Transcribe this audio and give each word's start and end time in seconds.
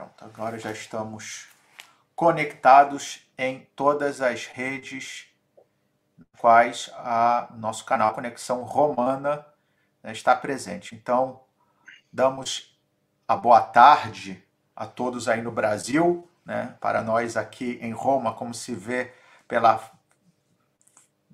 Pronto, 0.00 0.24
agora 0.24 0.58
já 0.58 0.72
estamos 0.72 1.46
conectados 2.16 3.20
em 3.36 3.68
todas 3.76 4.22
as 4.22 4.46
redes 4.46 5.26
quais 6.38 6.90
a 6.94 7.50
nosso 7.54 7.84
canal 7.84 8.14
Conexão 8.14 8.62
Romana 8.62 9.44
né, 10.02 10.10
está 10.12 10.34
presente. 10.34 10.94
Então, 10.94 11.42
damos 12.10 12.80
a 13.28 13.36
boa 13.36 13.60
tarde 13.60 14.42
a 14.74 14.86
todos 14.86 15.28
aí 15.28 15.42
no 15.42 15.52
Brasil, 15.52 16.26
né, 16.46 16.74
para 16.80 17.02
nós 17.02 17.36
aqui 17.36 17.78
em 17.82 17.92
Roma, 17.92 18.32
como 18.32 18.54
se 18.54 18.74
vê 18.74 19.12
pela 19.46 19.78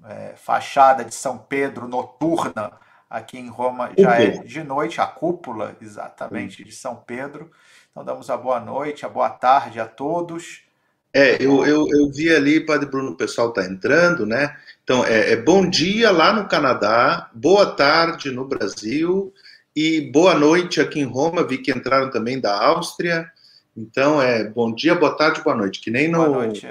é, 0.07 0.35
fachada 0.35 1.05
de 1.05 1.15
São 1.15 1.39
Pedro 1.39 1.87
noturna, 1.87 2.73
aqui 3.09 3.39
em 3.39 3.49
Roma 3.49 3.93
já 3.97 4.21
é 4.21 4.31
de 4.31 4.65
noite, 4.65 5.01
a 5.01 5.07
cúpula 5.07 5.77
exatamente 5.81 6.65
de 6.65 6.73
São 6.73 6.97
Pedro. 6.97 7.53
Então, 7.97 8.05
damos 8.05 8.29
a 8.29 8.37
boa 8.37 8.61
noite, 8.61 9.07
a 9.07 9.09
boa 9.09 9.31
tarde 9.31 9.81
a 9.81 9.87
todos. 9.87 10.61
É, 11.15 11.43
eu, 11.43 11.65
eu, 11.65 11.87
eu 11.89 12.11
vi 12.13 12.29
ali, 12.29 12.61
Padre 12.61 12.91
Bruno, 12.91 13.13
o 13.13 13.17
pessoal 13.17 13.49
está 13.49 13.65
entrando, 13.65 14.27
né? 14.27 14.55
Então, 14.85 15.03
é, 15.03 15.33
é, 15.33 15.37
bom 15.37 15.67
dia 15.67 16.11
lá 16.11 16.31
no 16.31 16.47
Canadá, 16.47 17.31
boa 17.33 17.65
tarde 17.65 18.31
no 18.31 18.45
Brasil 18.45 19.33
e 19.75 20.03
boa 20.13 20.35
noite 20.35 20.79
aqui 20.79 21.01
em 21.01 21.05
Roma. 21.05 21.43
Vi 21.43 21.57
que 21.57 21.71
entraram 21.71 22.11
também 22.11 22.39
da 22.39 22.55
Áustria. 22.67 23.33
Então, 23.75 24.21
é 24.21 24.45
bom 24.45 24.75
dia, 24.75 24.95
boa 24.95 25.17
tarde, 25.17 25.41
boa 25.41 25.57
noite. 25.57 25.81
Que 25.81 25.91
nem 25.91 26.07
no, 26.07 26.19
boa 26.19 26.29
noite 26.29 26.69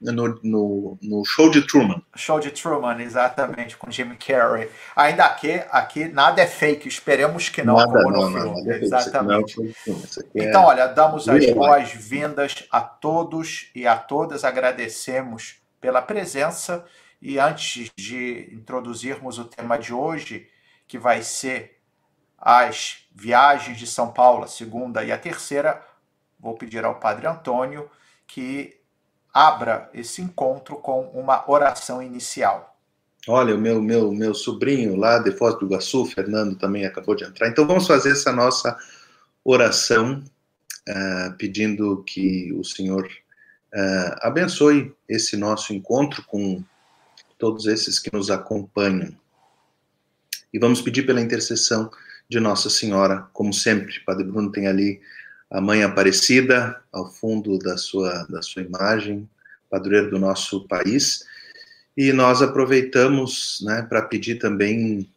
no, 0.00 0.38
no, 0.42 0.98
no, 1.02 1.24
show 1.24 1.50
de 1.50 1.62
Truman. 1.62 2.02
Show 2.14 2.38
de 2.38 2.50
Truman, 2.50 3.00
exatamente, 3.00 3.76
com 3.76 3.90
Jim 3.90 4.14
Carrey. 4.14 4.70
Ainda 4.94 5.24
aqui, 5.24 5.62
aqui 5.70 6.08
nada 6.08 6.42
é 6.42 6.46
fake, 6.46 6.86
esperemos 6.86 7.48
que 7.48 7.62
não, 7.62 7.76
nada, 7.76 8.02
não, 8.02 8.10
no 8.10 8.32
filme. 8.32 8.62
Não, 8.62 8.72
é 8.72 8.78
exatamente. 8.78 9.74
É 10.34 10.44
então, 10.44 10.64
olha, 10.64 10.86
damos 10.86 11.28
as 11.28 11.50
boas-vindas 11.50 12.64
a 12.70 12.80
todos 12.80 13.70
e 13.74 13.86
a 13.86 13.96
todas, 13.96 14.44
agradecemos 14.44 15.56
pela 15.80 16.02
presença. 16.02 16.84
E 17.20 17.38
antes 17.38 17.90
de 17.96 18.50
introduzirmos 18.52 19.38
o 19.38 19.44
tema 19.44 19.78
de 19.78 19.94
hoje, 19.94 20.46
que 20.86 20.98
vai 20.98 21.22
ser 21.22 21.78
as 22.38 22.98
viagens 23.14 23.78
de 23.78 23.86
São 23.86 24.12
Paulo, 24.12 24.44
a 24.44 24.48
segunda 24.48 25.02
e 25.02 25.10
a 25.10 25.16
terceira, 25.16 25.82
vou 26.38 26.54
pedir 26.54 26.84
ao 26.84 26.96
Padre 26.96 27.26
Antônio 27.26 27.90
que 28.26 28.75
abra 29.36 29.90
esse 29.92 30.22
encontro 30.22 30.76
com 30.76 31.10
uma 31.10 31.44
oração 31.50 32.02
inicial. 32.02 32.74
Olha, 33.28 33.54
o 33.54 33.58
meu, 33.58 33.82
meu, 33.82 34.10
meu 34.10 34.32
sobrinho 34.32 34.96
lá 34.96 35.18
de 35.18 35.30
Foz 35.30 35.58
do 35.58 35.66
Iguaçu, 35.66 36.06
Fernando, 36.06 36.56
também 36.56 36.86
acabou 36.86 37.14
de 37.14 37.24
entrar. 37.24 37.48
Então 37.48 37.66
vamos 37.66 37.86
fazer 37.86 38.12
essa 38.12 38.32
nossa 38.32 38.74
oração, 39.44 40.24
uh, 40.88 41.36
pedindo 41.36 42.02
que 42.04 42.50
o 42.54 42.64
Senhor 42.64 43.04
uh, 43.04 44.16
abençoe 44.22 44.94
esse 45.06 45.36
nosso 45.36 45.74
encontro 45.74 46.24
com 46.24 46.64
todos 47.38 47.66
esses 47.66 47.98
que 47.98 48.10
nos 48.14 48.30
acompanham. 48.30 49.14
E 50.50 50.58
vamos 50.58 50.80
pedir 50.80 51.02
pela 51.02 51.20
intercessão 51.20 51.90
de 52.26 52.40
Nossa 52.40 52.70
Senhora, 52.70 53.28
como 53.34 53.52
sempre. 53.52 54.00
Padre 54.00 54.24
Bruno 54.24 54.50
tem 54.50 54.66
ali 54.66 54.98
a 55.50 55.60
Mãe 55.60 55.82
Aparecida 55.82 56.80
ao 56.92 57.10
fundo 57.10 57.58
da 57.58 57.76
sua, 57.76 58.24
da 58.28 58.42
sua 58.42 58.62
imagem, 58.62 59.28
padroeiro 59.70 60.10
do 60.10 60.18
nosso 60.18 60.66
país. 60.66 61.24
E 61.96 62.12
nós 62.12 62.42
aproveitamos 62.42 63.62
né, 63.64 63.82
para 63.82 64.02
pedir 64.02 64.36
também 64.36 65.08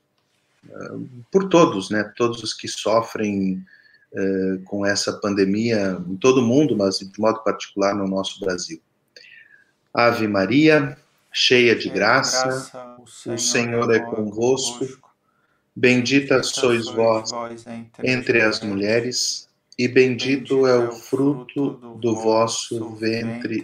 uh, 0.69 1.09
por 1.31 1.49
todos, 1.49 1.89
né, 1.89 2.03
todos 2.15 2.41
os 2.43 2.53
que 2.53 2.67
sofrem 2.67 3.65
uh, 4.13 4.63
com 4.63 4.85
essa 4.85 5.13
pandemia 5.13 6.01
em 6.07 6.15
todo 6.15 6.41
o 6.41 6.45
mundo, 6.45 6.77
mas 6.77 6.99
de 6.99 7.19
modo 7.19 7.43
particular 7.43 7.95
no 7.95 8.07
nosso 8.07 8.39
Brasil. 8.39 8.79
Ave 9.93 10.27
Maria, 10.27 10.97
cheia 11.33 11.75
de 11.75 11.89
graça, 11.89 12.45
graça 12.45 12.95
o, 12.99 13.07
Senhor 13.07 13.35
o 13.35 13.39
Senhor, 13.39 13.95
é 13.95 13.99
convosco. 13.99 15.09
Bendita 15.75 16.43
sois 16.43 16.87
vós 16.87 17.31
entre 18.03 18.41
as 18.41 18.59
mulheres 18.61 19.48
e 19.79 19.87
bendito 19.87 20.67
é 20.67 20.77
o 20.77 20.91
fruto 20.91 21.95
do 22.01 22.13
vosso 22.13 22.95
ventre, 22.95 23.63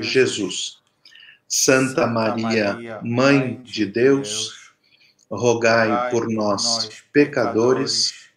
Jesus. 0.00 0.78
Santa 1.46 2.04
Maria, 2.04 3.00
Mãe 3.04 3.62
de 3.62 3.86
Deus, 3.86 4.72
rogai 5.30 6.10
por 6.10 6.28
nós, 6.28 7.04
pecadores, 7.12 8.28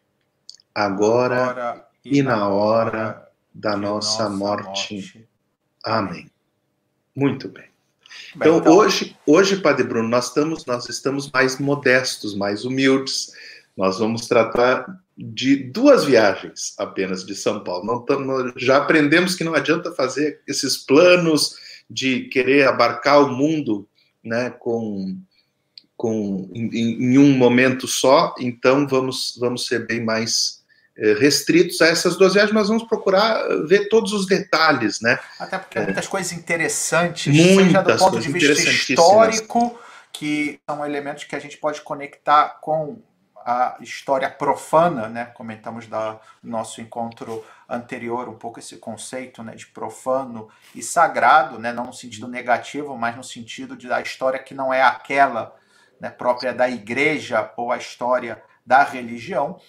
agora 0.73 1.83
e 2.03 2.21
na 2.21 2.47
hora 2.47 3.27
da 3.51 3.75
nossa 3.75 4.29
morte. 4.29 5.27
Amém. 5.83 6.29
Muito 7.15 7.49
bem. 7.49 7.65
Então, 8.35 8.57
então, 8.59 8.77
hoje, 8.77 9.17
hoje, 9.25 9.57
Padre 9.57 9.83
Bruno, 9.83 10.07
nós 10.07 10.27
estamos, 10.27 10.63
nós 10.67 10.87
estamos 10.89 11.31
mais 11.31 11.57
modestos, 11.57 12.35
mais 12.35 12.65
humildes. 12.65 13.31
Nós 13.75 13.99
vamos 13.99 14.27
tratar 14.27 14.85
de 15.17 15.55
duas 15.55 16.05
viagens 16.05 16.73
apenas 16.77 17.25
de 17.25 17.35
São 17.35 17.63
Paulo. 17.63 17.85
Não 17.85 18.03
tamo, 18.03 18.53
já 18.57 18.77
aprendemos 18.77 19.35
que 19.35 19.43
não 19.43 19.53
adianta 19.53 19.91
fazer 19.91 20.41
esses 20.47 20.77
planos 20.77 21.57
de 21.89 22.21
querer 22.29 22.67
abarcar 22.67 23.21
o 23.21 23.29
mundo 23.29 23.87
né, 24.23 24.49
com, 24.49 25.17
com, 25.95 26.49
em, 26.53 27.03
em 27.03 27.17
um 27.17 27.37
momento 27.37 27.87
só, 27.87 28.33
então 28.39 28.87
vamos, 28.87 29.37
vamos 29.39 29.67
ser 29.67 29.85
bem 29.85 30.03
mais 30.03 30.63
eh, 30.97 31.13
restritos 31.13 31.81
a 31.81 31.87
essas 31.87 32.15
duas 32.15 32.33
viagens, 32.33 32.53
mas 32.53 32.67
vamos 32.69 32.83
procurar 32.83 33.43
ver 33.67 33.87
todos 33.89 34.13
os 34.13 34.25
detalhes, 34.25 35.01
né? 35.01 35.19
Até 35.39 35.57
porque 35.59 35.77
é, 35.77 35.83
muitas 35.83 36.07
coisas 36.07 36.31
interessantes, 36.31 37.33
muitas 37.33 37.65
seja 37.65 37.81
do 37.81 37.97
ponto 37.97 38.19
de 38.19 38.31
vista 38.31 38.93
histórico, 38.93 39.77
que 40.11 40.59
são 40.67 40.85
elementos 40.85 41.25
que 41.25 41.35
a 41.35 41.39
gente 41.39 41.57
pode 41.57 41.81
conectar 41.81 42.59
com 42.61 42.97
a 43.45 43.77
história 43.79 44.29
profana, 44.29 45.07
né? 45.07 45.25
Comentamos 45.25 45.85
da 45.85 46.19
nosso 46.41 46.81
encontro 46.81 47.45
anterior 47.69 48.27
um 48.27 48.33
pouco 48.37 48.57
esse 48.57 48.77
conceito, 48.77 49.43
né, 49.43 49.55
de 49.55 49.67
profano 49.67 50.49
e 50.73 50.81
sagrado, 50.81 51.59
né, 51.59 51.71
não 51.71 51.85
no 51.85 51.93
sentido 51.93 52.27
negativo, 52.27 52.97
mas 52.97 53.15
no 53.15 53.23
sentido 53.23 53.77
de 53.77 53.87
da 53.87 54.01
história 54.01 54.39
que 54.39 54.53
não 54.53 54.73
é 54.73 54.81
aquela, 54.81 55.55
né, 55.99 56.09
própria 56.09 56.53
da 56.53 56.67
igreja 56.69 57.51
ou 57.55 57.71
a 57.71 57.77
história 57.77 58.41
da 58.65 58.83
religião. 58.83 59.59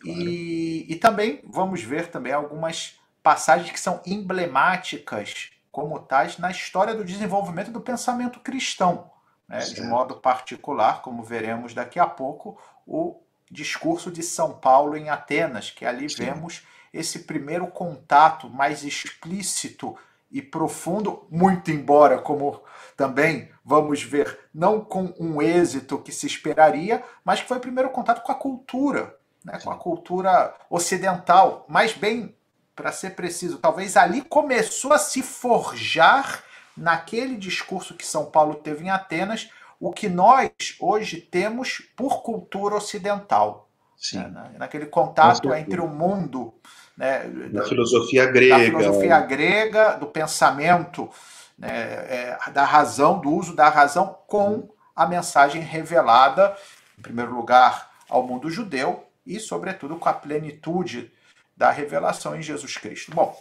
Claro. 0.00 0.20
E, 0.20 0.86
e 0.88 0.96
também 0.96 1.40
vamos 1.44 1.82
ver 1.82 2.08
também 2.08 2.32
algumas 2.32 3.00
passagens 3.22 3.70
que 3.70 3.80
são 3.80 4.02
emblemáticas 4.06 5.50
como 5.72 5.98
tais 6.00 6.38
na 6.38 6.50
história 6.50 6.94
do 6.94 7.04
desenvolvimento 7.04 7.70
do 7.70 7.80
pensamento 7.80 8.40
cristão. 8.40 9.10
Né? 9.48 9.58
De 9.60 9.82
modo 9.82 10.16
particular, 10.16 11.02
como 11.02 11.22
veremos 11.22 11.74
daqui 11.74 11.98
a 11.98 12.06
pouco, 12.06 12.58
o 12.86 13.20
discurso 13.50 14.10
de 14.10 14.22
São 14.22 14.54
Paulo 14.54 14.96
em 14.96 15.08
Atenas, 15.08 15.70
que 15.70 15.84
ali 15.84 16.08
Sim. 16.10 16.24
vemos 16.24 16.66
esse 16.92 17.20
primeiro 17.20 17.66
contato 17.68 18.48
mais 18.48 18.82
explícito 18.82 19.96
e 20.30 20.42
profundo, 20.42 21.26
muito 21.30 21.70
embora, 21.70 22.18
como 22.18 22.60
também 22.96 23.50
vamos 23.64 24.02
ver, 24.02 24.38
não 24.52 24.80
com 24.80 25.14
um 25.18 25.40
êxito 25.40 25.98
que 25.98 26.10
se 26.10 26.26
esperaria, 26.26 27.02
mas 27.24 27.40
que 27.40 27.48
foi 27.48 27.58
o 27.58 27.60
primeiro 27.60 27.90
contato 27.90 28.22
com 28.22 28.32
a 28.32 28.36
cultura, 28.36 29.16
né, 29.44 29.58
com 29.62 29.70
a 29.70 29.76
cultura 29.76 30.54
ocidental, 30.68 31.64
mais 31.68 31.92
bem, 31.92 32.34
para 32.74 32.92
ser 32.92 33.10
preciso, 33.10 33.58
talvez 33.58 33.96
ali 33.96 34.20
começou 34.20 34.92
a 34.92 34.98
se 34.98 35.22
forjar 35.22 36.42
naquele 36.76 37.36
discurso 37.36 37.94
que 37.94 38.06
São 38.06 38.26
Paulo 38.26 38.56
teve 38.56 38.84
em 38.84 38.90
Atenas, 38.90 39.50
o 39.80 39.92
que 39.92 40.08
nós 40.08 40.50
hoje 40.80 41.20
temos 41.20 41.82
por 41.96 42.22
cultura 42.22 42.76
ocidental. 42.76 43.68
Né? 44.12 44.52
Naquele 44.58 44.86
contato 44.86 45.52
entre 45.54 45.80
o 45.80 45.88
mundo. 45.88 46.54
Né, 46.96 47.28
da 47.50 47.64
filosofia 47.64 48.26
grega. 48.26 48.58
Da 48.58 48.64
filosofia 48.64 49.20
grega, 49.20 49.92
do 49.96 50.06
pensamento, 50.06 51.10
né, 51.58 51.68
é, 51.68 52.38
da 52.52 52.64
razão, 52.64 53.18
do 53.20 53.30
uso 53.30 53.54
da 53.54 53.68
razão 53.68 54.18
com 54.26 54.68
a 54.94 55.06
mensagem 55.06 55.60
revelada, 55.60 56.56
em 56.98 57.02
primeiro 57.02 57.34
lugar, 57.34 57.90
ao 58.08 58.22
mundo 58.22 58.50
judeu 58.50 59.04
e, 59.26 59.38
sobretudo, 59.38 59.96
com 59.96 60.08
a 60.08 60.14
plenitude 60.14 61.12
da 61.56 61.70
revelação 61.70 62.36
em 62.36 62.42
Jesus 62.42 62.76
Cristo. 62.76 63.12
Bom, 63.14 63.38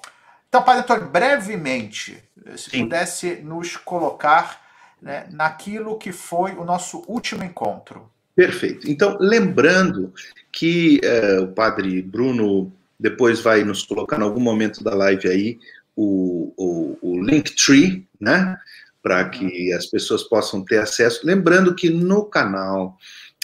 então, 0.55 0.63
Padre 0.63 0.83
Antônio, 0.83 1.09
brevemente, 1.09 2.17
se 2.55 2.69
Sim. 2.69 2.83
pudesse 2.83 3.41
nos 3.43 3.75
colocar 3.75 4.61
né, 5.01 5.27
naquilo 5.29 5.97
que 5.97 6.13
foi 6.13 6.53
o 6.53 6.63
nosso 6.63 7.03
último 7.09 7.43
encontro. 7.43 8.09
Perfeito. 8.33 8.89
Então, 8.89 9.17
lembrando 9.19 10.13
que 10.53 11.01
uh, 11.03 11.43
o 11.43 11.47
Padre 11.49 12.01
Bruno 12.01 12.71
depois 12.97 13.41
vai 13.41 13.65
nos 13.65 13.83
colocar 13.83 14.17
em 14.17 14.23
algum 14.23 14.39
momento 14.39 14.81
da 14.81 14.95
live 14.95 15.27
aí 15.27 15.59
o, 15.93 16.53
o, 16.55 16.97
o 17.01 17.21
Linktree, 17.21 18.07
né? 18.17 18.57
Para 19.03 19.25
uhum. 19.25 19.31
que 19.31 19.73
as 19.73 19.87
pessoas 19.87 20.23
possam 20.23 20.63
ter 20.63 20.77
acesso. 20.77 21.27
Lembrando 21.27 21.75
que 21.75 21.89
no 21.89 22.23
canal 22.23 22.97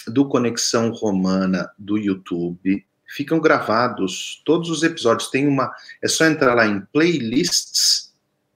do 0.07 0.29
Conexão 0.29 0.91
Romana 0.91 1.69
do 1.77 1.97
YouTube 1.97 2.85
ficam 3.15 3.39
gravados 3.39 4.41
todos 4.45 4.69
os 4.69 4.83
episódios. 4.83 5.29
Tem 5.29 5.47
uma, 5.47 5.71
é 6.01 6.07
só 6.07 6.25
entrar 6.25 6.53
lá 6.53 6.65
em 6.65 6.81
playlists, 6.93 8.11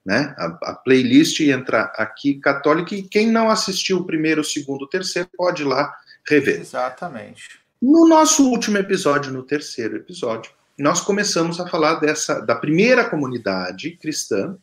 né? 0.05 0.35
A, 0.37 0.71
a 0.71 0.73
playlist 0.73 1.39
entra 1.41 1.83
aqui 1.95 2.35
católica 2.35 2.95
e 2.95 3.03
quem 3.03 3.31
não 3.31 3.49
assistiu 3.49 3.97
o 3.99 4.05
primeiro, 4.05 4.41
o 4.41 4.45
segundo, 4.45 4.83
o 4.83 4.89
terceiro 4.89 5.29
pode 5.35 5.63
ir 5.63 5.65
lá 5.65 5.93
rever. 6.27 6.61
Exatamente. 6.61 7.59
No 7.81 8.07
nosso 8.07 8.49
último 8.49 8.77
episódio, 8.77 9.31
no 9.31 9.43
terceiro 9.43 9.97
episódio, 9.97 10.51
nós 10.77 11.01
começamos 11.01 11.59
a 11.59 11.67
falar 11.67 11.95
dessa 11.95 12.39
da 12.39 12.55
primeira 12.55 13.09
comunidade 13.09 13.91
cristã 13.91 14.57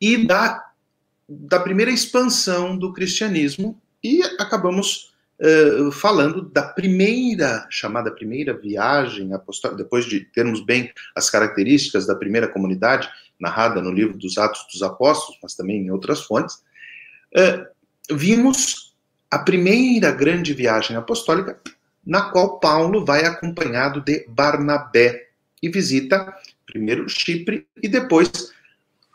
e 0.00 0.26
da, 0.26 0.64
da 1.28 1.60
primeira 1.60 1.90
expansão 1.90 2.76
do 2.76 2.92
cristianismo 2.92 3.80
e 4.02 4.22
acabamos 4.38 5.11
uh, 5.42 5.90
falando 5.90 6.42
da 6.42 6.62
primeira 6.62 7.66
chamada 7.68 8.10
primeira 8.10 8.54
viagem 8.54 9.34
apostólica 9.34 9.82
depois 9.82 10.04
de 10.04 10.20
termos 10.20 10.64
bem 10.64 10.92
as 11.14 11.28
características 11.28 12.06
da 12.06 12.14
primeira 12.14 12.48
comunidade 12.48 13.10
narrada 13.38 13.82
no 13.82 13.90
livro 13.90 14.16
dos 14.16 14.38
Atos 14.38 14.64
dos 14.72 14.82
Apóstolos, 14.82 15.38
mas 15.42 15.54
também 15.54 15.78
em 15.78 15.90
outras 15.90 16.22
fontes, 16.22 16.62
uh, 17.34 17.66
vimos 18.14 18.94
a 19.30 19.38
primeira 19.38 20.12
grande 20.12 20.54
viagem 20.54 20.96
apostólica 20.96 21.58
na 22.04 22.30
qual 22.30 22.58
Paulo 22.58 23.04
vai 23.04 23.24
acompanhado 23.24 24.00
de 24.00 24.26
Barnabé 24.28 25.28
e 25.62 25.68
visita 25.68 26.34
primeiro 26.66 27.08
Chipre 27.08 27.66
e 27.82 27.88
depois 27.88 28.30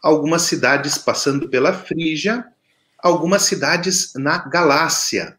algumas 0.02 0.44
cidades 0.44 0.98
passando 0.98 1.50
pela 1.50 1.74
Frígia, 1.74 2.46
algumas 2.98 3.44
cidades 3.44 4.14
na 4.16 4.38
Galácia, 4.38 5.38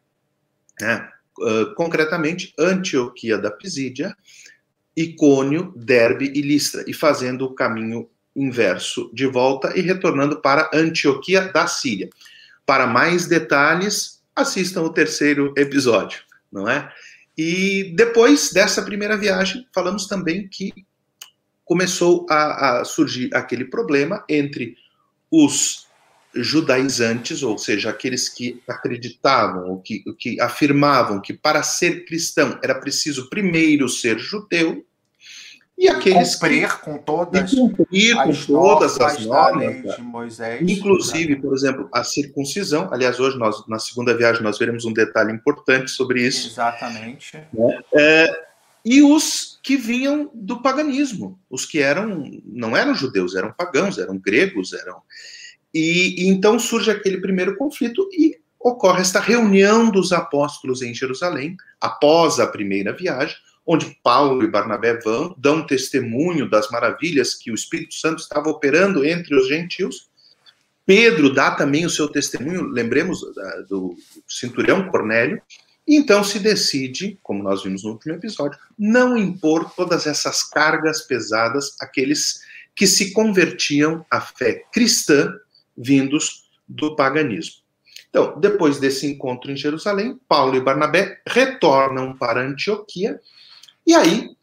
né? 0.81 1.09
uh, 1.39 1.75
concretamente 1.75 2.53
Antioquia 2.59 3.39
da 3.39 3.51
Pisídia, 3.51 4.17
Icônio, 4.97 5.73
Derbe 5.77 6.33
e 6.35 6.41
Listra, 6.43 6.85
e 6.87 6.93
fazendo 6.93 7.45
o 7.45 7.55
caminho 7.55 8.09
inverso 8.35 9.11
de 9.13 9.27
volta 9.27 9.77
e 9.77 9.81
retornando 9.81 10.41
para 10.41 10.71
Antioquia 10.73 11.53
da 11.53 11.67
Síria. 11.67 12.09
Para 12.67 12.87
mais 12.87 13.27
detalhes, 13.27 14.23
assistam 14.35 14.83
o 14.83 14.93
terceiro 14.93 15.53
episódio, 15.57 16.21
não 16.51 16.69
é? 16.69 16.93
E 17.37 17.93
depois 17.95 18.53
dessa 18.53 18.83
primeira 18.83 19.17
viagem, 19.17 19.67
falamos 19.73 20.07
também 20.07 20.49
que 20.49 20.73
começou 21.65 22.27
a, 22.29 22.81
a 22.81 22.85
surgir 22.85 23.31
aquele 23.35 23.65
problema 23.65 24.25
entre 24.29 24.77
os 25.31 25.88
judaizantes, 26.43 27.43
ou 27.43 27.59
seja, 27.59 27.91
aqueles 27.91 28.29
que 28.29 28.63
acreditavam, 28.69 29.71
ou 29.71 29.81
que, 29.81 30.03
que 30.19 30.41
afirmavam 30.41 31.21
que 31.21 31.33
para 31.33 31.63
ser 31.63 32.05
cristão 32.05 32.59
era 32.63 32.75
preciso 32.75 33.29
primeiro 33.29 33.89
ser 33.89 34.19
judeu, 34.19 34.85
e 35.79 35.89
aqueles 35.89 36.35
cumprir 36.35 36.69
que, 36.69 36.81
com 36.81 36.99
todas, 36.99 37.55
cumprir 37.55 38.17
com 38.17 38.33
todas 38.33 39.01
as 39.01 39.25
normas, 39.25 39.95
de 39.95 40.03
Moisés, 40.03 40.61
inclusive, 40.69 41.37
por 41.37 41.55
exemplo, 41.55 41.89
a 41.95 42.03
circuncisão. 42.03 42.93
Aliás, 42.93 43.21
hoje 43.21 43.39
nós 43.39 43.65
na 43.69 43.79
segunda 43.79 44.17
viagem 44.17 44.43
nós 44.43 44.59
veremos 44.59 44.85
um 44.85 44.93
detalhe 44.93 45.33
importante 45.33 45.93
sobre 45.93 46.27
isso. 46.27 46.49
Exatamente. 46.49 47.37
Né? 47.53 47.81
É, 47.95 48.49
e 48.85 49.03
os 49.03 49.61
que 49.63 49.77
vinham 49.77 50.29
do 50.35 50.61
paganismo, 50.61 51.39
os 51.49 51.65
que 51.65 51.81
eram 51.81 52.29
não 52.45 52.77
eram 52.77 52.93
judeus, 52.93 53.37
eram 53.37 53.53
pagãos, 53.53 53.99
eram 53.99 54.19
gregos, 54.19 54.73
eram 54.73 55.01
e, 55.73 56.25
e 56.25 56.29
então 56.29 56.59
surge 56.59 56.91
aquele 56.91 57.21
primeiro 57.21 57.57
conflito 57.57 58.09
e 58.13 58.39
ocorre 58.59 59.01
esta 59.01 59.21
reunião 59.21 59.91
dos 59.91 60.13
apóstolos 60.13 60.83
em 60.83 60.95
Jerusalém 60.95 61.57
após 61.81 62.41
a 62.41 62.47
primeira 62.47 62.93
viagem 62.93 63.37
onde 63.71 63.99
Paulo 64.03 64.43
e 64.43 64.51
Barnabé 64.51 64.99
vão, 64.99 65.35
dão 65.37 65.67
testemunho 65.67 66.49
das 66.49 66.71
maravilhas 66.71 67.35
que 67.35 67.51
o 67.51 67.55
Espírito 67.55 67.93
Santo 67.93 68.23
estava 68.23 68.49
operando 68.49 69.05
entre 69.05 69.37
os 69.37 69.47
gentios. 69.47 70.09
Pedro 70.87 71.35
dá 71.35 71.51
também 71.51 71.85
o 71.85 71.91
seu 71.91 72.09
testemunho, 72.09 72.63
lembremos 72.63 73.21
do 73.69 73.95
cinturão 74.27 74.89
Cornélio, 74.89 75.43
então 75.87 76.25
se 76.25 76.39
decide, 76.39 77.19
como 77.23 77.43
nós 77.43 77.63
vimos 77.63 77.85
no 77.85 77.91
último 77.91 78.15
episódio, 78.15 78.59
não 78.79 79.19
impor 79.19 79.71
todas 79.75 80.07
essas 80.07 80.43
cargas 80.43 81.03
pesadas 81.03 81.77
àqueles 81.79 82.41
que 82.75 82.87
se 82.87 83.13
convertiam 83.13 84.05
à 84.11 84.19
fé 84.19 84.65
cristã 84.73 85.31
vindos 85.79 86.51
do 86.69 86.97
paganismo. 86.97 87.63
Então, 88.11 88.39
depois 88.41 88.81
desse 88.81 89.07
encontro 89.07 89.51
em 89.51 89.57
Jerusalém, 89.57 90.19
Paulo 90.29 90.57
e 90.57 90.61
Barnabé 90.61 91.21
retornam 91.27 92.17
para 92.17 92.43
Antioquia 92.43 93.21
e 93.87 93.95
aí 93.95 94.37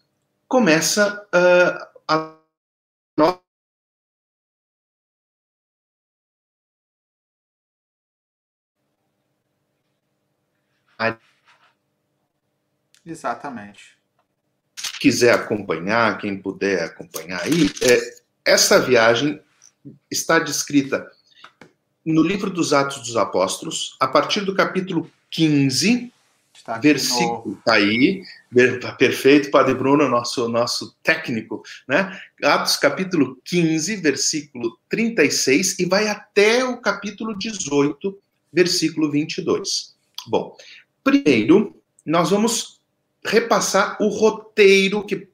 começa 0.48 1.28
uh, 1.34 2.02
a 2.08 2.36
Exatamente. 13.06 13.96
Quiser 15.00 15.34
acompanhar, 15.34 16.18
quem 16.18 16.42
puder 16.42 16.84
acompanhar 16.84 17.42
aí, 17.44 17.72
é, 17.84 18.16
essa 18.44 18.80
viagem 18.80 19.40
está 20.10 20.40
descrita 20.40 21.06
no 22.06 22.22
livro 22.22 22.50
dos 22.50 22.72
Atos 22.72 23.00
dos 23.00 23.18
Apóstolos, 23.18 23.96
a 24.00 24.08
partir 24.08 24.42
do 24.42 24.54
capítulo 24.54 25.10
15, 25.32 26.12
Está 26.54 26.78
versículo 26.78 27.44
no... 27.46 27.56
tá 27.64 27.74
aí, 27.74 28.24
perfeito, 28.98 29.52
Padre 29.52 29.76
Bruno, 29.76 30.08
nosso, 30.08 30.48
nosso 30.48 30.96
técnico, 31.04 31.62
né? 31.88 32.20
Atos 32.42 32.78
capítulo 32.78 33.38
15, 33.44 33.98
versículo 33.98 34.78
36, 34.90 35.80
e 35.80 35.86
vai 35.86 36.08
até 36.08 36.64
o 36.64 36.78
capítulo 36.78 37.38
18, 37.38 38.18
versículo 38.52 39.12
22. 39.12 39.94
Bom, 40.28 40.56
primeiro, 41.04 41.76
nós 42.06 42.30
vamos 42.30 42.80
repassar 43.24 43.98
o 44.02 44.08
roteiro 44.08 45.04
que 45.04 45.28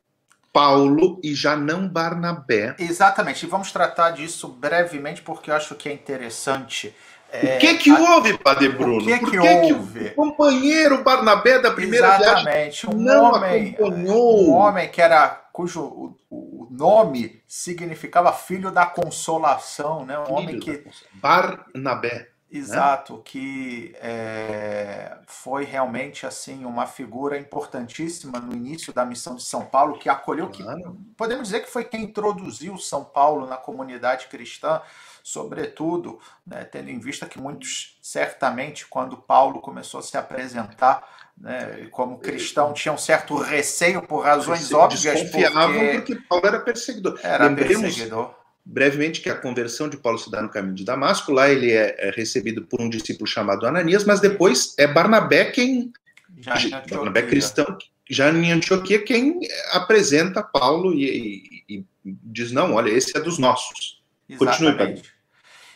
Paulo 0.52 1.20
e 1.24 1.34
já 1.34 1.56
não 1.56 1.88
Barnabé. 1.88 2.76
Exatamente, 2.78 3.46
e 3.46 3.50
vamos 3.50 3.72
tratar 3.72 4.12
disso 4.12 4.48
brevemente, 4.48 5.22
porque 5.22 5.50
eu 5.50 5.56
acho 5.56 5.76
que 5.76 5.90
é 5.90 5.94
interessante 5.94 6.94
é, 7.32 7.56
o 7.56 7.60
que 7.60 7.76
que 7.76 7.92
houve, 7.92 8.38
Padre 8.38 8.68
Bruno? 8.68 8.98
O 8.98 9.06
que 9.06 9.18
Por 9.18 9.32
que, 9.32 9.40
que 9.40 9.74
houve? 9.74 10.08
o 10.08 10.16
companheiro 10.16 11.02
Barnabé 11.02 11.60
da 11.60 11.72
primeira 11.72 12.16
Exatamente. 12.18 12.86
viagem 12.86 12.90
um 12.90 12.98
não 12.98 13.32
homem, 13.32 13.70
acompanhou? 13.70 14.50
Um 14.50 14.52
homem 14.52 14.90
que 14.90 15.02
era 15.02 15.30
cujo 15.54 15.82
o, 15.82 16.18
o, 16.30 16.68
nome 16.70 17.42
significava 17.48 18.34
filho 18.34 18.70
da 18.70 18.86
consolação, 18.86 20.06
né? 20.06 20.20
Um 20.20 20.26
filho 20.26 20.38
homem 20.38 20.60
que 20.60 20.84
Barnabé. 21.14 22.31
Né? 22.52 22.60
Exato, 22.60 23.18
né? 23.18 23.22
que 23.24 23.96
é, 24.02 25.18
foi 25.26 25.64
realmente 25.64 26.26
assim 26.26 26.66
uma 26.66 26.86
figura 26.86 27.38
importantíssima 27.38 28.40
no 28.40 28.54
início 28.54 28.92
da 28.92 29.06
missão 29.06 29.36
de 29.36 29.44
São 29.44 29.66
Paulo, 29.66 29.98
que 29.98 30.10
acolheu, 30.10 30.50
claro. 30.50 30.82
que 30.82 31.16
podemos 31.16 31.48
dizer 31.48 31.62
que 31.62 31.72
foi 31.72 31.86
quem 31.86 32.04
introduziu 32.04 32.78
São 32.78 33.04
Paulo 33.04 33.48
na 33.48 33.58
comunidade 33.58 34.28
cristã 34.28 34.82
sobretudo 35.24 36.20
né, 36.46 36.64
tendo 36.64 36.90
em 36.90 37.00
vista 37.00 37.26
que 37.26 37.40
muitos, 37.40 37.98
certamente, 38.02 38.88
quando 38.88 39.18
Paulo 39.18 39.62
começou 39.62 40.00
a 40.00 40.04
se 40.04 40.18
apresentar 40.18 41.08
né, 41.38 41.88
como 41.92 42.20
cristão, 42.20 42.74
tinham 42.74 42.98
certo 42.98 43.36
receio 43.38 44.02
por 44.02 44.24
razões 44.24 44.72
óbvias. 44.72 45.02
Desconfiavam 45.02 45.74
porque... 45.74 46.14
porque 46.14 46.16
Paulo 46.28 46.48
era 46.48 46.60
perseguidor. 46.60 47.20
Era 47.24 47.46
Lembremos, 47.46 47.82
perseguidor. 47.82 48.36
Brevemente, 48.64 49.22
que 49.22 49.30
a 49.30 49.36
conversão 49.36 49.90
de 49.90 49.98
Paulo 49.98 50.18
se 50.18 50.30
dá 50.30 50.42
no 50.42 50.50
caminho 50.50 50.76
de 50.76 50.86
Damasco, 50.86 51.32
lá 51.32 51.50
ele 51.50 51.72
é, 51.72 51.96
é 51.98 52.12
recebido 52.12 52.62
por 52.64 52.80
um 52.80 52.90
discípulo 52.90 53.26
chamado 53.26 53.66
Ananias, 53.66 54.04
mas 54.04 54.20
depois 54.20 54.76
é 54.78 54.88
Barnabé 54.88 55.46
quem. 55.46 55.92
Já 56.38 56.82
Barnabé 56.90 57.24
cristão, 57.24 57.78
já 58.10 58.30
em 58.32 58.52
Antioquia, 58.52 59.04
quem 59.04 59.40
apresenta 59.72 60.44
Paulo 60.44 60.94
e, 60.94 61.64
e, 61.68 61.78
e 61.78 61.86
diz: 62.04 62.52
não, 62.52 62.74
olha, 62.74 62.90
esse 62.90 63.18
é 63.18 63.20
dos 63.20 63.38
nossos. 63.38 64.02
Continue, 64.38 64.78
Pedro. 64.78 65.04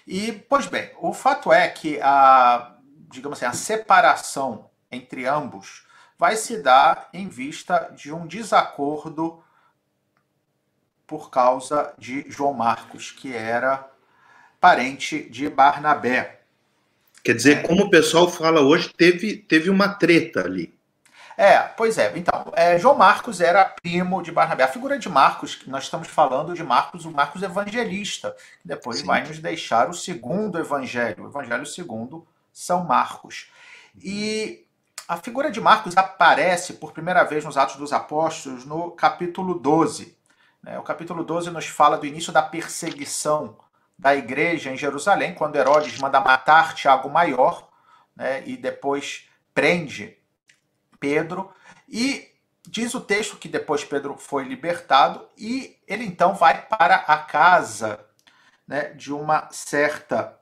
E, 0.07 0.31
pois 0.47 0.67
bem, 0.67 0.91
o 0.99 1.13
fato 1.13 1.51
é 1.51 1.67
que 1.67 1.99
a, 2.01 2.75
digamos 3.11 3.41
assim, 3.41 3.45
a 3.45 3.53
separação 3.53 4.69
entre 4.91 5.25
ambos 5.25 5.85
vai 6.17 6.35
se 6.35 6.61
dar 6.61 7.09
em 7.13 7.27
vista 7.27 7.91
de 7.95 8.11
um 8.11 8.27
desacordo 8.27 9.43
por 11.07 11.29
causa 11.29 11.93
de 11.97 12.25
João 12.29 12.53
Marcos, 12.53 13.11
que 13.11 13.33
era 13.33 13.87
parente 14.59 15.29
de 15.29 15.49
Barnabé. 15.49 16.41
Quer 17.23 17.35
dizer, 17.35 17.57
é. 17.57 17.61
como 17.61 17.83
o 17.83 17.89
pessoal 17.89 18.29
fala 18.29 18.61
hoje, 18.61 18.93
teve, 18.93 19.37
teve 19.37 19.69
uma 19.69 19.89
treta 19.89 20.41
ali. 20.41 20.75
É, 21.37 21.59
pois 21.59 21.97
é. 21.97 22.13
Então, 22.15 22.51
é, 22.55 22.79
João 22.79 22.95
Marcos 22.95 23.41
era 23.41 23.65
primo 23.65 24.21
de 24.21 24.31
Barnabé. 24.31 24.63
A 24.63 24.69
figura 24.69 24.97
de 24.97 25.09
Marcos, 25.09 25.53
que 25.53 25.69
nós 25.69 25.83
estamos 25.83 26.07
falando 26.07 26.53
de 26.53 26.63
Marcos, 26.63 27.05
o 27.05 27.11
Marcos 27.11 27.43
evangelista, 27.43 28.35
que 28.61 28.67
depois 28.67 28.99
Sim. 28.99 29.05
vai 29.05 29.27
nos 29.27 29.39
deixar 29.39 29.89
o 29.89 29.93
segundo 29.93 30.57
evangelho, 30.57 31.25
o 31.25 31.27
evangelho 31.27 31.65
segundo 31.65 32.25
São 32.53 32.85
Marcos. 32.85 33.47
E 34.01 34.65
a 35.07 35.17
figura 35.17 35.51
de 35.51 35.59
Marcos 35.59 35.97
aparece 35.97 36.73
por 36.73 36.93
primeira 36.93 37.23
vez 37.23 37.43
nos 37.43 37.57
Atos 37.57 37.75
dos 37.75 37.91
Apóstolos 37.91 38.65
no 38.65 38.91
capítulo 38.91 39.53
12. 39.55 40.14
Né? 40.65 40.79
O 40.79 40.83
capítulo 40.83 41.23
12 41.23 41.51
nos 41.51 41.67
fala 41.67 41.97
do 41.97 42.07
início 42.07 42.33
da 42.33 42.41
perseguição 42.41 43.57
da 43.97 44.15
igreja 44.15 44.71
em 44.71 44.75
Jerusalém, 44.75 45.35
quando 45.35 45.55
Herodes 45.55 45.97
manda 45.99 46.19
matar 46.19 46.73
Tiago 46.73 47.09
Maior 47.09 47.69
né? 48.15 48.43
e 48.45 48.57
depois 48.57 49.29
prende 49.53 50.17
Pedro. 50.99 51.53
E 51.87 52.27
diz 52.67 52.95
o 52.95 52.99
texto 52.99 53.37
que 53.37 53.47
depois 53.47 53.85
Pedro 53.85 54.17
foi 54.17 54.43
libertado 54.43 55.29
e 55.37 55.77
ele 55.87 56.03
então 56.03 56.33
vai 56.33 56.63
para 56.63 56.95
a 56.95 57.19
casa 57.19 58.03
né, 58.67 58.89
de 58.89 59.13
uma 59.13 59.47
certa 59.51 60.35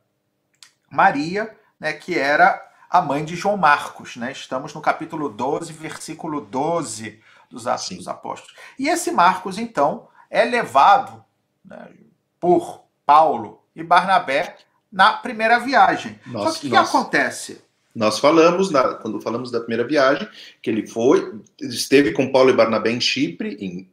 Maria, 0.89 1.55
né, 1.77 1.91
que 1.91 2.17
era 2.17 2.65
a 2.89 3.01
mãe 3.01 3.25
de 3.25 3.35
João 3.35 3.57
Marcos. 3.57 4.15
Né? 4.15 4.31
Estamos 4.31 4.73
no 4.73 4.79
capítulo 4.81 5.27
12, 5.27 5.73
versículo 5.73 6.39
12 6.39 7.21
dos 7.49 7.67
Atos 7.67 7.87
Sim. 7.87 7.97
dos 7.97 8.07
Apóstolos. 8.07 8.55
E 8.79 8.87
esse 8.87 9.11
Marcos, 9.11 9.57
então, 9.57 10.07
é 10.33 10.43
levado 10.45 11.23
né, 11.63 11.89
por 12.39 12.85
Paulo 13.05 13.63
e 13.75 13.83
Barnabé 13.83 14.57
na 14.91 15.13
primeira 15.13 15.59
viagem. 15.59 16.19
Nossa, 16.25 16.53
Só 16.53 16.59
que 16.59 16.67
o 16.67 16.69
que 16.71 16.75
acontece? 16.75 17.61
Nós 17.93 18.17
falamos, 18.17 18.71
na, 18.71 18.95
quando 18.95 19.21
falamos 19.21 19.51
da 19.51 19.59
primeira 19.59 19.87
viagem, 19.87 20.27
que 20.59 20.71
ele 20.71 20.87
foi, 20.87 21.39
esteve 21.61 22.11
com 22.11 22.31
Paulo 22.31 22.49
e 22.49 22.55
Barnabé 22.55 22.89
em 22.89 22.99
Chipre, 22.99 23.55
em, 23.61 23.87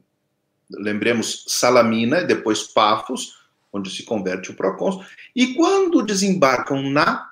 lembremos, 0.71 1.45
Salamina, 1.47 2.25
depois 2.25 2.63
Pafos, 2.63 3.39
onde 3.71 3.91
se 3.91 4.03
converte 4.05 4.51
o 4.51 4.55
procônsul, 4.55 5.05
e 5.37 5.53
quando 5.53 6.03
desembarcam 6.03 6.83
na 6.91 7.31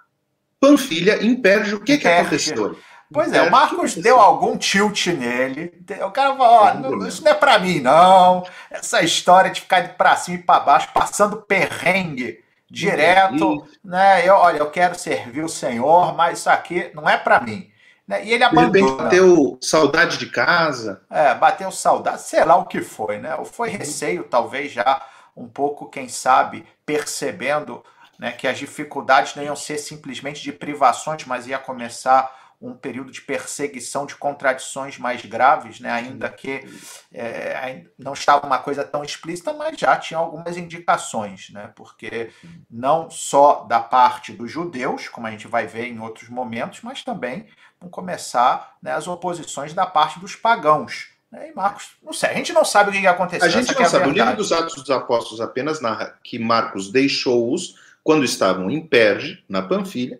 Panfilha, 0.60 1.24
em 1.24 1.34
Pérgio, 1.34 1.78
o 1.78 1.80
que, 1.80 1.96
que 1.96 2.06
aconteceu? 2.06 2.76
Pois 3.12 3.32
é, 3.32 3.42
o 3.42 3.50
Marcos 3.50 3.94
deu 3.94 4.20
algum 4.20 4.56
tilt 4.56 5.06
nele. 5.06 5.72
O 6.06 6.10
cara 6.10 6.36
falou: 6.36 7.06
isso 7.06 7.24
não 7.24 7.32
é 7.32 7.34
para 7.34 7.58
mim, 7.58 7.80
não. 7.80 8.44
Essa 8.70 9.02
história 9.02 9.50
de 9.50 9.62
ficar 9.62 9.80
de 9.80 9.94
pra 9.94 10.16
cima 10.16 10.36
e 10.36 10.42
para 10.42 10.60
baixo, 10.60 10.88
passando 10.92 11.38
perrengue 11.38 12.44
direto, 12.70 13.66
né? 13.82 14.28
Eu, 14.28 14.34
olha, 14.34 14.58
eu 14.58 14.70
quero 14.70 14.98
servir 14.98 15.42
o 15.42 15.48
Senhor, 15.48 16.14
mas 16.14 16.40
isso 16.40 16.50
aqui 16.50 16.90
não 16.94 17.08
é 17.08 17.16
para 17.16 17.40
mim. 17.40 17.70
Né? 18.06 18.24
E 18.24 18.32
ele 18.32 18.44
abandona. 18.44 18.66
Repente 18.66 19.02
bateu 19.02 19.58
saudade 19.60 20.18
de 20.18 20.26
casa. 20.26 21.02
É, 21.10 21.34
bateu 21.34 21.70
saudade, 21.70 22.22
sei 22.22 22.44
lá 22.44 22.56
o 22.56 22.66
que 22.66 22.82
foi, 22.82 23.18
né? 23.18 23.34
Ou 23.36 23.44
foi 23.44 23.70
receio, 23.70 24.24
talvez 24.24 24.72
já 24.72 25.02
um 25.36 25.48
pouco, 25.48 25.88
quem 25.88 26.08
sabe, 26.08 26.66
percebendo 26.84 27.82
né, 28.18 28.32
que 28.32 28.48
as 28.48 28.58
dificuldades 28.58 29.34
não 29.36 29.42
iam 29.42 29.54
ser 29.54 29.78
simplesmente 29.78 30.42
de 30.42 30.52
privações, 30.52 31.24
mas 31.24 31.46
ia 31.46 31.58
começar 31.58 32.28
um 32.60 32.74
período 32.74 33.12
de 33.12 33.20
perseguição 33.20 34.04
de 34.04 34.16
contradições 34.16 34.98
mais 34.98 35.24
graves, 35.24 35.78
né? 35.78 35.90
ainda 35.90 36.28
que 36.28 36.66
é, 37.12 37.84
não 37.96 38.12
estava 38.12 38.46
uma 38.46 38.58
coisa 38.58 38.84
tão 38.84 39.04
explícita, 39.04 39.52
mas 39.52 39.78
já 39.78 39.96
tinha 39.96 40.18
algumas 40.18 40.56
indicações, 40.56 41.50
né? 41.50 41.70
porque 41.76 42.30
não 42.68 43.08
só 43.10 43.64
da 43.64 43.80
parte 43.80 44.32
dos 44.32 44.50
judeus, 44.50 45.08
como 45.08 45.26
a 45.26 45.30
gente 45.30 45.46
vai 45.46 45.66
ver 45.66 45.86
em 45.86 46.00
outros 46.00 46.28
momentos, 46.28 46.80
mas 46.82 47.04
também 47.04 47.46
vão 47.80 47.88
começar 47.88 48.76
né, 48.82 48.92
as 48.92 49.06
oposições 49.06 49.72
da 49.72 49.86
parte 49.86 50.18
dos 50.18 50.34
pagãos. 50.34 51.10
Né? 51.30 51.50
E 51.50 51.54
Marcos, 51.54 51.90
não 52.02 52.12
sei, 52.12 52.30
a 52.30 52.34
gente 52.34 52.52
não 52.52 52.64
sabe 52.64 52.90
o 52.90 52.92
que 52.92 53.06
aconteceu. 53.06 53.46
A 53.46 53.50
gente 53.50 53.72
não 53.72 53.82
é 53.82 53.88
sabe. 53.88 54.08
o 54.08 54.12
livro 54.12 54.36
dos 54.36 54.50
Atos 54.50 54.74
dos 54.74 54.90
Apóstolos 54.90 55.40
apenas 55.40 55.80
narra 55.80 56.18
que 56.24 56.40
Marcos 56.40 56.90
deixou-os 56.90 57.76
quando 58.02 58.24
estavam 58.24 58.70
em 58.70 58.84
Perge, 58.84 59.44
na 59.48 59.62
Panfilha, 59.62 60.18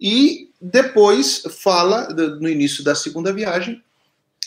e 0.00 0.52
depois 0.60 1.42
fala, 1.62 2.08
no 2.08 2.48
início 2.48 2.82
da 2.82 2.94
segunda 2.94 3.32
viagem, 3.32 3.82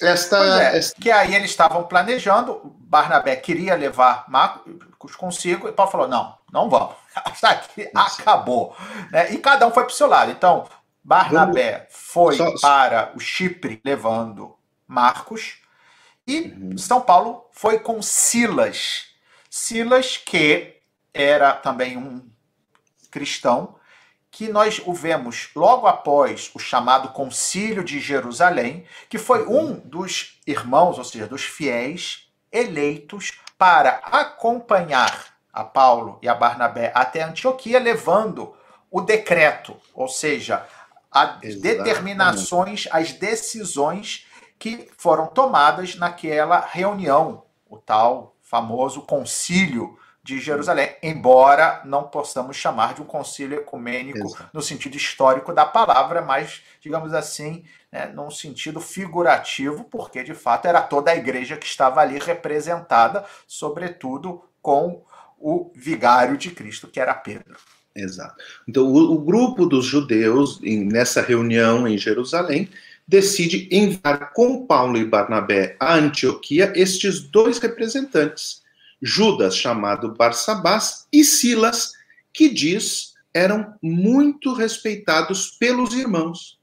esta, 0.02 0.62
é, 0.62 0.78
esta... 0.78 1.00
Que 1.00 1.10
aí 1.10 1.34
eles 1.34 1.50
estavam 1.50 1.84
planejando, 1.84 2.62
Barnabé 2.80 3.36
queria 3.36 3.76
levar 3.76 4.26
Marcos 4.30 5.16
consigo, 5.16 5.68
e 5.68 5.72
Paulo 5.72 5.92
falou: 5.92 6.08
não, 6.08 6.38
não 6.52 6.70
vamos. 6.70 6.96
Está 7.34 7.52
aqui, 7.52 7.90
acabou. 7.94 8.76
Né? 9.12 9.34
E 9.34 9.38
cada 9.40 9.66
um 9.68 9.72
foi 9.72 9.84
para 9.84 9.92
o 9.92 9.96
seu 9.96 10.08
lado. 10.08 10.32
Então, 10.32 10.68
Barnabé 11.04 11.72
vamos... 11.72 11.88
foi 11.90 12.38
só, 12.38 12.54
para 12.62 13.12
o 13.16 13.20
Chipre 13.20 13.82
levando 13.84 14.56
Marcos, 14.88 15.58
e 16.26 16.42
uhum. 16.42 16.78
São 16.78 17.02
Paulo 17.02 17.46
foi 17.52 17.80
com 17.80 18.02
Silas. 18.02 19.08
Silas, 19.50 20.18
que 20.18 20.76
era 21.14 21.54
também 21.54 21.98
um 21.98 22.22
cristão, 23.10 23.76
que 24.32 24.50
nós 24.50 24.82
o 24.86 24.94
vemos 24.94 25.50
logo 25.56 25.88
após 25.88 26.52
o 26.54 26.60
chamado 26.60 27.10
Concílio 27.10 27.84
de 27.84 28.00
Jerusalém, 28.00 28.86
que 29.10 29.18
foi 29.18 29.48
um 29.48 29.74
dos 29.74 30.40
irmãos, 30.46 30.98
ou 30.98 31.04
seja, 31.04 31.28
dos 31.28 31.44
fiéis 31.44 32.28
eleitos 32.52 33.40
para 33.58 34.02
acompanhar 34.04 35.38
a 35.52 35.64
Paulo 35.64 36.20
e 36.22 36.30
a 36.30 36.36
Barnabé 36.36 36.92
até 36.94 37.24
Antioquia, 37.24 37.80
levando 37.80 38.56
o 38.92 39.02
decreto, 39.02 39.76
ou 39.94 40.08
seja, 40.08 40.66
as 41.12 41.56
determinações, 41.56 42.88
as 42.92 43.14
decisões 43.14 44.28
que 44.60 44.90
foram 44.98 45.28
tomadas 45.28 45.96
naquela 45.96 46.60
reunião, 46.60 47.44
o 47.68 47.78
tal 47.78 48.36
famoso 48.42 49.02
concílio 49.02 49.98
de 50.28 50.42
Jerusalém, 50.42 50.94
embora 51.02 51.82
não 51.86 52.04
possamos 52.04 52.58
chamar 52.58 52.94
de 52.94 53.02
um 53.02 53.06
concílio 53.06 53.60
ecumênico 53.60 54.28
Exato. 54.28 54.50
no 54.52 54.62
sentido 54.62 54.98
histórico 54.98 55.54
da 55.54 55.66
palavra, 55.66 56.22
mas, 56.22 56.62
digamos 56.82 57.14
assim, 57.14 57.64
né, 57.90 58.12
num 58.14 58.30
sentido 58.30 58.82
figurativo, 58.82 59.86
porque 59.86 60.26
de 60.26 60.34
fato 60.34 60.68
era 60.68 60.82
toda 60.82 61.12
a 61.12 61.16
igreja 61.16 61.56
que 61.56 61.66
estava 61.66 62.02
ali 62.02 62.20
representada, 62.20 63.24
sobretudo 63.48 64.44
com 64.62 65.02
o 65.40 65.72
vigário 65.74 66.38
de 66.38 66.52
Cristo, 66.52 66.90
que 66.90 67.00
era 67.00 67.14
Pedro. 67.14 67.56
Exato. 67.96 68.36
Então, 68.68 68.84
o, 68.86 69.14
o 69.14 69.20
grupo 69.20 69.66
dos 69.66 69.86
judeus, 69.86 70.60
em, 70.62 70.84
nessa 70.84 71.22
reunião 71.22 71.88
em 71.88 71.98
Jerusalém, 71.98 72.70
decide 73.08 73.70
enviar 73.72 74.34
com 74.34 74.66
Paulo 74.66 74.98
e 74.98 75.06
Barnabé 75.06 75.78
a 75.80 75.96
Antioquia 75.96 76.74
estes 76.76 77.22
dois 77.22 77.60
representantes 77.60 78.67
Judas, 79.02 79.56
chamado 79.56 80.14
Barsabás, 80.14 81.08
e 81.12 81.24
Silas, 81.24 81.94
que 82.34 82.50
diz 82.50 83.16
eram 83.34 83.76
muito 83.82 84.54
respeitados 84.54 85.52
pelos 85.52 85.94
irmãos. 85.94 86.58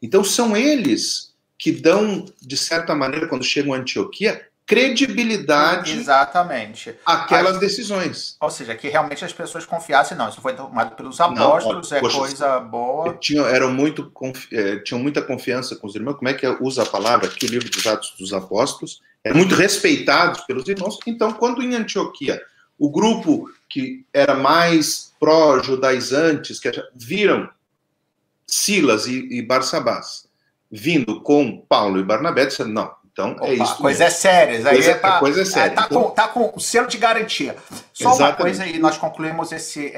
Então 0.00 0.22
são 0.22 0.56
eles 0.56 1.34
que 1.58 1.72
dão, 1.72 2.24
de 2.40 2.56
certa 2.56 2.94
maneira, 2.94 3.26
quando 3.26 3.44
chegam 3.44 3.74
a 3.74 3.76
Antioquia, 3.76 4.48
credibilidade 4.70 5.90
exatamente 5.90 6.94
aquelas 7.04 7.54
As, 7.54 7.60
decisões. 7.60 8.36
Ou 8.40 8.48
seja, 8.48 8.76
que 8.76 8.88
realmente 8.88 9.24
as 9.24 9.32
pessoas 9.32 9.66
confiassem, 9.66 10.16
não, 10.16 10.28
isso 10.28 10.40
foi 10.40 10.54
tomado 10.54 10.94
pelos 10.94 11.20
apóstolos, 11.20 11.90
não, 11.90 11.98
é 11.98 12.00
poxa, 12.00 12.18
coisa 12.18 12.60
boa. 12.60 13.14
Tinham, 13.14 13.46
eram 13.46 13.72
muito, 13.72 14.12
é, 14.52 14.76
tinham 14.78 15.02
muita 15.02 15.20
confiança 15.20 15.74
com 15.74 15.88
os 15.88 15.96
irmãos. 15.96 16.14
Como 16.14 16.28
é 16.28 16.34
que 16.34 16.46
usa 16.60 16.84
a 16.84 16.86
palavra 16.86 17.26
aqui, 17.26 17.46
o 17.46 17.48
livro 17.48 17.68
dos 17.68 17.84
Atos 17.84 18.14
dos 18.16 18.32
Apóstolos? 18.32 19.02
É 19.24 19.32
muito 19.32 19.54
respeitados 19.54 20.40
pelos 20.42 20.68
irmãos. 20.68 20.98
Então, 21.06 21.32
quando 21.32 21.62
em 21.62 21.74
Antioquia 21.74 22.42
o 22.78 22.90
grupo 22.90 23.50
que 23.68 24.06
era 24.12 24.34
mais 24.34 25.12
pró-judaizantes, 25.20 26.58
que 26.58 26.70
viram 26.94 27.48
Silas 28.46 29.06
e, 29.06 29.28
e 29.30 29.42
Barsabás 29.42 30.28
vindo 30.70 31.20
com 31.20 31.60
Paulo 31.68 31.98
e 31.98 32.04
Barnabé, 32.04 32.46
disseram, 32.46 32.70
não, 32.70 32.94
então 33.12 33.30
é 33.30 33.32
Opa, 33.32 33.46
é 33.48 33.54
isso. 33.54 33.76
Coisa 33.76 34.04
é 34.04 34.10
séria. 34.10 34.62
Coisa, 34.62 34.90
é, 34.90 34.94
pra, 34.94 35.18
coisa 35.18 35.42
é 35.42 35.44
séria. 35.44 35.72
É, 35.72 35.74
tá, 35.74 35.86
então, 35.86 36.02
com, 36.02 36.10
tá 36.10 36.28
com 36.28 36.52
o 36.54 36.60
selo 36.60 36.86
de 36.86 36.96
garantia. 36.96 37.56
Só 37.92 38.10
exatamente. 38.10 38.22
uma 38.22 38.36
coisa 38.36 38.62
aí, 38.64 38.78
nós 38.78 38.96
concluímos 38.96 39.52
esse, 39.52 39.92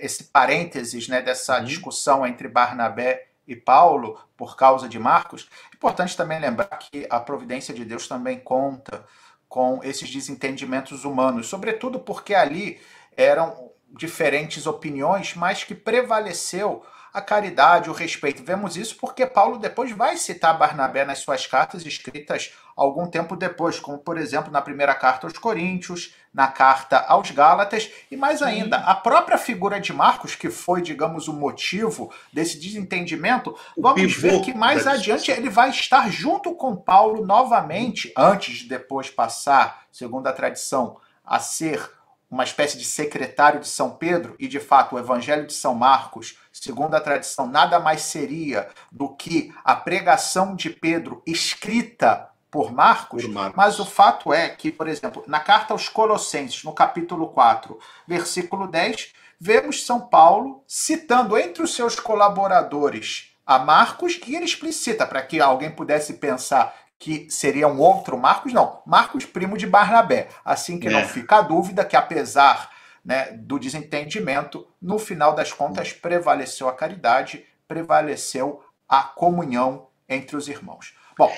esse 0.00 0.24
parênteses 0.24 1.08
né, 1.08 1.22
dessa 1.22 1.58
uhum. 1.58 1.64
discussão 1.64 2.26
entre 2.26 2.46
Barnabé 2.46 3.27
e 3.48 3.56
Paulo 3.56 4.20
por 4.36 4.56
causa 4.56 4.88
de 4.88 4.98
Marcos. 4.98 5.48
Importante 5.74 6.16
também 6.16 6.38
lembrar 6.38 6.78
que 6.78 7.06
a 7.08 7.18
providência 7.18 7.74
de 7.74 7.84
Deus 7.84 8.06
também 8.06 8.38
conta 8.38 9.04
com 9.48 9.80
esses 9.82 10.10
desentendimentos 10.10 11.04
humanos, 11.04 11.48
sobretudo 11.48 11.98
porque 11.98 12.34
ali 12.34 12.78
eram 13.16 13.72
diferentes 13.88 14.66
opiniões, 14.66 15.34
mas 15.34 15.64
que 15.64 15.74
prevaleceu 15.74 16.84
a 17.12 17.22
caridade, 17.22 17.88
o 17.88 17.94
respeito. 17.94 18.44
Vemos 18.44 18.76
isso 18.76 18.96
porque 18.96 19.24
Paulo 19.26 19.58
depois 19.58 19.90
vai 19.92 20.18
citar 20.18 20.58
Barnabé 20.58 21.06
nas 21.06 21.20
suas 21.20 21.46
cartas 21.46 21.86
escritas 21.86 22.54
algum 22.76 23.06
tempo 23.08 23.34
depois, 23.34 23.80
como 23.80 23.98
por 23.98 24.18
exemplo 24.18 24.52
na 24.52 24.60
primeira 24.60 24.94
carta 24.94 25.26
aos 25.26 25.38
Coríntios, 25.38 26.14
na 26.32 26.48
carta 26.48 26.98
aos 26.98 27.30
Gálatas. 27.30 27.90
E 28.10 28.16
mais 28.16 28.42
ainda, 28.42 28.78
a 28.78 28.94
própria 28.94 29.38
figura 29.38 29.80
de 29.80 29.92
Marcos, 29.92 30.34
que 30.34 30.50
foi, 30.50 30.82
digamos, 30.82 31.28
o 31.28 31.32
motivo 31.32 32.12
desse 32.32 32.58
desentendimento, 32.58 33.56
vamos 33.76 34.14
ver 34.14 34.40
que 34.40 34.54
mais 34.54 34.86
adiante 34.86 35.30
ele 35.30 35.50
vai 35.50 35.70
estar 35.70 36.10
junto 36.10 36.54
com 36.54 36.76
Paulo 36.76 37.24
novamente, 37.24 38.12
antes 38.16 38.58
de 38.58 38.68
depois 38.68 39.10
passar, 39.10 39.82
segundo 39.90 40.26
a 40.26 40.32
tradição, 40.32 40.96
a 41.24 41.38
ser 41.38 41.90
uma 42.30 42.44
espécie 42.44 42.76
de 42.76 42.84
secretário 42.84 43.60
de 43.60 43.68
São 43.68 43.90
Pedro, 43.90 44.36
e 44.38 44.46
de 44.46 44.60
fato 44.60 44.94
o 44.94 44.98
Evangelho 44.98 45.46
de 45.46 45.54
São 45.54 45.74
Marcos, 45.74 46.38
segundo 46.52 46.94
a 46.94 47.00
tradição, 47.00 47.46
nada 47.46 47.80
mais 47.80 48.02
seria 48.02 48.68
do 48.92 49.08
que 49.14 49.52
a 49.64 49.74
pregação 49.74 50.54
de 50.54 50.68
Pedro 50.68 51.22
escrita 51.26 52.28
por 52.50 52.72
Marcos, 52.72 53.24
por 53.24 53.32
Marcos, 53.32 53.56
mas 53.56 53.78
o 53.78 53.84
fato 53.84 54.32
é 54.32 54.48
que, 54.48 54.70
por 54.70 54.88
exemplo, 54.88 55.22
na 55.26 55.40
carta 55.40 55.74
aos 55.74 55.88
Colossenses, 55.88 56.64
no 56.64 56.72
capítulo 56.72 57.28
4, 57.28 57.78
versículo 58.06 58.66
10, 58.66 59.12
vemos 59.38 59.84
São 59.84 60.00
Paulo 60.00 60.62
citando 60.66 61.36
entre 61.36 61.62
os 61.62 61.74
seus 61.74 61.98
colaboradores 62.00 63.34
a 63.46 63.58
Marcos, 63.58 64.20
e 64.26 64.36
ele 64.36 64.44
explicita, 64.44 65.06
para 65.06 65.22
que 65.22 65.40
alguém 65.40 65.70
pudesse 65.70 66.14
pensar 66.14 66.74
que 66.98 67.30
seria 67.30 67.68
um 67.68 67.78
outro 67.78 68.18
Marcos, 68.18 68.52
não, 68.52 68.82
Marcos 68.84 69.24
primo 69.24 69.56
de 69.56 69.66
Barnabé. 69.66 70.28
Assim 70.44 70.78
que 70.78 70.88
é. 70.88 70.90
não 70.90 71.04
fica 71.04 71.36
a 71.36 71.42
dúvida 71.42 71.84
que, 71.84 71.96
apesar 71.96 72.70
né, 73.04 73.32
do 73.32 73.58
desentendimento, 73.58 74.66
no 74.82 74.98
final 74.98 75.34
das 75.34 75.52
contas 75.52 75.92
prevaleceu 75.92 76.68
a 76.68 76.74
caridade, 76.74 77.46
prevaleceu 77.66 78.62
a 78.88 79.02
comunhão 79.02 79.86
entre 80.08 80.36
os 80.36 80.48
irmãos. 80.48 80.94
Bom, 81.18 81.34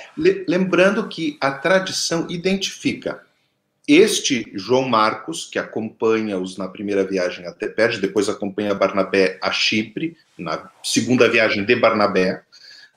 lembrando 0.46 1.08
que 1.08 1.38
a 1.40 1.52
tradição 1.52 2.26
identifica 2.28 3.22
este 3.88 4.52
João 4.54 4.86
Marcos, 4.86 5.48
que 5.50 5.58
acompanha-os 5.58 6.58
na 6.58 6.68
primeira 6.68 7.02
viagem 7.02 7.46
até 7.46 7.66
Perge, 7.66 7.98
depois 7.98 8.28
acompanha 8.28 8.74
Barnabé 8.74 9.38
a 9.42 9.50
Chipre, 9.50 10.16
na 10.38 10.70
segunda 10.84 11.28
viagem 11.28 11.64
de 11.64 11.74
Barnabé, 11.74 12.42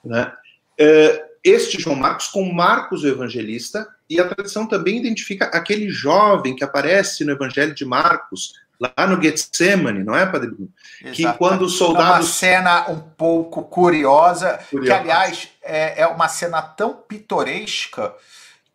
né? 0.04 0.34
Uh, 0.80 1.34
este 1.44 1.82
João 1.82 1.96
Marcos 1.96 2.28
com 2.28 2.46
Marcos 2.54 3.04
o 3.04 3.08
Evangelista, 3.08 3.88
e 4.10 4.20
a 4.20 4.28
tradição 4.28 4.68
também 4.68 4.98
identifica 4.98 5.46
aquele 5.46 5.90
jovem 5.90 6.56
que 6.56 6.64
aparece 6.64 7.26
no 7.26 7.32
Evangelho 7.32 7.74
de 7.74 7.86
Marcos, 7.86 8.54
lá 8.80 9.08
no 9.08 9.22
Getsemane, 9.22 10.04
não 10.04 10.16
é, 10.16 10.26
Padre 10.26 10.52
Bruno? 10.52 10.70
Que 11.14 11.32
quando 11.34 11.64
os 11.64 11.78
soldados. 11.78 12.10
É 12.10 12.14
uma 12.14 12.24
cena 12.24 12.90
um 12.90 13.00
pouco 13.00 13.64
curiosa, 13.64 14.60
curiosa. 14.70 14.86
que, 14.86 14.92
aliás, 14.92 15.50
é, 15.62 16.02
é 16.02 16.08
uma 16.08 16.28
cena 16.28 16.62
tão 16.62 16.94
pitoresca 16.94 18.14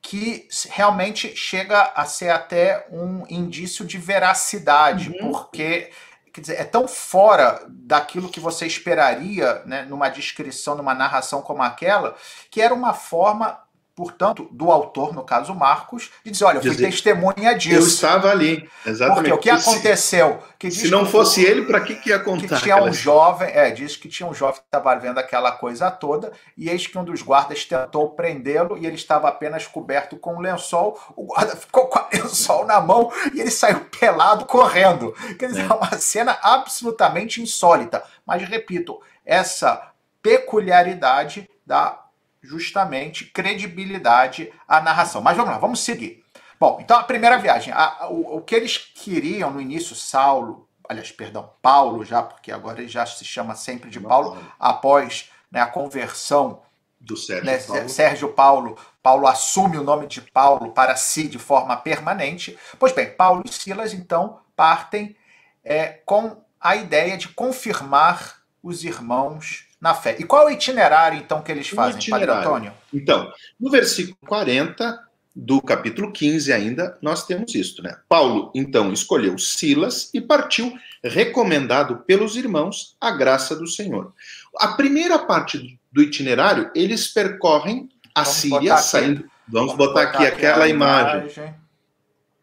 que 0.00 0.48
realmente 0.70 1.36
chega 1.36 1.92
a 1.94 2.04
ser 2.04 2.30
até 2.30 2.86
um 2.90 3.24
indício 3.28 3.84
de 3.84 3.98
veracidade, 3.98 5.10
uhum. 5.10 5.32
porque 5.32 5.90
quer 6.32 6.40
dizer, 6.40 6.60
é 6.60 6.64
tão 6.64 6.86
fora 6.86 7.62
daquilo 7.68 8.28
que 8.28 8.40
você 8.40 8.66
esperaria 8.66 9.62
né, 9.66 9.82
numa 9.82 10.08
descrição, 10.08 10.76
numa 10.76 10.94
narração 10.94 11.42
como 11.42 11.62
aquela, 11.62 12.16
que 12.50 12.60
era 12.60 12.72
uma 12.72 12.94
forma 12.94 13.58
portanto, 13.98 14.46
do 14.52 14.70
autor, 14.70 15.12
no 15.12 15.24
caso 15.24 15.52
Marcos, 15.52 16.08
de 16.24 16.30
dizer, 16.30 16.44
olha, 16.44 16.58
eu 16.58 16.62
fui 16.62 16.70
dizer, 16.70 16.86
testemunha 16.86 17.52
disso. 17.58 17.74
Eu 17.74 17.84
estava 17.84 18.30
ali, 18.30 18.70
exatamente. 18.86 19.30
Porque 19.30 19.32
o 19.32 19.38
que 19.38 19.50
aconteceu? 19.50 20.38
Que 20.56 20.70
se 20.70 20.88
não 20.88 21.04
fosse 21.04 21.44
ele, 21.44 21.62
para 21.62 21.80
que, 21.80 21.96
que 21.96 22.10
ia 22.10 22.20
contar? 22.20 22.46
Que 22.46 22.62
tinha 22.62 22.80
um 22.80 22.92
jovem, 22.92 23.48
é, 23.48 23.72
diz 23.72 23.96
que 23.96 24.08
tinha 24.08 24.28
um 24.28 24.32
jovem 24.32 24.60
que 24.60 24.68
estava 24.68 24.94
vendo 24.94 25.18
aquela 25.18 25.50
coisa 25.50 25.90
toda, 25.90 26.30
e 26.56 26.68
eis 26.68 26.86
que 26.86 26.96
um 26.96 27.02
dos 27.02 27.22
guardas 27.22 27.64
tentou 27.64 28.10
prendê-lo, 28.10 28.78
e 28.78 28.86
ele 28.86 28.94
estava 28.94 29.26
apenas 29.26 29.66
coberto 29.66 30.16
com 30.16 30.36
um 30.36 30.40
lençol, 30.40 30.96
o 31.16 31.24
guarda 31.24 31.56
ficou 31.58 31.88
com 31.88 31.98
o 31.98 32.06
lençol 32.12 32.66
na 32.66 32.80
mão, 32.80 33.10
e 33.34 33.40
ele 33.40 33.50
saiu 33.50 33.80
pelado 33.98 34.44
correndo. 34.44 35.12
Quer 35.36 35.48
dizer, 35.48 35.62
é, 35.62 35.64
é 35.64 35.74
uma 35.74 35.98
cena 35.98 36.38
absolutamente 36.40 37.42
insólita. 37.42 38.04
Mas, 38.24 38.48
repito, 38.48 39.00
essa 39.26 39.90
peculiaridade 40.22 41.50
da 41.66 42.07
justamente 42.42 43.24
credibilidade 43.26 44.52
à 44.66 44.80
narração. 44.80 45.20
Mas 45.20 45.36
vamos 45.36 45.52
lá, 45.52 45.58
vamos 45.58 45.80
seguir. 45.80 46.24
Bom, 46.58 46.78
então 46.80 46.98
a 46.98 47.04
primeira 47.04 47.38
viagem, 47.38 47.72
a, 47.72 48.08
o, 48.08 48.38
o 48.38 48.40
que 48.40 48.54
eles 48.54 48.76
queriam 48.76 49.50
no 49.50 49.60
início, 49.60 49.94
Saulo, 49.94 50.68
aliás, 50.88 51.12
perdão, 51.12 51.52
Paulo 51.62 52.04
já, 52.04 52.22
porque 52.22 52.50
agora 52.50 52.80
ele 52.80 52.88
já 52.88 53.06
se 53.06 53.24
chama 53.24 53.54
sempre 53.54 53.90
de 53.90 54.00
Paulo, 54.00 54.36
após 54.58 55.30
né, 55.50 55.60
a 55.60 55.66
conversão 55.66 56.62
do 57.00 57.16
Sérgio, 57.16 57.44
né, 57.44 57.58
Paulo. 57.58 57.88
Sérgio 57.88 58.32
Paulo. 58.32 58.78
Paulo 59.02 59.26
assume 59.28 59.78
o 59.78 59.84
nome 59.84 60.06
de 60.06 60.20
Paulo 60.20 60.72
para 60.72 60.96
si 60.96 61.28
de 61.28 61.38
forma 61.38 61.76
permanente. 61.76 62.58
Pois 62.78 62.92
bem, 62.92 63.10
Paulo 63.10 63.42
e 63.46 63.52
Silas 63.52 63.94
então 63.94 64.40
partem 64.56 65.16
é, 65.64 66.00
com 66.04 66.42
a 66.60 66.74
ideia 66.74 67.16
de 67.16 67.28
confirmar 67.28 68.38
os 68.62 68.82
irmãos 68.82 69.67
na 69.80 69.94
fé. 69.94 70.16
E 70.18 70.24
qual 70.24 70.48
é 70.48 70.52
o 70.52 70.54
itinerário, 70.54 71.18
então, 71.18 71.40
que 71.42 71.52
eles 71.52 71.68
fazem, 71.68 72.10
Padre 72.10 72.30
Antônio? 72.30 72.72
Então, 72.92 73.32
no 73.58 73.70
versículo 73.70 74.16
40 74.26 74.98
do 75.34 75.62
capítulo 75.62 76.12
15 76.12 76.52
ainda, 76.52 76.98
nós 77.00 77.24
temos 77.24 77.54
isso, 77.54 77.80
né? 77.82 77.96
Paulo, 78.08 78.50
então, 78.54 78.92
escolheu 78.92 79.38
Silas 79.38 80.10
e 80.12 80.20
partiu, 80.20 80.76
recomendado 81.04 81.98
pelos 81.98 82.36
irmãos, 82.36 82.96
a 83.00 83.12
graça 83.12 83.54
do 83.54 83.66
Senhor. 83.66 84.12
A 84.56 84.68
primeira 84.68 85.18
parte 85.18 85.78
do 85.92 86.02
itinerário, 86.02 86.70
eles 86.74 87.06
percorrem 87.06 87.88
a 88.14 88.22
Vamos 88.22 88.38
Síria, 88.38 88.76
saindo... 88.78 89.30
Vamos, 89.50 89.72
Vamos 89.72 89.76
botar, 89.76 90.06
botar, 90.06 90.18
aqui 90.18 90.26
aquela 90.26 90.68
imagem. 90.68 91.20
imagem. 91.20 91.54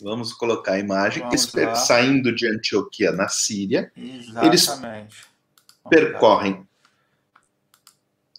Vamos 0.02 0.34
colocar 0.34 0.74
a 0.74 0.80
imagem, 0.80 1.24
saindo 1.76 2.34
de 2.34 2.48
Antioquia, 2.48 3.12
na 3.12 3.28
Síria. 3.28 3.91
Exatamente. 3.95 4.45
Eles 4.45 4.82
percorrem 5.89 6.65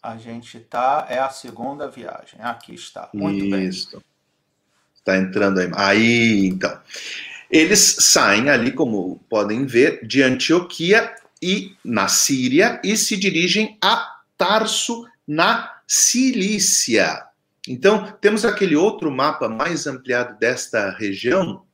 a 0.06 0.16
gente 0.16 0.60
tá. 0.60 1.06
É 1.08 1.18
a 1.18 1.30
segunda 1.30 1.88
viagem. 1.88 2.40
Aqui 2.40 2.74
está. 2.74 3.08
Muito 3.12 3.44
Isso. 3.44 3.90
bem. 3.92 4.04
Está 4.94 5.16
entrando 5.16 5.60
aí. 5.60 5.70
Aí, 5.74 6.46
então. 6.46 6.78
Eles 7.50 7.80
saem 8.00 8.50
ali, 8.50 8.72
como 8.72 9.20
podem 9.28 9.66
ver, 9.66 10.04
de 10.04 10.22
Antioquia 10.22 11.14
e 11.40 11.76
na 11.84 12.08
Síria 12.08 12.80
e 12.82 12.96
se 12.96 13.16
dirigem 13.16 13.78
a 13.82 14.20
Tarso, 14.36 15.06
na 15.26 15.72
Cilícia. 15.86 17.24
Então, 17.68 18.12
temos 18.20 18.44
aquele 18.44 18.74
outro 18.74 19.10
mapa 19.10 19.48
mais 19.48 19.86
ampliado 19.86 20.38
desta 20.38 20.90
região, 20.90 21.64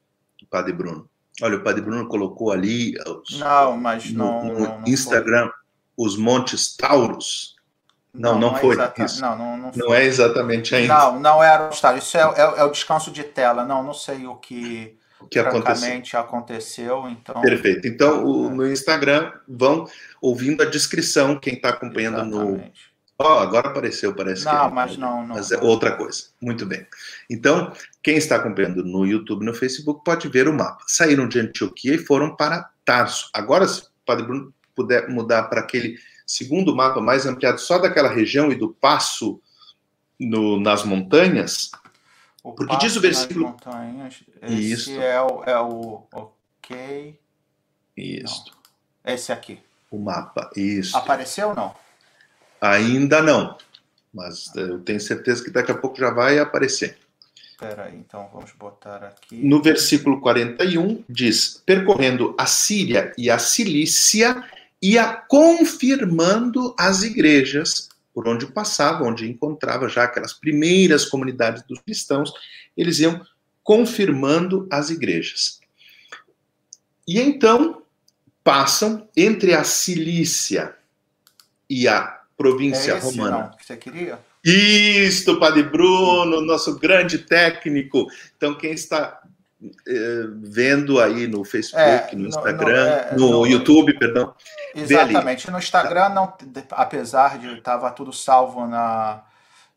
Padre 0.52 0.74
Bruno. 0.74 1.08
Olha, 1.40 1.56
o 1.56 1.62
Padre 1.62 1.80
Bruno 1.80 2.06
colocou 2.06 2.52
ali 2.52 2.94
os, 3.06 3.38
não, 3.38 3.78
mas 3.78 4.12
no, 4.12 4.44
no 4.44 4.52
não, 4.52 4.80
não 4.80 4.84
Instagram 4.86 5.44
foi. 5.48 6.06
os 6.06 6.16
Montes 6.18 6.76
Taurus. 6.76 7.56
Não, 8.14 8.38
não, 8.38 8.50
não, 8.50 8.56
é 8.56 8.60
foi. 8.60 8.76
É 8.78 9.04
isso. 9.04 9.20
Não, 9.22 9.38
não, 9.38 9.56
não, 9.56 9.70
não 9.74 9.94
é 9.94 10.04
exatamente 10.04 10.74
ainda. 10.74 10.94
Não, 10.94 11.20
não 11.20 11.42
era 11.42 11.68
o 11.68 11.70
estádio. 11.70 11.98
Isso 11.98 12.16
é, 12.16 12.20
é, 12.20 12.60
é, 12.60 12.64
o 12.64 12.70
descanso 12.70 13.10
de 13.10 13.24
tela. 13.24 13.64
Não, 13.64 13.82
não 13.82 13.94
sei 13.94 14.26
o 14.26 14.34
que, 14.36 14.98
o 15.18 15.26
que 15.26 15.38
aconteceu. 15.38 16.20
aconteceu. 16.20 17.08
Então... 17.08 17.40
Perfeito. 17.40 17.88
Então, 17.88 18.24
o, 18.24 18.50
no 18.50 18.70
Instagram, 18.70 19.32
vão 19.48 19.86
ouvindo 20.20 20.62
a 20.62 20.66
descrição, 20.66 21.38
quem 21.38 21.54
está 21.54 21.70
acompanhando 21.70 22.18
exatamente. 22.18 22.92
no. 22.92 22.92
Oh, 23.18 23.38
agora 23.38 23.68
apareceu, 23.68 24.14
parece 24.14 24.44
não, 24.44 24.68
que. 24.68 24.74
Mas 24.74 24.96
não, 24.96 25.26
não. 25.26 25.36
Mas 25.36 25.50
é 25.50 25.58
outra 25.58 25.92
coisa. 25.96 26.24
Muito 26.40 26.66
bem. 26.66 26.86
Então, 27.30 27.72
quem 28.02 28.16
está 28.16 28.36
acompanhando 28.36 28.84
no 28.84 29.06
YouTube 29.06 29.44
no 29.44 29.54
Facebook 29.54 30.02
pode 30.04 30.28
ver 30.28 30.48
o 30.48 30.52
mapa. 30.52 30.84
Saíram 30.86 31.26
de 31.28 31.38
Antioquia 31.38 31.94
e 31.94 31.98
foram 31.98 32.36
para 32.36 32.68
Tarso. 32.84 33.30
Agora, 33.32 33.66
se 33.66 33.82
o 33.82 33.84
Padre 34.04 34.26
Bruno 34.26 34.52
puder 34.74 35.08
mudar 35.08 35.44
para 35.44 35.60
aquele 35.60 35.96
segundo 36.26 36.74
mapa 36.74 37.00
mais 37.00 37.26
ampliado 37.26 37.58
só 37.60 37.78
daquela 37.78 38.08
região 38.08 38.50
e 38.50 38.54
do 38.54 38.68
passo 38.68 39.40
no, 40.18 40.58
nas 40.60 40.84
montanhas, 40.84 41.70
o 42.42 42.52
porque 42.52 42.76
diz 42.78 42.96
o 42.96 43.00
versículo. 43.00 43.48
Montanhas, 43.48 44.22
esse 44.42 44.72
Isso. 44.72 45.00
É, 45.00 45.20
o, 45.22 45.44
é 45.44 45.60
o. 45.60 46.02
Ok. 46.12 47.18
Isso. 47.96 48.44
Não. 49.04 49.14
Esse 49.14 49.32
aqui. 49.32 49.60
O 49.90 49.98
mapa. 49.98 50.50
Isso. 50.56 50.96
Apareceu 50.96 51.50
ou 51.50 51.54
não? 51.54 51.74
Ainda 52.60 53.22
não. 53.22 53.56
Mas 54.12 54.54
eu 54.56 54.80
tenho 54.80 55.00
certeza 55.00 55.42
que 55.42 55.50
daqui 55.50 55.70
a 55.70 55.76
pouco 55.76 55.98
já 55.98 56.10
vai 56.10 56.38
aparecer. 56.38 56.98
Espera 57.50 57.84
aí, 57.84 57.96
então 57.96 58.28
vamos 58.32 58.50
botar 58.52 59.04
aqui. 59.04 59.36
No 59.36 59.62
versículo 59.62 60.20
41 60.20 61.04
diz: 61.08 61.62
percorrendo 61.64 62.34
a 62.36 62.46
Síria 62.46 63.12
e 63.16 63.30
a 63.30 63.38
Cilícia 63.38 64.44
ia 64.82 65.14
confirmando 65.28 66.74
as 66.78 67.02
igrejas 67.02 67.88
por 68.12 68.28
onde 68.28 68.46
passava, 68.46 69.04
onde 69.04 69.30
encontrava 69.30 69.88
já 69.88 70.04
aquelas 70.04 70.32
primeiras 70.32 71.04
comunidades 71.04 71.62
dos 71.62 71.78
cristãos, 71.80 72.32
eles 72.76 72.98
iam 72.98 73.24
confirmando 73.62 74.66
as 74.70 74.90
igrejas. 74.90 75.60
E 77.06 77.18
então 77.20 77.82
passam 78.44 79.08
entre 79.16 79.54
a 79.54 79.64
Cilícia 79.64 80.74
e 81.70 81.88
a 81.88 82.20
província 82.36 82.92
é 82.92 82.98
esse, 82.98 83.06
romana. 83.06 83.38
Não, 83.38 83.56
que 83.56 83.64
você 83.64 83.76
queria? 83.76 84.18
Isto, 84.44 85.38
Padre 85.38 85.62
Bruno, 85.62 86.40
nosso 86.40 86.78
grande 86.78 87.18
técnico. 87.18 88.08
Então, 88.36 88.56
quem 88.58 88.72
está 88.72 89.22
vendo 90.42 91.00
aí 91.00 91.26
no 91.26 91.44
Facebook, 91.44 92.14
é, 92.14 92.16
no 92.16 92.28
Instagram, 92.28 93.06
no, 93.12 93.18
no, 93.18 93.26
é, 93.26 93.30
no, 93.38 93.46
YouTube, 93.46 93.98
perdão. 93.98 94.34
Exatamente. 94.74 95.50
No 95.50 95.58
Instagram, 95.58 96.08
não, 96.10 96.32
apesar 96.72 97.38
de 97.38 97.58
estava 97.58 97.90
tudo 97.90 98.12
salvo 98.12 98.66
na, 98.66 99.22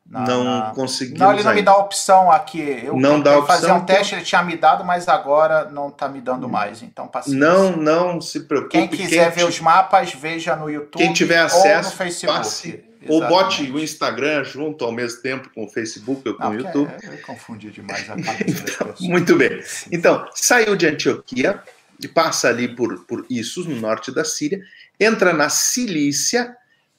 Na, 0.07 0.21
não 0.21 0.43
na... 0.43 0.71
conseguimos. 0.73 1.19
Não, 1.19 1.31
ele 1.33 1.43
não 1.43 1.49
ainda. 1.49 1.61
me 1.61 1.65
dá 1.65 1.77
opção 1.77 2.31
aqui. 2.31 2.81
Eu 2.83 2.97
não 2.97 3.19
dá 3.19 3.37
opção. 3.37 3.47
fazer 3.47 3.71
um 3.71 3.85
teste, 3.85 4.15
ele 4.15 4.23
tinha 4.23 4.41
me 4.43 4.55
dado, 4.55 4.83
mas 4.83 5.07
agora 5.07 5.65
não 5.65 5.89
está 5.89 6.07
me 6.07 6.21
dando 6.21 6.47
mais. 6.47 6.81
Então, 6.81 7.07
paciência. 7.07 7.39
Não, 7.39 7.75
não 7.75 8.21
se 8.21 8.41
preocupe. 8.41 8.71
Quem 8.71 8.87
quiser 8.87 9.31
quem 9.31 9.43
ver 9.43 9.49
os 9.49 9.59
mapas, 9.59 10.13
veja 10.13 10.55
no 10.55 10.69
YouTube. 10.69 11.01
Quem 11.01 11.13
tiver 11.13 11.39
acesso, 11.39 11.89
ou 11.89 11.91
no 11.91 11.97
Facebook. 11.97 12.37
Passe. 12.37 12.94
Ou 13.07 13.27
bote 13.27 13.71
o 13.71 13.79
Instagram 13.79 14.43
junto 14.43 14.83
ao 14.85 14.91
mesmo 14.91 15.21
tempo 15.21 15.49
com 15.53 15.65
o 15.65 15.69
Facebook 15.69 16.27
ou 16.27 16.35
com 16.35 16.49
o 16.49 16.53
YouTube. 16.53 16.91
É, 17.03 17.07
eu 17.07 17.21
confundi 17.21 17.71
demais 17.71 18.09
a 18.09 18.15
então, 18.47 18.93
Muito 19.01 19.35
bem. 19.35 19.61
Então, 19.91 20.27
saiu 20.33 20.75
de 20.75 20.87
Antioquia 20.87 21.61
e 22.01 22.07
passa 22.07 22.49
ali 22.49 22.67
por, 22.67 23.05
por 23.05 23.25
Issus, 23.29 23.65
no 23.65 23.75
norte 23.75 24.11
da 24.11 24.25
Síria, 24.25 24.61
entra 24.99 25.33
na 25.33 25.49
Cilícia 25.49 26.55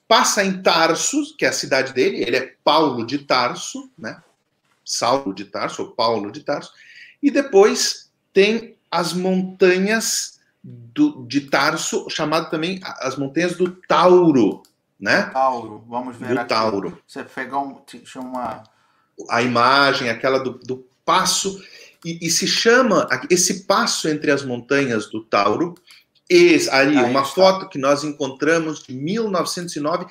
passa 0.08 0.44
em 0.44 0.62
Tarso, 0.62 1.36
que 1.36 1.44
é 1.44 1.48
a 1.48 1.52
cidade 1.52 1.92
dele, 1.92 2.22
ele 2.22 2.36
é 2.36 2.54
Paulo 2.62 3.04
de 3.04 3.18
Tarso, 3.18 3.90
né? 3.98 4.22
Saulo 4.84 5.34
de 5.34 5.44
Tarso, 5.44 5.82
ou 5.82 5.90
Paulo 5.90 6.30
de 6.30 6.40
Tarso, 6.40 6.72
e 7.22 7.30
depois 7.30 8.10
tem 8.32 8.76
as 8.90 9.12
montanhas 9.12 10.38
do, 10.62 11.24
de 11.26 11.42
Tarso, 11.42 12.08
chamado 12.08 12.50
também 12.50 12.80
as 12.82 13.16
montanhas 13.16 13.56
do 13.56 13.70
Tauro, 13.88 14.62
né? 14.98 15.30
Tauro, 15.32 15.84
vamos 15.88 16.16
ver 16.16 16.34
do 16.34 16.40
aqui. 16.40 16.48
Tauro. 16.48 16.98
Você 17.06 17.22
pegou 17.22 17.64
um, 17.66 18.20
uma... 18.20 18.62
A 19.30 19.42
imagem, 19.42 20.10
aquela 20.10 20.38
do, 20.38 20.52
do 20.58 20.86
passo, 21.04 21.62
e, 22.04 22.26
e 22.26 22.30
se 22.30 22.46
chama, 22.46 23.08
esse 23.30 23.64
passo 23.64 24.08
entre 24.08 24.30
as 24.30 24.44
montanhas 24.44 25.10
do 25.10 25.22
Tauro, 25.24 25.74
esse, 26.28 26.68
ali, 26.70 26.98
Aí 26.98 27.04
uma 27.04 27.22
está. 27.22 27.34
foto 27.34 27.68
que 27.68 27.78
nós 27.78 28.02
encontramos 28.02 28.82
de 28.82 28.92
1909, 28.92 30.06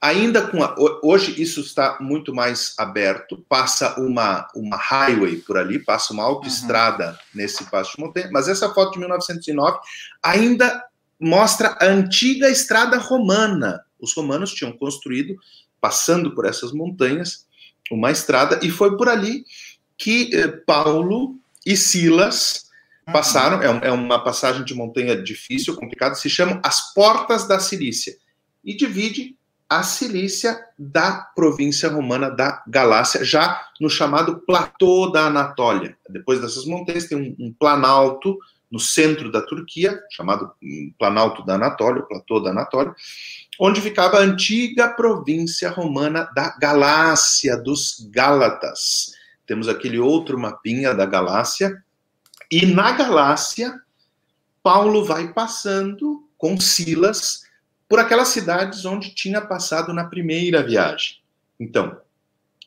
ainda 0.00 0.46
com 0.46 0.62
a, 0.62 0.74
hoje 1.02 1.40
isso 1.40 1.60
está 1.60 1.98
muito 2.00 2.34
mais 2.34 2.74
aberto, 2.78 3.44
passa 3.48 3.98
uma, 3.98 4.46
uma 4.54 4.76
highway 4.76 5.36
por 5.36 5.56
ali, 5.56 5.78
passa 5.78 6.12
uma 6.12 6.22
autoestrada 6.22 7.10
uhum. 7.10 7.16
nesse 7.34 7.64
passo 7.64 7.96
de 7.96 8.02
montanha, 8.02 8.28
mas 8.30 8.48
essa 8.48 8.72
foto 8.72 8.92
de 8.92 8.98
1909 8.98 9.78
ainda 10.22 10.84
mostra 11.18 11.76
a 11.80 11.86
antiga 11.86 12.48
estrada 12.50 12.98
romana. 12.98 13.82
Os 14.00 14.12
romanos 14.12 14.52
tinham 14.52 14.72
construído, 14.72 15.36
passando 15.80 16.34
por 16.34 16.46
essas 16.46 16.72
montanhas, 16.72 17.46
uma 17.90 18.10
estrada, 18.10 18.60
e 18.62 18.70
foi 18.70 18.96
por 18.96 19.08
ali 19.08 19.44
que 19.96 20.34
eh, 20.34 20.48
Paulo 20.48 21.36
e 21.64 21.76
Silas 21.76 22.66
Passaram, 23.12 23.62
é, 23.62 23.86
é, 23.86 23.92
uma 23.92 24.18
passagem 24.18 24.64
de 24.64 24.74
montanha 24.74 25.16
difícil, 25.16 25.76
complicada, 25.76 26.16
se 26.16 26.28
chama 26.28 26.60
As 26.64 26.92
Portas 26.92 27.46
da 27.46 27.60
Cilícia. 27.60 28.16
E 28.64 28.76
divide 28.76 29.36
a 29.68 29.84
Cilícia 29.84 30.58
da 30.76 31.12
província 31.36 31.88
romana 31.88 32.28
da 32.28 32.64
Galácia, 32.66 33.24
já 33.24 33.64
no 33.80 33.88
chamado 33.88 34.40
Platô 34.40 35.06
da 35.06 35.26
Anatólia. 35.26 35.96
Depois 36.10 36.40
dessas 36.40 36.64
montanhas 36.66 37.06
tem 37.06 37.16
um, 37.16 37.46
um 37.46 37.52
planalto 37.52 38.36
no 38.68 38.80
centro 38.80 39.30
da 39.30 39.40
Turquia, 39.40 40.00
chamado 40.10 40.50
hum, 40.60 40.92
Planalto 40.98 41.44
da 41.46 41.54
Anatólia, 41.54 42.02
Platô 42.02 42.40
da 42.40 42.50
Anatólia, 42.50 42.92
onde 43.58 43.80
ficava 43.80 44.18
a 44.18 44.22
antiga 44.22 44.88
província 44.88 45.70
romana 45.70 46.30
da 46.34 46.56
Galácia, 46.58 47.56
dos 47.56 48.08
Gálatas. 48.10 49.12
Temos 49.46 49.68
aquele 49.68 49.98
outro 49.98 50.38
mapinha 50.38 50.94
da 50.94 51.06
Galácia, 51.06 51.82
e 52.50 52.66
na 52.66 52.92
Galácia, 52.92 53.80
Paulo 54.62 55.04
vai 55.04 55.32
passando 55.32 56.28
com 56.36 56.58
Silas 56.60 57.44
por 57.88 57.98
aquelas 57.98 58.28
cidades 58.28 58.84
onde 58.84 59.14
tinha 59.14 59.40
passado 59.40 59.92
na 59.92 60.04
primeira 60.04 60.62
viagem. 60.62 61.18
Então, 61.58 62.00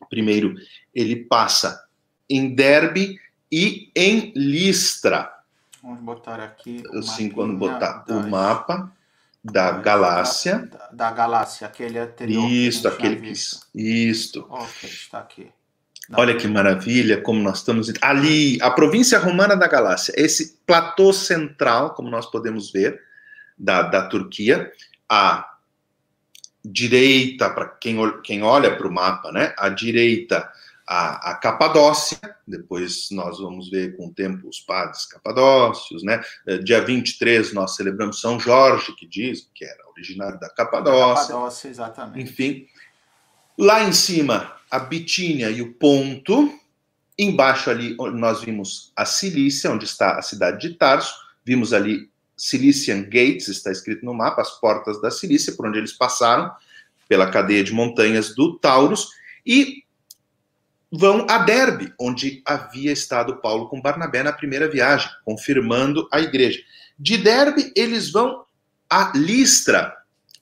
primeiro 0.09 0.55
ele 0.93 1.15
passa 1.15 1.85
em 2.29 2.53
Derbe 2.53 3.19
e 3.51 3.91
em 3.95 4.31
Listra. 4.35 5.31
Vamos 5.81 6.01
botar 6.01 6.39
aqui. 6.39 6.83
Assim, 6.93 7.29
quando 7.29 7.57
botar 7.57 8.03
das... 8.05 8.25
o 8.25 8.29
mapa 8.29 8.91
da 9.43 9.71
Galácia. 9.71 10.67
Da, 10.67 10.89
da 10.91 11.11
Galácia, 11.11 11.67
aquele 11.67 11.99
anterior. 11.99 12.49
Isso, 12.49 12.87
aquele 12.87 13.15
que. 13.17 13.33
Isto. 13.75 14.45
Ok, 14.49 14.89
está 14.89 15.19
aqui. 15.19 15.51
Olha 16.13 16.35
que 16.35 16.47
maravilha, 16.47 17.21
como 17.21 17.39
nós 17.39 17.59
estamos 17.59 17.91
ali, 18.01 18.59
a 18.61 18.71
província 18.71 19.19
romana 19.19 19.55
da 19.55 19.67
Galácia, 19.67 20.11
esse 20.17 20.57
platô 20.65 21.13
central, 21.13 21.93
como 21.93 22.09
nós 22.09 22.25
podemos 22.25 22.71
ver, 22.71 22.99
da, 23.55 23.83
da 23.83 24.07
Turquia, 24.07 24.71
a 25.07 25.47
direita, 26.65 27.49
para 27.51 27.67
quem, 27.67 27.97
quem 28.21 28.41
olha 28.41 28.75
para 28.75 28.87
o 28.87 28.91
mapa, 28.91 29.31
né? 29.31 29.53
A 29.57 29.69
direita, 29.69 30.49
a, 30.91 31.29
a, 31.29 31.35
Capadócia, 31.35 32.17
depois 32.47 33.09
nós 33.11 33.37
vamos 33.37 33.69
ver 33.69 33.95
com 33.95 34.07
o 34.07 34.11
tempo 34.11 34.49
os 34.49 34.59
padres 34.59 35.05
capadócios, 35.05 36.01
né? 36.01 36.19
Eh, 36.47 36.57
dia 36.57 36.83
23 36.83 37.53
nós 37.53 37.75
celebramos 37.75 38.19
São 38.19 38.39
Jorge, 38.39 38.95
que 38.95 39.05
diz 39.05 39.47
que 39.53 39.63
era 39.63 39.87
originário 39.91 40.39
da 40.39 40.49
Capadócia. 40.49 41.27
Capadócia, 41.27 41.67
exatamente. 41.67 42.19
Enfim, 42.19 42.65
lá 43.55 43.83
em 43.83 43.93
cima 43.93 44.57
a 44.71 44.79
Bitínia 44.79 45.51
e 45.51 45.61
o 45.61 45.73
Ponto. 45.73 46.57
Embaixo 47.15 47.69
ali 47.69 47.95
nós 48.13 48.41
vimos 48.41 48.91
a 48.95 49.05
Cilícia, 49.05 49.69
onde 49.69 49.85
está 49.85 50.17
a 50.17 50.23
cidade 50.23 50.67
de 50.67 50.73
Tarso. 50.73 51.13
Vimos 51.45 51.71
ali 51.71 52.09
Cilician 52.35 53.03
Gates, 53.03 53.47
está 53.47 53.71
escrito 53.71 54.03
no 54.03 54.15
mapa, 54.15 54.41
as 54.41 54.59
portas 54.59 54.99
da 54.99 55.11
Cilícia, 55.11 55.53
por 55.53 55.67
onde 55.67 55.77
eles 55.77 55.93
passaram, 55.93 56.51
pela 57.07 57.29
cadeia 57.29 57.63
de 57.63 57.73
montanhas 57.73 58.33
do 58.33 58.57
Taurus. 58.57 59.09
E 59.45 59.83
vão 60.91 61.25
a 61.29 61.39
Derbe, 61.39 61.93
onde 61.99 62.41
havia 62.45 62.91
estado 62.91 63.37
Paulo 63.37 63.69
com 63.69 63.81
Barnabé 63.81 64.23
na 64.23 64.33
primeira 64.33 64.67
viagem, 64.67 65.09
confirmando 65.23 66.07
a 66.11 66.19
igreja. 66.19 66.59
De 66.97 67.17
Derbe, 67.17 67.71
eles 67.75 68.11
vão 68.11 68.43
a 68.89 69.11
Listra, 69.15 69.95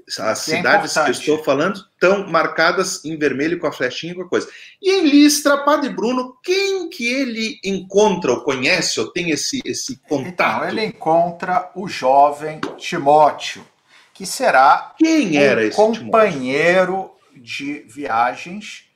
as 0.07 0.47
é 0.47 0.55
cidades 0.55 0.93
que 0.93 0.99
eu 0.99 1.11
estou 1.11 1.43
falando 1.43 1.83
estão 1.93 2.25
marcadas 2.27 3.03
em 3.03 3.17
vermelho 3.17 3.59
com 3.59 3.67
a 3.67 3.73
flechinha 3.73 4.13
e 4.13 4.15
com 4.15 4.21
a 4.21 4.29
coisa. 4.29 4.47
E 4.81 4.89
em 4.89 5.05
Listra, 5.05 5.57
Padre 5.57 5.89
Bruno, 5.89 6.37
quem 6.41 6.89
que 6.89 7.05
ele 7.05 7.59
encontra 7.61 8.31
ou 8.31 8.41
conhece 8.41 9.01
ou 9.01 9.11
tem 9.11 9.31
esse, 9.31 9.61
esse 9.65 9.97
contato? 10.07 10.63
Então, 10.63 10.69
ele 10.69 10.85
encontra 10.85 11.69
o 11.75 11.89
jovem 11.89 12.61
Timóteo, 12.77 13.67
que 14.13 14.25
será 14.25 14.95
quem 14.97 15.35
era 15.35 15.59
um 15.59 15.63
esse 15.65 15.75
companheiro 15.75 16.93
Timóteo? 16.93 17.17
de 17.35 17.85
viagens 17.87 18.86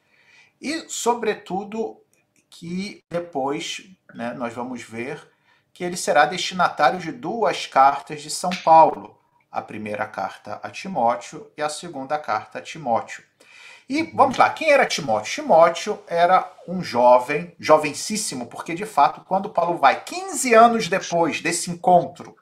e, 0.61 0.85
sobretudo, 0.87 1.99
que 2.49 3.03
depois 3.09 3.89
né, 4.13 4.33
nós 4.33 4.53
vamos 4.53 4.83
ver 4.83 5.19
que 5.73 5.83
ele 5.83 5.97
será 5.97 6.25
destinatário 6.25 6.99
de 6.99 7.11
duas 7.11 7.65
cartas 7.65 8.21
de 8.21 8.29
São 8.29 8.51
Paulo 8.63 9.17
a 9.51 9.61
primeira 9.61 10.05
carta 10.05 10.59
a 10.63 10.69
Timóteo 10.69 11.51
e 11.57 11.61
a 11.61 11.69
segunda 11.69 12.17
carta 12.17 12.59
a 12.59 12.61
Timóteo. 12.61 13.23
E 13.89 14.03
vamos 14.03 14.37
lá, 14.37 14.49
quem 14.49 14.71
era 14.71 14.85
Timóteo? 14.85 15.33
Timóteo 15.33 15.99
era 16.07 16.49
um 16.65 16.81
jovem, 16.81 17.53
jovencíssimo, 17.59 18.47
porque 18.47 18.73
de 18.73 18.85
fato, 18.85 19.21
quando 19.21 19.49
Paulo 19.49 19.77
vai 19.77 20.01
15 20.03 20.53
anos 20.53 20.87
depois 20.87 21.41
desse 21.41 21.69
encontro, 21.69 22.37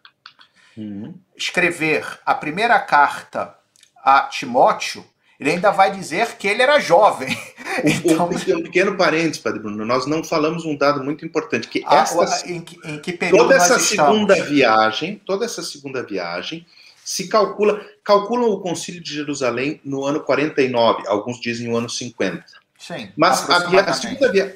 uhum. 0.77 1.19
escrever 1.36 2.19
a 2.23 2.36
primeira 2.36 2.79
carta 2.79 3.58
a 3.95 4.21
Timóteo, 4.27 5.03
ele 5.39 5.52
ainda 5.52 5.71
vai 5.71 5.91
dizer 5.91 6.36
que 6.38 6.47
ele 6.47 6.62
era 6.62 6.80
jovem. 6.80 7.30
então, 7.86 8.30
um, 8.30 8.58
um 8.58 8.63
pequeno 8.63 8.97
parênteses, 8.97 9.38
Padre 9.38 9.60
Bruno, 9.60 9.86
nós 9.86 10.06
não 10.06 10.23
falamos 10.23 10.65
um 10.65 10.75
dado 10.75 11.04
muito 11.04 11.25
importante, 11.25 11.67
que 11.67 11.82
ah, 11.86 11.97
esta, 11.97 12.49
em, 12.49 12.60
que, 12.60 12.78
em 12.84 12.99
que 12.99 13.13
período 13.13 13.43
toda 13.43 13.56
essa 13.56 13.80
segunda 13.80 14.36
viagem, 14.43 15.21
toda 15.25 15.45
essa 15.45 15.63
segunda 15.63 16.04
viagem, 16.04 16.65
se 17.06 17.28
calcula, 17.28 17.82
calculam 18.04 18.49
o 18.49 18.60
Concílio 18.60 19.02
de 19.02 19.13
Jerusalém 19.13 19.80
no 19.84 20.06
ano 20.06 20.19
49, 20.19 21.08
alguns 21.08 21.39
dizem 21.39 21.67
no 21.69 21.78
ano 21.78 21.89
50. 21.89 22.45
Sim, 22.78 23.10
Mas 23.15 23.49
a, 23.49 23.58
a 23.58 23.93
segunda 23.93 24.32
viagem, 24.32 24.56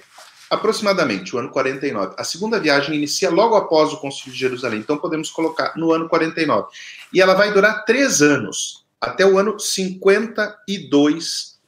aproximadamente, 0.49 1.35
o 1.35 1.39
ano 1.39 1.49
49. 1.49 2.15
A 2.17 2.23
segunda 2.23 2.59
viagem 2.59 2.95
inicia 2.95 3.29
logo 3.29 3.55
após 3.55 3.91
o 3.91 3.97
Concílio 3.97 4.33
de 4.33 4.39
Jerusalém, 4.39 4.79
então 4.79 4.97
podemos 4.97 5.31
colocar 5.31 5.73
no 5.75 5.93
ano 5.93 6.07
49. 6.09 6.67
E 7.11 7.21
ela 7.21 7.33
vai 7.33 7.51
durar 7.53 7.85
três 7.85 8.21
anos, 8.21 8.82
até 9.03 9.25
o 9.25 9.37
ano 9.37 9.59
52, 9.59 11.59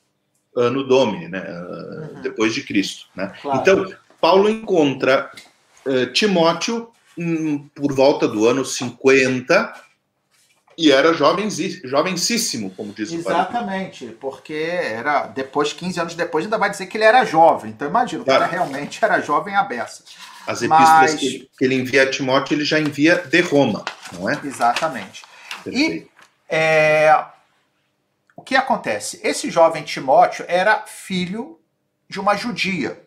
ano 0.56 0.88
Domini, 0.88 1.28
né? 1.28 1.42
Uhum. 1.42 2.22
depois 2.22 2.54
de 2.54 2.64
Cristo. 2.64 3.08
Né? 3.16 3.34
Claro. 3.42 3.60
Então, 3.60 3.94
Paulo 4.22 4.50
encontra 4.50 5.30
uh, 5.86 6.06
Timóteo 6.14 6.90
um, 7.18 7.68
por 7.70 7.94
volta 7.94 8.28
do 8.28 8.48
ano 8.48 8.66
50, 8.66 9.86
e 10.78 10.92
era 10.92 11.14
jovencíssimo, 11.14 12.70
como 12.72 12.92
diz 12.92 13.12
o 13.12 13.16
Exatamente, 13.16 14.08
porque 14.20 14.54
era 14.54 15.28
depois, 15.28 15.72
15 15.72 16.00
anos 16.02 16.16
depois, 16.16 16.44
ainda 16.44 16.58
vai 16.58 16.70
dizer 16.70 16.88
que 16.88 16.98
ele 16.98 17.06
era 17.06 17.24
jovem. 17.24 17.72
Então 17.72 17.88
imagina, 17.88 18.24
o 18.24 18.26
cara 18.26 18.46
realmente 18.46 19.04
era 19.04 19.22
jovem 19.22 19.56
à 19.56 19.64
beça. 19.64 20.04
As 20.46 20.62
epístolas 20.62 21.14
Mas... 21.14 21.20
que 21.20 21.50
ele 21.62 21.76
envia 21.76 22.04
a 22.04 22.10
Timóteo, 22.10 22.56
ele 22.56 22.66
já 22.66 22.80
envia 22.80 23.16
de 23.16 23.42
Roma, 23.42 23.86
não 24.12 24.30
é? 24.30 24.40
Exatamente. 24.44 25.24
Perfeito. 25.64 26.04
E 26.04 26.15
é, 26.48 27.26
o 28.36 28.42
que 28.42 28.56
acontece? 28.56 29.20
Esse 29.24 29.50
jovem 29.50 29.84
Timóteo 29.84 30.46
era 30.48 30.84
filho 30.86 31.60
de 32.08 32.20
uma 32.20 32.36
judia, 32.36 33.02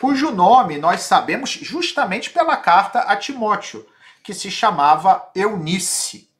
cujo 0.00 0.30
nome 0.30 0.78
nós 0.78 1.02
sabemos 1.02 1.50
justamente 1.50 2.30
pela 2.30 2.56
carta 2.56 3.00
a 3.00 3.16
Timóteo, 3.16 3.86
que 4.22 4.34
se 4.34 4.50
chamava 4.50 5.30
Eunice. 5.34 6.30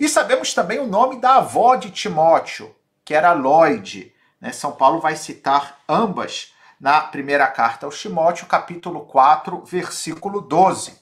E 0.00 0.08
sabemos 0.08 0.54
também 0.54 0.78
o 0.78 0.86
nome 0.86 1.20
da 1.20 1.36
avó 1.36 1.76
de 1.76 1.90
Timóteo, 1.90 2.74
que 3.04 3.14
era 3.14 3.32
Lloyd. 3.32 4.12
Né? 4.40 4.52
São 4.52 4.72
Paulo 4.72 5.00
vai 5.00 5.16
citar 5.16 5.80
ambas 5.88 6.52
na 6.80 7.00
primeira 7.00 7.46
carta 7.46 7.86
aos 7.86 8.00
Timóteo, 8.00 8.46
capítulo 8.46 9.06
4, 9.06 9.64
versículo 9.64 10.40
12. 10.40 11.00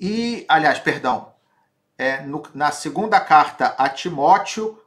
E, 0.00 0.44
aliás, 0.48 0.78
perdão, 0.78 1.32
é, 1.98 2.22
no, 2.22 2.42
na 2.54 2.70
segunda 2.70 3.20
carta 3.20 3.74
a 3.78 3.88
Timóteo, 3.88 4.78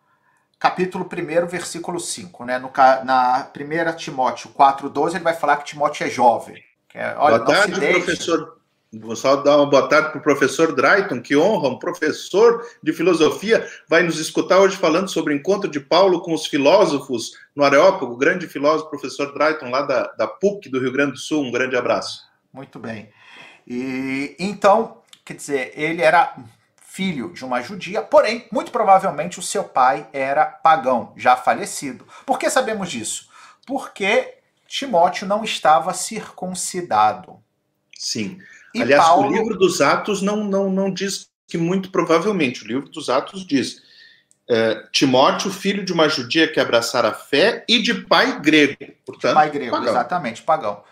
capítulo 0.57 1.05
1, 1.05 1.47
versículo 1.47 1.99
5. 1.99 2.45
Né? 2.45 2.59
No, 2.59 2.71
na 3.03 3.43
primeira 3.51 3.93
Timóteo 3.93 4.49
4, 4.51 4.89
12, 4.89 5.17
ele 5.17 5.23
vai 5.23 5.33
falar 5.33 5.57
que 5.57 5.65
Timóteo 5.65 6.05
é 6.05 6.09
jovem. 6.09 6.63
É, 6.93 7.15
olha, 7.17 7.39
Boa 7.39 7.45
tarde, 7.45 7.79
professor 7.79 8.59
Vou 8.91 9.15
só 9.15 9.35
dar 9.35 9.57
uma 9.57 9.67
boa 9.67 9.87
tarde 9.87 10.09
para 10.09 10.17
o 10.17 10.23
professor 10.23 10.73
Drayton, 10.73 11.21
que 11.21 11.37
honra, 11.37 11.69
um 11.69 11.77
professor 11.77 12.65
de 12.81 12.91
filosofia, 12.91 13.63
vai 13.87 14.01
nos 14.01 14.19
escutar 14.19 14.57
hoje 14.57 14.77
falando 14.77 15.07
sobre 15.07 15.31
o 15.31 15.37
encontro 15.37 15.69
de 15.69 15.79
Paulo 15.79 16.21
com 16.21 16.33
os 16.33 16.47
filósofos 16.47 17.33
no 17.55 17.63
Areópago, 17.63 18.13
o 18.13 18.17
grande 18.17 18.47
filósofo, 18.47 18.89
professor 18.89 19.31
Drayton, 19.31 19.69
lá 19.69 19.83
da, 19.83 20.07
da 20.13 20.27
PUC 20.27 20.69
do 20.69 20.79
Rio 20.79 20.91
Grande 20.91 21.11
do 21.11 21.17
Sul. 21.19 21.43
Um 21.43 21.51
grande 21.51 21.77
abraço. 21.77 22.23
Muito 22.51 22.79
bem. 22.79 23.11
E 23.67 24.35
então, 24.39 24.97
quer 25.23 25.35
dizer, 25.35 25.71
ele 25.75 26.01
era 26.01 26.35
filho 26.99 27.31
de 27.31 27.45
uma 27.45 27.61
judia, 27.61 28.01
porém, 28.01 28.45
muito 28.51 28.71
provavelmente 28.71 29.39
o 29.39 29.41
seu 29.41 29.63
pai 29.63 30.05
era 30.11 30.45
pagão, 30.45 31.13
já 31.15 31.37
falecido. 31.37 32.05
Por 32.25 32.37
que 32.37 32.49
sabemos 32.49 32.91
disso? 32.91 33.29
Porque 33.65 34.33
Timóteo 34.67 35.25
não 35.25 35.41
estava 35.45 35.93
circuncidado. 35.93 37.39
Sim. 37.97 38.37
E 38.75 38.81
Aliás, 38.81 39.01
Paulo... 39.01 39.29
o 39.29 39.31
livro 39.31 39.57
dos 39.57 39.79
Atos 39.79 40.21
não, 40.21 40.43
não, 40.43 40.69
não 40.69 40.93
diz 40.93 41.29
que 41.47 41.57
muito 41.57 41.89
provavelmente, 41.89 42.65
o 42.65 42.67
livro 42.67 42.89
dos 42.89 43.09
Atos 43.09 43.47
diz 43.47 43.81
é, 44.49 44.83
Timóteo, 44.91 45.49
filho 45.53 45.85
de 45.85 45.93
uma 45.93 46.09
judia 46.09 46.51
que 46.51 46.59
abraçara 46.59 47.07
a 47.07 47.13
fé 47.13 47.63
e 47.65 47.81
de 47.81 47.93
pai 47.93 48.41
grego. 48.41 48.75
Portanto, 49.05 49.35
pai 49.35 49.49
grego, 49.49 49.71
pagão. 49.71 49.87
exatamente, 49.87 50.41
pagão. 50.41 50.83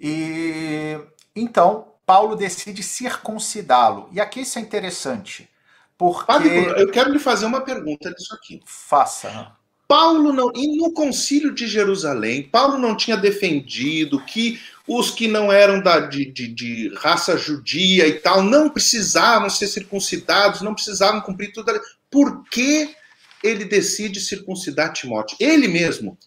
E 0.00 0.98
então, 1.36 1.93
Paulo 2.06 2.36
decide 2.36 2.82
circuncidá-lo. 2.82 4.08
E 4.12 4.20
aqui 4.20 4.40
isso 4.40 4.58
é 4.58 4.62
interessante. 4.62 5.48
Porque... 5.96 6.26
Padre, 6.26 6.66
eu 6.80 6.90
quero 6.90 7.12
lhe 7.12 7.18
fazer 7.18 7.46
uma 7.46 7.60
pergunta 7.60 8.12
disso 8.12 8.34
aqui. 8.34 8.60
Faça. 8.66 9.52
Paulo 9.86 10.32
não. 10.32 10.50
E 10.54 10.76
no 10.76 10.92
concílio 10.92 11.52
de 11.52 11.66
Jerusalém, 11.66 12.42
Paulo 12.42 12.78
não 12.78 12.96
tinha 12.96 13.16
defendido 13.16 14.20
que 14.20 14.60
os 14.86 15.10
que 15.10 15.28
não 15.28 15.52
eram 15.52 15.80
da, 15.80 16.00
de, 16.00 16.24
de, 16.26 16.48
de, 16.48 16.94
raça 16.96 17.36
judia 17.36 18.06
e 18.06 18.14
tal 18.14 18.42
não 18.42 18.68
precisavam 18.68 19.48
ser 19.48 19.66
circuncidados, 19.66 20.62
não 20.62 20.74
precisavam 20.74 21.20
cumprir 21.20 21.52
tudo. 21.52 21.72
Por 22.10 22.44
que 22.48 22.94
ele 23.42 23.64
decide 23.64 24.20
circuncidar 24.20 24.92
Timóteo? 24.92 25.36
Ele 25.38 25.68
mesmo. 25.68 26.18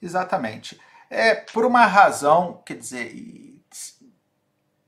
Exatamente. 0.00 0.78
É 1.10 1.34
por 1.34 1.64
uma 1.64 1.84
razão, 1.86 2.62
quer 2.64 2.76
dizer, 2.78 3.12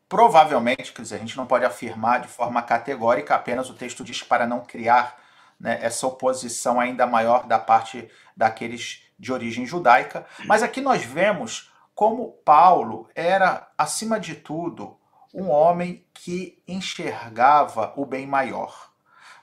provavelmente, 0.09 0.93
quer 0.93 1.03
dizer, 1.03 1.17
a 1.17 1.19
gente 1.19 1.37
não 1.37 1.47
pode 1.47 1.65
afirmar 1.65 2.21
de 2.21 2.29
forma 2.29 2.63
categórica, 2.63 3.35
apenas 3.35 3.69
o 3.71 3.75
texto 3.75 4.05
diz 4.05 4.23
para 4.23 4.47
não 4.47 4.61
criar 4.61 5.19
né, 5.59 5.79
essa 5.83 6.07
oposição 6.07 6.81
ainda 6.81 7.07
maior 7.07 7.47
da 7.47 7.59
parte 7.59 8.09
daqueles 8.37 9.03
de 9.19 9.33
origem 9.33 9.67
judaica. 9.67 10.27
Mas 10.45 10.63
aqui 10.63 10.81
nós 10.81 11.05
vemos 11.05 11.73
como 11.95 12.33
Paulo 12.45 13.09
era, 13.15 13.69
acima 13.79 14.19
de 14.19 14.35
tudo, 14.35 14.99
um 15.33 15.49
homem 15.51 16.05
que 16.13 16.63
enxergava 16.67 17.93
o 17.97 18.05
bem 18.05 18.27
maior. 18.27 18.91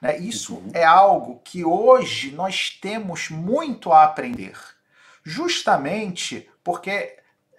Né? 0.02 0.18
Isso 0.18 0.56
uhum. 0.56 0.72
é 0.74 0.84
algo 0.84 1.42
que 1.44 1.64
hoje 1.64 2.32
nós 2.32 2.78
temos 2.82 3.30
muito 3.30 3.92
a 3.92 4.04
aprender, 4.04 4.58
justamente 5.24 6.50
porque 6.64 7.18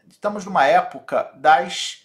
estamos 0.08 0.44
numa 0.44 0.66
época 0.66 1.30
das 1.36 2.01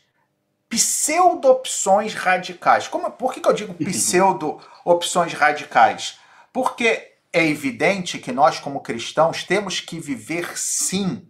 pseudo-opções 0.69 2.13
radicais. 2.13 2.87
Como, 2.87 3.09
por 3.11 3.33
que, 3.33 3.41
que 3.41 3.47
eu 3.47 3.53
digo 3.53 3.73
pseudo-opções 3.83 5.33
radicais? 5.33 6.19
Porque 6.51 7.13
é 7.31 7.45
evidente 7.45 8.19
que 8.19 8.31
nós, 8.31 8.59
como 8.59 8.81
cristãos, 8.81 9.43
temos 9.43 9.79
que 9.79 9.99
viver 9.99 10.57
sim 10.57 11.27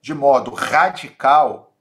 de 0.00 0.14
modo 0.14 0.52
radical 0.52 1.74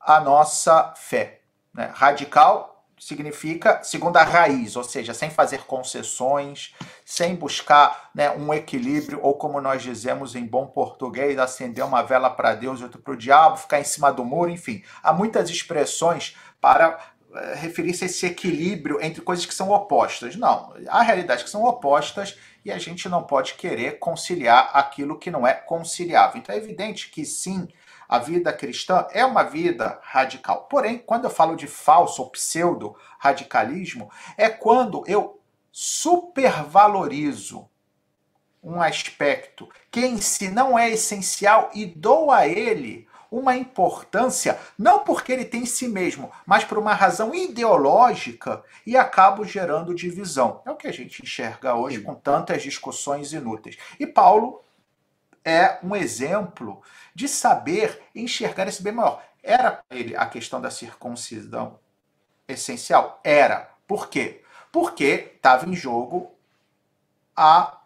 a 0.00 0.20
nossa 0.20 0.94
fé. 0.96 1.40
Né? 1.74 1.90
Radical 1.94 2.77
significa 2.98 3.82
segundo 3.82 4.16
a 4.16 4.22
raiz, 4.22 4.76
ou 4.76 4.84
seja, 4.84 5.14
sem 5.14 5.30
fazer 5.30 5.62
concessões, 5.62 6.74
sem 7.04 7.34
buscar 7.34 8.10
né, 8.14 8.30
um 8.30 8.52
equilíbrio, 8.52 9.20
ou 9.22 9.34
como 9.34 9.60
nós 9.60 9.82
dizemos 9.82 10.34
em 10.34 10.44
bom 10.44 10.66
português, 10.66 11.38
acender 11.38 11.84
uma 11.84 12.02
vela 12.02 12.30
para 12.30 12.54
Deus 12.54 12.80
e 12.80 12.84
outra 12.84 13.00
para 13.00 13.12
o 13.12 13.16
diabo, 13.16 13.56
ficar 13.56 13.80
em 13.80 13.84
cima 13.84 14.12
do 14.12 14.24
muro, 14.24 14.50
enfim. 14.50 14.82
Há 15.02 15.12
muitas 15.12 15.50
expressões 15.50 16.36
para 16.60 16.98
eh, 17.34 17.54
referir-se 17.56 18.04
a 18.04 18.06
esse 18.06 18.26
equilíbrio 18.26 18.98
entre 19.02 19.20
coisas 19.20 19.44
que 19.44 19.54
são 19.54 19.70
opostas. 19.70 20.34
Não, 20.34 20.74
há 20.88 21.02
realidades 21.02 21.44
que 21.44 21.50
são 21.50 21.62
opostas 21.64 22.38
e 22.64 22.72
a 22.72 22.78
gente 22.78 23.08
não 23.08 23.22
pode 23.22 23.54
querer 23.54 23.98
conciliar 23.98 24.70
aquilo 24.72 25.18
que 25.18 25.30
não 25.30 25.46
é 25.46 25.52
conciliável. 25.52 26.38
Então 26.38 26.54
é 26.54 26.58
evidente 26.58 27.10
que 27.10 27.24
sim, 27.24 27.68
a 28.08 28.18
vida 28.18 28.52
cristã 28.52 29.06
é 29.10 29.24
uma 29.24 29.42
vida 29.42 30.00
radical. 30.02 30.66
Porém, 30.70 30.98
quando 30.98 31.24
eu 31.24 31.30
falo 31.30 31.54
de 31.54 31.66
falso 31.66 32.22
ou 32.22 32.30
pseudo 32.30 32.96
radicalismo, 33.18 34.10
é 34.36 34.48
quando 34.48 35.04
eu 35.06 35.40
supervalorizo 35.70 37.68
um 38.62 38.80
aspecto 38.80 39.68
que 39.90 40.00
em 40.00 40.20
si 40.20 40.48
não 40.48 40.78
é 40.78 40.90
essencial 40.90 41.70
e 41.74 41.86
dou 41.86 42.30
a 42.30 42.48
ele 42.48 43.06
uma 43.30 43.54
importância, 43.54 44.58
não 44.78 45.00
porque 45.00 45.30
ele 45.30 45.44
tem 45.44 45.62
em 45.62 45.66
si 45.66 45.86
mesmo, 45.86 46.32
mas 46.46 46.64
por 46.64 46.78
uma 46.78 46.94
razão 46.94 47.34
ideológica 47.34 48.64
e 48.86 48.96
acabo 48.96 49.44
gerando 49.44 49.94
divisão. 49.94 50.62
É 50.64 50.70
o 50.70 50.76
que 50.76 50.88
a 50.88 50.92
gente 50.92 51.22
enxerga 51.22 51.74
hoje 51.74 52.00
com 52.00 52.14
tantas 52.14 52.62
discussões 52.62 53.32
inúteis. 53.34 53.76
E 54.00 54.06
Paulo 54.06 54.64
é 55.48 55.78
um 55.82 55.96
exemplo 55.96 56.82
de 57.14 57.26
saber 57.26 58.02
enxergar 58.14 58.68
esse 58.68 58.82
bem 58.82 58.92
maior. 58.92 59.22
Era 59.42 59.72
para 59.72 59.96
ele 59.96 60.14
a 60.14 60.26
questão 60.26 60.60
da 60.60 60.70
circuncisão 60.70 61.78
essencial? 62.46 63.20
Era. 63.24 63.70
Por 63.86 64.08
quê? 64.08 64.44
Porque 64.70 65.32
estava 65.36 65.66
em 65.66 65.74
jogo 65.74 66.34
a, 67.34 67.80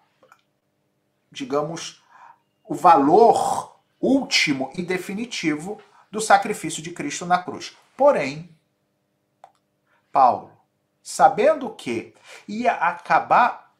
digamos, 1.30 2.02
o 2.64 2.74
valor 2.74 3.76
último 4.00 4.72
e 4.74 4.82
definitivo 4.82 5.80
do 6.10 6.20
sacrifício 6.20 6.82
de 6.82 6.90
Cristo 6.90 7.24
na 7.24 7.42
cruz. 7.42 7.76
Porém, 7.96 8.56
Paulo, 10.10 10.50
sabendo 11.02 11.70
que 11.70 12.14
ia 12.48 12.72
acabar 12.72 13.71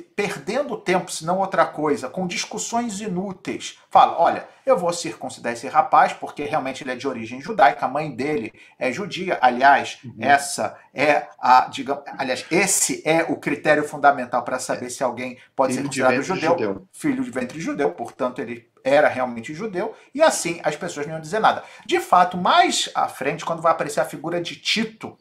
perdendo 0.00 0.76
tempo, 0.76 1.10
se 1.10 1.24
não 1.24 1.38
outra 1.38 1.66
coisa, 1.66 2.08
com 2.08 2.26
discussões 2.26 3.00
inúteis. 3.00 3.78
Fala, 3.90 4.18
olha, 4.18 4.48
eu 4.64 4.78
vou 4.78 4.92
circuncidar 4.92 5.52
esse 5.52 5.68
rapaz 5.68 6.12
porque 6.12 6.44
realmente 6.44 6.82
ele 6.82 6.92
é 6.92 6.96
de 6.96 7.06
origem 7.06 7.40
judaica, 7.40 7.84
a 7.84 7.88
mãe 7.88 8.10
dele 8.10 8.52
é 8.78 8.90
judia. 8.90 9.38
Aliás, 9.42 9.98
uhum. 10.04 10.14
essa 10.18 10.78
é 10.94 11.28
a, 11.38 11.66
digamos, 11.66 12.04
aliás, 12.16 12.46
esse 12.50 13.02
é 13.04 13.24
o 13.24 13.36
critério 13.36 13.86
fundamental 13.86 14.42
para 14.42 14.58
saber 14.58 14.88
se 14.88 15.04
alguém 15.04 15.38
pode 15.54 15.74
filho 15.74 15.82
ser 15.82 15.88
considerado 15.88 16.22
judeu, 16.22 16.50
judeu, 16.50 16.88
filho 16.92 17.24
de 17.24 17.30
ventre 17.30 17.60
judeu, 17.60 17.90
portanto 17.90 18.40
ele 18.40 18.70
era 18.84 19.08
realmente 19.08 19.54
judeu, 19.54 19.94
e 20.14 20.22
assim 20.22 20.60
as 20.64 20.74
pessoas 20.74 21.06
não 21.06 21.14
iam 21.14 21.20
dizer 21.20 21.38
nada. 21.38 21.62
De 21.84 22.00
fato, 22.00 22.36
mais 22.36 22.90
à 22.94 23.08
frente, 23.08 23.44
quando 23.44 23.62
vai 23.62 23.72
aparecer 23.72 24.00
a 24.00 24.04
figura 24.04 24.40
de 24.40 24.56
Tito, 24.56 25.16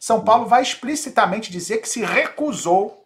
São 0.00 0.24
Paulo 0.24 0.46
vai 0.46 0.62
explicitamente 0.62 1.52
dizer 1.52 1.78
que 1.78 1.88
se 1.88 2.04
recusou 2.04 3.03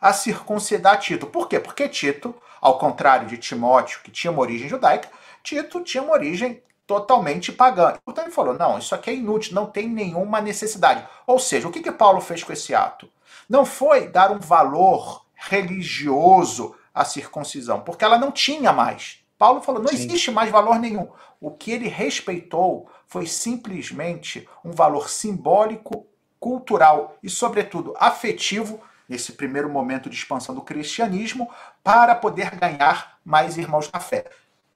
a 0.00 0.12
circuncidar 0.12 0.98
Tito. 0.98 1.26
Por 1.26 1.48
quê? 1.48 1.58
Porque 1.58 1.88
Tito, 1.88 2.34
ao 2.60 2.78
contrário 2.78 3.26
de 3.26 3.36
Timóteo, 3.36 4.00
que 4.02 4.10
tinha 4.10 4.30
uma 4.30 4.40
origem 4.40 4.68
judaica, 4.68 5.08
Tito 5.42 5.82
tinha 5.82 6.02
uma 6.02 6.12
origem 6.12 6.62
totalmente 6.86 7.52
pagã. 7.52 7.94
Portanto, 8.04 8.26
ele 8.26 8.34
falou: 8.34 8.54
não, 8.54 8.78
isso 8.78 8.94
aqui 8.94 9.10
é 9.10 9.14
inútil, 9.14 9.54
não 9.54 9.66
tem 9.66 9.88
nenhuma 9.88 10.40
necessidade. 10.40 11.06
Ou 11.26 11.38
seja, 11.38 11.68
o 11.68 11.70
que, 11.70 11.82
que 11.82 11.92
Paulo 11.92 12.20
fez 12.20 12.42
com 12.42 12.52
esse 12.52 12.74
ato? 12.74 13.08
Não 13.48 13.64
foi 13.64 14.08
dar 14.08 14.32
um 14.32 14.38
valor 14.38 15.24
religioso 15.34 16.74
à 16.94 17.04
circuncisão, 17.04 17.80
porque 17.80 18.04
ela 18.04 18.18
não 18.18 18.32
tinha 18.32 18.72
mais. 18.72 19.20
Paulo 19.36 19.60
falou: 19.60 19.82
não 19.82 19.88
Sim. 19.88 19.96
existe 19.96 20.30
mais 20.30 20.50
valor 20.50 20.78
nenhum. 20.78 21.08
O 21.40 21.50
que 21.50 21.70
ele 21.70 21.88
respeitou 21.88 22.90
foi 23.06 23.26
simplesmente 23.26 24.48
um 24.64 24.72
valor 24.72 25.08
simbólico, 25.08 26.06
cultural 26.40 27.16
e, 27.22 27.28
sobretudo, 27.28 27.94
afetivo 27.98 28.80
nesse 29.08 29.32
primeiro 29.32 29.68
momento 29.68 30.10
de 30.10 30.16
expansão 30.16 30.54
do 30.54 30.60
cristianismo, 30.60 31.50
para 31.82 32.14
poder 32.14 32.54
ganhar 32.54 33.18
mais 33.24 33.56
irmãos 33.56 33.90
na 33.92 34.00
fé. 34.00 34.26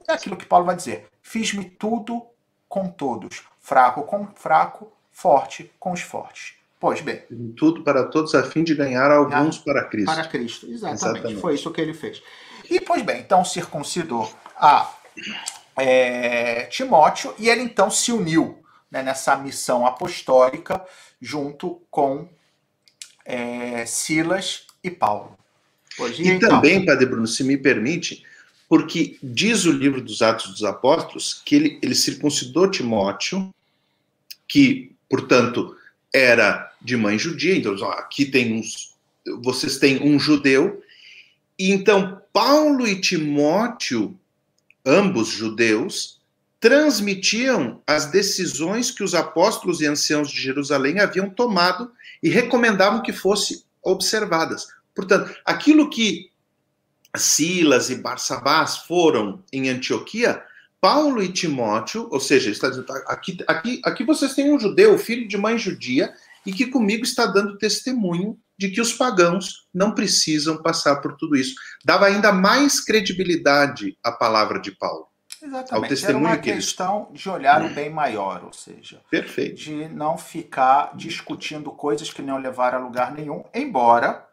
É 0.08 0.12
aquilo 0.12 0.36
que 0.36 0.46
Paulo 0.46 0.66
vai 0.66 0.76
dizer: 0.76 1.08
fiz-me 1.22 1.64
tudo 1.64 2.24
com 2.68 2.88
todos, 2.88 3.44
fraco 3.60 4.02
com 4.04 4.26
fraco, 4.34 4.92
forte 5.10 5.70
com 5.78 5.92
os 5.92 6.00
fortes. 6.00 6.54
Pois 6.80 7.00
bem. 7.00 7.22
Tudo 7.56 7.84
para 7.84 8.04
todos 8.04 8.34
a 8.34 8.42
fim 8.42 8.64
de 8.64 8.74
ganhar 8.74 9.08
alguns 9.10 9.58
para 9.58 9.84
Cristo. 9.84 10.12
Para 10.12 10.26
Cristo, 10.26 10.66
exatamente. 10.66 11.04
exatamente. 11.04 11.40
Foi 11.40 11.54
isso 11.54 11.70
que 11.70 11.80
ele 11.80 11.94
fez. 11.94 12.20
E, 12.68 12.80
pois 12.80 13.02
bem, 13.02 13.20
então 13.20 13.44
circuncidou 13.44 14.28
a 14.56 14.92
é, 15.76 16.64
Timóteo 16.64 17.34
e 17.38 17.48
ele 17.48 17.62
então 17.62 17.90
se 17.90 18.10
uniu 18.10 18.64
né, 18.90 19.02
nessa 19.02 19.36
missão 19.36 19.86
apostólica 19.86 20.84
junto 21.20 21.80
com 21.90 22.28
é, 23.24 23.84
Silas 23.86 24.66
e 24.82 24.90
Paulo. 24.90 25.38
E, 25.98 26.22
e 26.22 26.28
então? 26.28 26.48
também, 26.48 26.84
Padre 26.84 27.06
Bruno, 27.06 27.26
se 27.26 27.44
me 27.44 27.56
permite, 27.56 28.24
porque 28.68 29.18
diz 29.22 29.64
o 29.64 29.72
livro 29.72 30.00
dos 30.00 30.22
Atos 30.22 30.50
dos 30.50 30.64
Apóstolos 30.64 31.42
que 31.44 31.54
ele, 31.54 31.78
ele 31.82 31.94
circuncidou 31.94 32.70
Timóteo, 32.70 33.50
que, 34.48 34.92
portanto, 35.08 35.76
era 36.12 36.72
de 36.80 36.96
mãe 36.96 37.18
judia, 37.18 37.56
então 37.56 37.74
ó, 37.80 37.90
aqui 37.92 38.24
tem 38.24 38.54
uns, 38.54 38.94
vocês 39.42 39.78
têm 39.78 40.02
um 40.02 40.18
judeu, 40.18 40.82
e 41.58 41.70
então 41.70 42.20
Paulo 42.32 42.86
e 42.86 43.00
Timóteo, 43.00 44.18
ambos 44.84 45.28
judeus, 45.28 46.18
transmitiam 46.62 47.82
as 47.84 48.06
decisões 48.06 48.92
que 48.92 49.02
os 49.02 49.16
apóstolos 49.16 49.80
e 49.80 49.86
anciãos 49.86 50.30
de 50.30 50.40
Jerusalém 50.40 51.00
haviam 51.00 51.28
tomado 51.28 51.90
e 52.22 52.28
recomendavam 52.28 53.02
que 53.02 53.12
fossem 53.12 53.60
observadas. 53.82 54.68
Portanto, 54.94 55.34
aquilo 55.44 55.90
que 55.90 56.30
Silas 57.16 57.90
e 57.90 57.96
Barsabás 57.96 58.76
foram 58.76 59.42
em 59.52 59.68
Antioquia, 59.70 60.40
Paulo 60.80 61.20
e 61.20 61.32
Timóteo, 61.32 62.06
ou 62.12 62.20
seja, 62.20 62.48
está 62.48 62.68
dizendo, 62.68 62.86
tá, 62.86 62.96
aqui, 63.08 63.38
aqui, 63.48 63.80
aqui 63.84 64.04
vocês 64.04 64.32
têm 64.32 64.54
um 64.54 64.58
judeu, 64.60 64.96
filho 64.96 65.26
de 65.26 65.36
mãe 65.36 65.58
judia, 65.58 66.14
e 66.46 66.52
que 66.52 66.68
comigo 66.68 67.02
está 67.02 67.26
dando 67.26 67.58
testemunho 67.58 68.38
de 68.56 68.70
que 68.70 68.80
os 68.80 68.92
pagãos 68.92 69.66
não 69.74 69.96
precisam 69.96 70.62
passar 70.62 71.00
por 71.00 71.16
tudo 71.16 71.34
isso. 71.34 71.56
Dava 71.84 72.06
ainda 72.06 72.32
mais 72.32 72.80
credibilidade 72.80 73.98
à 74.00 74.12
palavra 74.12 74.60
de 74.60 74.70
Paulo. 74.70 75.11
Exatamente. 75.42 75.74
Ao 75.74 75.88
testemunho 75.88 76.26
Era 76.26 76.34
uma 76.36 76.42
que 76.42 76.52
questão 76.52 77.06
eles... 77.08 77.20
de 77.20 77.28
olhar 77.28 77.64
o 77.64 77.74
bem 77.74 77.90
maior, 77.90 78.44
ou 78.44 78.52
seja, 78.52 79.02
Perfeito. 79.10 79.56
de 79.56 79.88
não 79.88 80.16
ficar 80.16 80.96
discutindo 80.96 81.70
coisas 81.72 82.12
que 82.12 82.22
não 82.22 82.38
levaram 82.38 82.78
a 82.78 82.82
lugar 82.82 83.12
nenhum, 83.12 83.44
embora 83.52 84.28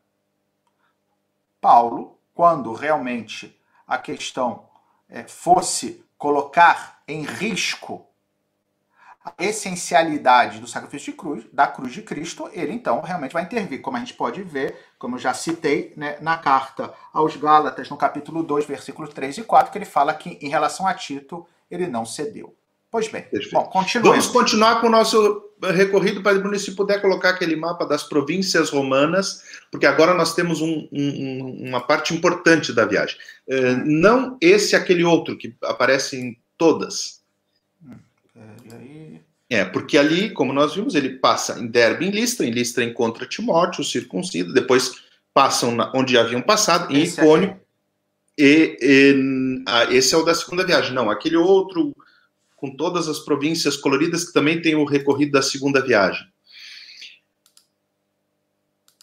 Paulo, 1.59 2.17
quando 2.33 2.71
realmente 2.73 3.59
a 3.87 3.97
questão 3.97 4.69
é, 5.09 5.23
fosse 5.23 6.05
colocar 6.17 7.01
em 7.07 7.23
risco 7.23 8.05
a 9.23 9.33
essencialidade 9.37 10.59
do 10.59 10.67
sacrifício 10.67 11.11
de 11.11 11.17
cruz, 11.17 11.43
da 11.51 11.67
cruz 11.67 11.91
de 11.91 12.01
Cristo, 12.01 12.49
ele 12.53 12.71
então 12.71 13.01
realmente 13.01 13.33
vai 13.33 13.43
intervir, 13.43 13.81
como 13.81 13.97
a 13.97 13.99
gente 13.99 14.13
pode 14.13 14.41
ver, 14.41 14.75
como 14.97 15.15
eu 15.15 15.19
já 15.19 15.33
citei 15.33 15.93
né, 15.97 16.17
na 16.21 16.37
carta 16.37 16.93
aos 17.13 17.35
Gálatas, 17.35 17.89
no 17.89 17.97
capítulo 17.97 18.43
2, 18.43 18.65
versículos 18.65 19.13
3 19.13 19.39
e 19.39 19.43
4, 19.43 19.71
que 19.71 19.77
ele 19.77 19.85
fala 19.85 20.13
que 20.13 20.39
em 20.41 20.49
relação 20.49 20.87
a 20.87 20.93
Tito, 20.93 21.45
ele 21.69 21.87
não 21.87 22.05
cedeu. 22.05 22.55
Pois 22.91 23.07
bem, 23.07 23.21
Perfeito. 23.21 23.53
bom, 23.53 23.65
continuemos. 23.65 24.25
Vamos 24.25 24.33
continuar 24.33 24.81
com 24.81 24.87
o 24.87 24.89
nosso 24.89 25.49
recorrido, 25.61 26.23
Padre 26.23 26.41
Bruno, 26.41 26.57
se 26.57 26.75
puder 26.75 26.99
colocar 26.99 27.29
aquele 27.29 27.55
mapa 27.55 27.85
das 27.85 28.03
províncias 28.03 28.71
romanas, 28.71 29.43
porque 29.69 29.85
agora 29.85 30.15
nós 30.15 30.33
temos 30.33 30.59
um, 30.59 30.87
um, 30.91 31.67
uma 31.67 31.81
parte 31.81 32.15
importante 32.15 32.73
da 32.73 32.85
viagem. 32.85 33.15
Uh, 33.47 33.83
não 33.85 34.37
esse, 34.41 34.75
aquele 34.75 35.03
outro 35.03 35.37
que 35.37 35.55
aparece 35.63 36.17
em 36.17 36.37
todas. 36.57 37.18
É, 39.49 39.65
porque 39.65 39.97
ali, 39.97 40.29
como 40.29 40.53
nós 40.53 40.75
vimos, 40.75 40.93
ele 40.93 41.17
passa 41.17 41.59
em 41.59 41.65
Derbe, 41.65 42.05
em 42.05 42.11
Listra, 42.11 42.45
em 42.45 42.51
Listra 42.51 42.83
encontra 42.83 43.25
Timóteo, 43.25 43.83
circuncido, 43.83 44.53
depois 44.53 45.01
passam 45.33 45.75
na, 45.75 45.91
onde 45.95 46.17
haviam 46.17 46.41
passado, 46.41 46.95
em 46.95 47.01
esse 47.01 47.19
Icônio, 47.19 47.59
e, 48.37 48.77
e 48.79 49.63
ah, 49.67 49.85
esse 49.85 50.13
é 50.13 50.17
o 50.17 50.23
da 50.23 50.35
segunda 50.35 50.63
viagem. 50.65 50.93
Não, 50.93 51.09
aquele 51.09 51.35
outro 51.35 51.95
com 52.55 52.75
todas 52.75 53.07
as 53.07 53.19
províncias 53.19 53.77
coloridas, 53.77 54.25
que 54.25 54.33
também 54.33 54.61
tem 54.61 54.75
o 54.75 54.85
recorrido 54.85 55.31
da 55.31 55.41
segunda 55.41 55.81
viagem. 55.81 56.27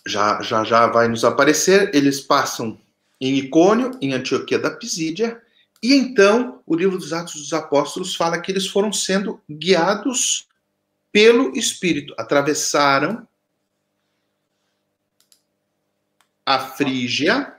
Já, 0.06 0.40
já, 0.42 0.62
já 0.62 0.86
vai 0.86 1.08
nos 1.08 1.24
aparecer, 1.24 1.90
eles 1.94 2.20
passam 2.20 2.78
em 3.20 3.36
Icônio, 3.38 3.92
em 4.00 4.12
Antioquia 4.12 4.58
da 4.58 4.70
Pisídia, 4.70 5.40
e 5.86 5.94
então 5.94 6.62
o 6.66 6.74
livro 6.74 6.98
dos 6.98 7.12
Atos 7.12 7.34
dos 7.34 7.52
Apóstolos 7.52 8.16
fala 8.16 8.40
que 8.40 8.50
eles 8.50 8.66
foram 8.66 8.92
sendo 8.92 9.40
guiados 9.48 10.48
pelo 11.12 11.56
Espírito, 11.56 12.12
atravessaram 12.18 13.26
a 16.44 16.58
Frígia, 16.58 17.54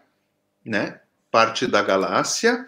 né, 0.66 1.00
parte 1.32 1.66
da 1.66 1.82
Galácia, 1.82 2.68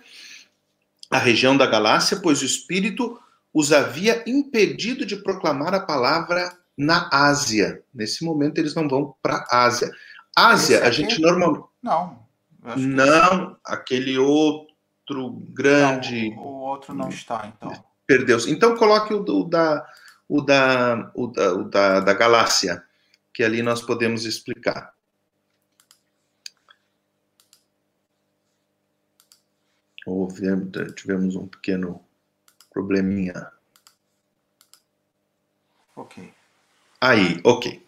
a 1.12 1.18
região 1.18 1.58
da 1.58 1.66
Galácia, 1.66 2.22
pois 2.22 2.42
o 2.42 2.46
Espírito 2.46 3.22
os 3.54 3.74
havia 3.74 4.24
impedido 4.26 5.06
de 5.06 5.18
proclamar 5.18 5.74
a 5.74 5.82
palavra 5.82 6.58
na 6.78 7.10
Ásia. 7.12 7.84
Nesse 7.94 8.24
momento 8.24 8.60
eles 8.60 8.74
não 8.74 8.88
vão 8.88 9.14
para 9.22 9.46
a 9.50 9.66
Ásia. 9.66 9.92
Ásia, 10.34 10.86
a 10.86 10.92
gente 10.92 11.20
normalmente. 11.20 11.66
Não. 11.84 12.26
Não, 12.78 13.58
aquele 13.66 14.18
outro 14.18 14.69
grande. 15.52 16.30
Não, 16.30 16.38
o 16.44 16.60
outro 16.62 16.94
não 16.94 17.10
está, 17.10 17.52
então. 17.56 17.72
Perdeu-se. 18.06 18.52
Então 18.52 18.76
coloque 18.76 19.14
o, 19.14 19.22
o, 19.22 19.44
da, 19.44 19.86
o, 20.28 20.42
da, 20.42 21.12
o, 21.14 21.28
da, 21.28 21.54
o 21.54 21.64
da, 21.64 22.00
da 22.00 22.14
Galácia, 22.14 22.84
que 23.34 23.44
ali 23.44 23.62
nós 23.62 23.82
podemos 23.82 24.26
explicar. 24.26 24.94
houve, 30.10 30.46
tivemos 30.96 31.36
um 31.36 31.48
pequeno 31.48 32.04
probleminha. 32.72 33.52
Ok. 35.96 36.34
Aí, 37.00 37.40
ok. 37.44 37.86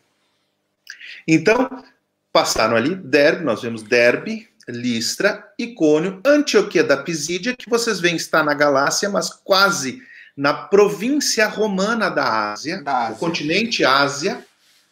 Então, 1.28 1.84
passaram 2.32 2.76
ali 2.76 2.96
Derbe, 2.96 3.44
nós 3.44 3.62
vemos 3.62 3.84
Derbe, 3.84 4.51
Listra, 4.72 5.44
Icônio, 5.58 6.22
Antioquia 6.26 6.84
da 6.84 6.98
Pisídia, 6.98 7.56
que 7.56 7.70
vocês 7.70 8.00
veem 8.00 8.16
está 8.16 8.44
na 8.44 8.54
Galácia, 8.54 9.10
mas 9.10 9.30
quase 9.30 10.02
na 10.36 10.54
província 10.54 11.48
romana 11.48 12.10
da 12.10 12.52
Ásia, 12.52 12.82
da 12.82 13.08
Ásia. 13.08 13.16
o 13.16 13.20
continente 13.20 13.84
Ásia, 13.84 14.46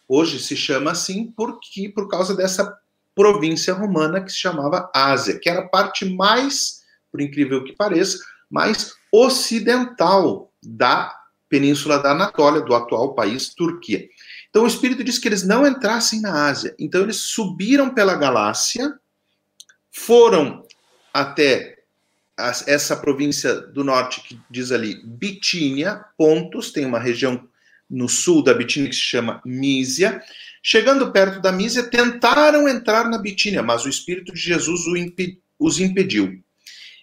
hoje 0.06 0.38
se 0.38 0.56
chama 0.56 0.92
assim 0.92 1.32
porque 1.36 1.88
por 1.88 2.08
causa 2.08 2.36
dessa 2.36 2.78
província 3.14 3.74
romana 3.74 4.20
que 4.20 4.30
se 4.30 4.38
chamava 4.38 4.90
Ásia, 4.94 5.38
que 5.38 5.48
era 5.48 5.60
a 5.60 5.68
parte 5.68 6.04
mais 6.04 6.80
por 7.10 7.20
incrível 7.20 7.64
que 7.64 7.74
pareça, 7.74 8.18
mais 8.48 8.94
ocidental 9.12 10.52
da 10.62 11.16
península 11.48 11.98
da 11.98 12.12
Anatólia, 12.12 12.60
do 12.60 12.74
atual 12.74 13.14
país 13.14 13.52
Turquia. 13.52 14.08
Então 14.48 14.64
o 14.64 14.66
Espírito 14.66 15.02
diz 15.02 15.18
que 15.18 15.28
eles 15.28 15.42
não 15.42 15.66
entrassem 15.66 16.20
na 16.20 16.46
Ásia. 16.46 16.74
Então 16.78 17.02
eles 17.02 17.16
subiram 17.16 17.90
pela 17.90 18.14
Galácia, 18.14 18.98
foram 19.90 20.66
até 21.12 21.78
essa 22.66 22.96
província 22.96 23.54
do 23.54 23.84
norte 23.84 24.22
que 24.22 24.40
diz 24.48 24.72
ali 24.72 25.02
Bitínia, 25.04 26.04
Pontos, 26.16 26.72
tem 26.72 26.86
uma 26.86 26.98
região 26.98 27.46
no 27.88 28.08
sul 28.08 28.42
da 28.42 28.54
Bitínia 28.54 28.88
que 28.88 28.94
se 28.94 29.02
chama 29.02 29.42
Mísia. 29.44 30.22
Chegando 30.62 31.10
perto 31.10 31.40
da 31.40 31.50
Mísia, 31.50 31.82
tentaram 31.82 32.68
entrar 32.68 33.08
na 33.08 33.18
Bitínia, 33.18 33.62
mas 33.62 33.84
o 33.84 33.88
Espírito 33.88 34.32
de 34.32 34.40
Jesus 34.40 34.82
os 35.58 35.80
impediu. 35.80 36.42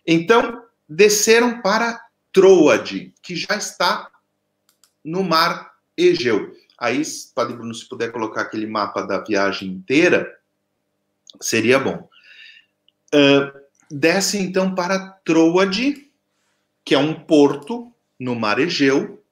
Então, 0.06 0.64
desceram 0.88 1.62
para 1.62 2.02
Troade, 2.32 3.14
que 3.22 3.36
já 3.36 3.56
está 3.56 4.10
no 5.04 5.24
mar 5.24 5.74
Egeu. 5.96 6.56
Aí, 6.80 7.02
Padre 7.34 7.56
Bruno, 7.56 7.74
se 7.74 7.88
puder 7.88 8.12
colocar 8.12 8.42
aquele 8.42 8.68
mapa 8.68 9.02
da 9.02 9.20
viagem 9.24 9.70
inteira, 9.70 10.32
seria 11.42 11.80
bom. 11.80 12.08
Uh, 13.14 13.52
desce 13.90 14.38
então 14.38 14.76
para 14.76 15.00
Troade, 15.24 16.10
que 16.84 16.96
é 16.96 16.98
um 16.98 17.14
porto 17.14 17.92
no 18.20 18.36
mar 18.36 18.60
Egeu, 18.60 19.24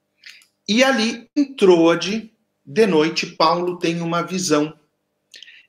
e 0.68 0.82
ali 0.82 1.30
em 1.36 1.54
Troade, 1.54 2.32
de 2.64 2.86
noite, 2.86 3.26
Paulo 3.26 3.78
tem 3.78 4.00
uma 4.00 4.22
visão. 4.22 4.76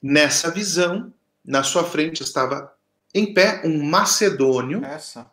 Nessa 0.01 0.49
visão, 0.51 1.13
na 1.45 1.63
sua 1.63 1.83
frente 1.83 2.23
estava 2.23 2.73
em 3.13 3.33
pé 3.33 3.61
um 3.63 3.83
macedônio. 3.83 4.83
Essa. 4.83 5.29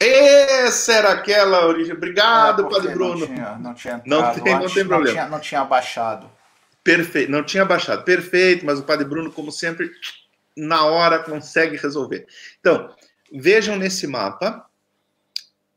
Essa 0.00 0.92
era 0.92 1.12
aquela 1.12 1.66
origem. 1.66 1.94
Obrigado, 1.94 2.66
é 2.66 2.70
Padre 2.70 2.92
Bruno. 2.92 3.20
Não 3.20 3.26
tinha, 3.26 3.58
não 3.58 3.74
tinha 3.74 3.94
entrado, 3.94 4.36
não 4.36 4.44
tem, 4.44 4.58
não 4.58 4.66
tem 4.68 4.86
problema. 4.86 4.98
Não 4.98 5.12
tinha, 5.12 5.28
não 5.28 5.40
tinha 5.40 5.60
abaixado. 5.60 6.30
Perfeito, 6.82 7.30
não 7.30 7.44
tinha 7.44 7.64
baixado. 7.64 8.02
Perfeito, 8.02 8.66
mas 8.66 8.80
o 8.80 8.82
Padre 8.82 9.04
Bruno, 9.04 9.30
como 9.30 9.52
sempre, 9.52 9.90
na 10.56 10.84
hora 10.84 11.18
consegue 11.18 11.76
resolver. 11.76 12.26
Então, 12.60 12.90
vejam 13.32 13.76
nesse 13.76 14.06
mapa 14.06 14.66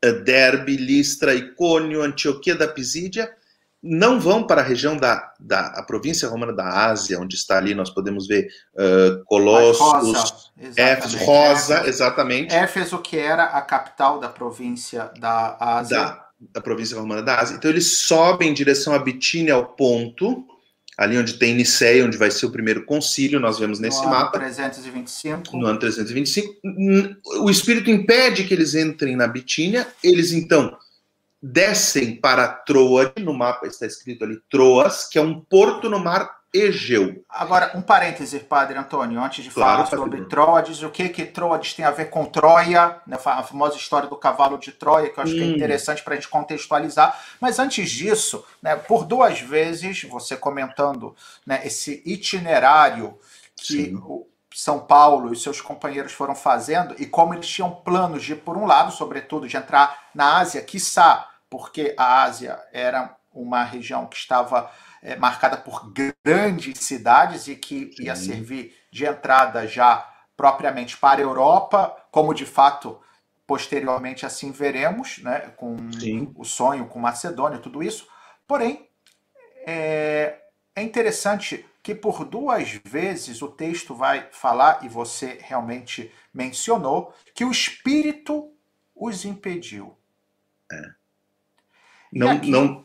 eh, 0.02 0.12
Derbe, 0.12 0.76
Listra, 0.76 1.34
Icônio, 1.34 2.02
Antioquia 2.02 2.54
da 2.54 2.68
Pisídia, 2.68 3.34
não 3.82 4.18
vão 4.18 4.44
para 4.46 4.60
a 4.60 4.64
região 4.64 4.96
da, 4.96 5.32
da 5.38 5.66
a 5.68 5.82
província 5.82 6.28
romana 6.28 6.52
da 6.52 6.86
Ásia, 6.86 7.20
onde 7.20 7.36
está 7.36 7.56
ali, 7.56 7.74
nós 7.74 7.90
podemos 7.90 8.26
ver 8.26 8.48
uh, 8.74 9.24
Colossos, 9.26 10.52
Éfeso, 10.76 11.18
Rosa, 11.18 11.86
exatamente. 11.86 12.52
Éfeso, 12.52 12.98
que 12.98 13.16
era 13.16 13.44
a 13.44 13.62
capital 13.62 14.18
da 14.18 14.28
província 14.28 15.10
da 15.20 15.56
Ásia. 15.60 15.96
Da, 15.96 16.26
da 16.54 16.60
província 16.60 16.98
romana 16.98 17.22
da 17.22 17.38
Ásia. 17.40 17.54
Então, 17.54 17.70
eles 17.70 17.98
sobem 17.98 18.50
em 18.50 18.54
direção 18.54 18.92
a 18.92 18.98
Bitínia, 18.98 19.54
ao 19.54 19.64
ponto, 19.64 20.44
ali 20.96 21.18
onde 21.18 21.34
tem 21.34 21.54
Niceia, 21.54 22.04
onde 22.04 22.16
vai 22.16 22.30
ser 22.30 22.46
o 22.46 22.50
primeiro 22.50 22.84
concílio, 22.84 23.38
nós 23.38 23.58
vemos 23.58 23.78
nesse 23.78 24.02
no 24.02 24.08
mapa. 24.08 24.38
No 24.38 24.44
ano 24.44 24.54
325. 24.54 25.56
No 25.56 25.66
ano 25.66 25.78
325. 25.78 26.56
O 27.42 27.50
Espírito 27.50 27.90
impede 27.90 28.44
que 28.44 28.54
eles 28.54 28.74
entrem 28.74 29.14
na 29.14 29.26
Bitínia, 29.26 29.86
eles 30.02 30.32
então 30.32 30.76
descem 31.42 32.16
para 32.16 32.48
Troade, 32.48 33.22
no 33.22 33.34
mapa 33.34 33.66
está 33.66 33.86
escrito 33.86 34.24
ali 34.24 34.40
Troas, 34.50 35.06
que 35.08 35.18
é 35.18 35.22
um 35.22 35.38
porto 35.40 35.88
no 35.88 35.98
mar 35.98 36.35
Egeu. 36.52 37.24
Agora, 37.28 37.72
um 37.74 37.82
parêntese, 37.82 38.40
Padre 38.40 38.78
Antônio, 38.78 39.22
antes 39.22 39.44
de 39.44 39.50
claro, 39.50 39.84
falar 39.84 39.86
sobre 39.86 40.24
Troades, 40.24 40.82
o 40.82 40.90
que 40.90 41.08
que 41.08 41.24
Troades 41.24 41.74
tem 41.74 41.84
a 41.84 41.90
ver 41.90 42.08
com 42.10 42.24
Troia, 42.24 43.00
né, 43.06 43.18
a 43.24 43.42
famosa 43.42 43.76
história 43.76 44.08
do 44.08 44.16
cavalo 44.16 44.58
de 44.58 44.72
Troia, 44.72 45.10
que 45.10 45.18
eu 45.18 45.24
acho 45.24 45.34
hum. 45.34 45.36
que 45.36 45.42
é 45.42 45.46
hum. 45.46 45.50
interessante 45.50 46.02
para 46.02 46.14
a 46.14 46.16
gente 46.16 46.28
contextualizar. 46.28 47.20
Mas 47.40 47.58
antes 47.58 47.90
disso, 47.90 48.44
né, 48.62 48.76
por 48.76 49.04
duas 49.04 49.40
vezes, 49.40 50.04
você 50.04 50.36
comentando 50.36 51.14
né, 51.44 51.60
esse 51.64 52.02
itinerário 52.06 53.18
que 53.56 53.86
Sim. 53.86 53.96
o 53.96 54.26
São 54.54 54.78
Paulo 54.78 55.32
e 55.32 55.36
seus 55.36 55.60
companheiros 55.60 56.12
foram 56.12 56.34
fazendo, 56.34 56.94
e 56.98 57.06
como 57.06 57.34
eles 57.34 57.48
tinham 57.48 57.70
planos 57.70 58.22
de, 58.22 58.34
por 58.34 58.56
um 58.56 58.66
lado, 58.66 58.92
sobretudo, 58.92 59.48
de 59.48 59.56
entrar 59.56 60.08
na 60.14 60.38
Ásia, 60.38 60.62
quiçá, 60.62 61.28
porque 61.50 61.94
a 61.98 62.22
Ásia 62.22 62.58
era 62.72 63.14
uma 63.32 63.62
região 63.62 64.06
que 64.06 64.16
estava 64.16 64.70
é, 65.06 65.14
marcada 65.14 65.56
por 65.56 65.92
grandes 66.24 66.80
cidades 66.80 67.46
e 67.46 67.54
que 67.54 67.92
Sim. 67.96 68.02
ia 68.02 68.16
servir 68.16 68.74
de 68.90 69.06
entrada 69.06 69.64
já 69.64 70.12
propriamente 70.36 70.96
para 70.96 71.20
a 71.20 71.22
Europa, 71.22 71.96
como 72.10 72.34
de 72.34 72.44
fato 72.44 73.00
posteriormente 73.46 74.26
assim 74.26 74.50
veremos, 74.50 75.18
né, 75.18 75.52
com 75.56 75.76
Sim. 75.92 76.32
o 76.34 76.44
sonho 76.44 76.88
com 76.88 76.98
Macedônia, 76.98 77.60
tudo 77.60 77.84
isso. 77.84 78.08
Porém, 78.48 78.88
é, 79.64 80.40
é 80.74 80.82
interessante 80.82 81.64
que 81.84 81.94
por 81.94 82.24
duas 82.24 82.80
vezes 82.84 83.40
o 83.42 83.48
texto 83.48 83.94
vai 83.94 84.28
falar, 84.32 84.80
e 84.82 84.88
você 84.88 85.38
realmente 85.40 86.12
mencionou, 86.34 87.14
que 87.32 87.44
o 87.44 87.52
Espírito 87.52 88.52
os 88.92 89.24
impediu. 89.24 89.96
É. 90.72 90.82
Não, 92.12 92.30
aqui, 92.30 92.50
não, 92.50 92.84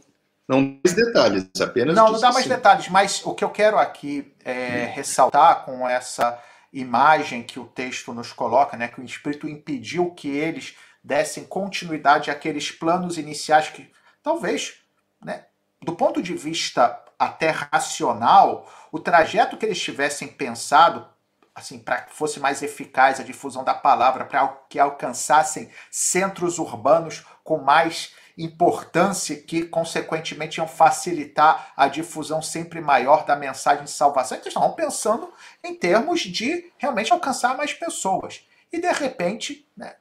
não 0.52 0.80
mais 0.84 0.94
detalhes, 0.94 1.50
apenas. 1.62 1.96
Não, 1.96 2.12
não 2.12 2.20
dá 2.20 2.28
mais 2.28 2.46
assim. 2.46 2.50
detalhes, 2.50 2.90
mas 2.90 3.26
o 3.26 3.34
que 3.34 3.44
eu 3.44 3.50
quero 3.50 3.80
aqui 3.80 4.34
é, 4.44 4.90
hum. 4.90 4.96
ressaltar 4.96 5.64
com 5.64 5.88
essa 5.88 6.38
imagem 6.74 7.42
que 7.42 7.58
o 7.58 7.66
texto 7.66 8.14
nos 8.14 8.34
coloca, 8.34 8.76
né, 8.76 8.90
que 8.90 9.00
o 9.00 9.04
Espírito 9.04 9.48
impediu 9.48 10.12
que 10.12 10.28
eles 10.30 10.76
dessem 11.02 11.46
continuidade 11.46 12.30
àqueles 12.30 12.70
planos 12.70 13.18
iniciais 13.18 13.70
que 13.70 13.90
talvez, 14.22 14.76
né, 15.24 15.46
do 15.82 15.94
ponto 15.94 16.22
de 16.22 16.34
vista 16.34 17.02
até 17.18 17.50
racional, 17.50 18.70
o 18.92 19.00
trajeto 19.00 19.58
que 19.58 19.66
eles 19.66 19.82
tivessem 19.82 20.28
pensado 20.28 21.08
assim, 21.54 21.80
para 21.80 22.02
que 22.02 22.14
fosse 22.14 22.40
mais 22.40 22.62
eficaz 22.62 23.20
a 23.20 23.24
difusão 23.24 23.64
da 23.64 23.74
palavra, 23.74 24.26
para 24.26 24.48
que 24.70 24.80
alcançassem 24.80 25.70
centros 25.90 26.60
urbanos 26.60 27.26
com 27.44 27.58
mais 27.58 28.14
importância 28.38 29.36
que, 29.36 29.64
consequentemente, 29.64 30.60
iam 30.60 30.68
facilitar 30.68 31.74
a 31.76 31.88
difusão 31.88 32.42
sempre 32.42 32.82
maior 32.82 33.26
da 33.26 33.36
mensagem 33.36 33.86
de 33.86 33.92
salvação. 33.92 34.38
Então, 34.38 34.48
estavam 34.48 34.74
pensando 34.74 35.32
em 35.64 35.76
termos 35.76 36.22
de 36.22 36.72
realmente 36.78 37.12
alcançar 37.12 37.56
mais 37.58 37.74
pessoas. 37.74 38.46
E, 38.72 38.80
de 38.80 38.92
repente, 38.92 39.68
né, 39.76 39.96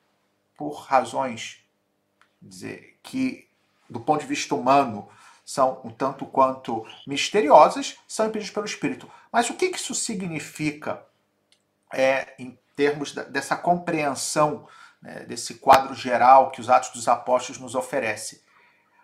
por 0.56 0.74
razões 0.82 1.64
dizer, 2.40 2.98
que, 3.02 3.46
do 3.88 4.00
ponto 4.00 4.20
de 4.20 4.26
vista 4.26 4.54
humano, 4.54 5.08
são 5.44 5.80
um 5.84 5.90
tanto 5.90 6.24
quanto 6.24 6.86
misteriosas, 7.06 7.98
são 8.06 8.26
impedidos 8.26 8.52
pelo 8.52 8.66
Espírito. 8.66 9.10
Mas 9.32 9.50
o 9.50 9.54
que 9.54 9.66
isso 9.66 9.94
significa 9.94 11.04
é, 11.92 12.34
em 12.38 12.56
termos 12.76 13.12
dessa 13.12 13.56
compreensão 13.56 14.66
né, 15.02 15.24
desse 15.24 15.54
quadro 15.54 15.94
geral 15.94 16.50
que 16.50 16.60
os 16.60 16.68
Atos 16.68 16.90
dos 16.90 17.08
Apóstolos 17.08 17.60
nos 17.60 17.74
oferecem. 17.74 18.38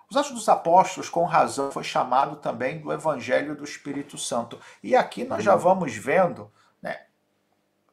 Os 0.09 0.17
Atos 0.17 0.33
dos 0.33 0.49
Apóstolos, 0.49 1.09
com 1.09 1.25
razão, 1.25 1.73
foi 1.73 1.83
chamado 1.83 2.37
também 2.37 2.79
do 2.81 2.93
Evangelho 2.93 3.57
do 3.57 3.65
Espírito 3.65 4.17
Santo. 4.17 4.61
E 4.83 4.95
aqui 4.95 5.25
nós 5.25 5.43
já 5.43 5.57
vamos 5.57 5.95
vendo, 5.97 6.51
né, 6.81 7.07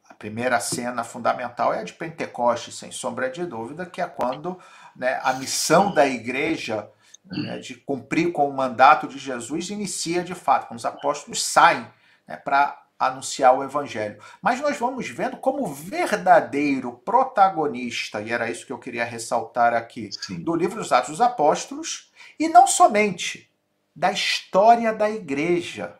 a 0.08 0.14
primeira 0.14 0.60
cena 0.60 1.02
fundamental 1.02 1.74
é 1.74 1.80
a 1.80 1.84
de 1.84 1.92
Pentecostes, 1.92 2.76
sem 2.76 2.92
sombra 2.92 3.30
de 3.30 3.44
dúvida, 3.44 3.84
que 3.84 4.00
é 4.00 4.06
quando 4.06 4.58
né, 4.94 5.20
a 5.24 5.32
missão 5.32 5.92
da 5.92 6.06
igreja 6.06 6.88
né, 7.24 7.58
de 7.58 7.74
cumprir 7.74 8.30
com 8.30 8.48
o 8.48 8.52
mandato 8.52 9.08
de 9.08 9.18
Jesus 9.18 9.70
inicia 9.70 10.22
de 10.22 10.34
fato, 10.34 10.68
quando 10.68 10.78
os 10.78 10.84
apóstolos 10.84 11.42
saem 11.42 11.90
né, 12.28 12.36
para 12.36 12.83
anunciar 13.06 13.56
o 13.56 13.62
evangelho. 13.62 14.20
Mas 14.40 14.60
nós 14.60 14.76
vamos 14.76 15.08
vendo 15.08 15.36
como 15.36 15.66
verdadeiro 15.66 16.92
protagonista, 16.92 18.20
e 18.20 18.32
era 18.32 18.50
isso 18.50 18.66
que 18.66 18.72
eu 18.72 18.78
queria 18.78 19.04
ressaltar 19.04 19.74
aqui, 19.74 20.10
Sim. 20.12 20.40
do 20.40 20.54
livro 20.54 20.78
dos 20.78 20.92
Atos 20.92 21.10
dos 21.10 21.20
Apóstolos, 21.20 22.12
e 22.38 22.48
não 22.48 22.66
somente 22.66 23.50
da 23.94 24.10
história 24.12 24.92
da 24.92 25.10
igreja. 25.10 25.98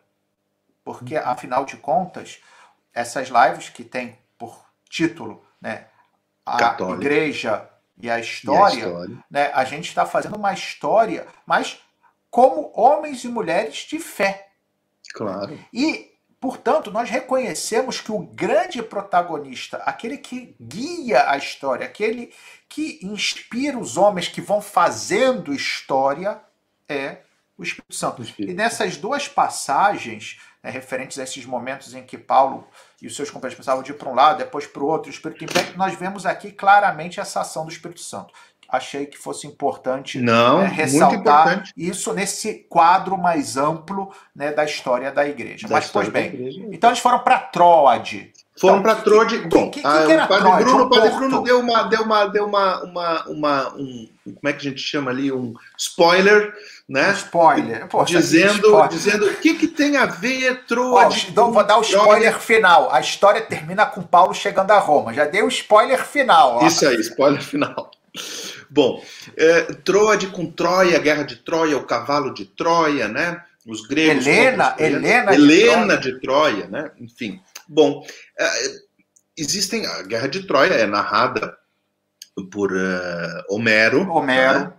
Porque, 0.83 1.15
uhum. 1.15 1.23
afinal 1.25 1.65
de 1.65 1.77
contas, 1.77 2.41
essas 2.93 3.29
lives 3.29 3.69
que 3.69 3.83
tem 3.83 4.17
por 4.37 4.65
título 4.89 5.43
né, 5.59 5.87
a 6.45 6.57
Católica. 6.57 7.01
igreja 7.01 7.69
e 7.97 8.09
a 8.09 8.19
história, 8.19 8.75
e 8.75 8.83
a, 8.83 8.87
história. 8.87 9.17
Né, 9.29 9.51
a 9.53 9.63
gente 9.63 9.87
está 9.87 10.05
fazendo 10.05 10.35
uma 10.35 10.53
história, 10.53 11.27
mas 11.45 11.81
como 12.29 12.71
homens 12.75 13.23
e 13.23 13.27
mulheres 13.27 13.77
de 13.77 13.99
fé. 13.99 14.49
Claro. 15.13 15.57
E 15.73 16.14
Portanto, 16.45 16.91
nós 16.91 17.09
reconhecemos 17.09 17.99
que 17.99 18.11
o 18.11 18.19
grande 18.19 18.83
protagonista, 18.83 19.77
aquele 19.77 20.15
que 20.15 20.55
guia 20.61 21.27
a 21.27 21.37
história, 21.37 21.87
aquele 21.87 22.31
que 22.69 22.99
inspira 23.01 23.79
os 23.79 23.97
homens 23.97 24.27
que 24.27 24.41
vão 24.41 24.61
fazendo 24.61 25.51
história, 25.51 26.39
é 26.87 27.21
o 27.57 27.63
Espírito 27.63 27.95
Santo. 27.95 28.21
Espírito. 28.21 28.51
E 28.51 28.55
nessas 28.55 28.95
duas 28.95 29.27
passagens, 29.27 30.39
né, 30.61 30.69
referentes 30.69 31.17
a 31.17 31.23
esses 31.23 31.47
momentos 31.47 31.95
em 31.95 32.03
que 32.03 32.15
Paulo 32.15 32.67
e 33.01 33.07
os 33.07 33.15
seus 33.15 33.31
companheiros 33.31 33.57
pensavam 33.57 33.81
de 33.81 33.89
ir 33.89 33.95
para 33.95 34.09
um 34.09 34.13
lado, 34.13 34.37
depois 34.37 34.67
para 34.67 34.83
o 34.83 34.85
outro, 34.85 35.09
o 35.09 35.13
Espírito 35.15 35.43
impede, 35.45 35.75
nós 35.75 35.95
vemos 35.95 36.27
aqui 36.27 36.51
claramente 36.51 37.19
essa 37.19 37.41
ação 37.41 37.65
do 37.65 37.71
Espírito 37.71 38.01
Santo 38.01 38.31
achei 38.69 39.05
que 39.05 39.17
fosse 39.17 39.47
importante 39.47 40.19
Não, 40.19 40.59
né, 40.59 40.67
ressaltar 40.67 41.63
isso 41.75 42.13
nesse 42.13 42.65
quadro 42.69 43.17
mais 43.17 43.57
amplo 43.57 44.11
né, 44.35 44.51
da 44.51 44.65
história 44.65 45.11
da 45.11 45.27
igreja. 45.27 45.67
Da 45.67 45.75
Mas, 45.75 45.89
pois 45.89 46.09
bem, 46.09 46.67
então 46.71 46.89
eles 46.89 46.99
foram 46.99 47.19
para 47.19 47.39
Troade. 47.39 48.31
Foram 48.57 48.79
então, 48.79 48.83
para 48.83 49.01
Troade. 49.01 49.37
Bom, 49.49 49.69
que, 49.69 49.81
que, 49.81 49.81
que 49.81 49.87
ah, 49.87 50.23
o 50.23 50.27
Padre 50.27 50.43
Troade? 50.43 50.63
Bruno, 50.63 50.85
um 50.85 50.89
Padre 50.89 51.09
Bruno 51.11 51.43
deu 51.43 51.59
uma, 51.59 51.83
deu 51.83 52.01
uma, 52.03 52.25
deu 52.25 52.45
uma, 52.45 52.83
uma, 52.83 53.25
uma 53.27 53.73
um, 53.75 54.07
como 54.23 54.39
é 54.45 54.53
que 54.53 54.65
a 54.65 54.69
gente 54.69 54.81
chama 54.81 55.11
ali, 55.11 55.29
um 55.29 55.53
spoiler, 55.77 56.53
né? 56.87 57.09
Um 57.09 57.13
spoiler. 57.13 57.87
Poxa, 57.87 58.17
dizendo, 58.17 58.67
spoiler. 58.67 58.87
dizendo 58.87 59.25
o 59.25 59.35
que, 59.35 59.55
que 59.55 59.67
tem 59.67 59.97
a 59.97 60.05
ver 60.05 60.63
Troade. 60.65 61.27
Então 61.29 61.51
vou 61.51 61.65
dar 61.65 61.77
o 61.77 61.81
spoiler 61.81 62.29
Troade. 62.29 62.45
final. 62.45 62.93
A 62.93 63.01
história 63.01 63.41
termina 63.41 63.85
com 63.85 64.01
Paulo 64.01 64.33
chegando 64.33 64.71
a 64.71 64.79
Roma. 64.79 65.13
Já 65.13 65.25
dei 65.25 65.43
o 65.43 65.49
spoiler 65.49 66.03
final. 66.05 66.59
Ó. 66.61 66.67
Isso 66.67 66.87
aí, 66.87 66.95
spoiler 67.01 67.41
final. 67.41 67.91
Bom, 68.69 69.03
é, 69.35 69.61
Troade 69.83 70.27
com 70.27 70.51
Troia, 70.51 70.97
a 70.97 71.01
guerra 71.01 71.23
de 71.23 71.37
Troia, 71.37 71.77
o 71.77 71.85
cavalo 71.85 72.33
de 72.33 72.45
Troia, 72.45 73.07
né? 73.07 73.43
Os 73.65 73.87
gregos. 73.87 74.25
Helena, 74.27 74.75
Helena, 74.77 75.33
Helena 75.33 75.97
de, 75.97 76.11
Troia. 76.11 76.13
de 76.13 76.21
Troia, 76.21 76.67
né? 76.67 76.91
Enfim. 76.99 77.41
Bom, 77.67 78.05
é, 78.39 78.49
existem. 79.37 79.85
A 79.85 80.03
guerra 80.03 80.27
de 80.27 80.43
Troia 80.45 80.73
é 80.73 80.85
narrada 80.85 81.57
por 82.51 82.71
uh, 82.71 83.43
Homero. 83.49 84.07
Homero. 84.09 84.59
Né? 84.59 84.73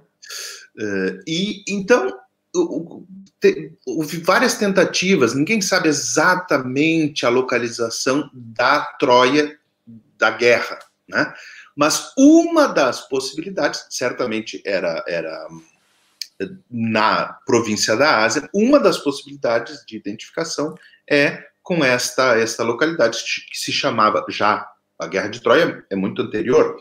Uh, 0.79 1.23
e 1.27 1.65
então 1.69 2.13
houve 3.87 4.19
várias 4.19 4.57
tentativas, 4.57 5.35
ninguém 5.35 5.61
sabe 5.61 5.89
exatamente 5.89 7.27
a 7.27 7.29
localização 7.29 8.31
da 8.35 8.81
Troia 8.99 9.59
da 10.17 10.31
guerra, 10.31 10.79
né? 11.09 11.33
Mas 11.77 12.13
uma 12.17 12.67
das 12.67 13.07
possibilidades, 13.07 13.87
certamente 13.91 14.63
era, 14.65 15.05
era 15.07 15.49
na 16.71 17.39
província 17.47 17.95
da 17.97 18.25
Ásia, 18.25 18.49
uma 18.53 18.81
das 18.81 18.99
possibilidades 18.99 19.85
de 19.87 19.97
identificação 19.97 20.75
é 21.09 21.47
com 21.63 21.85
esta, 21.85 22.39
esta 22.39 22.63
localidade 22.63 23.19
que 23.51 23.59
se 23.59 23.73
chamava 23.73 24.25
já 24.29 24.67
a 24.99 25.07
Guerra 25.07 25.29
de 25.29 25.41
Troia 25.41 25.85
é 25.91 25.97
muito 25.97 26.23
anterior, 26.23 26.77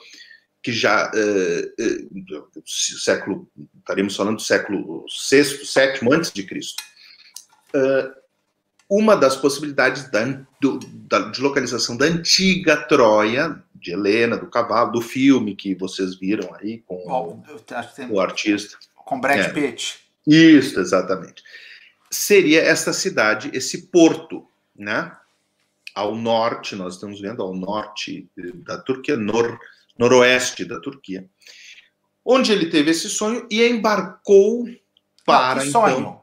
que 0.64 0.72
já 0.72 1.12
uh, 1.12 2.58
uh, 2.58 2.64
século 2.66 3.48
estaremos 3.80 4.16
falando 4.16 4.38
do 4.38 4.42
século 4.42 5.06
VI, 5.30 5.44
VII 5.44 6.14
antes 6.14 6.32
de 6.32 6.44
Cristo. 6.44 6.82
Uh, 7.76 8.14
uma 8.90 9.16
das 9.16 9.36
possibilidades 9.36 10.10
da, 10.12 10.24
do, 10.62 10.80
da, 11.10 11.30
de 11.30 11.42
localização 11.42 11.98
da 11.98 12.06
antiga 12.06 12.78
Troia, 12.78 13.62
de 13.86 13.92
Helena, 13.92 14.36
do 14.36 14.48
cavalo, 14.48 14.92
do 14.92 15.02
filme 15.02 15.56
que 15.56 15.76
vocês 15.76 16.16
viram 16.16 16.52
aí 16.56 16.80
com 16.88 17.06
Bom, 17.06 17.44
o, 18.10 18.14
o 18.16 18.20
artista. 18.20 18.78
Com 18.96 19.22
Brad 19.22 19.40
é. 19.40 19.50
Pitt. 19.50 20.00
Isso, 20.26 20.80
exatamente. 20.80 21.44
Seria 22.10 22.62
esta 22.62 22.92
cidade, 22.92 23.52
esse 23.54 23.88
porto, 23.88 24.48
né? 24.76 25.16
Ao 25.94 26.16
norte, 26.16 26.76
nós 26.76 26.96
estamos 26.96 27.22
vendo 27.22 27.44
ao 27.44 27.54
norte 27.54 28.28
da 28.56 28.80
Turquia, 28.80 29.16
nor, 29.16 29.60
noroeste 29.98 30.66
da 30.66 30.80
Turquia, 30.80 31.30
onde 32.26 32.52
ele 32.52 32.66
teve 32.66 32.90
esse 32.90 33.08
sonho 33.08 33.48
e 33.52 33.64
embarcou 33.64 34.68
para 35.24 35.64
Não, 35.64 35.70
então. 35.70 35.88
Sonho? 35.88 36.22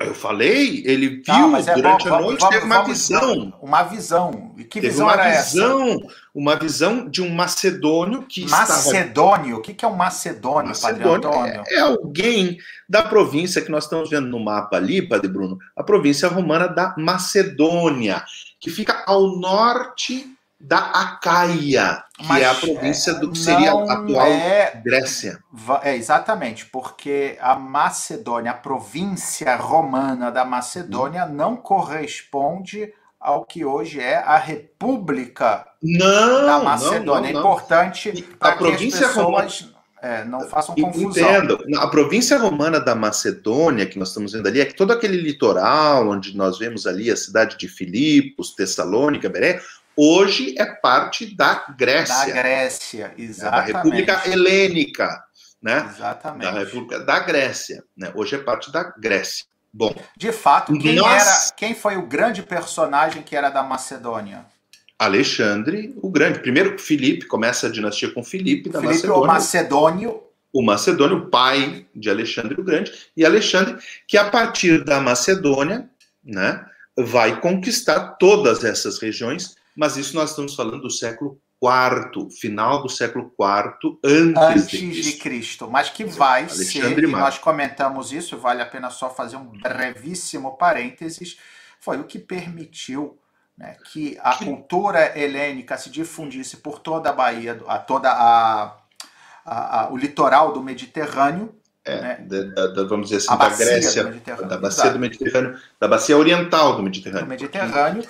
Eu 0.00 0.14
falei, 0.14 0.82
ele 0.86 1.22
viu 1.24 1.24
Não, 1.26 1.56
é 1.56 1.74
durante 1.74 2.08
bom, 2.08 2.14
a 2.14 2.20
noite, 2.20 2.40
vamos, 2.40 2.54
teve 2.54 2.66
uma 2.66 2.82
vamos, 2.82 2.98
visão. 2.98 3.54
Uma 3.60 3.82
visão. 3.82 4.54
E 4.56 4.64
que 4.64 4.80
teve 4.80 4.92
visão 4.92 5.10
era 5.10 5.42
visão, 5.42 5.88
essa? 5.88 6.14
Uma 6.34 6.56
visão 6.56 7.08
de 7.08 7.22
um 7.22 7.30
macedônio 7.30 8.22
que 8.22 8.48
Macedônio? 8.48 9.58
Estava... 9.58 9.58
O 9.58 9.62
que 9.62 9.84
é 9.84 9.88
um 9.88 9.94
macedônio, 9.94 10.68
macedônio 10.68 11.20
Padre 11.20 11.28
Antônio? 11.28 11.62
É, 11.68 11.74
é, 11.74 11.80
alguém 11.80 12.58
da 12.88 13.02
província 13.02 13.62
que 13.62 13.70
nós 13.70 13.84
estamos 13.84 14.10
vendo 14.10 14.28
no 14.28 14.38
mapa 14.38 14.76
ali, 14.76 15.06
Padre 15.06 15.28
Bruno, 15.28 15.58
a 15.76 15.82
província 15.82 16.28
romana 16.28 16.66
da 16.66 16.94
Macedônia, 16.98 18.24
que 18.60 18.70
fica 18.70 19.02
ao 19.06 19.36
norte 19.38 20.33
da 20.66 20.78
Acaia, 20.78 22.02
que 22.16 22.26
Mas, 22.26 22.42
é 22.42 22.46
a 22.46 22.54
província 22.54 23.14
do 23.14 23.30
que 23.30 23.38
seria 23.38 23.72
a 23.72 23.92
atual 23.92 24.26
é, 24.26 24.80
Grécia. 24.82 25.38
É, 25.82 25.94
exatamente, 25.94 26.64
porque 26.66 27.36
a 27.38 27.54
Macedônia, 27.54 28.52
a 28.52 28.54
província 28.54 29.54
romana 29.56 30.30
da 30.30 30.44
Macedônia, 30.44 31.26
hum. 31.26 31.34
não 31.34 31.56
corresponde 31.56 32.92
ao 33.20 33.44
que 33.44 33.64
hoje 33.64 34.00
é 34.00 34.16
a 34.16 34.38
República 34.38 35.66
não, 35.82 36.46
da 36.46 36.58
Macedônia. 36.60 37.32
Não, 37.32 37.40
não, 37.42 37.48
é 37.48 37.52
importante 37.52 38.22
para 38.38 38.56
que 38.56 38.66
as 38.66 38.80
pessoas 38.80 39.16
romana... 39.16 39.74
é, 40.00 40.24
não 40.24 40.40
façam 40.48 40.74
confusão. 40.74 41.08
Entendo. 41.08 41.58
A 41.76 41.88
província 41.88 42.38
romana 42.38 42.80
da 42.80 42.94
Macedônia, 42.94 43.86
que 43.86 43.98
nós 43.98 44.08
estamos 44.08 44.32
vendo 44.32 44.46
ali, 44.46 44.60
é 44.62 44.64
que 44.64 44.74
todo 44.74 44.92
aquele 44.92 45.18
litoral 45.18 46.08
onde 46.08 46.34
nós 46.34 46.58
vemos 46.58 46.86
ali 46.86 47.10
a 47.10 47.16
cidade 47.16 47.58
de 47.58 47.68
Filipos, 47.68 48.54
Tessalônica, 48.54 49.28
Beré, 49.28 49.60
hoje 49.96 50.54
é 50.58 50.64
parte 50.66 51.34
da 51.34 51.64
Grécia. 51.76 52.26
Da 52.26 52.32
Grécia, 52.32 53.14
exatamente. 53.16 53.72
Da 53.72 53.78
República 53.78 54.22
Helênica, 54.28 55.24
né? 55.62 55.88
Exatamente. 55.94 56.52
Da 56.52 56.58
República 56.58 56.98
da 57.00 57.20
Grécia, 57.20 57.84
né? 57.96 58.12
Hoje 58.14 58.36
é 58.36 58.38
parte 58.38 58.70
da 58.72 58.82
Grécia. 58.98 59.46
Bom. 59.72 59.94
De 60.16 60.30
fato, 60.30 60.76
quem 60.78 60.94
nós... 60.94 61.22
era, 61.22 61.52
quem 61.56 61.74
foi 61.74 61.96
o 61.96 62.06
grande 62.06 62.42
personagem 62.42 63.22
que 63.22 63.34
era 63.34 63.50
da 63.50 63.62
Macedônia? 63.62 64.46
Alexandre 64.98 65.92
o 66.00 66.08
Grande. 66.08 66.38
Primeiro, 66.38 66.78
Filipe, 66.78 67.26
começa 67.26 67.66
a 67.66 67.70
dinastia 67.70 68.10
com 68.10 68.22
Filipe 68.22 68.70
da 68.70 68.80
Filipe 68.80 68.96
Macedônia. 68.96 69.22
o 69.22 69.26
Macedônio. 69.26 70.22
O 70.52 70.62
Macedônio, 70.62 71.16
o 71.16 71.26
pai 71.26 71.84
de 71.94 72.08
Alexandre 72.08 72.60
o 72.60 72.62
Grande, 72.62 72.92
e 73.16 73.26
Alexandre, 73.26 73.76
que 74.06 74.16
a 74.16 74.30
partir 74.30 74.84
da 74.84 75.00
Macedônia, 75.00 75.90
né, 76.24 76.64
vai 76.96 77.40
conquistar 77.40 78.10
todas 78.20 78.62
essas 78.62 79.00
regiões 79.00 79.56
mas 79.76 79.96
isso 79.96 80.14
nós 80.14 80.30
estamos 80.30 80.54
falando 80.54 80.82
do 80.82 80.90
século 80.90 81.40
IV, 81.62 82.30
final 82.30 82.82
do 82.82 82.88
século 82.88 83.32
IV 83.40 83.98
antes, 84.04 84.42
antes 84.42 84.68
de, 84.68 84.78
Cristo. 84.78 85.02
de, 85.02 85.12
Cristo. 85.18 85.70
Mas 85.70 85.88
que 85.88 86.04
vai 86.04 86.42
Alexandre 86.42 87.06
ser, 87.06 87.08
e 87.08 87.12
nós 87.12 87.38
comentamos 87.38 88.12
isso, 88.12 88.36
vale 88.36 88.62
a 88.62 88.66
pena 88.66 88.90
só 88.90 89.08
fazer 89.08 89.36
um 89.36 89.46
brevíssimo 89.46 90.56
parênteses, 90.56 91.38
foi 91.80 91.98
o 91.98 92.04
que 92.04 92.18
permitiu 92.18 93.18
né, 93.56 93.76
que 93.92 94.18
a 94.20 94.36
que... 94.36 94.44
cultura 94.44 95.18
helênica 95.18 95.76
se 95.78 95.88
difundisse 95.88 96.58
por 96.58 96.80
toda 96.80 97.10
a 97.10 97.12
Bahia, 97.12 97.60
a 97.66 97.78
toda 97.78 98.10
a, 98.10 98.76
a, 99.44 99.80
a 99.80 99.92
o 99.92 99.96
litoral 99.96 100.52
do 100.52 100.62
Mediterrâneo, 100.62 101.54
é, 101.84 102.00
né? 102.00 102.26
da, 102.26 102.66
da, 102.68 102.84
vamos 102.84 103.10
dizer 103.10 103.18
assim, 103.18 103.38
da 103.38 103.48
Grécia, 103.50 104.04
da 104.48 104.56
bacia 104.56 104.90
do 104.90 104.98
Mediterrâneo, 104.98 105.58
da 105.78 105.86
bacia 105.86 106.16
oriental 106.16 106.76
do 106.76 106.82
Mediterrâneo. 106.82 107.26
Do 107.26 107.28
Mediterrâneo 107.28 108.04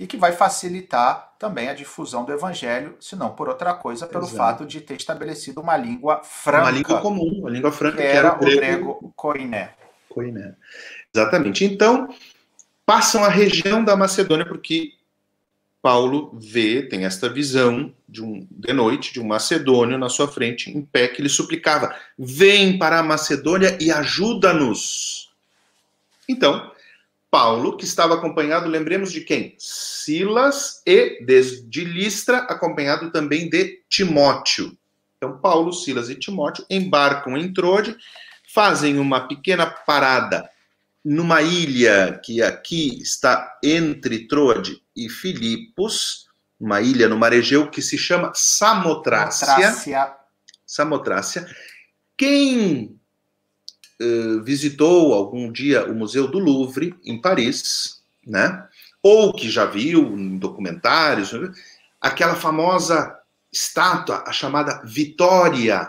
e 0.00 0.06
que 0.06 0.16
vai 0.16 0.32
facilitar 0.32 1.34
também 1.38 1.68
a 1.68 1.74
difusão 1.74 2.24
do 2.24 2.32
evangelho, 2.32 2.96
se 2.98 3.14
não 3.14 3.28
por 3.34 3.50
outra 3.50 3.74
coisa, 3.74 4.06
pelo 4.06 4.24
Exato. 4.24 4.36
fato 4.36 4.66
de 4.66 4.80
ter 4.80 4.94
estabelecido 4.94 5.60
uma 5.60 5.76
língua 5.76 6.22
franca. 6.24 6.62
Uma 6.62 6.70
língua 6.70 7.00
comum, 7.02 7.40
uma 7.40 7.50
língua 7.50 7.70
franca 7.70 7.98
que, 7.98 8.02
que 8.02 8.08
era, 8.08 8.28
era, 8.28 8.36
o 8.36 8.38
grego, 8.38 8.58
grego 8.58 9.12
koiné. 9.14 9.74
koiné. 10.08 10.54
Exatamente. 11.14 11.66
Então, 11.66 12.08
passam 12.86 13.22
a 13.22 13.28
região 13.28 13.84
da 13.84 13.94
Macedônia, 13.94 14.46
porque 14.46 14.94
Paulo 15.82 16.30
vê, 16.32 16.80
tem 16.80 17.04
esta 17.04 17.28
visão 17.28 17.92
de, 18.08 18.24
um, 18.24 18.46
de 18.50 18.72
noite 18.72 19.12
de 19.12 19.20
um 19.20 19.26
macedônio 19.26 19.98
na 19.98 20.08
sua 20.08 20.28
frente, 20.28 20.70
em 20.70 20.80
pé, 20.80 21.08
que 21.08 21.20
lhe 21.20 21.28
suplicava: 21.28 21.94
Vem 22.18 22.78
para 22.78 23.00
a 23.00 23.02
Macedônia 23.02 23.76
e 23.78 23.92
ajuda-nos. 23.92 25.30
Então, 26.26 26.72
Paulo, 27.30 27.76
que 27.76 27.84
estava 27.84 28.14
acompanhado, 28.14 28.68
lembremos 28.68 29.12
de 29.12 29.20
quem? 29.20 29.54
Silas 29.56 30.82
e 30.84 31.24
desde 31.24 31.84
Listra, 31.84 32.38
acompanhado 32.38 33.10
também 33.12 33.48
de 33.48 33.82
Timóteo. 33.88 34.76
Então, 35.16 35.38
Paulo, 35.38 35.72
Silas 35.72 36.10
e 36.10 36.16
Timóteo 36.16 36.64
embarcam 36.68 37.36
em 37.36 37.52
Trode, 37.52 37.96
fazem 38.52 38.98
uma 38.98 39.28
pequena 39.28 39.66
parada 39.66 40.50
numa 41.04 41.40
ilha 41.40 42.20
que 42.22 42.42
aqui 42.42 43.00
está 43.00 43.58
entre 43.62 44.26
Trode 44.26 44.82
e 44.94 45.08
Filipos, 45.08 46.26
uma 46.58 46.80
ilha 46.80 47.08
no 47.08 47.16
mar 47.16 47.32
Egeu 47.32 47.70
que 47.70 47.80
se 47.80 47.96
chama 47.96 48.32
Samotrácia. 48.34 49.46
Samotrácia. 49.46 50.16
Samotrácia. 50.66 51.56
Quem 52.16 52.99
uh, 54.00 54.42
visitou 54.42 55.12
algum 55.12 55.50
dia 55.50 55.84
o 55.84 55.94
Museu 55.94 56.28
do 56.28 56.38
Louvre, 56.38 56.94
em 57.04 57.20
Paris, 57.20 58.00
né? 58.26 58.66
ou 59.02 59.32
que 59.32 59.48
já 59.48 59.64
viu 59.64 60.18
em 60.18 60.36
documentários, 60.36 61.32
aquela 62.00 62.34
famosa 62.34 63.18
estátua, 63.52 64.24
a 64.26 64.32
chamada 64.32 64.82
Vitória, 64.84 65.88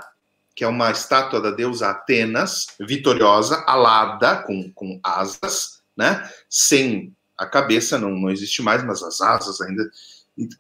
que 0.56 0.64
é 0.64 0.68
uma 0.68 0.92
estátua 0.92 1.42
da 1.42 1.52
deusa 1.52 1.90
Atenas, 1.90 2.68
vitoriosa, 2.80 3.64
alada, 3.68 4.38
com, 4.44 4.72
com 4.74 5.00
asas, 5.04 5.82
né? 5.96 6.30
sem 6.50 7.14
a 7.38 7.46
cabeça, 7.46 7.98
não, 7.98 8.12
não 8.12 8.30
existe 8.30 8.62
mais, 8.62 8.84
mas 8.84 9.02
as 9.02 9.20
asas 9.20 9.60
ainda 9.62 9.90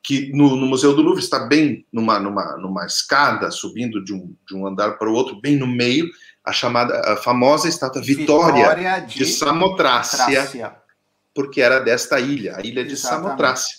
que 0.03 0.31
no, 0.33 0.55
no, 0.55 0.67
Museu 0.67 0.93
do 0.93 1.01
Louvre 1.01 1.23
está 1.23 1.47
bem 1.47 1.85
numa, 1.91 2.19
numa, 2.19 2.57
numa 2.57 2.85
escada, 2.85 3.49
subindo 3.51 4.03
de 4.03 4.13
um, 4.13 4.35
de 4.47 4.55
um 4.55 4.67
andar 4.67 4.97
para 4.97 5.09
o 5.09 5.13
outro, 5.13 5.39
bem 5.39 5.55
no 5.55 5.67
meio, 5.67 6.09
a 6.43 6.51
chamada, 6.51 7.13
a 7.13 7.17
famosa 7.17 7.69
estátua 7.69 8.01
Vitória, 8.01 8.63
Vitória 8.63 8.99
de, 8.99 9.19
de 9.19 9.25
Samotrácia, 9.25 10.75
porque 11.33 11.61
era 11.61 11.79
desta 11.79 12.19
ilha, 12.19 12.57
a 12.57 12.61
ilha 12.61 12.83
de 12.83 12.93
Exatamente. 12.93 13.25
Samotrácia, 13.25 13.77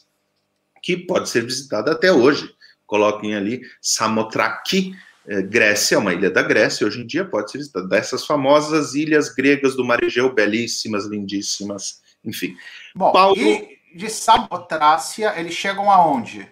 que 0.83 0.97
pode 0.97 1.29
ser 1.29 1.45
visitada 1.45 1.93
até 1.93 2.13
hoje. 2.13 2.49
Coloquem 2.87 3.35
ali 3.35 3.63
Samotraki, 3.81 4.95
eh, 5.27 5.43
Grécia, 5.43 5.99
uma 5.99 6.13
ilha 6.13 6.31
da 6.31 6.43
Grécia, 6.43 6.87
hoje 6.87 7.01
em 7.01 7.07
dia 7.07 7.25
pode 7.25 7.51
ser 7.51 7.59
visitada. 7.59 7.89
Dessas 7.89 8.27
famosas 8.27 8.95
ilhas 8.95 9.29
gregas 9.35 9.75
do 9.75 9.85
Mar 9.85 10.03
Egeu, 10.03 10.33
belíssimas, 10.33 11.07
lindíssimas, 11.07 12.01
enfim. 12.25 12.57
Bom, 12.95 13.13
Paulo... 13.13 13.41
e 13.41 13.79
de 13.95 14.09
Samotrácia, 14.09 15.35
eles 15.39 15.55
chegam 15.55 15.91
aonde? 15.91 16.49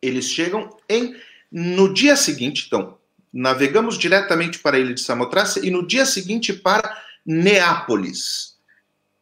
Eles 0.00 0.26
chegam 0.26 0.76
em 0.88 1.14
no 1.50 1.92
dia 1.92 2.16
seguinte, 2.16 2.64
então, 2.66 2.98
navegamos 3.32 3.96
diretamente 3.96 4.58
para 4.58 4.76
a 4.76 4.80
ilha 4.80 4.94
de 4.94 5.00
Samotrácia 5.00 5.64
e 5.64 5.70
no 5.70 5.86
dia 5.86 6.04
seguinte 6.04 6.52
para 6.52 7.00
Neápolis. 7.24 8.56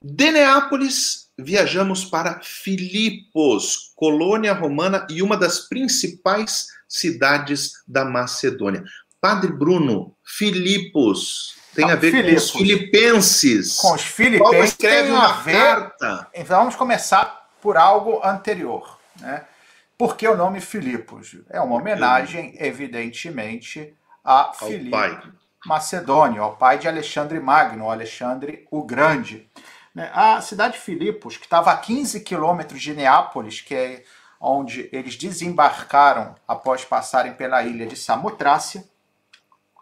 De 0.03 0.31
Neápolis, 0.31 1.29
viajamos 1.39 2.05
para 2.05 2.41
Filipos, 2.41 3.93
colônia 3.95 4.53
romana 4.53 5.07
e 5.11 5.23
uma 5.23 5.37
das 5.37 5.61
principais 5.61 6.69
cidades 6.89 7.75
da 7.87 8.05
Macedônia. 8.05 8.83
Padre 9.21 9.53
Bruno, 9.53 10.17
Filipos 10.25 11.55
tem 11.75 11.91
a 11.91 11.95
ver 11.95 12.11
Filipos. 12.11 12.51
com 12.51 12.59
os 12.59 12.63
filipenses. 12.63 13.77
Com 13.77 13.95
os 13.95 14.03
filipenses 14.03 14.71
escreve 14.71 15.11
uma 15.11 15.33
ver... 15.43 15.53
carta. 15.53 16.29
Então 16.35 16.59
vamos 16.59 16.75
começar 16.75 17.49
por 17.61 17.77
algo 17.77 18.21
anterior, 18.25 18.99
né? 19.21 19.45
Por 19.97 20.17
que 20.17 20.27
o 20.27 20.37
nome 20.37 20.63
Filipos? 20.63 21.37
É 21.51 21.61
uma 21.61 21.77
homenagem, 21.77 22.55
evidentemente, 22.59 23.95
a 24.25 24.53
Filipe, 24.53 25.33
Macedônio, 25.65 26.43
ao 26.43 26.57
pai 26.57 26.79
de 26.79 26.89
Alexandre 26.89 27.39
Magno, 27.39 27.91
Alexandre 27.91 28.67
o 28.71 28.83
Grande. 28.83 29.49
Né? 29.95 30.11
A 30.15 30.41
cidade 30.41 30.75
de 30.75 30.81
Filipos, 30.81 31.37
que 31.37 31.45
estava 31.45 31.71
a 31.71 31.77
15 31.77 32.21
quilômetros 32.21 32.81
de 32.81 32.95
Neápolis, 32.95 33.61
que 33.61 33.75
é 33.75 34.05
onde 34.41 34.89
eles 34.91 35.17
desembarcaram 35.17 36.35
após 36.49 36.85
passarem 36.85 37.35
pela 37.35 37.63
ilha 37.63 37.87
de 37.87 37.97
Samotrácia, 37.97 38.85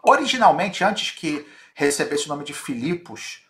originalmente, 0.03 0.83
antes 0.83 1.11
que 1.11 1.47
recebesse 1.73 2.25
o 2.25 2.29
nome 2.29 2.43
de 2.43 2.53
Filipos, 2.53 3.45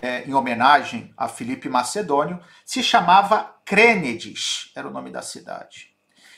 é, 0.00 0.22
em 0.24 0.34
homenagem 0.34 1.12
a 1.16 1.28
Filipe 1.28 1.68
Macedônio, 1.68 2.40
se 2.64 2.82
chamava 2.82 3.54
Crênides, 3.64 4.72
era 4.74 4.88
o 4.88 4.90
nome 4.90 5.10
da 5.10 5.22
cidade. 5.22 5.93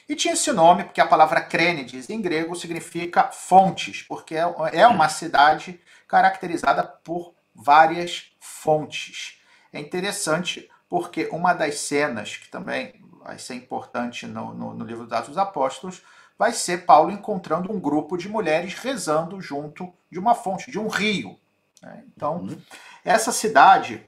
E 0.09 0.15
tinha 0.15 0.35
esse 0.35 0.53
nome 0.53 0.85
porque 0.85 1.01
a 1.01 1.07
palavra 1.07 1.41
Crênides 1.41 2.09
em 2.09 2.21
grego 2.21 2.55
significa 2.55 3.25
fontes, 3.25 4.03
porque 4.03 4.37
é, 4.37 4.45
é 4.73 4.87
uma 4.87 5.09
cidade 5.09 5.81
caracterizada 6.07 6.83
por 6.85 7.35
várias 7.55 8.31
fontes. 8.39 9.41
É 9.73 9.81
interessante 9.81 10.71
porque 10.89 11.29
uma 11.33 11.53
das 11.53 11.81
cenas 11.81 12.37
que 12.37 12.49
também 12.49 12.95
vai 13.23 13.39
ser 13.39 13.55
importante 13.55 14.27
no, 14.27 14.55
no, 14.55 14.75
no 14.75 14.85
livro 14.85 15.05
dos 15.05 15.13
Atos 15.13 15.31
dos 15.31 15.39
Apóstolos 15.39 16.03
vai 16.39 16.53
ser 16.53 16.85
Paulo 16.85 17.11
encontrando 17.11 17.73
um 17.73 17.81
grupo 17.81 18.17
de 18.17 18.29
mulheres 18.29 18.75
rezando 18.75 19.41
junto 19.41 19.93
de 20.11 20.19
uma 20.19 20.35
fonte, 20.35 20.71
de 20.71 20.79
um 20.79 20.87
rio. 20.87 21.39
Né? 21.83 22.05
Então, 22.15 22.37
uhum. 22.37 22.61
essa 23.05 23.33
cidade, 23.33 24.07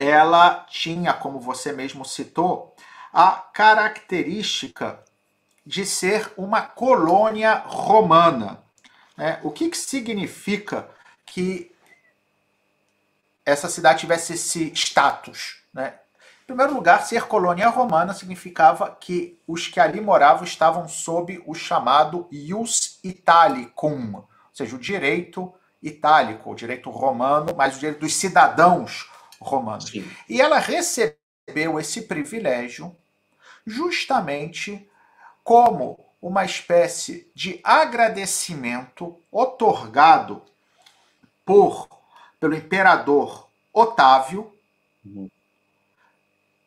ela 0.00 0.66
tinha, 0.68 1.12
como 1.12 1.38
você 1.38 1.72
mesmo 1.72 2.04
citou, 2.04 2.74
a 3.12 3.32
característica 3.32 4.98
de 5.64 5.86
ser 5.86 6.32
uma 6.36 6.62
colônia 6.62 7.54
romana. 7.66 8.62
Né? 9.16 9.40
O 9.42 9.50
que, 9.50 9.68
que 9.68 9.76
significa 9.76 10.88
que 11.24 11.72
essa 13.44 13.68
cidade 13.68 14.00
tivesse 14.00 14.34
esse 14.34 14.72
status? 14.74 15.62
Né? 15.72 15.94
Em 16.42 16.46
primeiro 16.46 16.74
lugar, 16.74 17.04
ser 17.06 17.22
colônia 17.22 17.68
romana 17.68 18.12
significava 18.12 18.96
que 19.00 19.40
os 19.46 19.68
que 19.68 19.78
ali 19.78 20.00
moravam 20.00 20.44
estavam 20.44 20.88
sob 20.88 21.42
o 21.46 21.54
chamado 21.54 22.26
ius 22.30 22.98
italicum, 23.04 24.16
ou 24.16 24.28
seja, 24.52 24.74
o 24.74 24.78
direito 24.78 25.52
itálico, 25.80 26.50
o 26.50 26.54
direito 26.54 26.90
romano, 26.90 27.54
mas 27.56 27.76
o 27.76 27.80
direito 27.80 28.00
dos 28.00 28.14
cidadãos 28.14 29.10
romanos. 29.40 29.90
Sim. 29.90 30.08
E 30.28 30.40
ela 30.40 30.58
recebeu 30.58 31.78
esse 31.78 32.02
privilégio 32.02 32.94
justamente 33.66 34.88
como 35.44 35.98
uma 36.20 36.44
espécie 36.44 37.30
de 37.34 37.60
agradecimento 37.64 39.18
otorgado 39.30 40.42
por 41.44 41.88
pelo 42.38 42.54
imperador 42.54 43.48
Otávio 43.72 44.52
uhum. 45.04 45.28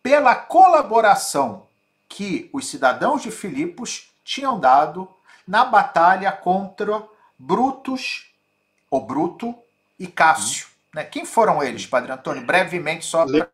pela 0.01 0.35
colaboração 0.35 1.67
que 2.07 2.49
os 2.53 2.67
cidadãos 2.67 3.21
de 3.21 3.31
Filipos 3.31 4.11
tinham 4.23 4.59
dado 4.59 5.07
na 5.47 5.63
batalha 5.63 6.31
contra 6.31 7.03
Brutus, 7.37 8.31
o 8.89 8.99
Bruto 8.99 9.55
e 9.99 10.07
Cássio. 10.07 10.67
Uhum. 10.67 10.71
Né? 10.95 11.03
Quem 11.03 11.25
foram 11.25 11.61
eles, 11.61 11.85
Padre 11.85 12.11
Antônio? 12.11 12.45
Brevemente, 12.45 13.05
só 13.05 13.25
para 13.25 13.49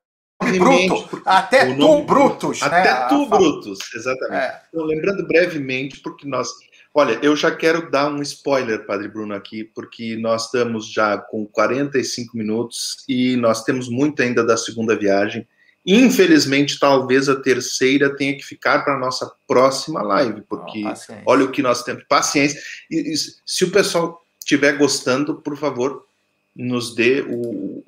Bruto, 0.58 1.22
até 1.26 1.74
tu, 1.76 2.04
Brutus. 2.04 2.62
Até 2.64 2.94
né? 2.94 3.08
tu, 3.08 3.26
Brutus, 3.28 3.80
exatamente. 3.96 4.44
É. 4.44 4.62
Então, 4.70 4.86
lembrando 4.86 5.28
brevemente, 5.28 6.00
porque 6.00 6.28
nós. 6.28 6.50
Olha, 6.94 7.18
eu 7.22 7.36
já 7.36 7.52
quero 7.56 7.90
dar 7.90 8.12
um 8.12 8.22
spoiler, 8.22 8.86
Padre 8.86 9.08
Bruno, 9.08 9.34
aqui, 9.34 9.64
porque 9.64 10.18
nós 10.18 10.46
estamos 10.46 10.92
já 10.92 11.18
com 11.18 11.46
45 11.46 12.36
minutos 12.36 13.06
e 13.08 13.38
nós 13.38 13.64
temos 13.64 13.88
muito 13.88 14.22
ainda 14.22 14.44
da 14.44 14.58
segunda 14.58 14.96
viagem. 14.96 15.48
Infelizmente, 15.86 16.80
talvez 16.80 17.30
a 17.30 17.36
terceira 17.36 18.16
tenha 18.16 18.36
que 18.36 18.44
ficar 18.44 18.84
para 18.84 18.96
a 18.96 19.00
nossa 19.00 19.32
próxima 19.48 20.02
live, 20.02 20.42
porque 20.42 20.84
oh, 20.86 21.14
olha 21.26 21.46
o 21.46 21.52
que 21.52 21.62
nós 21.62 21.84
temos. 21.84 22.04
Paciência. 22.08 22.62
E, 22.90 23.14
e, 23.14 23.16
se 23.18 23.64
o 23.64 23.72
pessoal 23.72 24.24
estiver 24.38 24.78
gostando, 24.78 25.36
por 25.36 25.58
favor, 25.58 26.06
nos 26.56 26.94
dê 26.94 27.22
o, 27.22 27.84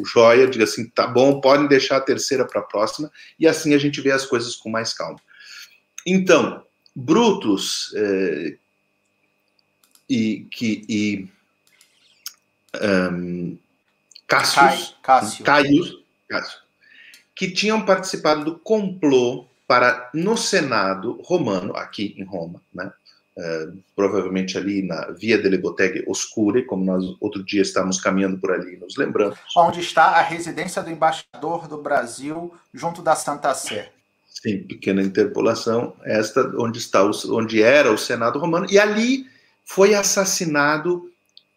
o, 0.00 0.04
joia, 0.04 0.46
diga 0.46 0.64
assim, 0.64 0.88
tá 0.88 1.06
bom, 1.06 1.40
podem 1.40 1.66
deixar 1.66 1.96
a 1.96 2.00
terceira 2.00 2.46
para 2.46 2.60
a 2.60 2.64
próxima, 2.64 3.10
e 3.38 3.46
assim 3.46 3.74
a 3.74 3.78
gente 3.78 4.00
vê 4.00 4.10
as 4.10 4.26
coisas 4.26 4.56
com 4.56 4.70
mais 4.70 4.92
calma. 4.92 5.20
Então, 6.06 6.64
Brutus 6.94 7.92
é, 7.94 8.56
e, 10.08 10.46
que, 10.50 10.84
e 10.88 11.28
um, 12.82 13.58
Cassius, 14.26 14.96
Cássio. 15.02 15.44
Caius, 15.44 16.02
Cássio, 16.28 16.60
que 17.34 17.50
tinham 17.50 17.84
participado 17.84 18.44
do 18.44 18.58
complô 18.58 19.46
para, 19.66 20.10
no 20.14 20.36
Senado 20.36 21.20
romano, 21.22 21.76
aqui 21.76 22.14
em 22.16 22.24
Roma, 22.24 22.62
né, 22.72 22.90
Uh, 23.38 23.78
provavelmente 23.94 24.58
ali 24.58 24.82
na 24.82 25.12
Via 25.12 25.38
delle 25.38 25.58
Botteghe 25.58 26.02
Oscure, 26.08 26.64
como 26.64 26.84
nós 26.84 27.04
outro 27.20 27.44
dia 27.44 27.62
estávamos 27.62 28.00
caminhando 28.00 28.36
por 28.38 28.50
ali, 28.50 28.76
nos 28.78 28.96
lembramos. 28.96 29.38
Onde 29.56 29.78
está 29.78 30.06
a 30.06 30.22
residência 30.22 30.82
do 30.82 30.90
embaixador 30.90 31.68
do 31.68 31.80
Brasil 31.80 32.52
junto 32.74 33.00
da 33.00 33.14
Santa 33.14 33.54
Sé. 33.54 33.92
Sim, 34.28 34.64
pequena 34.64 35.02
interpolação, 35.02 35.94
esta 36.04 36.52
onde 36.58 36.78
está 36.80 37.04
o, 37.04 37.12
onde 37.30 37.62
era 37.62 37.92
o 37.92 37.98
Senado 37.98 38.40
Romano 38.40 38.66
e 38.68 38.76
ali 38.76 39.24
foi 39.64 39.94
assassinado 39.94 41.08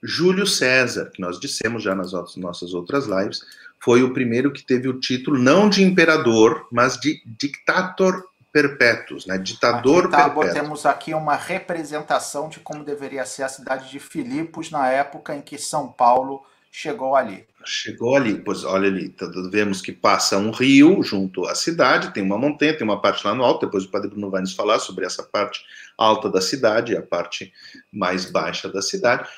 Júlio 0.03 0.45
César, 0.45 1.09
que 1.11 1.19
nós 1.19 1.39
dissemos 1.39 1.81
já 1.81 1.95
nas 1.95 2.11
nossas 2.35 2.75
outras 2.75 3.07
lives, 3.07 3.41
foi 3.83 4.03
o 4.03 4.13
primeiro 4.13 4.53
que 4.53 4.63
teve 4.63 4.87
o 4.87 4.99
título 4.99 5.39
não 5.39 5.67
de 5.67 5.83
imperador, 5.83 6.67
mas 6.71 6.99
de 6.99 7.21
dictator 7.25 8.23
perpétuos, 8.51 9.25
né? 9.25 9.37
Ditador 9.37 10.05
aqui 10.05 10.11
tá, 10.11 10.29
perpétuo. 10.29 10.53
Temos 10.53 10.85
aqui 10.85 11.13
uma 11.13 11.35
representação 11.35 12.49
de 12.49 12.59
como 12.59 12.83
deveria 12.83 13.25
ser 13.25 13.43
a 13.43 13.49
cidade 13.49 13.89
de 13.89 13.99
Filipos 13.99 14.69
na 14.69 14.89
época 14.89 15.35
em 15.35 15.41
que 15.41 15.57
São 15.57 15.87
Paulo 15.87 16.45
chegou 16.71 17.15
ali. 17.15 17.45
Chegou 17.65 18.15
ali, 18.15 18.35
pois 18.35 18.63
olha 18.63 18.87
ali, 18.87 19.09
tá, 19.09 19.27
vemos 19.51 19.81
que 19.81 19.91
passa 19.91 20.37
um 20.37 20.51
rio 20.51 21.03
junto 21.03 21.45
à 21.45 21.53
cidade, 21.53 22.13
tem 22.13 22.23
uma 22.23 22.37
montanha, 22.37 22.75
tem 22.75 22.83
uma 22.83 22.99
parte 22.99 23.25
lá 23.25 23.35
no 23.35 23.43
alto, 23.43 23.65
depois 23.65 23.83
o 23.83 23.89
Padre 23.89 24.09
Bruno 24.09 24.31
vai 24.31 24.41
nos 24.41 24.55
falar 24.55 24.79
sobre 24.79 25.05
essa 25.05 25.21
parte 25.21 25.63
alta 25.97 26.29
da 26.29 26.41
cidade 26.41 26.95
a 26.95 27.01
parte 27.01 27.53
mais 27.91 28.25
baixa 28.25 28.67
da 28.69 28.81
cidade. 28.81 29.29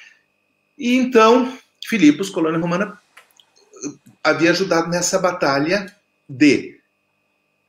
E 0.77 0.95
então, 0.95 1.57
Filipos, 1.85 2.29
colônia 2.29 2.59
romana, 2.59 2.97
havia 4.23 4.51
ajudado 4.51 4.87
nessa 4.89 5.19
batalha 5.19 5.93
de 6.29 6.79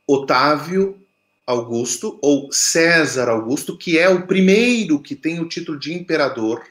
Otávio 0.07 1.04
Augusto, 1.47 2.19
ou 2.23 2.51
César 2.51 3.29
Augusto, 3.29 3.77
que 3.77 3.99
é 3.99 4.09
o 4.09 4.27
primeiro 4.27 5.01
que 5.01 5.15
tem 5.15 5.41
o 5.41 5.49
título 5.49 5.79
de 5.79 5.93
imperador, 5.93 6.63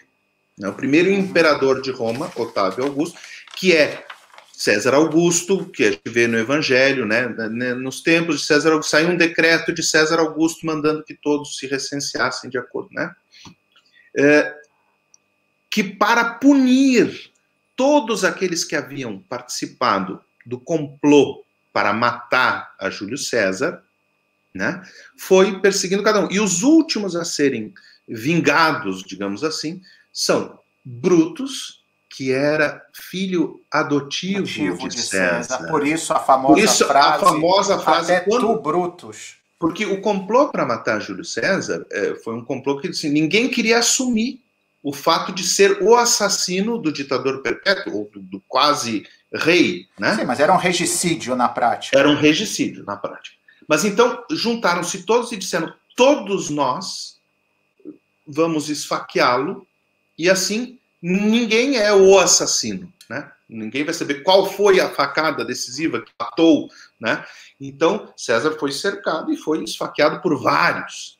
né, 0.58 0.68
o 0.68 0.74
primeiro 0.74 1.12
imperador 1.12 1.82
de 1.82 1.92
Roma, 1.92 2.32
Otávio 2.36 2.84
Augusto, 2.84 3.20
que 3.56 3.76
é 3.76 4.06
César 4.52 4.96
Augusto, 4.96 5.66
que 5.66 5.84
a 5.84 5.92
gente 5.92 6.10
vê 6.10 6.28
no 6.28 6.38
Evangelho, 6.38 7.06
né, 7.06 7.28
né, 7.28 7.74
nos 7.74 8.02
tempos 8.02 8.40
de 8.40 8.46
César 8.46 8.72
Augusto, 8.72 8.90
saiu 8.90 9.10
um 9.10 9.18
decreto 9.18 9.74
de 9.74 9.84
César 9.84 10.20
Augusto 10.20 10.66
mandando 10.66 11.04
que 11.04 11.14
todos 11.14 11.58
se 11.58 11.68
recenseassem 11.68 12.50
de 12.50 12.58
acordo, 12.58 12.90
né? 12.94 13.14
É, 14.16 14.56
que 15.70 15.84
para 15.84 16.36
punir 16.36 17.32
todos 17.76 18.24
aqueles 18.24 18.64
que 18.64 18.76
haviam 18.76 19.20
participado 19.20 20.22
do 20.46 20.60
complô 20.60 21.44
para 21.72 21.92
matar 21.92 22.76
a 22.80 22.90
Júlio 22.92 23.18
César, 23.18 23.84
né, 24.54 24.82
foi 25.18 25.60
perseguindo 25.60 26.04
cada 26.04 26.20
um. 26.20 26.32
E 26.32 26.40
os 26.40 26.64
últimos 26.64 27.16
a 27.16 27.26
serem 27.26 27.74
vingados, 28.08 29.04
digamos 29.04 29.44
assim, 29.44 29.82
são 30.12 30.60
Brutus, 30.84 31.84
que 32.10 32.32
era 32.32 32.86
filho 32.94 33.62
adotivo, 33.72 34.44
de, 34.44 34.78
de 34.90 35.02
César. 35.02 35.44
César. 35.44 35.68
Por 35.70 35.88
isso 35.88 36.14
a 36.14 36.20
famosa 36.20 36.54
Por 36.54 36.64
isso, 36.64 36.86
frase, 36.86 37.16
a 37.16 37.20
famosa 37.20 37.80
frase 37.80 38.14
até 38.14 38.26
quando, 38.26 38.56
tu, 38.56 38.62
Brutus. 38.62 39.38
Porque 39.58 39.86
o 39.86 40.02
complô 40.02 40.50
para 40.50 40.66
matar 40.66 41.00
Júlio 41.00 41.24
César 41.24 41.86
é, 41.92 42.16
foi 42.16 42.36
um 42.36 42.44
complô 42.44 42.80
que 42.80 42.90
assim, 42.90 43.10
ninguém 43.10 43.50
queria 43.50 43.80
assumir 43.80 44.44
o 44.84 44.92
fato 44.92 45.32
de 45.32 45.44
ser 45.44 45.82
o 45.82 45.96
assassino 45.96 46.78
do 46.78 46.92
ditador 46.92 47.42
perpétuo, 47.42 47.96
ou 47.96 48.10
do, 48.12 48.20
do 48.20 48.44
quase 48.48 49.08
rei. 49.34 49.88
Né? 49.98 50.16
Sim, 50.16 50.26
mas 50.26 50.40
era 50.40 50.54
um 50.54 50.58
regicídio 50.58 51.36
na 51.36 51.48
prática. 51.48 51.98
Era 51.98 52.10
um 52.10 52.16
regicídio 52.16 52.84
na 52.84 52.98
prática. 52.98 53.38
Mas 53.68 53.86
então 53.86 54.24
juntaram-se 54.32 55.04
todos 55.04 55.32
e 55.32 55.38
disseram: 55.38 55.74
todos 55.96 56.50
nós 56.50 57.20
vamos 58.26 58.70
esfaqueá-lo, 58.70 59.68
e 60.18 60.30
assim 60.30 60.80
ninguém 61.02 61.78
é 61.78 61.94
o 61.94 62.18
assassino, 62.18 62.92
né? 63.10 63.32
Ninguém 63.48 63.84
vai 63.84 63.94
saber 63.94 64.24
qual 64.24 64.50
foi 64.50 64.80
a 64.80 64.90
facada 64.90 65.44
decisiva 65.44 66.02
que 66.02 66.12
matou, 66.20 66.70
né? 67.00 67.26
Então 67.60 68.12
César 68.16 68.58
foi 68.60 68.72
cercado 68.72 69.32
e 69.32 69.38
foi 69.38 69.64
esfaqueado 69.64 70.22
por 70.22 70.42
vários. 70.42 71.18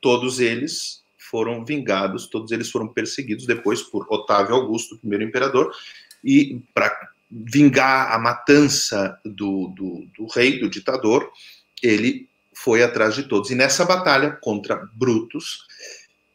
Todos 0.00 0.38
eles 0.38 1.02
foram 1.18 1.64
vingados, 1.64 2.26
todos 2.26 2.52
eles 2.52 2.70
foram 2.70 2.86
perseguidos 2.86 3.46
depois 3.46 3.82
por 3.82 4.06
Otávio 4.08 4.54
Augusto, 4.54 4.94
o 4.94 4.98
primeiro 4.98 5.24
imperador, 5.24 5.74
e 6.22 6.60
para 6.72 6.94
vingar 7.30 8.12
a 8.12 8.18
matança 8.18 9.18
do, 9.24 9.68
do, 9.68 10.06
do 10.16 10.26
rei, 10.26 10.60
do 10.60 10.70
ditador, 10.70 11.30
ele 11.86 12.28
foi 12.52 12.82
atrás 12.82 13.14
de 13.14 13.24
todos. 13.24 13.50
E 13.50 13.54
nessa 13.54 13.84
batalha 13.84 14.30
contra 14.30 14.88
Brutus, 14.94 15.66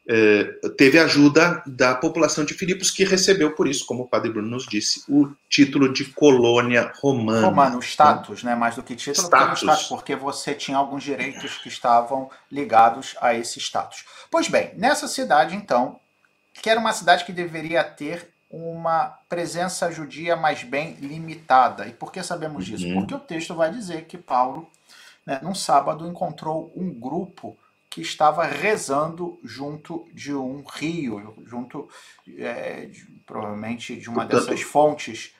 eh, 0.07 0.43
teve 0.77 0.99
ajuda 0.99 1.63
da 1.65 1.95
população 1.95 2.43
de 2.43 2.53
Filipos, 2.53 2.91
que 2.91 3.03
recebeu, 3.03 3.55
por 3.55 3.67
isso, 3.67 3.85
como 3.85 4.03
o 4.03 4.07
padre 4.07 4.31
Bruno 4.31 4.49
nos 4.49 4.65
disse, 4.65 5.03
o 5.07 5.31
título 5.47 5.91
de 5.91 6.05
colônia 6.05 6.91
romana. 6.99 7.47
Romano, 7.47 7.79
status, 7.81 8.43
né? 8.43 8.55
mais 8.55 8.75
do 8.75 8.83
que 8.83 8.95
título, 8.95 9.25
status. 9.25 9.59
Porque, 9.59 9.71
status, 9.71 9.87
porque 9.87 10.15
você 10.15 10.53
tinha 10.53 10.77
alguns 10.77 11.03
direitos 11.03 11.57
que 11.59 11.69
estavam 11.69 12.29
ligados 12.51 13.15
a 13.21 13.33
esse 13.33 13.59
status. 13.59 14.03
Pois 14.29 14.47
bem, 14.47 14.71
nessa 14.75 15.07
cidade, 15.07 15.55
então, 15.55 15.99
que 16.61 16.69
era 16.69 16.79
uma 16.79 16.93
cidade 16.93 17.23
que 17.23 17.31
deveria 17.31 17.83
ter 17.83 18.27
uma 18.49 19.17
presença 19.29 19.89
judia 19.91 20.35
mais 20.35 20.61
bem 20.61 20.97
limitada. 20.99 21.87
E 21.87 21.93
por 21.93 22.11
que 22.11 22.21
sabemos 22.21 22.65
disso? 22.65 22.85
Uhum. 22.85 22.95
Porque 22.95 23.15
o 23.15 23.19
texto 23.19 23.55
vai 23.55 23.71
dizer 23.71 24.03
que 24.05 24.17
Paulo 24.17 24.69
né, 25.25 25.39
num 25.41 25.55
sábado, 25.55 26.07
encontrou 26.07 26.71
um 26.75 26.91
grupo 26.91 27.57
que 27.89 28.01
estava 28.01 28.45
rezando 28.45 29.37
junto 29.43 30.05
de 30.13 30.33
um 30.33 30.63
rio, 30.63 31.35
junto 31.45 31.89
é, 32.37 32.85
de, 32.85 33.05
provavelmente 33.25 33.97
de 33.97 34.09
uma 34.09 34.25
Portanto, 34.25 34.45
dessas 34.45 34.61
fontes. 34.61 35.33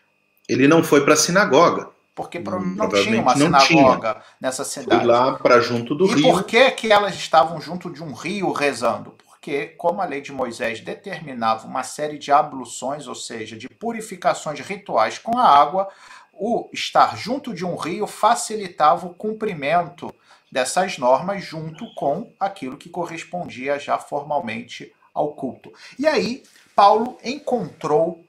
Ele 0.50 0.68
não 0.68 0.84
foi 0.84 1.04
para 1.04 1.14
a 1.14 1.18
sinagoga. 1.18 1.90
Porque 2.14 2.40
hum, 2.40 2.76
não 2.76 2.90
tinha 2.90 3.22
uma 3.22 3.36
sinagoga 3.36 4.14
tinha. 4.14 4.24
nessa 4.40 4.66
cidade. 4.66 5.02
Foi 5.02 5.06
lá 5.06 5.34
para 5.36 5.62
junto 5.62 5.96
do 5.96 6.06
e 6.08 6.16
rio. 6.16 6.20
E 6.20 6.22
por 6.24 6.44
que, 6.44 6.72
que 6.72 6.92
elas 6.92 7.16
estavam 7.16 7.62
junto 7.62 7.90
de 7.90 8.04
um 8.04 8.12
rio 8.12 8.52
rezando? 8.52 9.12
Porque, 9.12 9.68
como 9.78 10.02
a 10.02 10.06
lei 10.06 10.20
de 10.20 10.34
Moisés 10.34 10.82
determinava 10.82 11.66
uma 11.66 11.84
série 11.84 12.18
de 12.20 12.34
abluções, 12.34 13.08
ou 13.08 13.16
seja, 13.16 13.58
de 13.58 13.70
purificações 13.70 14.60
rituais 14.60 15.18
com 15.18 15.38
a 15.38 15.48
água, 15.48 15.88
o 16.34 16.70
estar 16.74 17.18
junto 17.18 17.54
de 17.54 17.66
um 17.66 17.76
rio 17.76 18.08
facilitava 18.08 19.08
o 19.08 19.14
cumprimento 19.14 20.14
dessas 20.52 20.98
normas 20.98 21.44
junto 21.44 21.94
com 21.96 22.32
aquilo 22.40 22.78
que 22.78 22.90
correspondia 22.90 23.80
já 23.80 23.98
formalmente 23.98 24.94
ao 25.14 25.34
culto. 25.34 25.72
E 25.98 26.08
aí, 26.08 26.44
Paulo 26.76 27.18
encontrou 27.24 28.26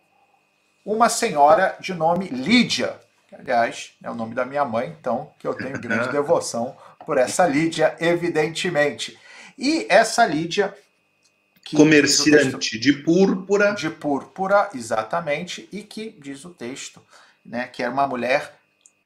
uma 0.85 1.09
senhora 1.09 1.77
de 1.81 1.95
nome 1.95 2.29
Lídia, 2.29 3.01
que, 3.29 3.35
aliás, 3.35 3.95
é 4.03 4.11
o 4.11 4.15
nome 4.15 4.35
da 4.35 4.45
minha 4.45 4.65
mãe, 4.65 4.95
então, 4.99 5.33
que 5.39 5.47
eu 5.47 5.55
tenho 5.55 5.81
grande 5.81 6.11
devoção 6.13 6.77
por 7.05 7.19
essa 7.19 7.47
Lídia, 7.47 7.97
evidentemente. 8.01 9.19
E 9.59 9.87
essa 9.89 10.27
Lídia. 10.27 10.77
Comerciante 11.75 12.59
texto, 12.59 12.81
de 12.81 12.93
púrpura. 12.93 13.73
De 13.73 13.89
púrpura, 13.89 14.69
exatamente, 14.75 15.69
e 15.73 15.83
que, 15.83 16.11
diz 16.11 16.45
o 16.45 16.51
texto, 16.51 17.01
né, 17.45 17.67
que 17.67 17.83
era 17.83 17.93
uma 17.93 18.07
mulher 18.07 18.55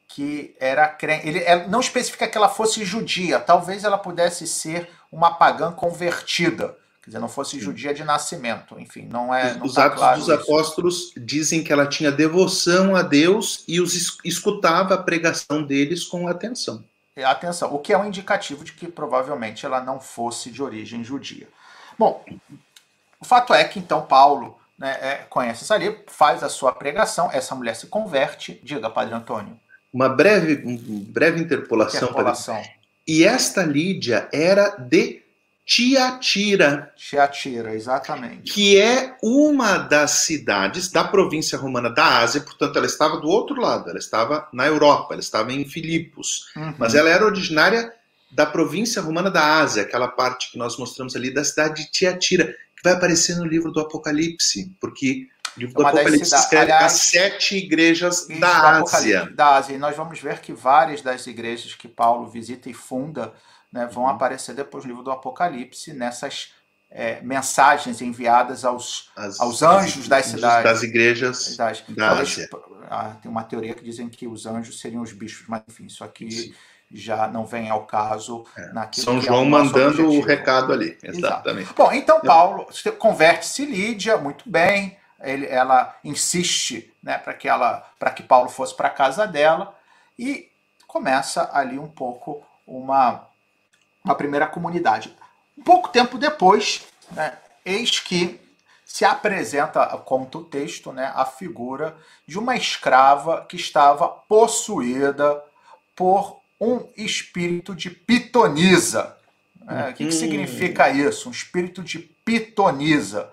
que 0.09 0.55
era 0.61 0.89
crente. 0.89 1.29
Ele 1.29 1.67
não 1.67 1.81
especifica 1.81 2.29
que 2.29 2.39
ela 2.39 2.49
fosse 2.49 2.85
judia, 2.85 3.39
talvez 3.39 3.85
ela 3.85 3.99
pudesse 3.99 4.47
ser 4.47 4.89
uma 5.11 5.35
pagã 5.35 5.73
convertida. 5.73 6.77
Quer 7.03 7.11
dizer, 7.11 7.19
não 7.21 7.29
fosse 7.29 7.61
judia 7.61 7.95
de 7.95 8.03
nascimento, 8.03 8.81
enfim, 8.81 9.07
não 9.09 9.33
é. 9.33 9.55
Não 9.55 9.67
os 9.67 9.75
tá 9.75 9.87
Atos 9.87 9.99
claro 9.99 10.19
dos 10.19 10.29
isso. 10.29 10.41
Apóstolos 10.41 11.13
dizem 11.17 11.63
que 11.63 11.73
ela 11.73 11.87
tinha 11.87 12.11
devoção 12.11 12.97
a 12.97 13.03
Deus 13.03 13.63
e 13.69 13.81
os 13.81 14.19
escutava 14.25 14.95
a 14.95 14.99
pregação 14.99 15.63
deles 15.63 16.05
com 16.05 16.27
atenção. 16.27 16.85
Atenção, 17.25 17.73
o 17.73 17.79
que 17.79 17.93
é 17.93 17.99
um 17.99 18.07
indicativo 18.07 18.65
de 18.65 18.73
que 18.73 18.89
provavelmente 18.89 19.65
ela 19.65 19.81
não 19.81 20.01
fosse 20.01 20.51
de 20.51 20.63
origem 20.63 21.05
judia. 21.05 21.49
Bom, 21.99 22.25
o 23.21 23.25
fato 23.25 23.55
é 23.55 23.65
que 23.65 23.79
então 23.79 24.03
Paulo 24.03 24.56
né, 24.79 24.99
é, 25.01 25.15
conhece 25.29 25.65
essa 25.65 25.75
ali, 25.75 25.97
faz 26.07 26.43
a 26.43 26.49
sua 26.49 26.73
pregação, 26.73 27.31
essa 27.33 27.55
mulher 27.55 27.75
se 27.75 27.87
converte. 27.87 28.61
Diga, 28.63 28.91
Padre 28.91 29.15
Antônio. 29.15 29.59
Uma 29.93 30.09
breve, 30.09 30.63
um 30.67 31.05
breve 31.05 31.41
interpolação. 31.41 32.03
interpolação. 32.03 32.63
E 33.07 33.25
esta 33.25 33.63
Lídia 33.63 34.29
era 34.33 34.71
de 34.77 35.23
Tiatira. 35.65 36.93
Tiatira, 36.97 37.75
exatamente. 37.75 38.53
Que 38.53 38.79
é 38.81 39.17
uma 39.23 39.79
das 39.79 40.11
cidades 40.13 40.91
da 40.91 41.03
província 41.03 41.59
romana 41.59 41.91
da 41.91 42.19
Ásia, 42.19 42.41
portanto, 42.41 42.77
ela 42.77 42.87
estava 42.87 43.17
do 43.17 43.29
outro 43.29 43.61
lado, 43.61 43.91
ela 43.91 43.99
estava 43.99 44.49
na 44.53 44.67
Europa, 44.67 45.15
ela 45.15 45.21
estava 45.21 45.53
em 45.53 45.65
Filipos. 45.65 46.53
Uhum. 46.57 46.75
Mas 46.79 46.95
ela 46.95 47.11
era 47.11 47.25
originária 47.25 47.93
da 48.31 48.47
província 48.47 49.03
romana 49.03 49.31
da 49.31 49.59
Ásia, 49.59 49.83
aquela 49.83 50.09
parte 50.09 50.53
que 50.53 50.59
nós 50.59 50.77
mostramos 50.79 51.17
ali 51.17 51.33
da 51.33 51.43
cidade 51.43 51.85
de 51.85 51.91
Tiatira 51.91 52.55
vai 52.83 52.93
aparecer 52.93 53.37
no 53.37 53.45
livro 53.45 53.73
do 53.73 53.81
Apocalipse, 53.81 54.75
porque 54.81 55.29
o 55.57 55.61
livro 55.61 55.75
do 55.75 55.81
Uma 55.81 55.91
Apocalipse 55.91 56.35
escreve 56.35 56.73
aliás, 56.73 56.93
as 56.93 57.01
sete 57.01 57.57
igrejas 57.57 58.27
da 58.41 58.79
Ásia. 58.79 59.31
Da 59.35 59.57
Ásia. 59.57 59.75
E 59.75 59.79
nós 59.79 59.97
vamos 59.97 60.21
ver 60.21 60.41
que 60.41 60.53
várias 60.53 61.01
das 61.03 61.27
igrejas 61.27 61.75
que 61.75 61.89
Paulo 61.89 62.29
visita 62.29 62.69
e 62.69 62.75
funda 62.75 63.33
né, 63.73 63.87
vão 63.87 64.05
uhum. 64.05 64.11
aparecer 64.11 64.55
depois 64.55 64.85
no 64.85 64.91
livro 64.91 65.03
do 65.03 65.11
Apocalipse, 65.11 65.93
nessas 65.93 66.53
é, 66.91 67.21
mensagens 67.23 68.01
enviadas 68.01 68.65
aos, 68.65 69.11
as, 69.17 69.41
aos 69.41 69.63
anjos 69.63 70.03
as, 70.03 70.09
das 70.09 70.27
cidades. 70.27 70.71
Das 70.71 70.83
igrejas 70.83 71.57
das, 71.57 71.83
da 71.89 72.11
Ásia. 72.11 72.49
Ah, 72.89 73.17
tem 73.21 73.31
uma 73.31 73.43
teoria 73.43 73.75
que 73.75 73.83
dizem 73.83 74.09
que 74.09 74.29
os 74.29 74.47
anjos 74.47 74.79
seriam 74.79 75.03
os 75.03 75.13
bichos, 75.13 75.47
mas 75.49 75.63
enfim, 75.69 75.87
isso 75.87 76.05
aqui 76.05 76.31
Sim 76.31 76.55
já 76.91 77.27
não 77.29 77.45
vem 77.45 77.69
ao 77.69 77.85
caso 77.85 78.45
é. 78.57 78.73
naquilo 78.73 79.05
São 79.05 79.21
João 79.21 79.41
é 79.41 79.43
o 79.43 79.47
mandando 79.47 79.89
objetivo. 79.89 80.19
o 80.19 80.21
recado 80.21 80.73
ali, 80.73 80.97
exatamente. 81.03 81.65
Exato. 81.65 81.75
Bom, 81.77 81.93
então 81.93 82.21
Paulo 82.21 82.67
converte-se 82.99 83.65
Lídia, 83.65 84.17
muito 84.17 84.49
bem, 84.49 84.97
ele, 85.21 85.47
ela 85.47 85.97
insiste 86.05 86.93
né, 87.03 87.19
para 87.19 87.35
que 87.35 87.49
ela 87.49 87.91
para 87.99 88.11
que 88.11 88.23
Paulo 88.23 88.49
fosse 88.49 88.75
para 88.75 88.89
a 88.89 88.91
casa 88.93 89.27
dela 89.27 89.77
e 90.19 90.51
começa 90.87 91.51
ali 91.53 91.79
um 91.79 91.89
pouco 91.89 92.45
uma, 92.67 93.27
uma 94.05 94.15
primeira 94.15 94.47
comunidade. 94.47 95.15
Um 95.57 95.63
pouco 95.63 95.89
tempo 95.89 96.19
depois, 96.19 96.87
né, 97.11 97.37
eis 97.65 97.99
que 97.99 98.41
se 98.85 99.05
apresenta, 99.05 99.87
conta 99.99 100.39
o 100.39 100.45
texto, 100.45 100.93
né, 100.93 101.13
a 101.15 101.25
figura 101.25 101.97
de 102.27 102.39
uma 102.39 102.57
escrava 102.57 103.45
que 103.45 103.57
estava 103.57 104.09
possuída 104.09 105.43
por 105.95 106.41
um 106.61 106.89
espírito 106.97 107.75
de 107.75 107.91
pitonisa. 107.91 109.17
É, 109.69 109.91
o 109.91 109.95
que, 109.95 110.05
que, 110.05 110.07
hum. 110.07 110.13
significa 110.13 110.89
isso? 110.91 111.29
Um 111.29 111.33
espírito 111.33 111.83
de 111.83 111.99
pitonisa. 111.99 113.33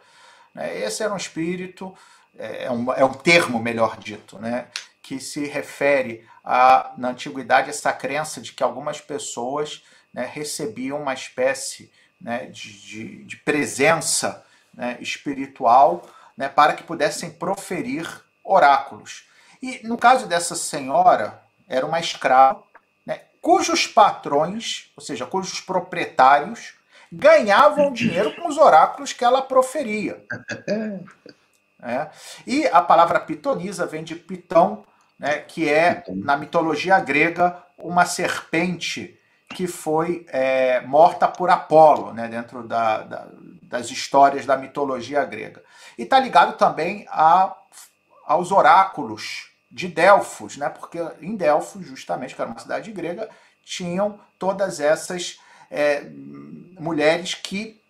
É, 0.55 0.79
esse 0.83 1.03
era 1.03 1.13
um 1.13 1.17
espírito, 1.17 1.95
é, 2.37 2.65
é 2.65 2.71
um, 2.71 2.91
é 2.93 3.03
um 3.03 3.13
termo, 3.13 3.59
melhor 3.59 3.97
dito, 3.97 4.37
né, 4.39 4.67
que 5.01 5.19
se 5.19 5.45
refere 5.45 6.25
a, 6.43 6.93
na 6.97 7.09
antiguidade, 7.09 7.69
essa 7.69 7.91
crença 7.91 8.41
de 8.41 8.53
que 8.53 8.63
algumas 8.63 9.01
pessoas 9.01 9.83
né, 10.13 10.29
recebiam 10.31 11.01
uma 11.01 11.13
espécie 11.13 11.91
né, 12.21 12.45
de, 12.45 12.81
de, 12.81 13.23
de, 13.23 13.37
presença 13.37 14.45
né, 14.73 14.97
espiritual 14.99 16.07
né, 16.37 16.47
para 16.47 16.73
que 16.73 16.83
pudessem 16.83 17.31
proferir 17.31 18.07
oráculos. 18.43 19.25
E 19.61 19.79
no 19.83 19.97
caso 19.97 20.27
dessa 20.27 20.55
senhora, 20.55 21.41
era 21.67 21.85
uma 21.85 21.99
escrava 21.99 22.63
cujos 23.43 23.85
patrões, 23.85 24.89
ou 24.95 25.03
seja, 25.03 25.25
cujos 25.25 25.59
proprietários, 25.59 26.75
ganhavam 27.11 27.91
dinheiro 27.93 28.33
com 28.37 28.47
os 28.47 28.57
oráculos 28.57 29.11
que 29.11 29.23
ela 29.23 29.43
proferia. 29.43 30.23
É. 31.85 32.09
E 32.47 32.65
a 32.67 32.81
palavra 32.81 33.19
pitonisa 33.19 33.85
vem 33.85 34.05
de 34.05 34.15
pitão, 34.15 34.85
né, 35.19 35.39
que 35.39 35.69
é, 35.69 36.01
na 36.15 36.37
mitologia 36.37 36.97
grega, 37.01 37.61
uma 37.77 38.05
serpente 38.05 39.19
que 39.49 39.67
foi 39.67 40.25
é, 40.29 40.79
morta 40.79 41.27
por 41.27 41.49
Apolo, 41.49 42.13
né, 42.13 42.29
dentro 42.29 42.65
da, 42.65 42.99
da, 43.03 43.27
das 43.63 43.91
histórias 43.91 44.45
da 44.45 44.55
mitologia 44.55 45.25
grega. 45.25 45.61
E 45.97 46.03
está 46.03 46.17
ligado 46.21 46.57
também 46.57 47.05
a, 47.09 47.53
aos 48.25 48.53
oráculos 48.53 49.52
de 49.73 49.87
Delfos, 49.87 50.55
né? 50.55 50.69
porque 50.69 50.99
em 51.19 51.35
Delfos, 51.35 51.85
justamente, 51.85 52.35
que 52.35 52.41
era 52.41 52.51
uma 52.51 52.59
cidade 52.59 52.91
grega, 52.91 53.27
tinham 53.65 54.19
todas 54.37 54.79
essas 54.79 55.39
é, 55.71 56.03
mulheres 56.79 57.33
que 57.33 57.81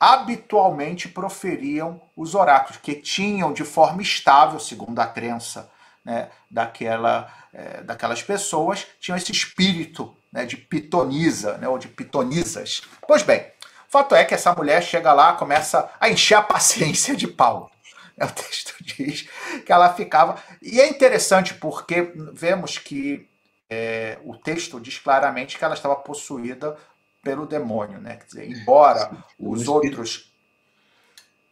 habitualmente 0.00 1.08
proferiam 1.08 2.00
os 2.16 2.34
oráculos, 2.34 2.78
que 2.78 2.94
tinham 2.94 3.52
de 3.52 3.64
forma 3.64 4.00
estável, 4.00 4.58
segundo 4.58 4.98
a 4.98 5.06
crença 5.06 5.70
né, 6.02 6.30
daquela, 6.50 7.30
é, 7.52 7.82
daquelas 7.82 8.22
pessoas, 8.22 8.86
tinham 8.98 9.16
esse 9.16 9.30
espírito 9.30 10.16
né, 10.32 10.46
de 10.46 10.56
pitonisa, 10.56 11.58
né, 11.58 11.68
ou 11.68 11.78
de 11.78 11.86
pitonisas. 11.86 12.82
Pois 13.06 13.22
bem, 13.22 13.40
o 13.40 13.90
fato 13.90 14.14
é 14.14 14.24
que 14.24 14.34
essa 14.34 14.54
mulher 14.54 14.82
chega 14.82 15.12
lá, 15.12 15.34
começa 15.34 15.88
a 16.00 16.08
encher 16.08 16.36
a 16.36 16.42
paciência 16.42 17.14
de 17.14 17.28
Paulo. 17.28 17.70
O 18.22 18.30
texto 18.30 18.74
diz 18.80 19.28
que 19.64 19.72
ela 19.72 19.92
ficava. 19.94 20.40
E 20.60 20.80
é 20.80 20.88
interessante 20.88 21.54
porque 21.54 22.12
vemos 22.32 22.78
que 22.78 23.28
é, 23.68 24.18
o 24.24 24.36
texto 24.36 24.78
diz 24.78 24.98
claramente 24.98 25.58
que 25.58 25.64
ela 25.64 25.74
estava 25.74 25.96
possuída 25.96 26.76
pelo 27.22 27.46
demônio, 27.46 27.98
né? 28.00 28.16
Quer 28.16 28.26
dizer, 28.26 28.50
embora 28.50 29.10
os 29.38 29.66
outros. 29.68 30.30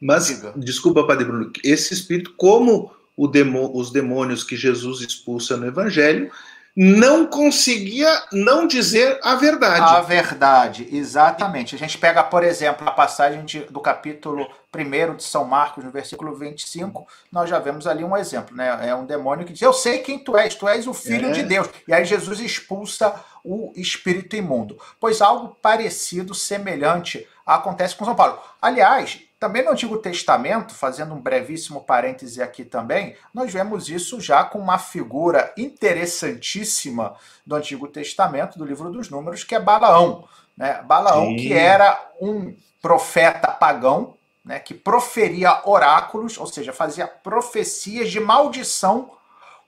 Mas, 0.01 0.27
Diga. 0.27 0.53
desculpa, 0.57 1.07
Padre 1.07 1.25
Bruno, 1.25 1.53
esse 1.63 1.95
espírito, 1.95 2.35
como 2.37 2.93
demo, 3.31 3.71
os 3.75 3.91
demônios 3.91 4.43
que 4.45 4.57
Jesus 4.57 5.01
expulsa 5.01 5.57
no 5.57 5.67
Evangelho, 5.67 6.31
não 6.77 7.27
conseguia 7.27 8.09
não 8.33 8.67
dizer 8.67 9.19
a 9.23 9.35
verdade. 9.35 9.97
A 9.97 10.01
verdade, 10.01 10.89
exatamente. 10.93 11.75
A 11.75 11.79
gente 11.79 11.99
pega, 11.99 12.23
por 12.23 12.45
exemplo, 12.45 12.89
a 12.89 12.93
passagem 12.93 13.45
de, 13.45 13.61
do 13.65 13.81
capítulo 13.81 14.49
1 14.75 15.17
de 15.17 15.25
São 15.25 15.45
Marcos, 15.45 15.83
no 15.83 15.91
versículo 15.91 16.35
25, 16.37 17.07
nós 17.31 17.51
já 17.51 17.59
vemos 17.59 17.87
ali 17.87 18.05
um 18.05 18.17
exemplo, 18.17 18.57
né? 18.57 18.89
É 18.89 18.95
um 18.95 19.05
demônio 19.05 19.45
que 19.45 19.53
diz: 19.53 19.63
Eu 19.63 19.73
sei 19.73 19.99
quem 19.99 20.19
tu 20.19 20.37
és, 20.37 20.55
tu 20.55 20.69
és 20.69 20.87
o 20.87 20.95
filho 20.95 21.31
é. 21.31 21.33
de 21.33 21.43
Deus. 21.43 21.69
E 21.89 21.93
aí 21.93 22.05
Jesus 22.05 22.39
expulsa 22.39 23.15
o 23.45 23.73
espírito 23.75 24.37
imundo. 24.37 24.79
Pois 25.01 25.21
algo 25.21 25.57
parecido, 25.61 26.35
semelhante, 26.35 27.27
acontece 27.45 27.97
com 27.97 28.05
São 28.05 28.15
Paulo. 28.15 28.39
Aliás, 28.63 29.21
também 29.41 29.65
no 29.65 29.71
Antigo 29.71 29.97
Testamento, 29.97 30.75
fazendo 30.75 31.15
um 31.15 31.21
brevíssimo 31.21 31.81
parêntese 31.81 32.43
aqui 32.43 32.63
também, 32.63 33.17
nós 33.33 33.51
vemos 33.51 33.89
isso 33.89 34.21
já 34.21 34.45
com 34.45 34.59
uma 34.59 34.79
figura 34.79 35.51
interessantíssima 35.57 37.17
do 37.47 37.57
Antigo 37.57 37.89
Testamento, 37.89 38.59
do 38.59 38.67
livro 38.67 38.93
dos 38.93 39.09
Números, 39.09 39.43
que 39.43 39.55
é 39.55 39.59
Balaão. 39.59 40.29
Né? 40.55 40.83
Balaão, 40.83 41.29
Sim. 41.29 41.37
que 41.37 41.55
era 41.55 42.11
um 42.21 42.55
profeta 42.83 43.49
pagão, 43.49 44.15
né, 44.45 44.59
que 44.59 44.75
proferia 44.75 45.63
oráculos, 45.67 46.37
ou 46.37 46.47
seja, 46.47 46.71
fazia 46.71 47.07
profecias 47.07 48.11
de 48.11 48.21
maldição 48.21 49.11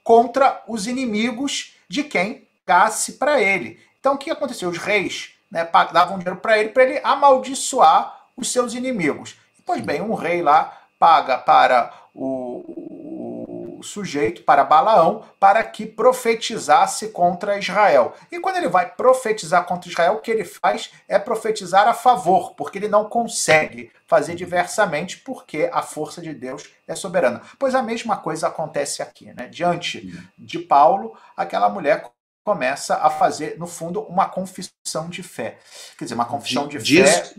contra 0.03 0.61
os 0.67 0.85
inimigos 0.85 1.75
de 1.89 2.03
quem 2.03 2.47
gasse 2.65 3.13
para 3.13 3.41
ele. 3.41 3.79
Então, 3.99 4.13
o 4.13 4.17
que 4.19 4.29
aconteceu? 4.29 4.69
Os 4.69 4.77
reis 4.77 5.31
né, 5.49 5.67
davam 5.91 6.19
dinheiro 6.19 6.39
para 6.39 6.59
ele, 6.59 6.69
para 6.69 6.83
ele 6.83 7.01
amaldiçoar 7.03 8.27
os 8.37 8.51
seus 8.51 8.75
inimigos. 8.75 9.41
Pois 9.65 9.81
bem, 9.81 10.01
um 10.01 10.13
rei 10.13 10.41
lá 10.41 10.77
paga 10.99 11.37
para 11.37 11.91
o, 12.13 13.77
o, 13.79 13.83
sujeito, 13.83 14.43
para 14.43 14.63
Balaão, 14.63 15.25
para 15.39 15.63
que 15.63 15.85
profetizasse 15.85 17.09
contra 17.09 17.59
Israel. 17.59 18.13
E 18.31 18.39
quando 18.39 18.57
ele 18.57 18.69
vai 18.69 18.89
profetizar 18.89 19.65
contra 19.65 19.89
Israel, 19.89 20.13
o 20.13 20.21
que 20.21 20.31
ele 20.31 20.45
faz 20.45 20.91
é 21.07 21.19
profetizar 21.19 21.87
a 21.87 21.93
favor, 21.93 22.55
porque 22.55 22.77
ele 22.77 22.87
não 22.87 23.09
consegue 23.09 23.91
fazer 24.07 24.35
diversamente, 24.35 25.17
porque 25.17 25.69
a 25.71 25.81
força 25.81 26.21
de 26.21 26.33
Deus 26.33 26.69
é 26.87 26.95
soberana. 26.95 27.41
Pois 27.59 27.75
a 27.75 27.83
mesma 27.83 28.15
coisa 28.17 28.47
acontece 28.47 29.01
aqui, 29.01 29.33
né? 29.33 29.47
Diante 29.47 30.17
de 30.37 30.59
Paulo, 30.59 31.17
aquela 31.35 31.67
mulher 31.67 32.09
começa 32.45 32.95
a 32.95 33.09
fazer, 33.09 33.57
no 33.57 33.67
fundo, 33.67 34.01
uma 34.03 34.27
confissão 34.27 35.09
de 35.09 35.23
fé. 35.23 35.57
Quer 35.97 36.05
dizer, 36.05 36.15
uma 36.15 36.25
confissão 36.25 36.67
de 36.67 36.77
diz, 36.77 37.09
fé 37.09 37.33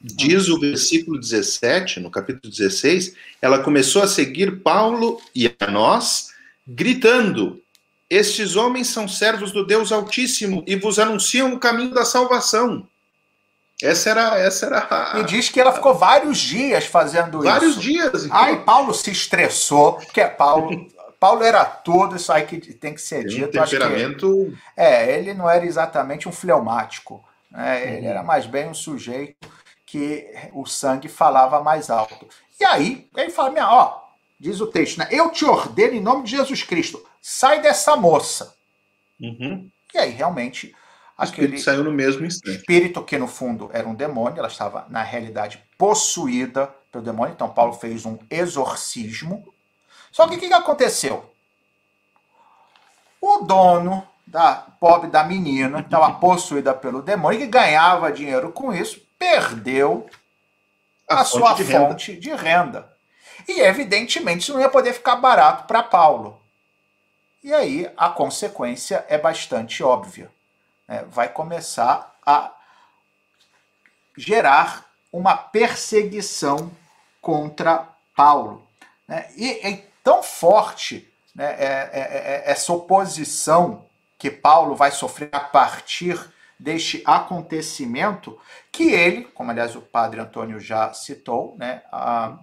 Diz 0.00 0.48
o 0.48 0.60
versículo 0.60 1.18
17, 1.18 2.00
no 2.00 2.10
capítulo 2.10 2.52
16, 2.52 3.14
ela 3.40 3.58
começou 3.58 4.02
a 4.02 4.08
seguir 4.08 4.60
Paulo 4.60 5.20
e 5.34 5.52
a 5.58 5.70
nós, 5.70 6.28
gritando: 6.66 7.60
Estes 8.08 8.56
homens 8.56 8.88
são 8.88 9.08
servos 9.08 9.52
do 9.52 9.66
Deus 9.66 9.90
Altíssimo 9.90 10.62
e 10.66 10.76
vos 10.76 10.98
anunciam 10.98 11.52
o 11.54 11.58
caminho 11.58 11.94
da 11.94 12.04
salvação. 12.04 12.86
Essa 13.82 14.10
era, 14.10 14.38
essa 14.38 14.66
era 14.66 14.86
a... 14.88 15.20
E 15.20 15.24
diz 15.24 15.50
que 15.50 15.60
ela 15.60 15.72
ficou 15.72 15.94
vários 15.94 16.38
dias 16.38 16.86
fazendo 16.86 17.42
vários 17.42 17.76
isso. 17.76 17.80
Vários 17.80 18.22
dias. 18.22 18.28
Aí 18.30 18.56
Paulo 18.58 18.94
se 18.94 19.10
estressou, 19.10 19.94
porque 19.94 20.20
é 20.20 20.28
Paulo. 20.28 20.88
Paulo 21.20 21.42
era 21.42 21.64
tudo 21.64 22.16
isso 22.16 22.30
aí 22.30 22.44
que 22.44 22.58
tem 22.58 22.94
que 22.94 23.00
ser 23.00 23.20
tem 23.20 23.28
dito. 23.28 23.58
Um 23.58 23.62
temperamento. 23.62 24.52
Que, 24.74 24.80
é, 24.80 25.18
ele 25.18 25.34
não 25.34 25.48
era 25.48 25.64
exatamente 25.64 26.28
um 26.28 26.32
fleumático. 26.32 27.24
Né? 27.50 27.96
Ele 27.96 28.06
uhum. 28.06 28.10
era 28.10 28.22
mais 28.22 28.46
bem 28.46 28.68
um 28.68 28.74
sujeito 28.74 29.48
que 29.96 30.50
o 30.52 30.66
sangue 30.66 31.08
falava 31.08 31.62
mais 31.62 31.88
alto. 31.88 32.28
E 32.60 32.64
aí, 32.66 33.08
ele 33.16 33.30
fala: 33.30 33.50
minha, 33.50 33.70
ó, 33.70 34.02
diz 34.38 34.60
o 34.60 34.66
texto, 34.66 34.98
né? 34.98 35.08
Eu 35.10 35.30
te 35.30 35.46
ordeno 35.46 35.94
em 35.94 36.00
nome 36.00 36.24
de 36.24 36.32
Jesus 36.32 36.62
Cristo, 36.62 37.02
sai 37.20 37.62
dessa 37.62 37.96
moça. 37.96 38.54
Uhum. 39.18 39.70
E 39.94 39.98
aí, 39.98 40.10
realmente, 40.10 40.76
aquele 41.16 41.58
saiu 41.58 41.82
no 41.82 41.90
mesmo 41.90 42.26
instante. 42.26 42.58
espírito 42.58 43.02
que 43.02 43.16
no 43.16 43.26
fundo 43.26 43.70
era 43.72 43.88
um 43.88 43.94
demônio, 43.94 44.38
ela 44.38 44.48
estava 44.48 44.84
na 44.90 45.02
realidade 45.02 45.62
possuída 45.78 46.66
pelo 46.92 47.02
demônio. 47.02 47.32
Então, 47.32 47.48
Paulo 47.48 47.72
fez 47.72 48.04
um 48.04 48.18
exorcismo. 48.28 49.50
Só 50.12 50.28
que 50.28 50.36
o 50.36 50.38
que, 50.38 50.48
que 50.48 50.52
aconteceu? 50.52 51.24
O 53.18 53.38
dono 53.38 54.06
da 54.26 54.66
pobre 54.78 55.08
da 55.08 55.24
menina, 55.24 55.82
que 55.82 55.86
estava 55.86 56.12
possuída 56.20 56.74
pelo 56.74 57.00
demônio, 57.00 57.40
que 57.40 57.46
ganhava 57.46 58.12
dinheiro 58.12 58.52
com 58.52 58.74
isso, 58.74 59.05
perdeu 59.18 60.08
a, 61.08 61.20
a 61.20 61.24
fonte 61.24 61.30
sua 61.30 61.52
de 61.54 61.64
fonte 61.64 62.12
renda. 62.12 62.20
de 62.20 62.34
renda. 62.34 62.96
E, 63.48 63.60
evidentemente, 63.60 64.42
isso 64.42 64.54
não 64.54 64.60
ia 64.60 64.68
poder 64.68 64.92
ficar 64.92 65.16
barato 65.16 65.66
para 65.66 65.82
Paulo. 65.82 66.40
E 67.42 67.54
aí 67.54 67.88
a 67.96 68.08
consequência 68.08 69.04
é 69.08 69.16
bastante 69.16 69.82
óbvia. 69.82 70.30
Né? 70.88 71.04
Vai 71.08 71.28
começar 71.28 72.16
a 72.24 72.50
gerar 74.16 74.84
uma 75.12 75.36
perseguição 75.36 76.72
contra 77.20 77.86
Paulo. 78.16 78.66
Né? 79.06 79.30
E 79.36 79.50
é 79.62 79.84
tão 80.02 80.22
forte 80.22 81.08
né, 81.34 81.54
é, 81.58 81.90
é, 81.92 82.00
é, 82.00 82.50
essa 82.50 82.72
oposição 82.72 83.84
que 84.18 84.30
Paulo 84.30 84.74
vai 84.74 84.90
sofrer 84.90 85.28
a 85.32 85.40
partir 85.40 86.18
deste 86.58 87.02
acontecimento, 87.04 88.38
que 88.72 88.92
ele, 88.92 89.24
como 89.24 89.50
aliás 89.50 89.76
o 89.76 89.82
padre 89.82 90.20
Antônio 90.20 90.58
já 90.58 90.92
citou, 90.92 91.56
né, 91.58 91.82
a, 91.92 92.38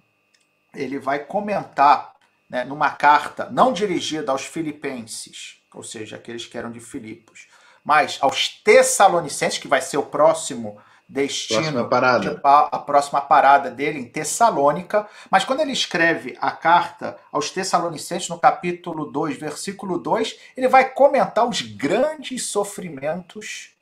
ele 0.73 0.99
vai 0.99 1.19
comentar 1.19 2.13
né, 2.49 2.63
numa 2.63 2.91
carta 2.91 3.49
não 3.49 3.73
dirigida 3.73 4.31
aos 4.31 4.45
filipenses, 4.45 5.59
ou 5.73 5.83
seja, 5.83 6.15
aqueles 6.15 6.45
que 6.45 6.57
eram 6.57 6.71
de 6.71 6.79
Filipos, 6.79 7.47
mas 7.83 8.17
aos 8.21 8.49
Tessalonicenses, 8.49 9.57
que 9.57 9.67
vai 9.67 9.81
ser 9.81 9.97
o 9.97 10.03
próximo 10.03 10.79
destino, 11.07 11.61
próxima 11.61 11.89
parada. 11.89 12.41
a 12.43 12.79
próxima 12.79 13.21
parada 13.21 13.69
dele 13.69 13.99
em 13.99 14.05
Tessalônica. 14.05 15.07
Mas 15.29 15.43
quando 15.43 15.59
ele 15.59 15.71
escreve 15.71 16.37
a 16.39 16.51
carta 16.51 17.17
aos 17.31 17.49
Tessalonicenses, 17.51 18.29
no 18.29 18.39
capítulo 18.39 19.05
2, 19.05 19.37
versículo 19.37 19.97
2, 19.99 20.39
ele 20.55 20.67
vai 20.67 20.89
comentar 20.89 21.47
os 21.47 21.61
grandes 21.61 22.47
sofrimentos 22.47 23.73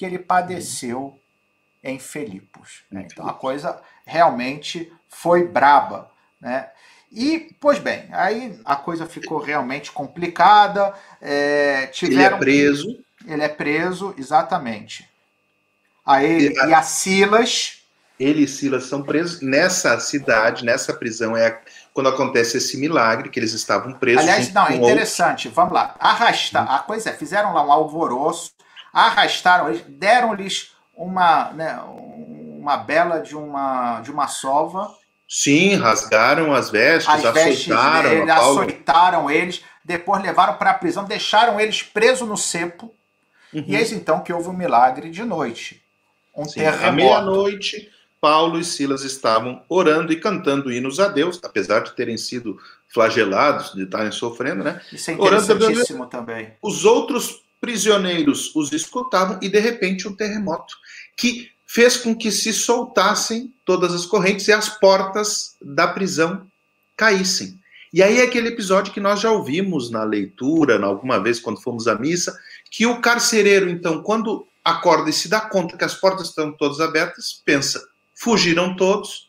que 0.00 0.06
ele 0.06 0.18
padeceu 0.18 1.20
em 1.84 1.98
Filipos. 1.98 2.84
Né? 2.90 3.06
Então 3.12 3.28
a 3.28 3.34
coisa 3.34 3.82
realmente 4.06 4.90
foi 5.10 5.46
braba. 5.46 6.10
Né? 6.40 6.70
E, 7.12 7.54
pois 7.60 7.78
bem, 7.78 8.08
aí 8.10 8.58
a 8.64 8.76
coisa 8.76 9.04
ficou 9.04 9.36
realmente 9.36 9.92
complicada. 9.92 10.94
É, 11.20 11.86
tiveram 11.88 12.18
ele 12.18 12.22
é 12.22 12.38
preso. 12.38 13.04
Ele 13.26 13.42
é 13.42 13.48
preso, 13.50 14.14
exatamente. 14.16 15.06
A 16.06 16.24
ele 16.24 16.54
e 16.54 16.72
a 16.72 16.80
Silas. 16.80 17.82
Ele 18.18 18.44
e 18.44 18.48
Silas 18.48 18.84
são 18.84 19.02
presos 19.02 19.42
nessa 19.42 20.00
cidade, 20.00 20.64
nessa 20.64 20.94
prisão. 20.94 21.36
É 21.36 21.60
quando 21.92 22.08
acontece 22.08 22.56
esse 22.56 22.78
milagre, 22.78 23.28
que 23.28 23.38
eles 23.38 23.52
estavam 23.52 23.92
presos. 23.92 24.22
Aliás, 24.22 24.50
não, 24.50 24.66
é 24.66 24.76
interessante. 24.76 25.48
Outros. 25.48 25.54
Vamos 25.56 25.74
lá. 25.74 25.94
Arrastar. 26.00 26.66
Hum. 26.66 26.74
A 26.74 26.78
coisa 26.78 27.10
é, 27.10 27.12
fizeram 27.12 27.52
lá 27.52 27.62
um 27.62 27.70
alvoroço 27.70 28.58
arrastaram 28.92 29.68
eles, 29.68 29.82
deram-lhes 29.88 30.74
uma, 30.94 31.52
né, 31.52 31.80
uma 32.58 32.76
bela 32.76 33.20
de 33.20 33.36
uma, 33.36 34.00
de 34.00 34.10
uma 34.10 34.28
sova. 34.28 34.94
Sim, 35.28 35.76
rasgaram 35.76 36.52
as 36.52 36.70
vestes, 36.70 37.08
as 37.08 37.24
açoitaram, 37.24 38.10
vestes 38.10 38.30
açoitaram 38.30 39.30
eles, 39.30 39.64
depois 39.84 40.22
levaram 40.22 40.54
para 40.54 40.70
a 40.70 40.74
prisão, 40.74 41.04
deixaram 41.04 41.60
eles 41.60 41.82
presos 41.82 42.28
no 42.28 42.36
cepo. 42.36 42.92
Uhum. 43.52 43.64
E 43.66 43.76
eis 43.76 43.92
então 43.92 44.20
que 44.20 44.32
houve 44.32 44.48
um 44.48 44.52
milagre 44.52 45.10
de 45.10 45.22
noite. 45.22 45.82
Um 46.36 46.44
Sim, 46.44 46.60
terremoto. 46.60 46.84
À 46.84 46.92
meia-noite, 46.92 47.90
Paulo 48.20 48.58
e 48.58 48.64
Silas 48.64 49.02
estavam 49.02 49.62
orando 49.68 50.12
e 50.12 50.20
cantando 50.20 50.70
hinos 50.70 51.00
a 51.00 51.08
Deus, 51.08 51.40
apesar 51.42 51.80
de 51.80 51.92
terem 51.92 52.16
sido 52.16 52.58
flagelados, 52.88 53.72
de 53.72 53.84
estarem 53.84 54.12
sofrendo, 54.12 54.62
né? 54.62 54.80
Isso 54.92 55.10
é 55.10 55.14
interessantíssimo 55.14 56.00
orando, 56.00 56.10
também. 56.10 56.52
Os 56.60 56.84
outros 56.84 57.42
prisioneiros 57.60 58.54
os 58.54 58.72
escutavam 58.72 59.38
e 59.42 59.48
de 59.48 59.60
repente 59.60 60.08
um 60.08 60.14
terremoto 60.14 60.74
que 61.16 61.50
fez 61.66 61.96
com 61.96 62.16
que 62.16 62.32
se 62.32 62.52
soltassem 62.52 63.52
todas 63.64 63.94
as 63.94 64.06
correntes 64.06 64.48
e 64.48 64.52
as 64.52 64.68
portas 64.68 65.54
da 65.62 65.86
prisão 65.86 66.46
caíssem. 66.96 67.58
E 67.92 68.02
aí 68.02 68.18
é 68.18 68.22
aquele 68.22 68.48
episódio 68.48 68.92
que 68.92 69.00
nós 69.00 69.20
já 69.20 69.30
ouvimos 69.30 69.90
na 69.90 70.04
leitura, 70.04 70.84
alguma 70.84 71.18
vez 71.20 71.40
quando 71.40 71.62
fomos 71.62 71.86
à 71.88 71.94
missa, 71.96 72.36
que 72.70 72.86
o 72.86 73.00
carcereiro, 73.00 73.68
então, 73.68 74.02
quando 74.02 74.46
acorda 74.64 75.10
e 75.10 75.12
se 75.12 75.28
dá 75.28 75.40
conta 75.40 75.76
que 75.76 75.84
as 75.84 75.94
portas 75.94 76.28
estão 76.28 76.52
todas 76.52 76.80
abertas, 76.80 77.40
pensa: 77.44 77.84
fugiram 78.14 78.76
todos, 78.76 79.28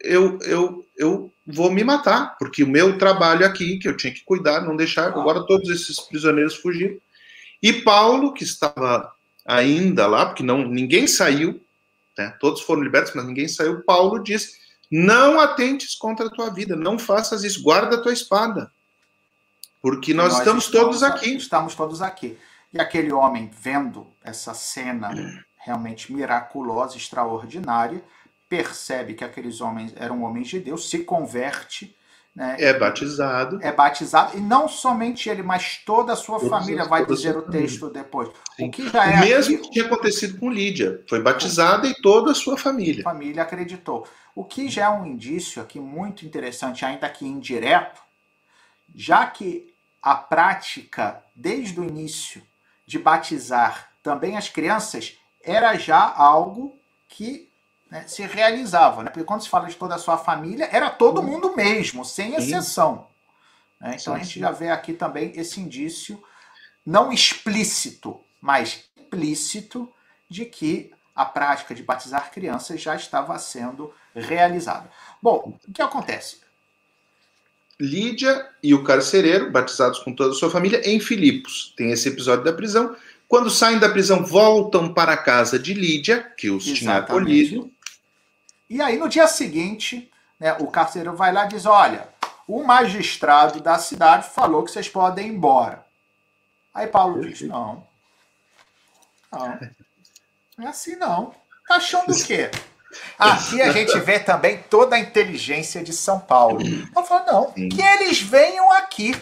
eu, 0.00 0.38
eu, 0.42 0.86
eu 0.96 1.32
vou 1.46 1.70
me 1.70 1.84
matar, 1.84 2.36
porque 2.38 2.64
o 2.64 2.68
meu 2.68 2.98
trabalho 2.98 3.44
aqui, 3.44 3.78
que 3.78 3.88
eu 3.88 3.96
tinha 3.96 4.12
que 4.12 4.24
cuidar, 4.24 4.62
não 4.62 4.76
deixar, 4.76 5.08
agora 5.08 5.46
todos 5.46 5.68
esses 5.68 6.00
prisioneiros 6.00 6.56
fugiram. 6.56 6.96
E 7.62 7.72
Paulo, 7.72 8.32
que 8.32 8.44
estava 8.44 9.14
ainda 9.46 10.06
lá, 10.06 10.26
porque 10.26 10.42
não 10.42 10.66
ninguém 10.66 11.06
saiu, 11.06 11.60
né? 12.18 12.34
todos 12.40 12.62
foram 12.62 12.82
libertos, 12.82 13.12
mas 13.14 13.24
ninguém 13.24 13.48
saiu. 13.48 13.82
Paulo 13.82 14.22
diz: 14.22 14.58
não 14.90 15.40
atentes 15.40 15.94
contra 15.94 16.26
a 16.26 16.30
tua 16.30 16.50
vida, 16.50 16.76
não 16.76 16.98
faças 16.98 17.44
isso, 17.44 17.62
guarda 17.62 17.96
a 17.96 18.02
tua 18.02 18.12
espada. 18.12 18.70
Porque 19.80 20.14
nós, 20.14 20.30
nós 20.30 20.38
estamos, 20.38 20.64
estamos 20.64 21.00
todos 21.00 21.02
aqui. 21.02 21.36
Estamos 21.36 21.74
todos 21.74 22.02
aqui. 22.02 22.38
E 22.72 22.80
aquele 22.80 23.12
homem, 23.12 23.50
vendo 23.52 24.06
essa 24.22 24.54
cena 24.54 25.10
realmente 25.56 26.12
miraculosa, 26.12 26.96
extraordinária, 26.96 28.02
percebe 28.48 29.14
que 29.14 29.24
aqueles 29.24 29.60
homens 29.60 29.92
eram 29.96 30.22
homens 30.22 30.48
de 30.48 30.60
Deus, 30.60 30.88
se 30.88 31.00
converte. 31.00 31.96
Né, 32.34 32.56
é 32.58 32.72
batizado. 32.72 33.58
É 33.60 33.70
batizado. 33.70 34.38
E 34.38 34.40
não 34.40 34.66
somente 34.66 35.28
ele, 35.28 35.42
mas 35.42 35.82
toda 35.84 36.14
a 36.14 36.16
sua 36.16 36.38
toda 36.38 36.50
família, 36.50 36.84
vai 36.86 37.04
dizer 37.04 37.36
o 37.36 37.42
texto 37.42 37.90
depois. 37.90 38.30
Sim. 38.56 38.68
O 38.68 38.70
que 38.70 38.88
já 38.88 39.04
é. 39.04 39.16
O 39.16 39.20
mesmo 39.20 39.58
que 39.58 39.70
tinha 39.70 39.84
acontecido 39.84 40.38
com 40.38 40.50
Lídia. 40.50 41.04
Foi 41.08 41.20
batizada 41.20 41.86
e 41.86 41.94
toda 42.00 42.30
a 42.30 42.34
sua 42.34 42.56
família. 42.56 43.02
A 43.02 43.12
família 43.12 43.42
acreditou. 43.42 44.06
O 44.34 44.44
que 44.44 44.70
já 44.70 44.86
é 44.86 44.88
um 44.88 45.04
indício 45.04 45.60
aqui 45.60 45.78
muito 45.78 46.24
interessante, 46.24 46.86
ainda 46.86 47.06
que 47.08 47.26
indireto, 47.26 48.00
já 48.94 49.26
que 49.26 49.70
a 50.02 50.14
prática, 50.14 51.22
desde 51.36 51.78
o 51.78 51.84
início, 51.84 52.42
de 52.86 52.98
batizar 52.98 53.90
também 54.02 54.38
as 54.38 54.48
crianças 54.48 55.18
era 55.44 55.76
já 55.76 56.12
algo 56.16 56.74
que 57.08 57.51
né, 57.92 58.04
se 58.06 58.22
realizava. 58.22 59.02
Né? 59.02 59.10
Porque 59.10 59.22
quando 59.22 59.42
se 59.42 59.50
fala 59.50 59.68
de 59.68 59.76
toda 59.76 59.94
a 59.94 59.98
sua 59.98 60.16
família, 60.16 60.66
era 60.72 60.88
todo 60.88 61.20
uhum. 61.20 61.26
mundo 61.26 61.54
mesmo, 61.54 62.06
sem 62.06 62.34
exceção. 62.34 63.06
Né? 63.78 63.96
Então 64.00 64.14
sim, 64.14 64.20
a 64.20 64.24
gente 64.24 64.34
sim. 64.34 64.40
já 64.40 64.50
vê 64.50 64.70
aqui 64.70 64.94
também 64.94 65.30
esse 65.36 65.60
indício, 65.60 66.22
não 66.86 67.12
explícito, 67.12 68.18
mas 68.40 68.84
implícito, 68.96 69.92
de 70.26 70.46
que 70.46 70.90
a 71.14 71.26
prática 71.26 71.74
de 71.74 71.82
batizar 71.82 72.32
crianças 72.32 72.80
já 72.80 72.96
estava 72.96 73.38
sendo 73.38 73.92
realizada. 74.14 74.90
Bom, 75.20 75.58
o 75.68 75.72
que 75.72 75.82
acontece? 75.82 76.40
Lídia 77.78 78.48
e 78.62 78.72
o 78.72 78.82
carcereiro, 78.82 79.50
batizados 79.50 79.98
com 79.98 80.14
toda 80.14 80.30
a 80.30 80.34
sua 80.34 80.50
família, 80.50 80.80
em 80.88 80.98
Filipos. 80.98 81.74
Tem 81.76 81.90
esse 81.90 82.08
episódio 82.08 82.44
da 82.44 82.52
prisão. 82.54 82.96
Quando 83.28 83.50
saem 83.50 83.78
da 83.78 83.90
prisão, 83.90 84.24
voltam 84.24 84.94
para 84.94 85.12
a 85.12 85.16
casa 85.16 85.58
de 85.58 85.74
Lídia, 85.74 86.22
que 86.38 86.48
os 86.48 86.66
Exatamente. 86.66 86.78
tinha 86.78 86.96
acolhido. 86.96 87.72
E 88.72 88.80
aí, 88.80 88.96
no 88.96 89.06
dia 89.06 89.28
seguinte, 89.28 90.10
né, 90.40 90.54
o 90.54 90.66
carcereiro 90.66 91.14
vai 91.14 91.30
lá 91.30 91.44
e 91.44 91.48
diz: 91.48 91.66
Olha, 91.66 92.08
o 92.48 92.64
magistrado 92.64 93.60
da 93.60 93.78
cidade 93.78 94.30
falou 94.30 94.64
que 94.64 94.70
vocês 94.70 94.88
podem 94.88 95.26
ir 95.26 95.30
embora. 95.30 95.84
Aí 96.72 96.86
Paulo 96.86 97.20
diz: 97.20 97.42
Não. 97.42 97.86
Não. 99.30 99.60
Não 100.56 100.66
é 100.66 100.70
assim, 100.70 100.96
não. 100.96 101.34
Tá 101.68 101.74
achando 101.74 102.14
o 102.14 102.24
quê? 102.24 102.50
Aqui 103.18 103.60
a 103.60 103.70
gente 103.72 103.98
vê 104.00 104.18
também 104.18 104.62
toda 104.70 104.96
a 104.96 105.00
inteligência 105.00 105.84
de 105.84 105.92
São 105.92 106.18
Paulo. 106.18 106.60
Eu 106.96 107.04
falo, 107.04 107.26
não, 107.26 107.52
que 107.52 107.82
eles 107.82 108.22
venham 108.22 108.72
aqui. 108.72 109.14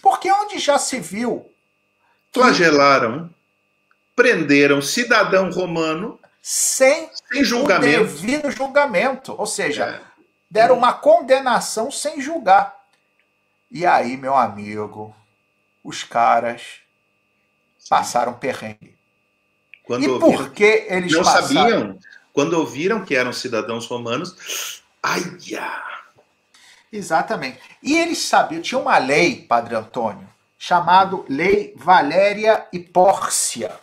Porque 0.00 0.32
onde 0.32 0.58
já 0.58 0.78
se 0.78 0.98
viu. 0.98 1.50
Flagelaram, 2.32 3.28
prenderam 4.14 4.80
cidadão 4.80 5.50
romano 5.50 6.18
sem, 6.42 7.10
sem 7.32 7.44
julgamento. 7.44 8.04
devido 8.04 8.50
julgamento. 8.50 9.34
Ou 9.38 9.46
seja, 9.46 9.86
é. 9.86 10.00
deram 10.50 10.76
uma 10.76 10.92
condenação 10.92 11.90
sem 11.90 12.20
julgar. 12.20 12.76
E 13.70 13.86
aí, 13.86 14.16
meu 14.16 14.36
amigo, 14.36 15.14
os 15.84 16.02
caras 16.02 16.80
passaram 17.88 18.34
perrengue. 18.34 18.98
Quando 19.84 20.04
e 20.04 20.20
por 20.20 20.50
que 20.52 20.86
eles 20.88 21.12
não 21.12 21.22
passaram? 21.22 21.48
sabiam 21.48 21.98
quando 22.32 22.54
ouviram 22.54 23.04
que 23.04 23.16
eram 23.16 23.32
cidadãos 23.32 23.86
romanos, 23.86 24.82
ai, 25.02 25.20
Exatamente. 26.92 27.60
E 27.82 27.96
eles 27.96 28.18
sabiam, 28.18 28.62
tinha 28.62 28.78
uma 28.80 28.98
lei, 28.98 29.42
Padre 29.42 29.74
Antônio, 29.74 30.28
chamado 30.58 31.24
Lei 31.28 31.72
Valéria 31.76 32.66
e 32.72 32.78
Pórcia, 32.78 33.78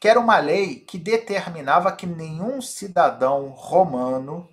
que 0.00 0.08
era 0.08 0.18
uma 0.18 0.38
lei 0.38 0.76
que 0.76 0.96
determinava 0.96 1.92
que 1.92 2.06
nenhum 2.06 2.62
cidadão 2.62 3.48
romano 3.48 4.48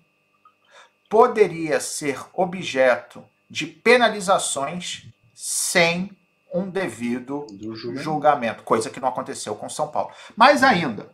poderia 1.09 1.79
ser 1.79 2.19
objeto 2.33 3.23
de 3.49 3.65
penalizações 3.65 5.05
sem 5.33 6.11
um 6.53 6.69
devido 6.69 7.47
julgamento. 7.49 8.03
julgamento, 8.03 8.63
coisa 8.63 8.89
que 8.89 8.99
não 8.99 9.07
aconteceu 9.07 9.55
com 9.55 9.69
São 9.69 9.87
Paulo. 9.87 10.11
Mais 10.35 10.63
ainda, 10.63 11.09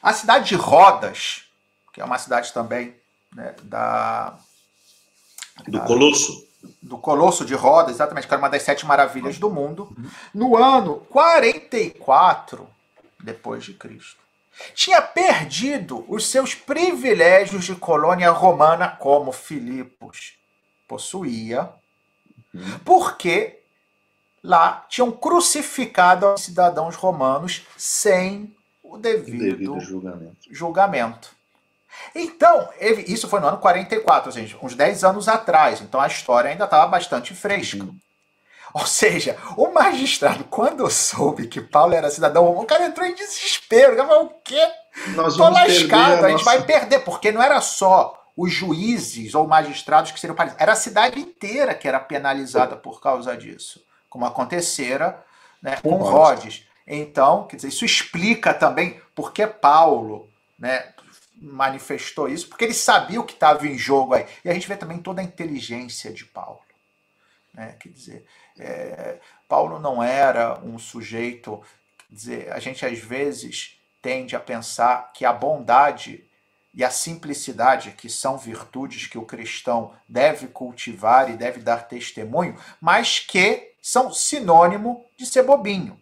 a 0.00 0.12
cidade 0.12 0.48
de 0.48 0.54
Rodas, 0.54 1.44
que 1.92 2.00
é 2.00 2.04
uma 2.04 2.18
cidade 2.18 2.52
também 2.52 2.94
né, 3.34 3.56
da. 3.64 4.38
Do 5.66 5.72
da, 5.72 5.80
Colosso. 5.80 6.47
Do 6.82 6.98
Colosso 6.98 7.44
de 7.44 7.54
Rodas, 7.54 7.94
exatamente, 7.94 8.26
que 8.26 8.34
era 8.34 8.42
uma 8.42 8.50
das 8.50 8.62
sete 8.62 8.84
maravilhas 8.84 9.38
do 9.38 9.50
mundo, 9.50 9.94
no 10.34 10.56
ano 10.56 10.96
44 11.08 12.68
depois 13.22 13.64
de 13.64 13.74
Cristo. 13.74 14.18
Tinha 14.74 15.00
perdido 15.00 16.04
os 16.08 16.26
seus 16.26 16.54
privilégios 16.54 17.64
de 17.64 17.76
colônia 17.76 18.30
romana, 18.30 18.88
como 18.88 19.30
Filipos 19.30 20.36
possuía, 20.88 21.70
porque 22.84 23.60
lá 24.42 24.84
tinham 24.88 25.12
crucificado 25.12 26.32
os 26.34 26.42
cidadãos 26.42 26.96
romanos 26.96 27.66
sem 27.76 28.54
o 28.82 28.96
devido, 28.96 29.38
devido 29.38 29.80
julgamento. 29.80 30.38
julgamento. 30.50 31.37
Então, 32.14 32.68
isso 33.06 33.28
foi 33.28 33.40
no 33.40 33.48
ano 33.48 33.58
44, 33.58 34.30
gente, 34.32 34.56
uns 34.62 34.74
10 34.74 35.04
anos 35.04 35.28
atrás. 35.28 35.80
Então 35.80 36.00
a 36.00 36.06
história 36.06 36.50
ainda 36.50 36.64
estava 36.64 36.86
bastante 36.86 37.34
fresca. 37.34 37.84
Uhum. 37.84 37.96
Ou 38.74 38.86
seja, 38.86 39.36
o 39.56 39.72
magistrado, 39.72 40.44
quando 40.44 40.88
soube 40.90 41.46
que 41.46 41.60
Paulo 41.60 41.94
era 41.94 42.10
cidadão 42.10 42.44
romano, 42.44 42.62
o 42.62 42.66
cara 42.66 42.86
entrou 42.86 43.06
em 43.06 43.14
desespero. 43.14 43.92
Ele 43.92 44.02
falou, 44.02 44.26
o 44.26 44.34
quê? 44.44 44.68
Nós 45.14 45.36
Tô 45.36 45.48
lascado, 45.48 46.24
a, 46.24 46.26
a 46.26 46.30
gente 46.30 46.44
vai 46.44 46.62
perder, 46.62 47.00
porque 47.00 47.32
não 47.32 47.42
era 47.42 47.60
só 47.60 48.14
os 48.36 48.52
juízes 48.52 49.34
ou 49.34 49.46
magistrados 49.46 50.12
que 50.12 50.20
seriam 50.20 50.36
penalizados, 50.36 50.62
era 50.62 50.72
a 50.72 50.76
cidade 50.76 51.18
inteira 51.18 51.74
que 51.74 51.88
era 51.88 51.98
penalizada 51.98 52.76
por 52.76 53.00
causa 53.00 53.36
disso, 53.36 53.84
como 54.08 54.24
acontecera 54.24 55.24
né, 55.60 55.76
com 55.82 55.96
Rhodes. 55.96 56.64
Então, 56.86 57.46
quer 57.46 57.56
dizer, 57.56 57.68
isso 57.68 57.84
explica 57.84 58.54
também 58.54 59.00
por 59.14 59.32
que 59.32 59.46
Paulo 59.46 60.28
né, 60.58 60.92
manifestou 61.40 62.28
isso, 62.28 62.48
porque 62.48 62.64
ele 62.64 62.74
sabia 62.74 63.20
o 63.20 63.24
que 63.24 63.34
estava 63.34 63.66
em 63.66 63.78
jogo 63.78 64.14
aí. 64.14 64.26
E 64.44 64.50
a 64.50 64.54
gente 64.54 64.68
vê 64.68 64.76
também 64.76 64.98
toda 64.98 65.20
a 65.20 65.24
inteligência 65.24 66.12
de 66.12 66.24
Paulo. 66.24 66.60
Né? 67.54 67.76
Quer 67.78 67.88
dizer, 67.90 68.26
é, 68.58 69.18
Paulo 69.48 69.78
não 69.78 70.02
era 70.02 70.58
um 70.60 70.78
sujeito. 70.78 71.62
Quer 72.08 72.14
dizer, 72.14 72.52
a 72.52 72.58
gente 72.58 72.84
às 72.84 72.98
vezes 72.98 73.78
tende 74.02 74.34
a 74.34 74.40
pensar 74.40 75.12
que 75.12 75.24
a 75.24 75.32
bondade 75.32 76.24
e 76.74 76.84
a 76.84 76.90
simplicidade, 76.90 77.92
que 77.92 78.08
são 78.08 78.36
virtudes 78.38 79.06
que 79.06 79.18
o 79.18 79.24
cristão 79.24 79.92
deve 80.08 80.48
cultivar 80.48 81.30
e 81.30 81.36
deve 81.36 81.60
dar 81.60 81.88
testemunho, 81.88 82.56
mas 82.80 83.18
que 83.18 83.72
são 83.80 84.12
sinônimo 84.12 85.04
de 85.16 85.26
ser 85.26 85.42
bobinho 85.42 86.00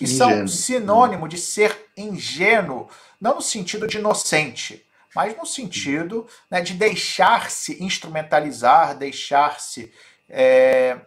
que 0.00 0.04
ingênuo. 0.04 0.48
são 0.48 0.48
sinônimo 0.48 1.28
de 1.28 1.36
ser 1.36 1.90
ingênuo, 1.94 2.88
não 3.20 3.36
no 3.36 3.42
sentido 3.42 3.86
de 3.86 3.98
inocente, 3.98 4.84
mas 5.14 5.36
no 5.36 5.44
sentido 5.44 6.26
né, 6.50 6.60
de 6.60 6.74
deixar-se 6.74 7.82
instrumentalizar, 7.82 8.96
deixar-se 8.96 9.92
é, 10.28 10.98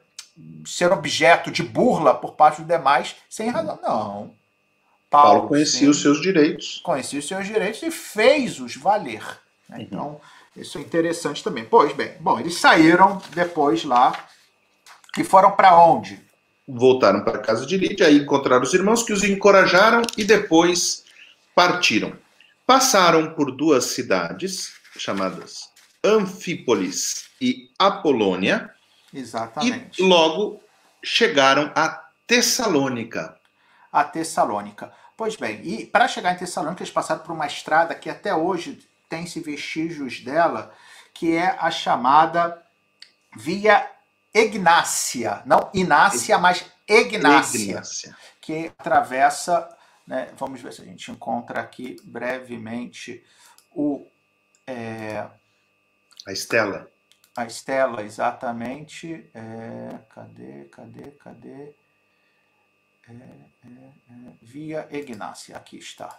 ser 0.65 0.91
objeto 0.91 1.49
de 1.49 1.63
burla 1.63 2.13
por 2.13 2.33
parte 2.33 2.57
dos 2.57 2.67
demais 2.67 3.15
sem 3.29 3.49
razão. 3.49 3.79
Não. 3.81 4.35
Paulo, 5.09 5.39
Paulo 5.39 5.47
conhecia 5.47 5.79
sim, 5.79 5.87
os 5.87 6.01
seus 6.01 6.21
direitos. 6.21 6.81
Conhecia 6.83 7.19
os 7.19 7.27
seus 7.27 7.45
direitos 7.45 7.81
e 7.83 7.91
fez-os 7.91 8.75
valer. 8.75 9.23
Né? 9.69 9.77
Uhum. 9.77 9.83
Então, 9.83 10.21
isso 10.55 10.77
é 10.77 10.81
interessante 10.81 11.43
também. 11.43 11.65
Pois 11.65 11.93
bem, 11.93 12.15
bom, 12.19 12.39
eles 12.39 12.55
saíram 12.55 13.21
depois 13.33 13.83
lá 13.83 14.27
e 15.17 15.23
foram 15.23 15.51
para 15.51 15.77
onde? 15.81 16.21
voltaram 16.67 17.23
para 17.23 17.37
a 17.37 17.41
casa 17.41 17.65
de 17.65 17.77
Lídia, 17.77 18.07
aí 18.07 18.17
encontraram 18.17 18.63
os 18.63 18.73
irmãos 18.73 19.03
que 19.03 19.13
os 19.13 19.23
encorajaram 19.23 20.01
e 20.17 20.23
depois 20.23 21.03
partiram. 21.55 22.17
Passaram 22.65 23.33
por 23.33 23.51
duas 23.51 23.85
cidades 23.85 24.73
chamadas 24.97 25.69
Anfípolis 26.03 27.29
e 27.39 27.69
Apolônia. 27.79 28.73
Exatamente. 29.13 30.01
E 30.01 30.05
logo 30.05 30.61
chegaram 31.03 31.71
a 31.75 32.03
Tessalônica. 32.25 33.37
A 33.91 34.03
Tessalônica. 34.03 34.91
Pois 35.15 35.35
bem, 35.35 35.61
e 35.63 35.85
para 35.85 36.07
chegar 36.07 36.33
em 36.33 36.37
Tessalônica, 36.37 36.81
eles 36.81 36.93
passaram 36.93 37.21
por 37.21 37.33
uma 37.33 37.45
estrada 37.45 37.93
que 37.93 38.09
até 38.09 38.33
hoje 38.33 38.79
tem-se 39.07 39.39
vestígios 39.39 40.21
dela, 40.21 40.73
que 41.13 41.35
é 41.35 41.55
a 41.59 41.69
chamada 41.69 42.61
Via 43.37 43.87
Ignácia, 44.33 45.43
não 45.45 45.69
Inácia, 45.73 46.37
mas 46.37 46.65
Egnácia, 46.87 47.71
Egnácia. 47.71 48.17
que 48.41 48.71
atravessa, 48.77 49.69
né, 50.05 50.31
vamos 50.37 50.61
ver 50.61 50.73
se 50.73 50.81
a 50.81 50.85
gente 50.85 51.11
encontra 51.11 51.61
aqui 51.61 51.97
brevemente 52.03 53.23
o... 53.71 54.05
É, 54.65 55.27
a 56.25 56.31
Estela. 56.31 56.89
A 57.35 57.45
Estela, 57.45 58.03
exatamente. 58.03 59.29
É, 59.33 59.99
cadê, 60.09 60.65
cadê, 60.65 61.11
cadê? 61.11 61.73
É, 63.09 63.13
é, 63.13 63.67
é 63.67 64.33
via 64.41 64.87
Egnácia, 64.91 65.57
aqui 65.57 65.77
está. 65.77 66.17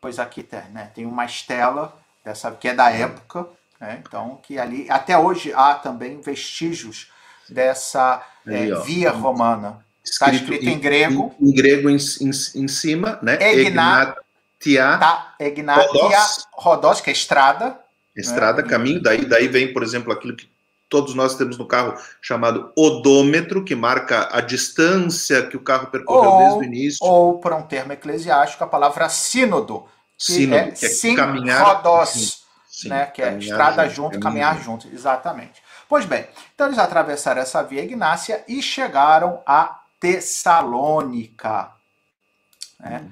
Pois 0.00 0.18
aqui 0.18 0.42
tem, 0.42 0.62
né, 0.70 0.90
tem 0.94 1.06
uma 1.06 1.24
estela, 1.24 1.98
dessa, 2.22 2.50
que 2.52 2.68
é 2.68 2.74
da 2.74 2.90
época, 2.90 3.48
né, 3.80 4.02
então 4.06 4.36
que 4.36 4.58
ali, 4.58 4.90
até 4.90 5.16
hoje 5.18 5.52
há 5.52 5.74
também 5.74 6.20
vestígios 6.20 7.10
dessa 7.48 8.26
é, 8.46 8.74
via 8.82 9.10
romana. 9.10 9.84
Está 10.04 10.30
escrito, 10.30 10.52
escrito 10.52 10.68
em, 10.68 10.74
em, 10.74 10.78
grego. 10.78 11.34
Em, 11.40 11.48
em 11.48 11.54
grego 11.54 11.90
em, 11.90 11.96
em, 11.96 12.68
cima, 12.68 13.18
né? 13.22 13.38
Egnatia. 13.40 14.98
Tá, 14.98 15.34
Egnatia 15.40 15.86
Rodos, 15.86 16.46
Rodos 16.52 17.00
que 17.00 17.10
é 17.10 17.12
estrada. 17.12 17.80
Estrada, 18.14 18.62
né? 18.62 18.68
caminho. 18.68 19.02
Daí, 19.02 19.24
daí 19.24 19.48
vem, 19.48 19.72
por 19.72 19.82
exemplo, 19.82 20.12
aquilo 20.12 20.36
que 20.36 20.48
todos 20.88 21.14
nós 21.14 21.34
temos 21.34 21.58
no 21.58 21.66
carro 21.66 21.94
chamado 22.20 22.70
odômetro, 22.76 23.64
que 23.64 23.74
marca 23.74 24.28
a 24.30 24.40
distância 24.40 25.46
que 25.46 25.56
o 25.56 25.60
carro 25.60 25.88
percorreu 25.88 26.30
ou, 26.30 26.38
desde 26.38 26.58
o 26.58 26.62
início. 26.62 26.98
Ou, 27.04 27.38
para 27.40 27.56
um 27.56 27.62
termo 27.62 27.92
eclesiástico, 27.92 28.62
a 28.62 28.66
palavra 28.66 29.08
sínodo, 29.08 29.86
que 30.16 30.32
sínodo, 30.32 30.56
é, 30.56 30.70
que 30.70 30.86
é 30.86 30.88
sim, 30.88 31.16
caminhar, 31.16 31.82
rodos, 31.82 32.10
sim, 32.10 32.30
sim, 32.68 32.88
né, 32.88 33.06
que 33.06 33.22
é 33.22 33.36
estrada 33.38 33.88
junto, 33.88 34.14
junto 34.14 34.20
caminhar 34.20 34.62
junto, 34.62 34.86
exatamente. 34.92 35.62
Pois 35.88 36.04
bem, 36.04 36.26
então 36.54 36.68
eles 36.68 36.78
atravessaram 36.78 37.42
essa 37.42 37.62
via 37.62 37.82
Ignácia 37.82 38.44
e 38.46 38.62
chegaram 38.62 39.42
a 39.46 39.80
Tessalônica. 40.04 41.70
Né? 42.78 43.02
Hum. 43.02 43.10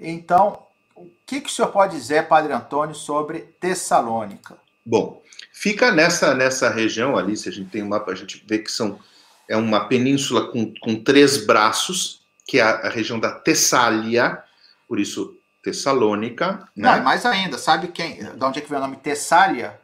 Então, 0.00 0.62
o 0.94 1.10
que, 1.26 1.40
que 1.40 1.48
o 1.48 1.52
senhor 1.52 1.72
pode 1.72 1.96
dizer, 1.96 2.28
Padre 2.28 2.52
Antônio, 2.52 2.94
sobre 2.94 3.40
Tessalônica? 3.60 4.56
Bom, 4.86 5.20
fica 5.52 5.90
nessa, 5.90 6.34
nessa 6.34 6.70
região 6.70 7.18
ali, 7.18 7.36
se 7.36 7.48
a 7.48 7.52
gente 7.52 7.70
tem 7.70 7.82
um 7.82 7.88
mapa, 7.88 8.12
a 8.12 8.14
gente 8.14 8.44
vê 8.46 8.60
que 8.60 8.70
são, 8.70 9.00
é 9.48 9.56
uma 9.56 9.88
península 9.88 10.46
com, 10.52 10.72
com 10.80 11.02
três 11.02 11.44
braços, 11.44 12.22
que 12.46 12.60
é 12.60 12.62
a, 12.62 12.86
a 12.86 12.88
região 12.88 13.18
da 13.18 13.32
Tessália, 13.32 14.40
por 14.86 15.00
isso 15.00 15.36
Tessalônica. 15.64 16.68
Né? 16.76 16.96
Não, 16.96 17.02
mais 17.02 17.26
ainda, 17.26 17.58
sabe 17.58 17.88
quem, 17.88 18.22
de 18.22 18.44
onde 18.44 18.60
é 18.60 18.62
que 18.62 18.70
vem 18.70 18.78
o 18.78 18.82
nome 18.82 18.96
Tessália? 18.98 19.80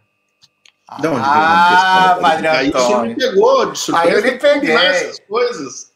De 1.00 1.08
onde 1.08 1.20
ah, 1.20 2.16
vem 2.20 2.22
o 2.22 2.22
nome 2.22 2.42
Tessália? 2.42 2.52
Aí 2.52 2.70
você 2.70 3.08
me 3.08 3.14
pegou 3.16 3.72
de 3.72 3.78
surpresa. 3.80 4.08
Aí 4.08 4.14
eu 4.14 4.22
me 4.22 4.38
peguei. 4.38 4.76
Essas 4.76 5.18
coisas. 5.18 5.93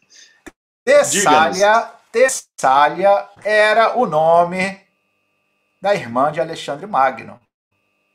Tessália, 0.89 1.91
Tessália 2.11 3.25
era 3.43 3.97
o 3.97 4.05
nome 4.05 4.79
da 5.81 5.93
irmã 5.93 6.31
de 6.31 6.41
Alexandre 6.41 6.87
Magno. 6.87 7.39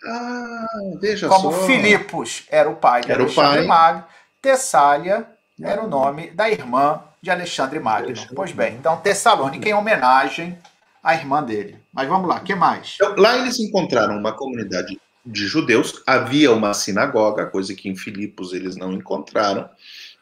Ah, 0.07 0.67
veja 1.01 1.29
Como 1.29 1.53
só. 1.53 1.67
Filipos 1.67 2.45
era 2.51 2.69
o 2.69 2.77
pai 2.77 3.03
de 3.03 3.13
era 3.13 3.23
Alexandre. 3.23 3.67
Magno, 3.67 4.05
Tessália 4.43 5.27
era 5.63 5.83
o 5.83 5.89
nome 5.89 6.31
da 6.31 6.51
irmã 6.51 7.03
de 7.23 7.31
Alexandre 7.31 7.79
Magno. 7.79 8.09
Alexandre. 8.09 8.35
Pois 8.35 8.53
bem, 8.53 8.75
então 8.75 8.97
Tessalônica 8.99 9.69
em 9.69 9.73
homenagem 9.73 10.59
à 11.03 11.15
irmã 11.15 11.43
dele. 11.43 11.79
Mas 11.93 12.09
vamos 12.09 12.29
lá, 12.29 12.37
o 12.37 12.45
que 12.45 12.55
mais? 12.55 12.97
Então, 12.97 13.15
lá 13.17 13.39
eles 13.39 13.59
encontraram 13.61 14.19
uma 14.19 14.33
comunidade 14.33 15.01
de 15.25 15.47
judeus, 15.47 16.03
havia 16.07 16.53
uma 16.53 16.75
sinagoga, 16.75 17.47
coisa 17.47 17.75
que 17.75 17.89
em 17.89 17.97
Filipos 17.97 18.53
eles 18.53 18.77
não 18.77 18.93
encontraram, 18.93 19.71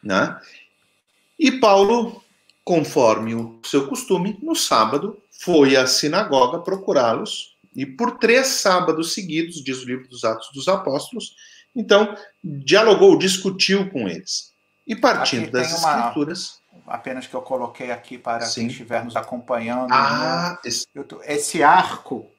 né? 0.01 0.39
E 1.37 1.51
Paulo, 1.51 2.22
conforme 2.63 3.35
o 3.35 3.59
seu 3.63 3.87
costume, 3.87 4.37
no 4.41 4.55
sábado, 4.55 5.21
foi 5.31 5.75
à 5.75 5.85
sinagoga 5.85 6.59
procurá-los 6.59 7.53
e 7.75 7.85
por 7.85 8.17
três 8.17 8.47
sábados 8.47 9.13
seguidos, 9.13 9.63
diz 9.63 9.81
o 9.81 9.85
livro 9.85 10.07
dos 10.07 10.23
Atos 10.23 10.49
dos 10.53 10.67
Apóstolos, 10.67 11.35
então 11.75 12.15
dialogou, 12.43 13.17
discutiu 13.17 13.89
com 13.89 14.07
eles. 14.07 14.53
E 14.85 14.95
partindo 14.95 15.49
das 15.51 15.79
uma, 15.79 15.97
escrituras. 15.97 16.59
Apenas 16.85 17.25
que 17.25 17.33
eu 17.33 17.41
coloquei 17.41 17.91
aqui 17.91 18.17
para 18.17 18.41
Sim. 18.41 18.61
quem 18.61 18.69
estiver 18.69 19.03
nos 19.03 19.15
acompanhando. 19.15 19.91
Ah, 19.91 20.51
né? 20.51 20.69
esse... 20.69 20.85
Tô, 21.07 21.21
esse... 21.23 21.63
arco, 21.63 22.29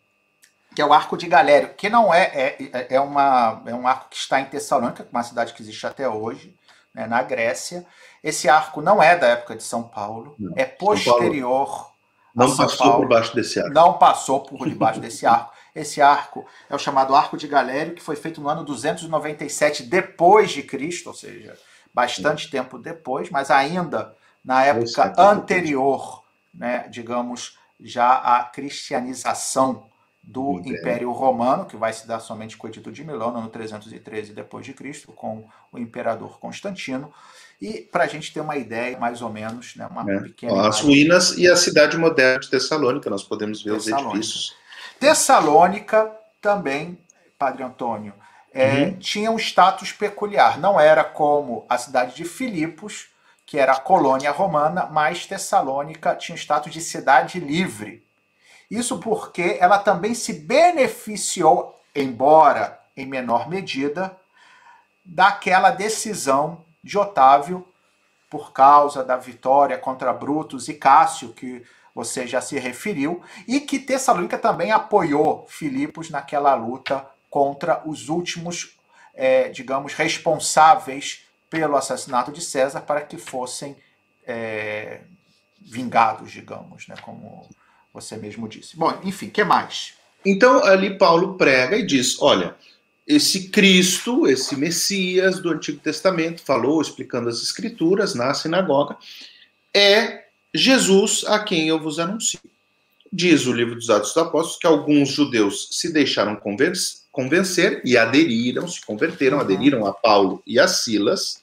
que 0.74 0.80
é 0.80 0.84
o 0.84 0.92
arco 0.92 1.16
de 1.16 1.26
Galério, 1.26 1.74
que 1.74 1.88
não 1.88 2.12
é, 2.12 2.22
é, 2.24 2.86
é, 2.90 3.00
uma, 3.00 3.62
é 3.66 3.74
um 3.74 3.88
arco 3.88 4.10
que 4.10 4.16
está 4.16 4.40
em 4.40 4.44
Tessalônica, 4.44 5.08
uma 5.10 5.22
cidade 5.22 5.52
que 5.52 5.62
existe 5.62 5.86
até 5.86 6.08
hoje, 6.08 6.54
né, 6.94 7.06
na 7.06 7.22
Grécia. 7.22 7.84
Esse 8.24 8.48
arco 8.48 8.80
não 8.80 9.02
é 9.02 9.16
da 9.16 9.28
época 9.28 9.54
de 9.54 9.62
São 9.62 9.82
Paulo, 9.82 10.34
não. 10.38 10.54
é 10.56 10.64
posterior 10.64 11.92
não 12.34 12.56
passou 12.56 12.78
Paulo, 12.78 13.02
por 13.02 13.08
baixo 13.08 13.34
desse 13.34 13.60
arco. 13.60 13.72
Não 13.72 13.92
passou 13.96 14.40
por 14.40 14.68
debaixo 14.68 14.98
desse 14.98 15.24
arco. 15.24 15.54
Esse 15.72 16.00
arco 16.00 16.44
é 16.68 16.74
o 16.74 16.78
chamado 16.78 17.14
Arco 17.14 17.36
de 17.36 17.46
Galério, 17.46 17.94
que 17.94 18.02
foi 18.02 18.16
feito 18.16 18.40
no 18.40 18.48
ano 18.48 18.64
297 18.64 19.84
depois 19.84 20.50
de 20.50 20.62
Cristo, 20.62 21.08
ou 21.08 21.14
seja, 21.14 21.56
bastante 21.92 22.50
tempo 22.50 22.78
depois, 22.78 23.30
mas 23.30 23.50
ainda 23.50 24.16
na 24.44 24.64
época 24.64 25.14
anterior, 25.16 26.24
né, 26.52 26.88
digamos, 26.88 27.58
já 27.80 28.14
à 28.14 28.44
cristianização 28.44 29.86
do 30.22 30.60
Império 30.64 31.12
Romano, 31.12 31.66
que 31.66 31.76
vai 31.76 31.92
se 31.92 32.06
dar 32.06 32.18
somente 32.18 32.56
com 32.56 32.66
o 32.66 32.70
Edito 32.70 32.90
de 32.90 33.04
Milão, 33.04 33.30
no 33.30 33.38
ano 33.38 33.48
313 33.48 34.32
depois 34.32 34.64
de 34.64 34.72
Cristo, 34.72 35.12
com 35.12 35.46
o 35.70 35.78
imperador 35.78 36.38
Constantino. 36.38 37.12
E 37.60 37.80
para 37.80 38.04
a 38.04 38.06
gente 38.06 38.32
ter 38.32 38.40
uma 38.40 38.56
ideia, 38.56 38.98
mais 38.98 39.22
ou 39.22 39.30
menos, 39.30 39.74
né, 39.76 39.86
uma 39.86 40.10
é. 40.10 40.20
pequena. 40.20 40.68
As 40.68 40.80
ruínas 40.80 41.36
e 41.38 41.48
a 41.48 41.56
cidade 41.56 41.96
moderna 41.96 42.40
de 42.40 42.50
Tessalônica, 42.50 43.08
nós 43.08 43.22
podemos 43.22 43.62
ver 43.62 43.72
os 43.72 43.86
edifícios. 43.86 44.54
Tessalônica 44.98 46.10
também, 46.40 46.98
Padre 47.38 47.62
Antônio, 47.62 48.12
é, 48.52 48.84
uhum. 48.84 48.98
tinha 48.98 49.30
um 49.30 49.38
status 49.38 49.92
peculiar. 49.92 50.58
Não 50.58 50.78
era 50.78 51.02
como 51.02 51.66
a 51.68 51.76
cidade 51.76 52.14
de 52.14 52.24
Filipos, 52.24 53.08
que 53.46 53.58
era 53.58 53.72
a 53.72 53.80
colônia 53.80 54.30
romana, 54.30 54.86
mas 54.86 55.26
Tessalônica 55.26 56.14
tinha 56.16 56.34
o 56.34 56.38
status 56.38 56.72
de 56.72 56.80
cidade 56.80 57.40
livre. 57.40 58.04
Isso 58.70 58.98
porque 58.98 59.58
ela 59.60 59.78
também 59.78 60.14
se 60.14 60.32
beneficiou, 60.32 61.80
embora 61.94 62.80
em 62.96 63.06
menor 63.06 63.48
medida, 63.48 64.16
daquela 65.04 65.70
decisão 65.70 66.63
de 66.84 66.98
Otávio 66.98 67.66
por 68.30 68.52
causa 68.52 69.02
da 69.02 69.16
vitória 69.16 69.78
contra 69.78 70.12
Brutus 70.12 70.68
e 70.68 70.74
Cássio, 70.74 71.32
que 71.32 71.64
você 71.94 72.26
já 72.26 72.40
se 72.40 72.58
referiu, 72.58 73.22
e 73.46 73.60
que 73.60 73.78
Tessalônica 73.78 74.36
também 74.36 74.72
apoiou 74.72 75.46
Filipos 75.48 76.10
naquela 76.10 76.54
luta 76.54 77.08
contra 77.30 77.82
os 77.88 78.08
últimos, 78.08 78.76
é, 79.14 79.48
digamos, 79.48 79.94
responsáveis 79.94 81.24
pelo 81.48 81.76
assassinato 81.76 82.32
de 82.32 82.40
César 82.40 82.80
para 82.80 83.00
que 83.00 83.16
fossem 83.16 83.76
é, 84.26 85.02
vingados, 85.60 86.32
digamos, 86.32 86.88
né, 86.88 86.96
como 87.02 87.48
você 87.92 88.16
mesmo 88.16 88.48
disse. 88.48 88.76
Bom, 88.76 88.98
enfim, 89.04 89.30
que 89.30 89.44
mais? 89.44 89.94
Então 90.24 90.64
ali 90.64 90.98
Paulo 90.98 91.34
prega 91.36 91.76
e 91.76 91.86
diz: 91.86 92.20
olha, 92.20 92.56
esse 93.06 93.48
Cristo, 93.48 94.26
esse 94.26 94.56
Messias 94.56 95.38
do 95.38 95.50
Antigo 95.50 95.78
Testamento, 95.78 96.42
falou 96.42 96.80
explicando 96.80 97.28
as 97.28 97.42
Escrituras 97.42 98.14
na 98.14 98.32
sinagoga, 98.32 98.96
é 99.74 100.24
Jesus 100.54 101.24
a 101.26 101.38
quem 101.38 101.68
eu 101.68 101.80
vos 101.80 101.98
anuncio. 101.98 102.38
Diz 103.12 103.46
o 103.46 103.52
livro 103.52 103.74
dos 103.74 103.90
Atos 103.90 104.14
dos 104.14 104.22
Apóstolos 104.22 104.58
que 104.58 104.66
alguns 104.66 105.10
judeus 105.10 105.68
se 105.72 105.92
deixaram 105.92 106.40
convencer 107.12 107.80
e 107.84 107.96
aderiram, 107.96 108.66
se 108.66 108.84
converteram, 108.84 109.36
uhum. 109.36 109.44
aderiram 109.44 109.86
a 109.86 109.92
Paulo 109.92 110.42
e 110.46 110.58
a 110.58 110.66
Silas, 110.66 111.42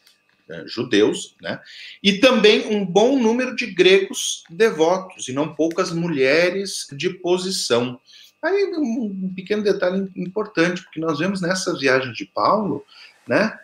né, 0.52 0.64
judeus, 0.68 1.36
né? 1.42 1.62
E 2.04 2.20
também 2.20 2.68
um 2.76 2.86
bom 2.86 3.18
número 3.18 3.56
de 3.56 3.68
gregos 3.68 4.44
devotos, 4.50 5.30
e 5.30 5.34
não 5.34 5.56
poucas 5.56 5.92
mulheres 5.92 6.88
de 6.92 7.10
posição. 7.10 8.00
Aí 8.42 8.74
um 8.76 9.32
pequeno 9.36 9.62
detalhe 9.62 10.10
importante, 10.16 10.84
porque 10.84 11.00
nós 11.00 11.20
vemos 11.20 11.42
nessa 11.42 11.78
viagem 11.78 12.12
de 12.14 12.26
Paulo, 12.26 12.84
né, 13.28 13.58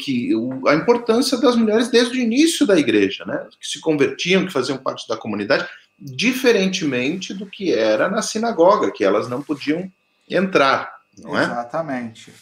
que 0.00 0.30
a 0.66 0.74
importância 0.74 1.38
das 1.38 1.56
mulheres 1.56 1.88
desde 1.88 2.18
o 2.18 2.20
início 2.20 2.66
da 2.66 2.78
igreja, 2.78 3.24
né, 3.24 3.46
que 3.60 3.68
se 3.68 3.80
convertiam, 3.80 4.44
que 4.46 4.52
faziam 4.52 4.78
parte 4.78 5.06
da 5.08 5.16
comunidade, 5.16 5.68
diferentemente 5.98 7.32
do 7.32 7.46
que 7.46 7.72
era 7.72 8.08
na 8.08 8.22
sinagoga, 8.22 8.90
que 8.90 9.04
elas 9.04 9.28
não 9.28 9.40
podiam 9.40 9.90
entrar, 10.28 11.00
não 11.16 11.38
é? 11.38 11.44
Exatamente. 11.44 12.32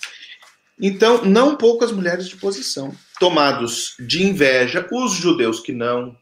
Então, 0.81 1.25
não 1.25 1.57
poucas 1.57 1.93
mulheres 1.93 2.27
de 2.29 2.37
posição, 2.37 2.95
tomados 3.21 3.95
de 4.01 4.25
inveja, 4.25 4.89
os 4.91 5.13
judeus 5.13 5.61
que 5.61 5.73
não 5.73 6.17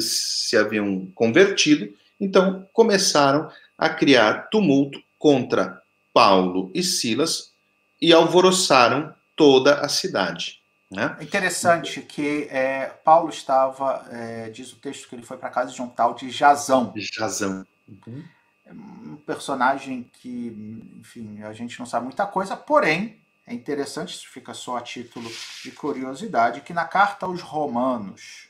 se 0.00 0.56
haviam 0.56 1.06
convertido, 1.14 1.92
então 2.20 2.66
começaram 2.72 3.50
a 3.78 3.88
criar 3.88 4.48
tumulto 4.48 5.02
contra 5.18 5.82
Paulo 6.12 6.70
e 6.74 6.82
Silas 6.82 7.52
e 8.00 8.12
alvoroçaram 8.12 9.14
toda 9.34 9.80
a 9.80 9.88
cidade. 9.88 10.60
Né? 10.90 11.16
Interessante 11.20 12.00
que 12.00 12.48
é, 12.50 12.86
Paulo 13.04 13.28
estava, 13.28 14.06
é, 14.10 14.50
diz 14.50 14.72
o 14.72 14.76
texto 14.76 15.08
que 15.08 15.14
ele 15.14 15.26
foi 15.26 15.36
para 15.36 15.50
casa 15.50 15.72
de 15.72 15.82
um 15.82 15.88
tal 15.88 16.14
de 16.14 16.30
Jazão. 16.30 16.92
Jazão. 16.96 17.66
Uhum. 17.88 18.24
Um 18.68 19.16
personagem 19.16 20.08
que, 20.20 20.90
enfim, 20.98 21.42
a 21.42 21.52
gente 21.52 21.78
não 21.78 21.86
sabe 21.86 22.04
muita 22.04 22.26
coisa, 22.26 22.56
porém, 22.56 23.20
é 23.46 23.54
interessante, 23.54 24.14
isso 24.14 24.28
fica 24.28 24.52
só 24.54 24.76
a 24.76 24.80
título 24.80 25.30
de 25.62 25.70
curiosidade, 25.70 26.62
que 26.62 26.72
na 26.72 26.84
carta 26.84 27.26
aos 27.26 27.40
Romanos, 27.42 28.45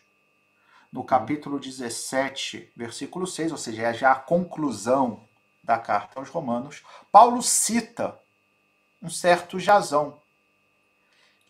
no 0.92 1.00
uhum. 1.00 1.06
capítulo 1.06 1.58
17, 1.58 2.72
versículo 2.76 3.26
6, 3.26 3.52
ou 3.52 3.58
seja, 3.58 3.82
é 3.82 3.94
já 3.94 4.12
a 4.12 4.16
conclusão 4.16 5.20
da 5.62 5.78
carta 5.78 6.20
aos 6.20 6.28
Romanos, 6.28 6.82
Paulo 7.10 7.42
cita 7.42 8.18
um 9.02 9.10
certo 9.10 9.58
Jazão, 9.58 10.18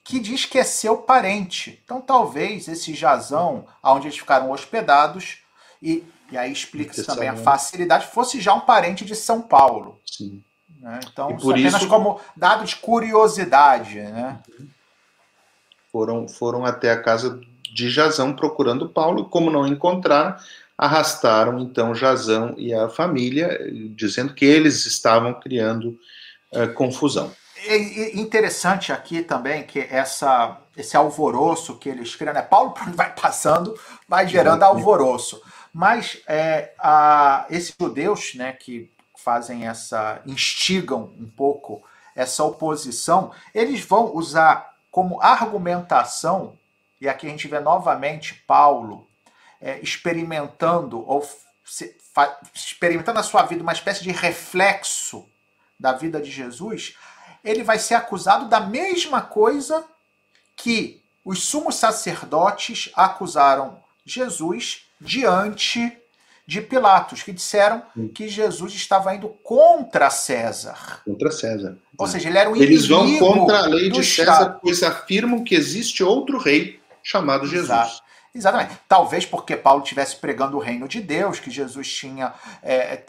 que 0.02 0.18
diz 0.18 0.44
que 0.44 0.58
é 0.58 0.64
seu 0.64 0.98
parente. 0.98 1.80
Então, 1.84 2.00
talvez 2.00 2.68
esse 2.68 2.94
Jazão, 2.94 3.66
onde 3.82 4.06
eles 4.06 4.18
ficaram 4.18 4.50
hospedados, 4.50 5.38
e, 5.82 6.04
e 6.30 6.38
aí 6.38 6.50
explica-se 6.50 7.04
também 7.04 7.28
a 7.28 7.36
facilidade, 7.36 8.06
fosse 8.06 8.40
já 8.40 8.54
um 8.54 8.60
parente 8.60 9.04
de 9.04 9.14
São 9.14 9.42
Paulo. 9.42 10.00
Sim. 10.06 10.42
Né? 10.80 11.00
Então, 11.10 11.36
isso 11.36 11.50
apenas 11.50 11.74
isso... 11.74 11.88
como 11.88 12.20
dado 12.36 12.64
de 12.64 12.76
curiosidade. 12.76 14.00
Né? 14.00 14.40
Foram, 15.90 16.28
foram 16.28 16.64
até 16.64 16.92
a 16.92 17.02
casa 17.02 17.40
de 17.76 17.90
Jazão 17.90 18.34
procurando 18.34 18.88
Paulo, 18.88 19.20
e 19.20 19.30
como 19.30 19.50
não 19.50 19.66
encontraram, 19.66 20.34
arrastaram 20.78 21.58
então 21.60 21.94
Jazão 21.94 22.54
e 22.56 22.72
a 22.72 22.88
família, 22.88 23.58
dizendo 23.90 24.32
que 24.32 24.46
eles 24.46 24.86
estavam 24.86 25.34
criando 25.34 25.98
uh, 26.52 26.72
confusão. 26.72 27.30
É 27.66 28.16
interessante 28.16 28.92
aqui 28.92 29.22
também 29.22 29.64
que 29.64 29.80
essa, 29.90 30.58
esse 30.76 30.96
alvoroço 30.96 31.76
que 31.76 31.88
eles 31.88 32.14
criam, 32.14 32.32
né? 32.32 32.42
Paulo 32.42 32.74
vai 32.94 33.14
passando, 33.14 33.78
vai 34.08 34.26
gerando 34.26 34.62
alvoroço. 34.62 35.42
Mas 35.72 36.18
é, 36.26 36.72
a, 36.78 37.46
esses 37.50 37.74
judeus 37.78 38.34
né, 38.34 38.52
que 38.52 38.90
fazem 39.22 39.66
essa. 39.66 40.20
instigam 40.24 41.12
um 41.18 41.26
pouco 41.26 41.82
essa 42.14 42.42
oposição, 42.44 43.30
eles 43.54 43.82
vão 43.82 44.14
usar 44.14 44.74
como 44.90 45.20
argumentação, 45.20 46.54
e 47.00 47.08
aqui 47.08 47.26
a 47.26 47.30
gente 47.30 47.48
vê 47.48 47.60
novamente 47.60 48.34
Paulo 48.46 49.06
é, 49.60 49.78
experimentando, 49.80 51.06
ou 51.08 51.28
se, 51.64 51.96
fa, 52.14 52.38
experimentando 52.54 53.18
na 53.18 53.22
sua 53.22 53.42
vida 53.42 53.62
uma 53.62 53.72
espécie 53.72 54.02
de 54.02 54.10
reflexo 54.10 55.28
da 55.78 55.92
vida 55.92 56.20
de 56.20 56.30
Jesus, 56.30 56.94
ele 57.44 57.62
vai 57.62 57.78
ser 57.78 57.94
acusado 57.94 58.48
da 58.48 58.60
mesma 58.60 59.20
coisa 59.20 59.84
que 60.54 61.02
os 61.24 61.42
sumos 61.42 61.74
sacerdotes 61.74 62.90
acusaram 62.94 63.82
Jesus 64.04 64.86
diante 65.00 65.96
de 66.46 66.60
Pilatos, 66.60 67.24
que 67.24 67.32
disseram 67.32 67.82
que 68.14 68.28
Jesus 68.28 68.72
estava 68.72 69.12
indo 69.14 69.28
contra 69.42 70.08
César. 70.08 71.02
Contra 71.04 71.30
César. 71.32 71.76
Ou 71.98 72.06
seja, 72.06 72.28
ele 72.28 72.38
era 72.38 72.48
um 72.48 72.54
Eles 72.54 72.86
vão 72.86 73.18
contra 73.18 73.64
a 73.64 73.66
lei 73.66 73.90
de 73.90 74.04
César, 74.04 74.60
pois 74.62 74.82
afirmam 74.82 75.42
que 75.42 75.56
existe 75.56 76.04
outro 76.04 76.38
rei 76.38 76.80
chamado 77.06 77.46
Jesus. 77.46 77.70
Exato. 77.70 78.02
Exatamente. 78.34 78.78
Talvez 78.88 79.24
porque 79.24 79.56
Paulo 79.56 79.82
estivesse 79.82 80.16
pregando 80.16 80.56
o 80.56 80.60
reino 80.60 80.88
de 80.88 81.00
Deus, 81.00 81.38
que 81.38 81.50
Jesus 81.50 81.90
tinha 81.90 82.34
é, 82.62 83.04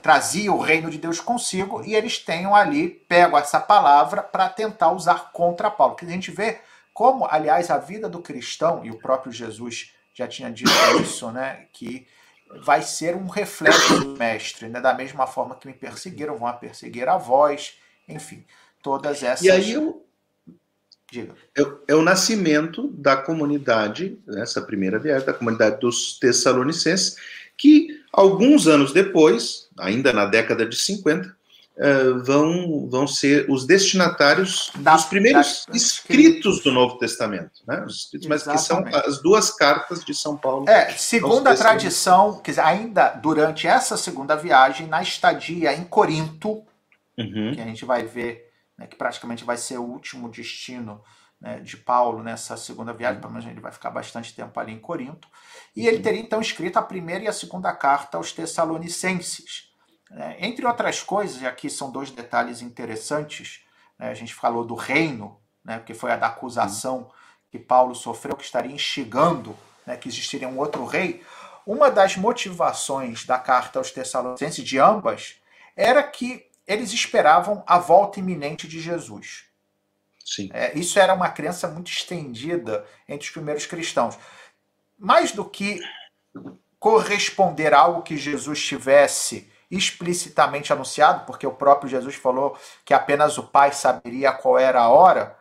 trazia 0.00 0.52
o 0.52 0.60
reino 0.60 0.90
de 0.90 0.96
Deus 0.96 1.20
consigo, 1.20 1.84
e 1.84 1.94
eles 1.94 2.18
tenham 2.18 2.54
ali 2.54 2.88
pego 2.88 3.36
essa 3.36 3.60
palavra 3.60 4.22
para 4.22 4.48
tentar 4.48 4.92
usar 4.92 5.32
contra 5.32 5.70
Paulo. 5.70 5.96
Que 5.96 6.06
a 6.06 6.08
gente 6.08 6.30
vê 6.30 6.60
como, 6.94 7.26
aliás, 7.28 7.68
a 7.68 7.78
vida 7.78 8.08
do 8.08 8.22
cristão, 8.22 8.84
e 8.84 8.90
o 8.90 8.98
próprio 8.98 9.32
Jesus 9.32 9.92
já 10.14 10.26
tinha 10.28 10.50
dito 10.50 10.70
isso, 11.02 11.30
né, 11.32 11.66
que 11.72 12.06
vai 12.62 12.80
ser 12.80 13.16
um 13.16 13.26
reflexo 13.26 13.98
do 14.00 14.16
mestre, 14.16 14.68
né, 14.68 14.80
da 14.80 14.94
mesma 14.94 15.26
forma 15.26 15.56
que 15.56 15.66
me 15.66 15.74
perseguiram, 15.74 16.36
vão 16.36 16.48
a 16.48 16.52
perseguir 16.52 17.08
a 17.08 17.16
vós, 17.16 17.76
enfim, 18.08 18.46
todas 18.80 19.22
essas. 19.22 19.44
E 19.44 19.50
aí 19.50 19.72
eu, 19.72 20.05
Diga. 21.10 21.34
É, 21.56 21.64
é, 21.88 21.94
o 21.94 22.02
nascimento 22.02 22.88
da 22.88 23.16
comunidade, 23.16 24.18
essa 24.36 24.60
primeira 24.60 24.98
viagem, 24.98 25.26
da 25.26 25.32
comunidade 25.32 25.80
dos 25.80 26.18
Tessalonicenses, 26.18 27.16
que 27.56 28.00
alguns 28.12 28.66
anos 28.66 28.92
depois, 28.92 29.68
ainda 29.78 30.12
na 30.12 30.26
década 30.26 30.66
de 30.66 30.76
50, 30.76 31.28
uh, 31.28 31.32
eh, 31.78 32.12
vão, 32.24 32.88
vão 32.88 33.06
ser 33.06 33.46
os 33.48 33.64
destinatários 33.66 34.70
da, 34.76 34.94
dos 34.94 35.04
primeiros 35.04 35.64
da, 35.68 35.76
escritos 35.76 36.60
do 36.62 36.72
Novo 36.72 36.98
Testamento, 36.98 37.62
né? 37.66 37.84
Os 37.86 38.04
escritos, 38.04 38.28
mas 38.28 38.42
que 38.42 38.58
são 38.58 38.84
as 38.92 39.22
duas 39.22 39.50
cartas 39.50 40.04
de 40.04 40.12
São 40.12 40.36
Paulo. 40.36 40.68
É, 40.68 40.90
segundo 40.90 41.46
a 41.46 41.54
tradição, 41.54 42.40
quer 42.40 42.50
dizer, 42.50 42.62
ainda 42.62 43.10
durante 43.10 43.66
essa 43.66 43.96
segunda 43.96 44.34
viagem, 44.34 44.86
na 44.88 45.02
estadia 45.02 45.72
em 45.72 45.84
Corinto, 45.84 46.62
uhum. 47.16 47.52
que 47.54 47.60
a 47.60 47.64
gente 47.64 47.84
vai 47.84 48.04
ver 48.04 48.45
né, 48.76 48.86
que 48.86 48.96
praticamente 48.96 49.44
vai 49.44 49.56
ser 49.56 49.78
o 49.78 49.84
último 49.84 50.28
destino 50.28 51.02
né, 51.40 51.60
de 51.60 51.76
Paulo 51.76 52.22
nessa 52.22 52.56
segunda 52.56 52.92
viagem, 52.92 53.20
pelo 53.20 53.32
menos 53.32 53.48
ele 53.48 53.60
vai 53.60 53.72
ficar 53.72 53.90
bastante 53.90 54.34
tempo 54.34 54.58
ali 54.58 54.72
em 54.72 54.78
Corinto. 54.78 55.28
E 55.74 55.86
ele 55.86 56.00
teria 56.00 56.20
então 56.20 56.40
escrito 56.40 56.78
a 56.78 56.82
primeira 56.82 57.24
e 57.24 57.28
a 57.28 57.32
segunda 57.32 57.74
carta 57.74 58.16
aos 58.16 58.32
Tessalonicenses. 58.32 59.70
Né, 60.10 60.36
entre 60.38 60.64
outras 60.66 61.02
coisas, 61.02 61.42
e 61.42 61.46
aqui 61.46 61.68
são 61.68 61.90
dois 61.90 62.10
detalhes 62.10 62.62
interessantes, 62.62 63.64
né, 63.98 64.08
a 64.08 64.14
gente 64.14 64.34
falou 64.34 64.64
do 64.64 64.74
reino, 64.74 65.40
né, 65.64 65.80
que 65.80 65.94
foi 65.94 66.12
a 66.12 66.16
da 66.16 66.28
acusação 66.28 67.10
que 67.50 67.58
Paulo 67.58 67.94
sofreu, 67.94 68.36
que 68.36 68.44
estaria 68.44 68.72
instigando 68.72 69.56
né, 69.86 69.96
que 69.96 70.08
existiria 70.08 70.48
um 70.48 70.58
outro 70.58 70.84
rei. 70.84 71.22
Uma 71.64 71.90
das 71.90 72.16
motivações 72.16 73.24
da 73.24 73.38
carta 73.38 73.78
aos 73.78 73.90
Tessalonicenses, 73.90 74.64
de 74.64 74.78
ambas, 74.78 75.36
era 75.76 76.02
que 76.02 76.46
eles 76.66 76.92
esperavam 76.92 77.62
a 77.66 77.78
volta 77.78 78.18
iminente 78.18 78.66
de 78.66 78.80
Jesus. 78.80 79.44
Sim. 80.24 80.50
É, 80.52 80.76
isso 80.76 80.98
era 80.98 81.14
uma 81.14 81.28
crença 81.28 81.68
muito 81.68 81.90
estendida 81.90 82.84
entre 83.08 83.26
os 83.26 83.32
primeiros 83.32 83.64
cristãos. 83.64 84.18
Mais 84.98 85.30
do 85.30 85.44
que 85.44 85.80
corresponder 86.78 87.72
a 87.72 87.80
algo 87.80 88.02
que 88.02 88.16
Jesus 88.16 88.62
tivesse 88.62 89.50
explicitamente 89.70 90.72
anunciado, 90.72 91.24
porque 91.26 91.46
o 91.46 91.52
próprio 91.52 91.88
Jesus 91.88 92.14
falou 92.14 92.56
que 92.84 92.94
apenas 92.94 93.38
o 93.38 93.44
Pai 93.44 93.72
saberia 93.72 94.32
qual 94.32 94.58
era 94.58 94.80
a 94.80 94.88
hora, 94.88 95.36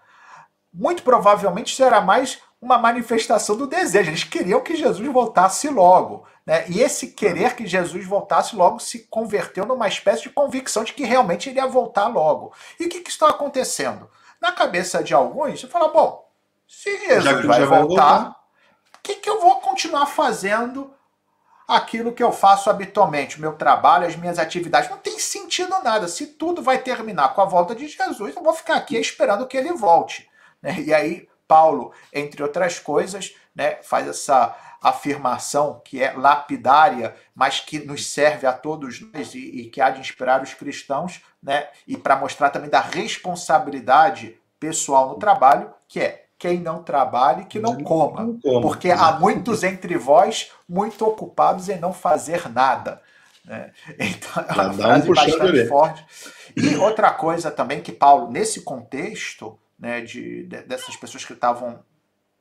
muito 0.73 1.03
provavelmente 1.03 1.71
isso 1.71 1.83
era 1.83 2.01
mais 2.01 2.39
uma 2.61 2.77
manifestação 2.77 3.55
do 3.55 3.67
desejo. 3.67 4.09
Eles 4.09 4.23
queriam 4.23 4.61
que 4.61 4.75
Jesus 4.75 5.07
voltasse 5.07 5.69
logo. 5.69 6.25
Né? 6.45 6.65
E 6.69 6.81
esse 6.81 7.07
querer 7.07 7.55
que 7.55 7.65
Jesus 7.65 8.05
voltasse 8.05 8.55
logo 8.55 8.79
se 8.79 9.07
converteu 9.07 9.65
numa 9.65 9.87
espécie 9.87 10.23
de 10.23 10.29
convicção 10.29 10.83
de 10.83 10.93
que 10.93 11.03
realmente 11.03 11.49
ele 11.49 11.59
ia 11.59 11.65
voltar 11.65 12.07
logo. 12.07 12.53
E 12.79 12.85
o 12.85 12.89
que, 12.89 13.01
que 13.01 13.09
está 13.09 13.29
acontecendo? 13.29 14.09
Na 14.39 14.51
cabeça 14.51 15.03
de 15.03 15.13
alguns, 15.13 15.59
você 15.59 15.67
fala: 15.67 15.87
bom, 15.87 16.29
se 16.67 16.95
Jesus 17.07 17.45
vai 17.45 17.65
voltar, 17.65 18.29
o 18.29 18.99
que, 19.01 19.15
que 19.15 19.29
eu 19.29 19.41
vou 19.41 19.59
continuar 19.59 20.05
fazendo 20.05 20.93
aquilo 21.67 22.13
que 22.13 22.21
eu 22.21 22.31
faço 22.31 22.69
habitualmente, 22.69 23.37
o 23.37 23.41
meu 23.41 23.53
trabalho, 23.53 24.05
as 24.05 24.15
minhas 24.15 24.37
atividades. 24.37 24.89
Não 24.89 24.97
tem 24.97 25.17
sentido 25.17 25.75
nada. 25.83 26.07
Se 26.07 26.27
tudo 26.27 26.61
vai 26.61 26.77
terminar 26.77 27.33
com 27.33 27.41
a 27.41 27.45
volta 27.45 27.73
de 27.73 27.87
Jesus, 27.87 28.35
eu 28.35 28.43
vou 28.43 28.53
ficar 28.53 28.75
aqui 28.75 28.95
esperando 28.97 29.47
que 29.47 29.57
ele 29.57 29.73
volte. 29.73 30.29
Né? 30.61 30.79
E 30.81 30.93
aí, 30.93 31.27
Paulo, 31.47 31.91
entre 32.13 32.43
outras 32.43 32.79
coisas, 32.79 33.35
né, 33.55 33.77
faz 33.81 34.07
essa 34.07 34.55
afirmação 34.89 35.81
que 35.83 36.01
é 36.01 36.11
lapidária, 36.11 37.15
mas 37.33 37.59
que 37.59 37.79
nos 37.79 38.07
serve 38.07 38.45
a 38.45 38.53
todos 38.53 39.01
nós 39.01 39.33
e, 39.33 39.39
e 39.39 39.69
que 39.69 39.81
há 39.81 39.89
de 39.89 39.99
inspirar 39.99 40.43
os 40.43 40.53
cristãos, 40.53 41.21
né? 41.41 41.67
E 41.87 41.97
para 41.97 42.15
mostrar 42.15 42.49
também 42.51 42.69
da 42.69 42.81
responsabilidade 42.81 44.37
pessoal 44.59 45.09
no 45.09 45.15
trabalho, 45.15 45.73
que 45.87 45.99
é 45.99 46.25
quem 46.37 46.59
não 46.59 46.83
trabalhe, 46.83 47.45
que 47.45 47.59
não 47.59 47.81
coma. 47.81 48.37
Porque 48.61 48.91
há 48.91 49.13
muitos 49.13 49.63
entre 49.63 49.97
vós 49.97 50.51
muito 50.67 51.05
ocupados 51.05 51.69
em 51.69 51.79
não 51.79 51.93
fazer 51.93 52.49
nada. 52.49 53.01
Né? 53.43 53.71
Então 53.99 54.43
é 54.47 54.53
uma 54.53 54.73
frase 54.73 55.07
bastante 55.07 55.65
forte. 55.67 56.05
E 56.55 56.75
outra 56.75 57.11
coisa 57.11 57.49
também 57.49 57.81
que 57.81 57.91
Paulo, 57.91 58.31
nesse 58.31 58.61
contexto 58.61 59.57
né, 59.79 60.01
de, 60.01 60.43
de 60.43 60.61
dessas 60.63 60.95
pessoas 60.95 61.25
que 61.25 61.33
estavam 61.33 61.83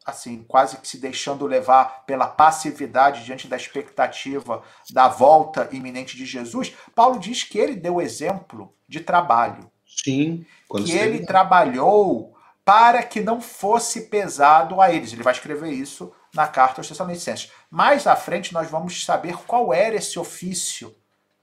assim, 0.05 0.45
quase 0.47 0.77
que 0.77 0.87
se 0.87 0.99
deixando 0.99 1.47
levar 1.47 2.05
pela 2.05 2.27
passividade 2.27 3.25
diante 3.25 3.49
da 3.49 3.57
expectativa 3.57 4.63
da 4.91 5.09
volta 5.09 5.69
iminente 5.73 6.17
de 6.17 6.27
Jesus, 6.27 6.75
Paulo 6.95 7.19
diz 7.19 7.43
que 7.43 7.59
ele 7.59 7.75
deu 7.75 8.01
exemplo 8.01 8.75
de 8.87 9.01
trabalho. 9.01 9.71
Sim. 9.87 10.45
Que 10.71 10.93
ele 10.93 11.25
trabalhou 11.25 12.35
para 12.65 13.03
que 13.03 13.21
não 13.21 13.41
fosse 13.41 14.03
pesado 14.03 14.81
a 14.81 14.93
eles. 14.93 15.13
Ele 15.13 15.23
vai 15.23 15.33
escrever 15.33 15.71
isso 15.71 16.13
na 16.35 16.49
carta 16.49 16.81
aos 16.81 16.89
Tessalonicenses. 16.89 17.51
Mais 17.71 18.07
à 18.07 18.17
frente 18.17 18.53
nós 18.53 18.71
vamos 18.71 19.05
saber 19.05 19.37
qual 19.47 19.73
era 19.73 19.97
esse 19.97 20.19
ofício 20.19 20.95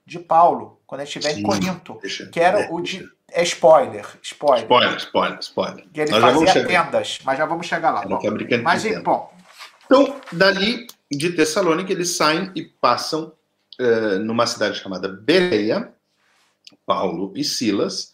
de 0.04 0.18
Paulo, 0.18 0.80
quando 0.86 1.02
estiver 1.02 1.38
em 1.38 1.42
Corinto, 1.42 1.98
deixa, 2.00 2.26
que 2.26 2.40
era 2.40 2.62
é, 2.62 2.68
o 2.70 2.80
de. 2.80 3.08
É 3.30 3.42
spoiler, 3.42 4.06
spoiler. 4.22 4.64
Spoiler, 4.64 4.96
spoiler, 4.96 5.38
spoiler. 5.40 5.86
Que 5.92 6.00
ele 6.02 6.10
Nós 6.10 6.20
fazia 6.20 6.66
tendas, 6.66 7.18
mas 7.24 7.38
já 7.38 7.46
vamos 7.46 7.66
chegar 7.66 7.90
lá. 7.90 8.02
Bom, 8.02 8.20
mas, 8.62 9.02
bom. 9.02 9.32
Então, 9.86 10.20
dali 10.32 10.86
de 11.10 11.30
Tessalônica, 11.32 11.92
eles 11.92 12.16
saem 12.16 12.50
e 12.54 12.62
passam 12.62 13.32
uh, 13.80 14.18
numa 14.18 14.46
cidade 14.46 14.78
chamada 14.78 15.08
Bereia, 15.08 15.92
Paulo 16.84 17.32
e 17.34 17.44
Silas, 17.44 18.12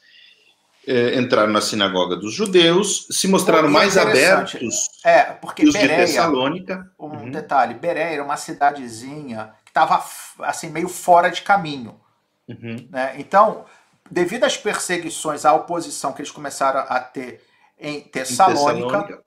uh, 0.86 1.18
entraram 1.18 1.52
na 1.52 1.60
sinagoga 1.60 2.16
dos 2.16 2.34
judeus, 2.34 3.06
se 3.10 3.26
mostraram 3.28 3.68
mais 3.68 3.96
abertos 3.96 4.88
é, 5.04 5.22
porque 5.24 5.64
Bereia, 5.70 5.88
de 5.88 6.12
Tessalônica. 6.12 6.90
Um 6.98 7.06
uhum. 7.06 7.30
detalhe, 7.30 7.74
Bereia 7.74 8.14
era 8.14 8.24
uma 8.24 8.36
cidadezinha 8.36 9.52
estava 9.68 10.04
assim 10.40 10.70
meio 10.70 10.88
fora 10.88 11.30
de 11.30 11.42
caminho. 11.42 12.00
Uhum. 12.48 12.88
Né? 12.90 13.14
Então, 13.18 13.64
devido 14.10 14.44
às 14.44 14.56
perseguições, 14.56 15.44
à 15.44 15.52
oposição 15.52 16.12
que 16.12 16.20
eles 16.20 16.30
começaram 16.30 16.80
a 16.80 17.00
ter 17.00 17.42
em 17.78 18.00
Tessalônica, 18.00 18.70
em 18.70 18.90
Tessalônica. 18.90 19.24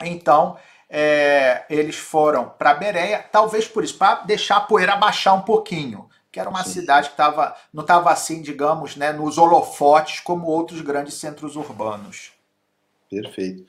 então 0.00 0.58
é, 0.88 1.64
eles 1.68 1.96
foram 1.96 2.48
para 2.48 2.74
Bereia, 2.74 3.18
talvez 3.30 3.68
por 3.68 3.84
isso, 3.84 3.98
para 3.98 4.22
deixar 4.22 4.56
a 4.56 4.60
poeira 4.60 4.96
baixar 4.96 5.34
um 5.34 5.42
pouquinho, 5.42 6.08
que 6.32 6.40
era 6.40 6.48
uma 6.48 6.64
Sim. 6.64 6.80
cidade 6.80 7.10
que 7.10 7.16
tava, 7.16 7.54
não 7.72 7.82
estava 7.82 8.10
assim, 8.10 8.40
digamos, 8.40 8.96
né, 8.96 9.12
nos 9.12 9.36
holofotes 9.36 10.20
como 10.20 10.46
outros 10.46 10.80
grandes 10.80 11.14
centros 11.14 11.56
urbanos. 11.56 12.32
Perfeito. 13.10 13.64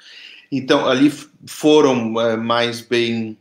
Então, 0.52 0.88
ali 0.88 1.10
foram 1.48 2.20
é, 2.20 2.38
mais 2.38 2.82
bem 2.82 3.38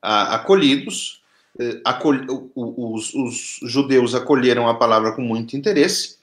a, 0.00 0.34
acolhidos, 0.34 1.21
acol, 1.84 2.14
os, 2.54 3.14
os 3.14 3.60
judeus 3.64 4.14
acolheram 4.14 4.68
a 4.68 4.74
palavra 4.74 5.12
com 5.12 5.22
muito 5.22 5.56
interesse, 5.56 6.16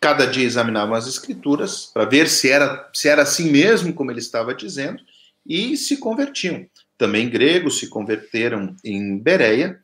cada 0.00 0.26
dia 0.26 0.46
examinavam 0.46 0.94
as 0.94 1.06
escrituras 1.06 1.90
para 1.92 2.04
ver 2.04 2.28
se 2.28 2.50
era, 2.50 2.88
se 2.92 3.08
era 3.08 3.22
assim 3.22 3.50
mesmo 3.50 3.92
como 3.92 4.10
ele 4.10 4.20
estava 4.20 4.54
dizendo, 4.54 5.00
e 5.46 5.76
se 5.76 5.98
convertiam. 5.98 6.66
Também 6.96 7.28
gregos 7.28 7.78
se 7.78 7.88
converteram 7.88 8.74
em 8.84 9.18
Bereia. 9.18 9.80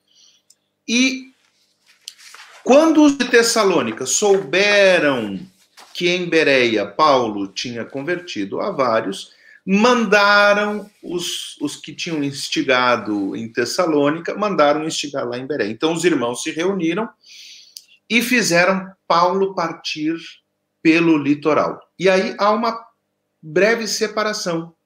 E 0.89 1.31
quando 2.65 3.03
os 3.03 3.17
de 3.17 3.25
Tessalônica 3.27 4.07
souberam 4.07 5.39
que 5.95 6.09
em 6.09 6.29
Bereia 6.29 6.85
Paulo 6.85 7.49
tinha 7.49 7.85
convertido 7.85 8.61
a 8.61 8.71
vários, 8.71 9.33
mandaram 9.67 10.89
os, 11.03 11.57
os 11.61 11.75
que 11.77 11.93
tinham 11.93 12.23
instigado 12.23 13.35
em 13.35 13.53
Tessalônica, 13.53 14.35
mandaram 14.37 14.85
instigar 14.85 15.27
lá 15.27 15.37
em 15.37 15.47
Bereia. 15.47 15.71
Então 15.71 15.93
os 15.93 16.05
irmãos 16.05 16.43
se 16.43 16.53
reuniram 16.53 17.09
e 18.09 18.23
fizeram 18.23 18.89
Paulo 19.09 19.55
partir 19.55 20.17
pelo 20.81 21.19
litoral. 21.19 21.81
E 21.99 22.09
aí 22.09 22.37
há 22.39 22.53
uma 22.53 22.87
breve 23.43 23.89
separação 23.89 24.77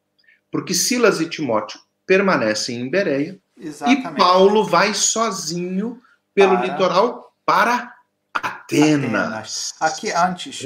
porque 0.50 0.74
Silas 0.74 1.20
e 1.20 1.28
Timóteo 1.28 1.80
permanecem 2.06 2.80
em 2.80 2.90
Bereia 2.90 3.38
Exatamente. 3.56 4.08
e 4.08 4.16
Paulo 4.16 4.64
vai 4.64 4.94
sozinho 4.94 6.02
pelo 6.34 6.56
para... 6.56 6.66
litoral 6.66 7.34
para 7.44 7.94
Atenas. 8.32 9.14
Atenas. 9.14 9.74
Aqui 9.80 10.10
antes, 10.10 10.62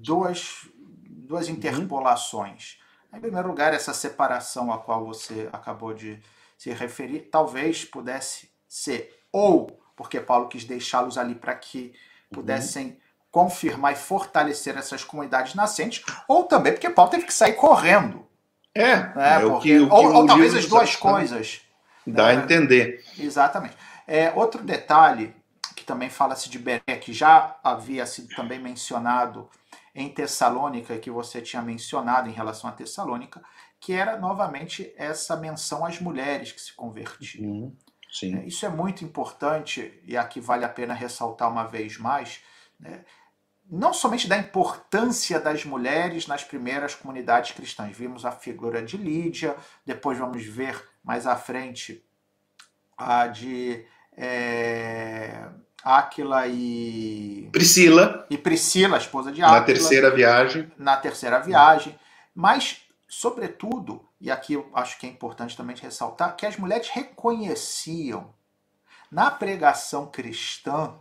duas, 0.00 0.68
duas 1.08 1.48
uhum. 1.48 1.54
interpolações. 1.54 2.78
Em 3.12 3.20
primeiro 3.20 3.48
lugar, 3.48 3.72
essa 3.72 3.94
separação 3.94 4.72
a 4.72 4.78
qual 4.78 5.04
você 5.04 5.48
acabou 5.52 5.94
de 5.94 6.18
se 6.56 6.70
referir, 6.70 7.28
talvez 7.30 7.84
pudesse 7.84 8.50
ser 8.68 9.22
ou 9.32 9.80
porque 9.96 10.20
Paulo 10.20 10.48
quis 10.48 10.64
deixá-los 10.64 11.16
ali 11.16 11.34
para 11.34 11.54
que 11.54 11.86
uhum. 12.30 12.34
pudessem 12.34 12.86
uhum. 12.86 12.96
confirmar 13.30 13.92
e 13.92 13.96
fortalecer 13.96 14.76
essas 14.76 15.02
comunidades 15.02 15.54
nascentes, 15.54 16.04
ou 16.28 16.44
também 16.44 16.72
porque 16.72 16.90
Paulo 16.90 17.10
teve 17.10 17.24
que 17.24 17.32
sair 17.32 17.54
correndo 17.54 18.26
é, 18.74 18.90
é, 18.90 19.40
é 19.40 19.46
o 19.46 19.58
que, 19.58 19.78
o 19.78 19.88
que 19.88 19.94
ou, 19.94 20.14
ou 20.14 20.26
talvez 20.26 20.54
as 20.54 20.66
duas 20.66 20.94
coisas. 20.94 21.62
Dá 22.06 22.30
é, 22.30 22.32
a 22.32 22.34
entender. 22.34 23.02
Exatamente. 23.18 23.76
É, 24.06 24.30
outro 24.36 24.62
detalhe 24.62 25.34
que 25.74 25.82
também 25.82 26.08
fala-se 26.08 26.48
de 26.48 26.58
Beré, 26.58 26.96
que 27.00 27.12
já 27.12 27.56
havia 27.64 28.06
sido 28.06 28.34
também 28.36 28.58
mencionado 28.58 29.48
em 29.96 30.10
Tessalônica, 30.10 30.98
que 30.98 31.10
você 31.10 31.40
tinha 31.40 31.62
mencionado 31.62 32.28
em 32.28 32.32
relação 32.32 32.68
a 32.68 32.72
Tessalônica, 32.72 33.42
que 33.80 33.94
era 33.94 34.18
novamente 34.18 34.92
essa 34.96 35.34
menção 35.36 35.86
às 35.86 35.98
mulheres 35.98 36.52
que 36.52 36.60
se 36.60 36.74
convertiam. 36.74 37.50
Uhum, 37.50 37.76
sim. 38.12 38.36
É, 38.36 38.46
isso 38.46 38.66
é 38.66 38.68
muito 38.68 39.02
importante, 39.02 39.98
e 40.04 40.14
aqui 40.14 40.38
vale 40.38 40.66
a 40.66 40.68
pena 40.68 40.92
ressaltar 40.92 41.50
uma 41.50 41.64
vez 41.64 41.96
mais. 41.96 42.42
Né? 42.78 43.04
não 43.68 43.92
somente 43.92 44.28
da 44.28 44.38
importância 44.38 45.40
das 45.40 45.64
mulheres 45.64 46.28
nas 46.28 46.44
primeiras 46.44 46.94
comunidades 46.94 47.50
cristãs. 47.50 47.96
Vimos 47.96 48.24
a 48.24 48.30
figura 48.30 48.80
de 48.80 48.96
Lídia, 48.96 49.56
depois 49.84 50.16
vamos 50.16 50.44
ver 50.44 50.80
mais 51.02 51.26
à 51.26 51.34
frente 51.34 52.04
a 52.96 53.26
de 53.26 53.84
é, 54.16 55.48
Áquila 55.82 56.46
e. 56.46 57.48
Priscila. 57.52 58.26
E 58.28 58.36
Priscila, 58.36 58.96
a 58.96 59.00
esposa 59.00 59.30
de 59.30 59.42
Áquila. 59.42 59.60
Na 59.60 59.64
terceira 59.64 60.10
viagem. 60.10 60.72
Na 60.78 60.96
terceira 60.96 61.38
viagem. 61.38 61.98
Mas, 62.34 62.82
sobretudo, 63.08 64.04
e 64.20 64.30
aqui 64.30 64.54
eu 64.54 64.68
acho 64.74 64.98
que 64.98 65.06
é 65.06 65.08
importante 65.08 65.56
também 65.56 65.76
ressaltar, 65.76 66.36
que 66.36 66.46
as 66.46 66.56
mulheres 66.56 66.88
reconheciam 66.88 68.34
na 69.10 69.30
pregação 69.30 70.06
cristã 70.06 70.94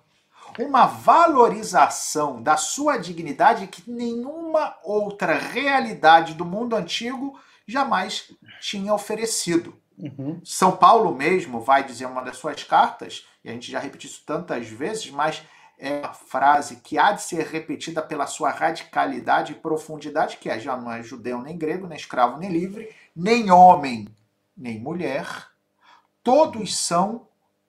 uma 0.60 0.86
valorização 0.86 2.42
da 2.42 2.56
sua 2.56 2.98
dignidade 2.98 3.68
que 3.68 3.90
nenhuma 3.90 4.76
outra 4.84 5.38
realidade 5.38 6.34
do 6.34 6.46
mundo 6.46 6.76
antigo 6.76 7.40
jamais 7.68 8.32
tinha 8.62 8.94
oferecido. 8.94 9.76
Uhum. 9.98 10.40
São 10.44 10.76
Paulo 10.76 11.14
mesmo 11.16 11.62
vai 11.62 11.84
dizer 11.84 12.06
uma 12.06 12.22
das 12.22 12.38
suas 12.38 12.64
cartas, 12.64 13.26
e 13.46 13.50
a 13.50 13.54
gente 13.54 13.72
já 13.72 13.80
repetiu 13.80 14.10
isso 14.10 14.24
tantas 14.26 14.68
vezes, 14.68 15.12
mas 15.12 15.44
é 15.78 16.00
uma 16.00 16.14
frase 16.14 16.78
que 16.78 16.98
há 16.98 17.12
de 17.12 17.22
ser 17.22 17.46
repetida 17.46 18.02
pela 18.02 18.26
sua 18.26 18.50
radicalidade 18.50 19.52
e 19.52 19.56
profundidade, 19.56 20.38
que 20.38 20.50
é 20.50 20.60
já 20.60 20.76
não 20.76 20.92
é 20.92 21.04
judeu 21.04 21.40
nem 21.40 21.56
grego, 21.56 21.86
nem 21.86 21.96
escravo 21.96 22.40
nem 22.40 22.50
livre, 22.50 22.90
nem 23.16 23.52
homem 23.52 24.08
nem 24.58 24.80
mulher, 24.80 25.28
todos 26.24 26.76
são 26.76 27.28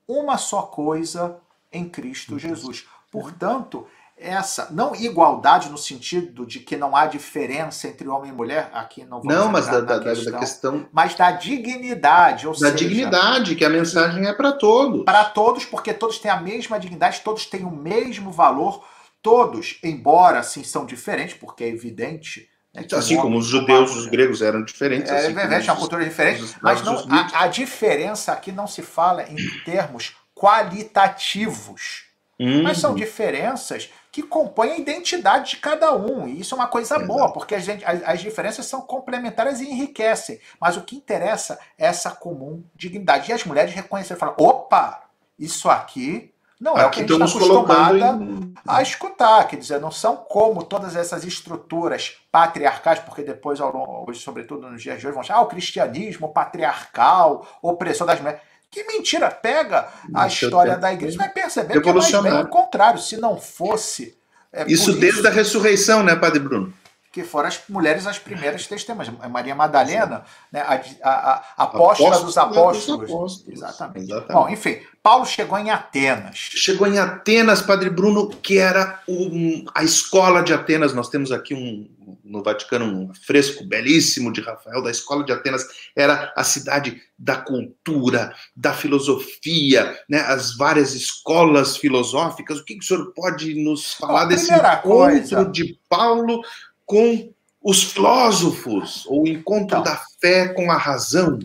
uma 0.09 0.39
só 0.39 0.63
coisa 0.63 1.39
em 1.71 1.87
Cristo 1.87 2.39
Jesus. 2.39 2.89
Portanto, 3.11 3.87
essa 4.17 4.69
não 4.71 4.95
igualdade 4.95 5.69
no 5.69 5.77
sentido 5.77 6.47
de 6.47 6.61
que 6.61 6.77
não 6.77 6.97
há 6.97 7.07
diferença 7.07 7.87
entre 7.87 8.09
homem 8.09 8.31
e 8.31 8.35
mulher 8.35 8.71
aqui 8.73 9.05
não 9.05 9.21
vamos 9.21 9.35
não 9.35 9.49
mas 9.51 9.67
da, 9.67 9.81
da, 9.81 10.01
questão, 10.01 10.33
da, 10.33 10.39
questão 10.39 10.89
mas 10.91 11.15
da 11.15 11.31
dignidade 11.33 12.47
ou 12.47 12.53
da 12.55 12.71
seja, 12.71 12.75
dignidade 12.77 13.55
que 13.55 13.65
a 13.65 13.69
mensagem 13.69 14.27
é 14.27 14.33
para 14.33 14.53
todos 14.53 15.05
para 15.05 15.25
todos 15.25 15.65
porque 15.65 15.93
todos 15.93 16.19
têm 16.19 16.31
a 16.31 16.41
mesma 16.41 16.81
dignidade 16.81 17.21
todos 17.21 17.45
têm 17.45 17.65
o 17.65 17.71
mesmo 17.71 18.31
valor 18.31 18.83
todos 19.21 19.79
embora 19.83 20.39
assim 20.39 20.65
são 20.65 20.87
diferentes 20.87 21.37
porque 21.39 21.65
é 21.65 21.69
evidente 21.69 22.49
né, 22.75 22.87
assim 22.93 23.19
como 23.19 23.37
os 23.37 23.47
judeus 23.47 23.95
os 23.95 24.07
gregos 24.07 24.41
eram 24.41 24.65
diferentes 24.65 25.11
é, 25.11 25.27
assim 25.27 25.39
é, 25.39 25.73
uma 25.73 25.77
cultura 25.77 26.05
diferente 26.05 26.57
mas 26.63 26.83
não 26.83 27.05
a, 27.11 27.43
a 27.43 27.49
diferença 27.49 28.33
aqui 28.33 28.51
não 28.51 28.67
se 28.67 28.81
fala 28.81 29.25
em 29.25 29.37
termos 29.65 30.15
qualitativos. 30.37 32.05
Uhum. 32.39 32.63
Mas 32.63 32.79
são 32.79 32.95
diferenças 32.95 33.89
que 34.17 34.23
compõem 34.23 34.73
a 34.73 34.79
identidade 34.79 35.51
de 35.51 35.57
cada 35.59 35.95
um. 35.95 36.27
E 36.27 36.41
isso 36.41 36.55
é 36.55 36.57
uma 36.57 36.69
coisa 36.69 36.95
Exato. 36.95 37.07
boa, 37.07 37.31
porque 37.31 37.55
as, 37.55 37.67
as, 38.03 38.19
diferenças 38.19 38.65
são 38.65 38.81
complementares 38.81 39.61
e 39.61 39.69
enriquecem. 39.69 40.41
Mas 40.59 40.75
o 40.75 40.81
que 40.81 40.97
interessa 40.97 41.59
é 41.77 41.85
essa 41.85 42.11
comum 42.13 42.65
dignidade. 42.75 43.31
E 43.31 43.35
as 43.35 43.45
mulheres 43.45 43.75
reconhecem 43.75 44.17
e 44.17 44.19
falam: 44.19 44.35
opa, 44.39 45.03
isso 45.39 45.69
aqui 45.69 46.33
não 46.59 46.79
é 46.79 46.85
aqui 46.87 47.03
o 47.03 47.07
que 47.07 47.13
a 47.13 47.19
gente 47.19 47.27
está 47.27 47.39
acostumada 47.39 48.25
em... 48.25 48.55
a 48.67 48.81
escutar. 48.81 49.47
Quer 49.47 49.57
dizer, 49.57 49.83
não 49.83 49.91
são 49.91 50.17
como 50.17 50.65
todas 50.65 50.97
essas 50.97 51.23
estruturas 51.23 52.17
patriarcais, 52.33 52.99
porque 53.01 53.23
depois, 53.23 53.61
hoje, 53.61 54.21
sobretudo 54.21 54.71
nos 54.71 54.83
dias 54.83 54.99
de 54.99 55.07
hoje, 55.07 55.13
vão 55.13 55.21
achar 55.21 55.37
ah, 55.37 55.43
o 55.43 55.47
cristianismo 55.47 56.33
patriarcal, 56.33 57.47
opressor 57.61 58.07
das 58.07 58.19
mulheres. 58.19 58.41
Que 58.71 58.85
mentira! 58.85 59.31
Pega 59.31 59.89
a 60.15 60.27
história 60.27 60.77
da 60.77 60.93
igreja, 60.93 61.17
vai 61.17 61.29
perceber 61.29 61.81
que 61.81 61.89
é 61.89 61.93
mais 61.93 62.11
bem 62.11 62.41
o 62.41 62.49
contrário. 62.49 63.01
Se 63.01 63.17
não 63.17 63.39
fosse. 63.41 64.17
É, 64.53 64.65
isso 64.67 64.93
desde 64.93 65.21
isso, 65.21 65.29
a 65.29 65.31
ressurreição, 65.31 66.03
né, 66.03 66.17
Padre 66.17 66.41
Bruno? 66.41 66.73
Que 67.17 67.25
foram 67.25 67.49
as 67.49 67.63
mulheres 67.67 68.07
as 68.07 68.19
primeiras 68.19 68.67
testemunhas. 68.67 69.11
Maria 69.31 69.55
Madalena, 69.55 70.23
né, 70.53 70.61
a, 70.61 70.75
a, 71.03 71.45
a 71.57 71.63
apóstola 71.63 72.21
dos 72.21 72.37
apóstolos. 72.37 73.11
apóstolos. 73.11 73.49
Exatamente. 73.49 74.05
Exatamente. 74.05 74.33
Bom, 74.35 74.51
enfim, 74.51 74.83
Paulo 75.03 75.25
chegou 75.25 75.59
em 75.59 75.71
Atenas. 75.71 76.37
Chegou 76.37 76.87
em 76.87 76.99
Atenas, 76.99 77.63
Padre 77.63 77.89
Bruno, 77.89 78.29
que 78.29 78.59
era 78.59 79.01
um, 79.09 79.65
a 79.75 79.83
escola 79.83 80.43
de 80.43 80.53
Atenas. 80.53 80.93
Nós 80.93 81.09
temos 81.09 81.33
aqui 81.33 81.55
um, 81.55 81.89
no 82.23 82.43
Vaticano 82.43 82.85
um 82.85 83.15
fresco 83.15 83.65
belíssimo 83.65 84.31
de 84.31 84.43
Rafael 84.43 84.83
da 84.83 84.91
Escola 84.91 85.25
de 85.25 85.33
Atenas 85.33 85.67
era 85.97 86.35
a 86.37 86.45
cidade 86.45 87.01
da 87.19 87.37
cultura, 87.39 88.35
da 88.55 88.75
filosofia, 88.75 89.99
né, 90.07 90.19
as 90.19 90.55
várias 90.55 90.93
escolas 90.93 91.79
filosóficas. 91.79 92.59
O 92.59 92.65
que, 92.67 92.75
que 92.75 92.85
o 92.85 92.87
senhor 92.87 93.11
pode 93.15 93.55
nos 93.55 93.95
falar 93.95 94.27
desse 94.27 94.53
encontro 94.53 94.83
coisa... 94.83 95.45
de 95.47 95.81
Paulo 95.89 96.43
com 96.87 97.35
os 97.61 97.83
filósofos, 97.83 99.05
o 99.07 99.27
encontro 99.27 99.79
então, 99.79 99.83
da 99.83 100.01
fé 100.21 100.55
com 100.55 100.71
a 100.71 100.77
razão? 100.77 101.39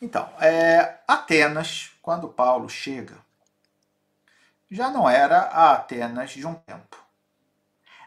Então, 0.00 0.30
é, 0.40 0.98
Atenas, 1.06 1.90
quando 2.00 2.28
Paulo 2.28 2.68
chega, 2.68 3.16
já 4.70 4.88
não 4.88 5.10
era 5.10 5.38
a 5.38 5.72
Atenas 5.72 6.30
de 6.30 6.46
um 6.46 6.54
tempo. 6.54 6.96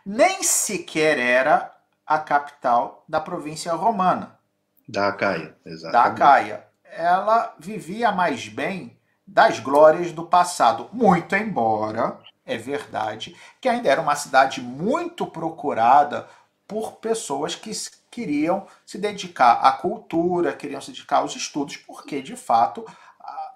Nem 0.06 0.42
sequer 0.42 1.20
era 1.20 1.76
a 2.08 2.18
capital 2.18 3.04
da 3.08 3.20
província 3.20 3.74
romana. 3.74 4.40
Da 4.88 5.10
Acaia, 5.10 5.56
exatamente. 5.66 5.92
Da 5.92 6.04
Acaia. 6.04 6.68
Ela 6.86 7.54
vivia 7.60 8.12
mais 8.12 8.48
bem 8.48 8.98
das 9.26 9.60
glórias 9.60 10.12
do 10.12 10.26
passado, 10.26 10.90
muito 10.92 11.36
embora, 11.36 12.18
é 12.46 12.58
verdade, 12.58 13.36
que 13.62 13.70
ainda 13.70 13.90
era 13.90 14.02
uma 14.02 14.16
cidade 14.16 14.62
muito 14.62 15.26
procurada 15.26 16.28
por 16.72 16.94
pessoas 16.94 17.54
que 17.54 17.70
queriam 18.10 18.66
se 18.86 18.98
dedicar 18.98 19.56
à 19.56 19.74
cultura, 19.74 20.54
queriam 20.54 20.80
se 20.80 20.92
dedicar 20.92 21.18
aos 21.18 21.36
estudos, 21.36 21.76
porque 21.76 22.22
de 22.22 22.38
fato 22.38 22.86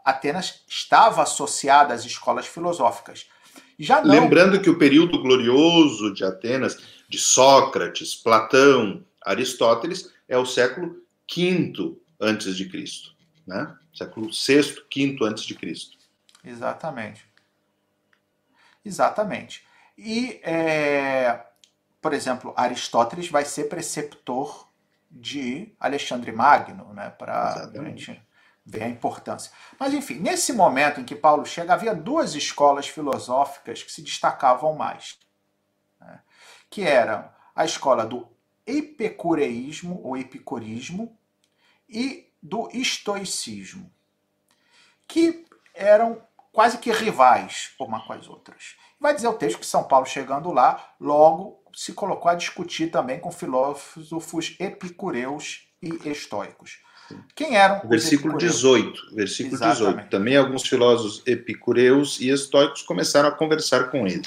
Atenas 0.03 0.65
estava 0.67 1.23
associada 1.23 1.93
às 1.93 2.03
escolas 2.03 2.45
filosóficas. 2.45 3.29
Já 3.79 4.03
não... 4.03 4.11
Lembrando 4.11 4.61
que 4.61 4.69
o 4.69 4.77
período 4.77 5.21
glorioso 5.21 6.13
de 6.13 6.25
Atenas, 6.25 6.77
de 7.07 7.17
Sócrates, 7.17 8.15
Platão, 8.15 9.01
Aristóteles, 9.25 10.13
é 10.27 10.37
o 10.37 10.45
século 10.45 11.01
V 11.33 11.95
antes 12.19 12.53
de 12.57 12.67
Cristo, 12.67 13.15
né? 13.47 13.73
Século 13.93 14.27
VI, 14.27 14.83
V 14.93 15.17
antes 15.21 15.45
de 15.45 15.55
Cristo. 15.55 15.97
Exatamente. 16.43 17.25
Exatamente. 18.83 19.65
E, 19.97 20.41
é, 20.43 21.45
por 22.05 22.13
exemplo, 22.13 22.53
Aristóteles 22.55 23.31
vai 23.31 23.43
ser 23.43 23.63
preceptor 23.63 24.69
de 25.09 25.73
Alexandre 25.79 26.31
Magno, 26.31 26.93
né? 26.93 27.09
Para 27.09 27.67
gente 27.73 28.23
ver 28.63 28.83
a 28.83 28.87
importância. 28.87 29.51
Mas, 29.79 29.91
enfim, 29.91 30.19
nesse 30.19 30.53
momento 30.53 31.01
em 31.01 31.03
que 31.03 31.15
Paulo 31.15 31.43
chega, 31.47 31.73
havia 31.73 31.95
duas 31.95 32.35
escolas 32.35 32.87
filosóficas 32.87 33.81
que 33.81 33.91
se 33.91 34.03
destacavam 34.03 34.75
mais, 34.75 35.17
né? 35.99 36.21
que 36.69 36.83
eram 36.83 37.27
a 37.55 37.65
escola 37.65 38.05
do 38.05 38.27
epicureísmo 38.67 39.99
ou 40.03 40.15
epicurismo 40.15 41.17
e 41.89 42.31
do 42.39 42.69
estoicismo, 42.71 43.91
que 45.07 45.43
eram 45.73 46.21
quase 46.51 46.77
que 46.77 46.91
rivais 46.91 47.73
uma 47.79 48.05
com 48.05 48.13
as 48.13 48.29
outras. 48.29 48.75
Vai 48.99 49.15
dizer 49.15 49.27
o 49.27 49.33
texto 49.33 49.59
que 49.59 49.65
São 49.65 49.83
Paulo, 49.83 50.05
chegando 50.05 50.51
lá, 50.51 50.93
logo 50.99 51.64
se 51.75 51.93
colocou 51.93 52.31
a 52.31 52.35
discutir 52.35 52.89
também 52.89 53.19
com 53.19 53.31
filósofos 53.31 54.55
epicureus 54.59 55.67
e 55.81 56.09
estoicos. 56.09 56.79
Quem 57.35 57.55
eram 57.55 57.81
os 57.83 57.89
Versículo 57.89 58.37
18. 58.37 59.13
Versículo 59.13 59.55
Exatamente. 59.55 59.79
18. 59.79 60.09
Também 60.09 60.37
alguns 60.37 60.67
filósofos 60.67 61.21
epicureus 61.27 62.19
e 62.19 62.29
estoicos 62.29 62.81
começaram 62.81 63.29
a 63.29 63.31
conversar 63.31 63.91
com 63.91 64.07
ele. 64.07 64.23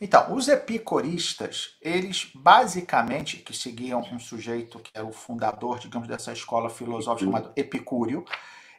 Então, 0.00 0.34
os 0.34 0.48
epicuristas, 0.48 1.76
eles 1.80 2.30
basicamente, 2.34 3.38
que 3.38 3.56
seguiam 3.56 4.00
um 4.12 4.18
sujeito 4.18 4.78
que 4.80 4.90
era 4.92 5.06
o 5.06 5.12
fundador, 5.12 5.78
digamos, 5.78 6.08
dessa 6.08 6.32
escola 6.32 6.68
filosófica 6.68 7.24
chamado 7.24 7.52
Epicúrio, 7.56 8.24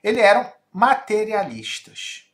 eles 0.03 0.21
eram 0.21 0.51
materialistas. 0.71 2.25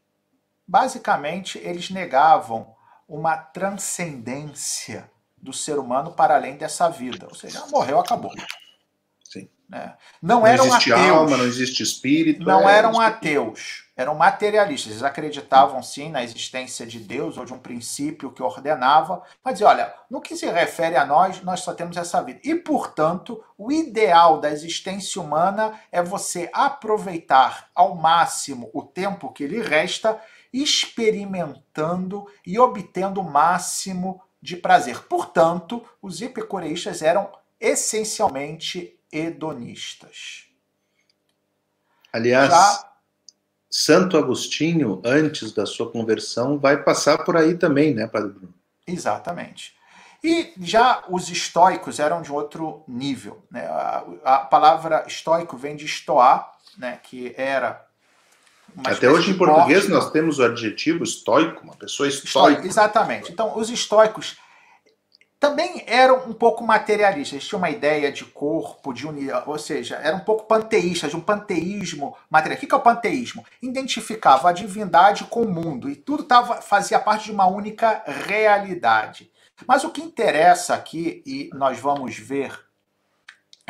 Basicamente, 0.67 1.59
eles 1.59 1.89
negavam 1.89 2.75
uma 3.07 3.37
transcendência 3.37 5.09
do 5.41 5.53
ser 5.53 5.79
humano 5.79 6.11
para 6.11 6.35
além 6.35 6.57
dessa 6.57 6.89
vida. 6.89 7.27
Ou 7.29 7.35
seja, 7.35 7.65
morreu, 7.71 7.99
acabou. 7.99 8.31
Né? 9.69 9.93
Não, 10.19 10.39
não 10.39 10.47
eram 10.47 10.65
existe 10.65 10.91
ateus. 10.91 11.09
Alma, 11.09 11.37
não 11.37 11.45
existe 11.45 11.83
espírito. 11.83 12.43
Não 12.43 12.67
é, 12.67 12.77
eram 12.77 12.99
ateus, 12.99 13.83
eram 13.95 14.15
materialistas. 14.15 14.91
Eles 14.91 15.03
acreditavam 15.03 15.83
sim 15.83 16.09
na 16.09 16.23
existência 16.23 16.87
de 16.87 16.99
Deus 16.99 17.37
ou 17.37 17.45
de 17.45 17.53
um 17.53 17.59
princípio 17.59 18.31
que 18.31 18.41
ordenava, 18.41 19.21
mas 19.45 19.61
olha, 19.61 19.93
no 20.09 20.21
que 20.21 20.35
se 20.35 20.49
refere 20.49 20.95
a 20.95 21.05
nós, 21.05 21.43
nós 21.43 21.59
só 21.59 21.73
temos 21.75 21.95
essa 21.97 22.19
vida. 22.23 22.39
E, 22.43 22.55
portanto, 22.55 23.43
o 23.55 23.71
ideal 23.71 24.39
da 24.39 24.49
existência 24.49 25.21
humana 25.21 25.79
é 25.91 26.01
você 26.01 26.49
aproveitar 26.51 27.69
ao 27.75 27.93
máximo 27.95 28.71
o 28.73 28.81
tempo 28.81 29.31
que 29.31 29.45
lhe 29.45 29.61
resta, 29.61 30.19
experimentando 30.51 32.25
e 32.43 32.57
obtendo 32.57 33.21
o 33.21 33.31
máximo 33.31 34.19
de 34.41 34.55
prazer. 34.55 35.03
Portanto, 35.03 35.83
os 36.01 36.21
epicureístas 36.21 37.01
eram 37.01 37.31
essencialmente 37.59 38.97
hedonistas. 39.11 40.45
Aliás, 42.11 42.49
Já... 42.49 42.89
Santo 43.69 44.17
Agostinho, 44.17 45.01
antes 45.05 45.51
da 45.51 45.65
sua 45.65 45.91
conversão, 45.91 46.57
vai 46.57 46.81
passar 46.83 47.23
por 47.23 47.37
aí 47.37 47.55
também, 47.55 47.93
né, 47.93 48.07
Padre 48.07 48.31
Bruno? 48.31 48.53
Exatamente. 48.87 49.77
E 50.23 50.53
já 50.59 51.03
os 51.07 51.29
estoicos 51.29 51.99
eram 51.99 52.21
de 52.21 52.31
outro 52.31 52.83
nível. 52.87 53.45
Né? 53.49 53.65
A, 53.67 54.03
a 54.23 54.37
palavra 54.39 55.05
estoico 55.07 55.55
vem 55.55 55.75
de 55.75 55.85
estoar, 55.85 56.51
né, 56.77 56.99
que 57.01 57.33
era. 57.37 57.85
Até 58.85 59.09
hoje 59.09 59.31
em 59.31 59.37
português 59.37 59.87
nós 59.87 60.11
temos 60.11 60.39
o 60.39 60.43
adjetivo 60.43 61.03
estoico, 61.03 61.63
uma 61.63 61.75
pessoa 61.75 62.07
estoica. 62.07 62.65
Exatamente. 62.65 63.31
Então, 63.31 63.57
os 63.57 63.69
estoicos 63.69 64.37
também 65.39 65.83
eram 65.87 66.27
um 66.27 66.33
pouco 66.33 66.65
materialistas, 66.65 67.33
eles 67.33 67.47
tinham 67.47 67.59
uma 67.59 67.69
ideia 67.69 68.11
de 68.11 68.25
corpo, 68.25 68.91
de 68.91 69.07
unidade, 69.07 69.43
ou 69.47 69.57
seja, 69.57 69.95
eram 69.95 70.17
um 70.17 70.25
pouco 70.25 70.45
panteístas, 70.45 71.11
de 71.11 71.15
um 71.15 71.21
panteísmo 71.21 72.15
material. 72.29 72.57
O 72.57 72.67
que 72.67 72.73
é 72.73 72.77
o 72.77 72.81
panteísmo? 72.81 73.45
Identificava 73.61 74.49
a 74.49 74.53
divindade 74.53 75.23
com 75.23 75.43
o 75.43 75.49
mundo 75.49 75.89
e 75.89 75.95
tudo 75.95 76.23
tava, 76.23 76.55
fazia 76.61 76.99
parte 76.99 77.25
de 77.25 77.31
uma 77.31 77.47
única 77.47 78.03
realidade. 78.05 79.31
Mas 79.65 79.83
o 79.85 79.91
que 79.91 80.01
interessa 80.01 80.73
aqui, 80.73 81.23
e 81.25 81.49
nós 81.53 81.79
vamos 81.79 82.17
ver 82.17 82.68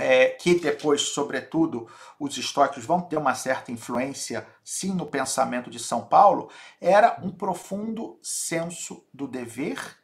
é, 0.02 0.30
que 0.30 0.60
depois, 0.60 1.02
sobretudo, 1.02 1.88
os 2.20 2.38
estoicos 2.38 2.86
vão 2.86 3.02
ter 3.02 3.18
uma 3.18 3.36
certa 3.36 3.72
influência, 3.72 4.46
sim, 4.64 4.94
no 4.94 5.06
pensamento 5.06 5.70
de 5.70 5.80
São 5.80 6.02
Paulo, 6.02 6.50
era 6.80 7.20
um 7.22 7.32
profundo 7.32 8.20
senso 8.22 9.06
do 9.14 9.28
dever 9.28 9.98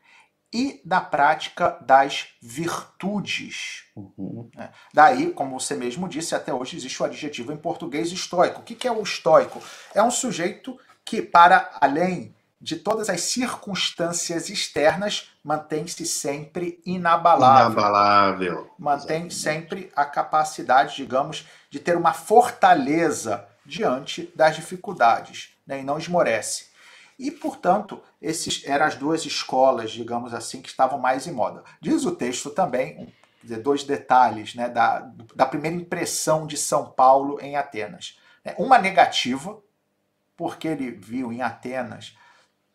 e 0.53 0.81
da 0.85 1.01
prática 1.01 1.77
das 1.81 2.29
virtudes. 2.41 3.83
Uhum. 3.95 4.49
Né? 4.55 4.71
Daí, 4.93 5.31
como 5.31 5.59
você 5.59 5.75
mesmo 5.75 6.07
disse, 6.07 6.33
até 6.33 6.53
hoje 6.53 6.77
existe 6.77 7.01
o 7.01 7.05
adjetivo 7.05 7.51
em 7.51 7.57
português 7.57 8.11
estoico. 8.11 8.61
O 8.61 8.63
que 8.63 8.87
é 8.87 8.91
o 8.91 9.03
estoico? 9.03 9.61
É 9.93 10.01
um 10.01 10.11
sujeito 10.11 10.79
que, 11.03 11.21
para 11.21 11.77
além 11.81 12.33
de 12.65 12.77
todas 12.77 13.11
as 13.11 13.21
circunstâncias 13.21 14.49
externas, 14.49 15.29
mantém-se 15.43 16.03
sempre 16.03 16.81
inabalável. 16.83 17.73
Inabalável. 17.73 18.71
Mantém 18.79 19.27
Exatamente. 19.27 19.35
sempre 19.35 19.91
a 19.95 20.03
capacidade, 20.03 20.95
digamos, 20.95 21.45
de 21.69 21.79
ter 21.79 21.95
uma 21.95 22.11
fortaleza 22.11 23.47
diante 23.63 24.33
das 24.35 24.55
dificuldades 24.55 25.55
né? 25.67 25.81
e 25.81 25.83
não 25.83 25.99
esmorece. 25.99 26.69
E, 27.19 27.29
portanto, 27.29 28.01
esses 28.19 28.63
eram 28.65 28.87
as 28.87 28.95
duas 28.95 29.23
escolas, 29.27 29.91
digamos 29.91 30.33
assim, 30.33 30.59
que 30.59 30.69
estavam 30.69 30.97
mais 30.97 31.27
em 31.27 31.31
moda. 31.31 31.63
Diz 31.79 32.03
o 32.03 32.15
texto 32.15 32.49
também, 32.49 33.13
dizer, 33.43 33.61
dois 33.61 33.83
detalhes 33.83 34.55
né, 34.55 34.67
da, 34.69 35.07
da 35.35 35.45
primeira 35.45 35.77
impressão 35.77 36.47
de 36.47 36.57
São 36.57 36.87
Paulo 36.89 37.39
em 37.39 37.55
Atenas. 37.55 38.19
Né. 38.43 38.55
Uma 38.57 38.79
negativa, 38.79 39.55
porque 40.35 40.67
ele 40.67 40.89
viu 40.89 41.31
em 41.31 41.43
Atenas 41.43 42.17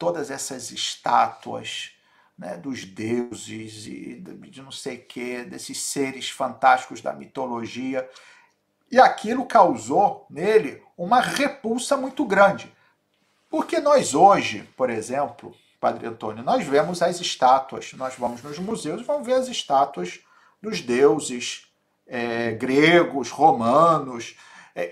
todas 0.01 0.31
essas 0.31 0.70
estátuas 0.70 1.93
né, 2.36 2.56
dos 2.56 2.86
deuses 2.86 3.86
e 3.86 4.14
de 4.14 4.62
não 4.62 4.72
sei 4.72 4.97
que, 4.97 5.44
desses 5.44 5.78
seres 5.82 6.31
fantásticos 6.31 7.02
da 7.02 7.12
mitologia. 7.12 8.09
E 8.90 8.98
aquilo 8.98 9.44
causou 9.44 10.27
nele 10.31 10.82
uma 10.97 11.20
repulsa 11.20 11.98
muito 11.98 12.24
grande. 12.24 12.74
Porque 13.51 13.78
nós 13.78 14.14
hoje, 14.14 14.66
por 14.74 14.89
exemplo, 14.89 15.55
Padre 15.78 16.06
Antônio, 16.06 16.43
nós 16.43 16.64
vemos 16.66 17.02
as 17.02 17.20
estátuas, 17.20 17.93
nós 17.93 18.14
vamos 18.16 18.43
nos 18.43 18.59
museus 18.59 19.02
e 19.02 19.05
vamos 19.05 19.27
ver 19.27 19.35
as 19.35 19.48
estátuas 19.48 20.20
dos 20.62 20.81
deuses 20.81 21.66
é, 22.06 22.52
gregos, 22.52 23.28
romanos, 23.31 24.35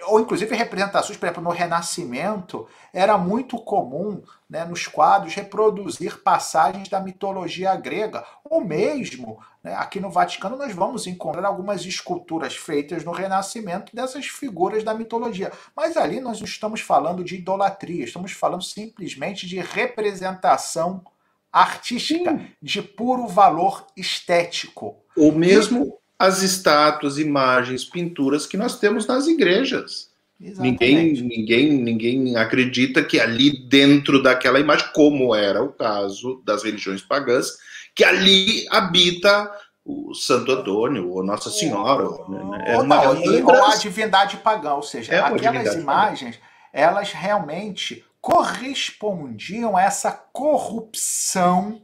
ou 0.07 0.21
inclusive 0.21 0.55
representações, 0.55 1.17
por 1.17 1.27
exemplo, 1.27 1.43
no 1.43 1.51
Renascimento, 1.51 2.67
era 2.93 3.17
muito 3.17 3.57
comum 3.59 4.23
né, 4.49 4.65
nos 4.65 4.87
quadros 4.87 5.35
reproduzir 5.35 6.23
passagens 6.23 6.89
da 6.89 7.01
mitologia 7.01 7.75
grega, 7.77 8.25
ou 8.45 8.61
mesmo 8.63 9.39
né, 9.63 9.75
aqui 9.75 10.01
no 10.01 10.11
Vaticano 10.11 10.57
nós 10.57 10.73
vamos 10.75 11.07
encontrar 11.07 11.47
algumas 11.47 11.85
esculturas 11.85 12.57
feitas 12.57 13.05
no 13.05 13.13
Renascimento 13.13 13.95
dessas 13.95 14.27
figuras 14.27 14.83
da 14.83 14.95
mitologia. 14.95 15.53
Mas 15.77 15.97
ali 15.97 16.21
nós 16.21 16.41
não 16.41 16.47
estamos 16.47 16.81
falando 16.81 17.23
de 17.23 17.37
idolatria, 17.37 18.05
estamos 18.05 18.33
falando 18.33 18.63
simplesmente 18.63 19.47
de 19.47 19.61
representação 19.61 21.05
artística, 21.53 22.31
Sim. 22.31 22.47
de 22.61 22.83
puro 22.83 23.27
valor 23.27 23.87
estético. 23.97 24.97
Ou 25.17 25.33
mesmo 25.33 25.99
as 26.19 26.43
estátuas, 26.43 27.19
imagens, 27.19 27.85
pinturas 27.85 28.47
que 28.47 28.57
nós 28.57 28.79
temos 28.79 29.07
nas 29.07 29.27
igrejas. 29.27 30.09
Ninguém, 30.41 31.13
ninguém, 31.15 31.73
ninguém 31.73 32.37
acredita 32.37 33.03
que 33.03 33.19
ali 33.19 33.67
dentro 33.67 34.23
daquela 34.23 34.61
imagem, 34.61 34.87
como 34.95 35.35
era 35.35 35.63
o 35.63 35.73
caso 35.73 36.41
das 36.45 36.63
religiões 36.63 37.03
pagãs, 37.03 37.59
que 37.95 38.05
ali 38.05 38.65
habita 38.71 39.51
o 39.85 40.15
Santo 40.15 40.53
Antônio 40.53 41.11
ou 41.11 41.25
Nossa 41.25 41.51
Senhora. 41.51 42.09
Ou, 42.09 42.31
né? 42.31 42.65
é 42.69 42.79
uma, 42.79 43.15
não, 43.15 43.47
ou 43.47 43.65
a 43.65 43.75
divindade 43.77 44.37
pagã, 44.37 44.75
ou 44.75 44.83
seja, 44.83 45.13
é 45.13 45.19
aquelas 45.19 45.75
imagens, 45.75 46.37
pagã. 46.37 46.49
elas 46.73 47.13
realmente 47.13 48.05
correspondiam 48.21 49.77
a 49.77 49.83
essa 49.83 50.13
corrupção 50.13 51.83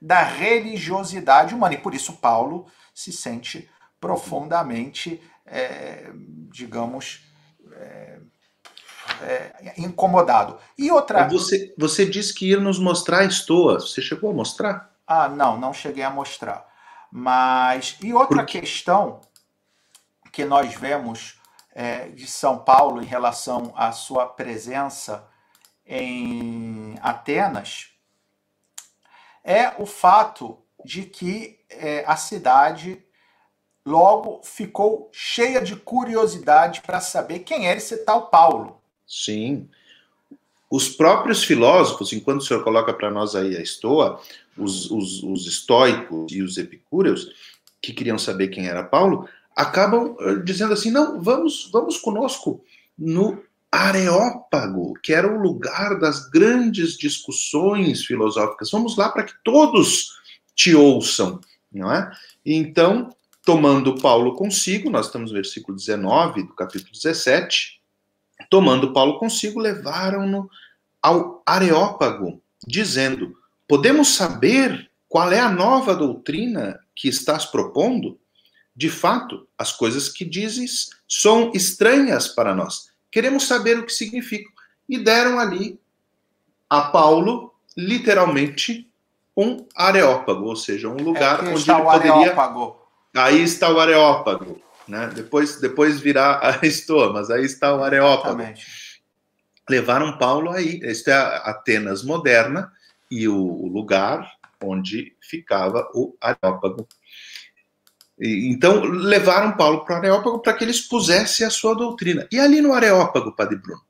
da 0.00 0.22
religiosidade 0.22 1.52
humana. 1.52 1.74
E 1.74 1.78
por 1.78 1.94
isso 1.94 2.12
Paulo 2.12 2.66
se 2.98 3.12
sente 3.12 3.70
profundamente, 4.00 5.22
é, 5.46 6.10
digamos, 6.50 7.24
é, 7.72 8.18
é, 9.22 9.74
incomodado. 9.78 10.58
E 10.76 10.90
outra. 10.90 11.28
Você, 11.28 11.72
você 11.78 12.04
disse 12.04 12.34
que 12.34 12.50
ia 12.50 12.58
nos 12.58 12.76
mostrar 12.76 13.20
a 13.20 13.24
estoa. 13.24 13.78
Você 13.78 14.02
chegou 14.02 14.32
a 14.32 14.34
mostrar? 14.34 14.92
Ah, 15.06 15.28
não, 15.28 15.56
não 15.56 15.72
cheguei 15.72 16.02
a 16.02 16.10
mostrar. 16.10 16.66
Mas. 17.08 17.96
E 18.02 18.12
outra 18.12 18.44
questão 18.44 19.20
que 20.32 20.44
nós 20.44 20.74
vemos 20.74 21.40
é, 21.72 22.08
de 22.08 22.26
São 22.26 22.58
Paulo 22.58 23.00
em 23.00 23.06
relação 23.06 23.72
à 23.76 23.92
sua 23.92 24.26
presença 24.26 25.24
em 25.86 26.96
Atenas 27.00 27.92
é 29.44 29.72
o 29.78 29.86
fato 29.86 30.58
de 30.84 31.04
que 31.04 31.57
é, 31.70 32.04
a 32.06 32.16
cidade 32.16 33.02
logo 33.86 34.40
ficou 34.44 35.08
cheia 35.12 35.60
de 35.60 35.74
curiosidade 35.76 36.82
para 36.82 37.00
saber 37.00 37.40
quem 37.40 37.66
era 37.66 37.78
esse 37.78 37.96
tal 38.04 38.28
Paulo. 38.28 38.80
Sim. 39.06 39.68
Os 40.70 40.88
próprios 40.88 41.42
filósofos, 41.42 42.12
enquanto 42.12 42.42
o 42.42 42.44
senhor 42.44 42.62
coloca 42.62 42.92
para 42.92 43.10
nós 43.10 43.34
aí 43.34 43.56
a 43.56 43.62
estoa, 43.62 44.20
os, 44.56 44.90
os, 44.90 45.22
os 45.22 45.46
estoicos 45.46 46.30
e 46.30 46.42
os 46.42 46.58
epicúreos, 46.58 47.32
que 47.80 47.92
queriam 47.92 48.18
saber 48.18 48.48
quem 48.48 48.66
era 48.66 48.84
Paulo, 48.84 49.26
acabam 49.56 50.14
eh, 50.20 50.36
dizendo 50.44 50.74
assim: 50.74 50.90
não, 50.90 51.22
vamos, 51.22 51.70
vamos 51.72 51.96
conosco 51.96 52.62
no 52.98 53.42
Areópago, 53.72 54.94
que 55.02 55.12
era 55.12 55.30
o 55.30 55.40
lugar 55.40 55.98
das 55.98 56.28
grandes 56.28 56.98
discussões 56.98 58.04
filosóficas. 58.04 58.70
Vamos 58.70 58.96
lá 58.96 59.08
para 59.08 59.24
que 59.24 59.34
todos 59.42 60.18
te 60.54 60.74
ouçam, 60.74 61.40
não 61.72 61.92
é? 61.92 62.10
Então, 62.44 63.10
tomando 63.44 64.00
Paulo 64.00 64.34
consigo, 64.34 64.90
nós 64.90 65.06
estamos 65.06 65.30
no 65.30 65.36
versículo 65.36 65.76
19 65.76 66.44
do 66.44 66.54
capítulo 66.54 66.92
17, 66.92 67.80
tomando 68.50 68.92
Paulo 68.92 69.18
consigo, 69.18 69.60
levaram-no 69.60 70.48
ao 71.02 71.42
Areópago, 71.46 72.42
dizendo: 72.66 73.34
Podemos 73.66 74.08
saber 74.08 74.90
qual 75.08 75.32
é 75.32 75.40
a 75.40 75.50
nova 75.50 75.94
doutrina 75.94 76.78
que 76.94 77.08
estás 77.08 77.46
propondo? 77.46 78.18
De 78.74 78.88
fato, 78.88 79.48
as 79.56 79.72
coisas 79.72 80.08
que 80.08 80.24
dizes 80.24 80.90
são 81.08 81.50
estranhas 81.54 82.28
para 82.28 82.54
nós. 82.54 82.90
Queremos 83.10 83.44
saber 83.44 83.78
o 83.78 83.84
que 83.84 83.92
significam. 83.92 84.52
E 84.88 84.98
deram 84.98 85.38
ali 85.38 85.80
a 86.68 86.82
Paulo, 86.82 87.52
literalmente, 87.76 88.87
um 89.38 89.64
areópago, 89.76 90.46
ou 90.46 90.56
seja, 90.56 90.88
um 90.88 90.96
lugar 90.96 91.46
é 91.46 91.50
onde 91.50 91.70
ele 91.70 91.82
poderia. 91.82 92.12
Areópago. 92.12 92.76
Aí 93.16 93.40
está 93.40 93.70
o 93.70 93.78
areópago. 93.78 94.60
Né? 94.88 95.10
Depois, 95.14 95.60
depois 95.60 96.00
virá 96.00 96.40
a 96.42 96.58
estoa, 96.66 97.12
mas 97.12 97.30
aí 97.30 97.44
está 97.44 97.72
o 97.72 97.84
areópago. 97.84 98.40
Exatamente. 98.40 98.66
Levaram 99.70 100.18
Paulo 100.18 100.50
aí. 100.50 100.80
Esta 100.82 101.10
é 101.12 101.14
a 101.14 101.36
Atenas 101.50 102.02
moderna 102.02 102.72
e 103.08 103.28
o, 103.28 103.36
o 103.36 103.68
lugar 103.68 104.28
onde 104.60 105.14
ficava 105.20 105.88
o 105.94 106.16
areópago. 106.20 106.88
E, 108.18 108.48
então, 108.48 108.80
levaram 108.82 109.56
Paulo 109.56 109.84
para 109.84 109.94
o 109.94 109.98
areópago 109.98 110.40
para 110.40 110.54
que 110.54 110.64
ele 110.64 110.72
expusesse 110.72 111.44
a 111.44 111.50
sua 111.50 111.76
doutrina. 111.76 112.26
E 112.32 112.40
ali 112.40 112.60
no 112.60 112.72
areópago, 112.72 113.36
Padre 113.36 113.58
Bruno? 113.58 113.82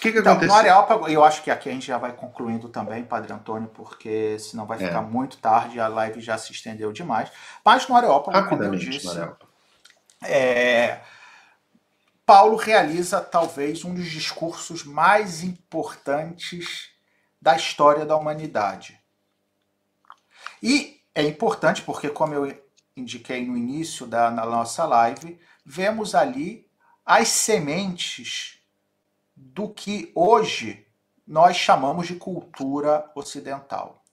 Que, 0.00 0.10
que 0.10 0.18
então, 0.18 0.32
aconteceu? 0.32 0.54
No 0.54 0.58
Areópago, 0.58 1.08
eu 1.08 1.22
acho 1.22 1.42
que 1.42 1.50
aqui 1.50 1.68
a 1.68 1.72
gente 1.72 1.86
já 1.86 1.98
vai 1.98 2.12
concluindo 2.12 2.70
também, 2.70 3.04
Padre 3.04 3.34
Antônio, 3.34 3.68
porque 3.68 4.38
senão 4.38 4.64
vai 4.64 4.78
ficar 4.78 5.02
é. 5.02 5.06
muito 5.06 5.36
tarde, 5.36 5.78
a 5.78 5.88
live 5.88 6.22
já 6.22 6.38
se 6.38 6.52
estendeu 6.52 6.90
demais. 6.90 7.30
Mas 7.62 7.86
no 7.86 7.94
Areópago, 7.94 8.48
como 8.48 8.62
eu 8.62 8.74
disse, 8.76 9.08
é, 10.22 11.00
Paulo 12.24 12.56
realiza 12.56 13.20
talvez 13.20 13.84
um 13.84 13.92
dos 13.92 14.08
discursos 14.08 14.84
mais 14.84 15.42
importantes 15.42 16.88
da 17.40 17.54
história 17.54 18.06
da 18.06 18.16
humanidade. 18.16 18.98
E 20.62 20.98
é 21.14 21.22
importante 21.22 21.82
porque, 21.82 22.08
como 22.08 22.32
eu 22.32 22.58
indiquei 22.96 23.46
no 23.46 23.54
início 23.54 24.06
da 24.06 24.30
nossa 24.30 24.86
live, 24.86 25.38
vemos 25.64 26.14
ali 26.14 26.66
as 27.04 27.28
sementes 27.28 28.59
do 29.42 29.70
que 29.70 30.12
hoje 30.14 30.86
nós 31.26 31.56
chamamos 31.56 32.06
de 32.06 32.16
cultura 32.16 33.10
ocidental. 33.14 34.04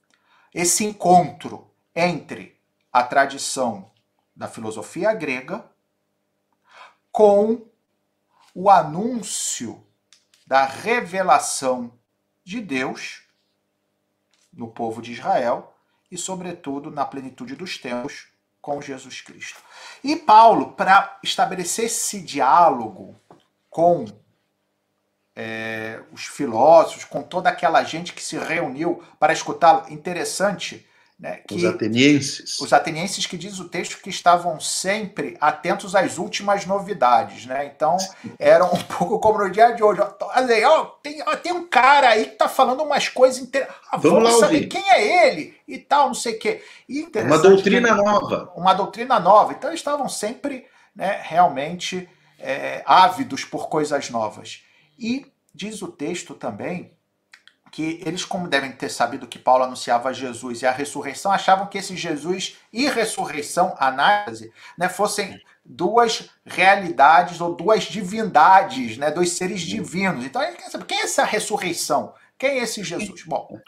Esse 0.54 0.86
encontro 0.86 1.70
entre 1.94 2.58
a 2.94 3.04
tradição 3.04 3.92
da 4.34 4.48
filosofia 4.48 5.14
grega 5.14 5.70
com 7.12 7.68
o 8.56 8.70
anúncio 8.70 9.86
da 10.46 10.64
revelação 10.64 11.92
de 12.44 12.62
Deus 12.62 13.28
no 14.54 14.70
povo 14.70 15.02
de 15.02 15.12
Israel 15.12 15.76
e, 16.10 16.18
sobretudo, 16.18 16.90
na 16.90 17.04
plenitude 17.04 17.54
dos 17.54 17.78
tempos 17.78 18.30
com 18.62 18.82
Jesus 18.82 19.20
Cristo. 19.20 19.62
E 20.02 20.16
Paulo, 20.16 20.72
para 20.72 21.20
estabelecer 21.22 21.86
esse 21.86 22.22
diálogo 22.22 23.20
com 23.70 24.06
é, 25.40 26.00
os 26.12 26.26
filósofos, 26.26 27.06
com 27.06 27.22
toda 27.22 27.48
aquela 27.48 27.84
gente 27.84 28.12
que 28.12 28.24
se 28.24 28.36
reuniu 28.40 29.04
para 29.20 29.32
escutá-lo. 29.32 29.86
Interessante. 29.90 30.84
Né, 31.20 31.42
que 31.48 31.56
os 31.56 31.66
atenienses. 31.66 32.60
Os 32.60 32.74
atenienses 32.74 33.26
que 33.26 33.38
diz 33.38 33.60
o 33.60 33.68
texto 33.68 34.00
que 34.02 34.10
estavam 34.10 34.60
sempre 34.60 35.36
atentos 35.42 35.96
às 35.96 36.20
últimas 36.20 36.66
novidades, 36.66 37.48
né? 37.48 37.66
Então, 37.66 37.98
eram 38.38 38.72
um 38.72 38.84
pouco 38.84 39.20
como 39.20 39.40
no 39.40 39.50
dia 39.50 39.72
de 39.72 39.82
hoje. 39.82 40.00
Ó, 40.02 40.86
tem, 41.02 41.22
ó, 41.24 41.36
tem 41.36 41.52
um 41.54 41.68
cara 41.68 42.10
aí 42.10 42.26
que 42.26 42.36
tá 42.36 42.48
falando 42.48 42.84
umas 42.84 43.10
coisas 43.10 43.40
interessantes. 43.40 43.82
Ah, 43.92 43.98
vamos, 43.98 44.24
vamos 44.24 44.40
saber 44.40 44.56
ouvir. 44.56 44.68
quem 44.68 44.90
é 44.92 45.28
ele 45.28 45.56
e 45.68 45.80
tal, 45.80 46.08
não 46.08 46.14
sei 46.14 46.36
o 46.36 46.40
quê. 46.40 46.64
Uma 47.26 47.40
doutrina 47.40 47.96
nova. 47.96 48.54
Uma 48.56 48.74
doutrina 48.74 49.20
nova. 49.20 49.54
Então, 49.54 49.74
estavam 49.74 50.08
sempre 50.08 50.66
né, 50.96 51.20
realmente 51.24 52.08
é, 52.40 52.84
ávidos 52.86 53.44
por 53.44 53.70
coisas 53.70 54.12
novas. 54.12 54.67
E 54.98 55.32
diz 55.54 55.82
o 55.82 55.88
texto 55.88 56.34
também 56.34 56.92
que 57.72 58.02
eles, 58.06 58.26
como 58.26 58.48
devem 58.48 58.72
ter 58.72 58.90
sabido 58.90 59.28
que 59.28 59.38
Paulo 59.38 59.64
anunciava 59.64 60.14
Jesus 60.14 60.62
e 60.62 60.66
a 60.66 60.72
ressurreição, 60.72 61.32
achavam 61.32 61.68
que 61.68 61.78
esse 61.78 61.96
Jesus 61.96 62.58
e 62.72 62.88
ressurreição, 62.88 63.76
análise, 63.78 64.52
né, 64.78 64.88
fossem 64.90 65.40
duas 65.64 66.30
realidades 66.46 67.42
ou 67.42 67.54
duas 67.54 67.84
divindades, 67.84 68.98
né, 68.98 69.12
dois 69.12 69.34
seres 69.34 69.62
divinos. 69.62 70.26
Então 70.26 70.42
ele 70.42 70.58
quer 70.58 70.70
saber 70.70 70.86
quem 70.86 71.00
é 71.00 71.04
essa 71.04 71.24
ressurreição? 71.24 72.14
Quem 72.38 72.52
é 72.52 72.64
esse 72.64 72.84
Jesus? 72.84 73.24
Bom, 73.26 73.60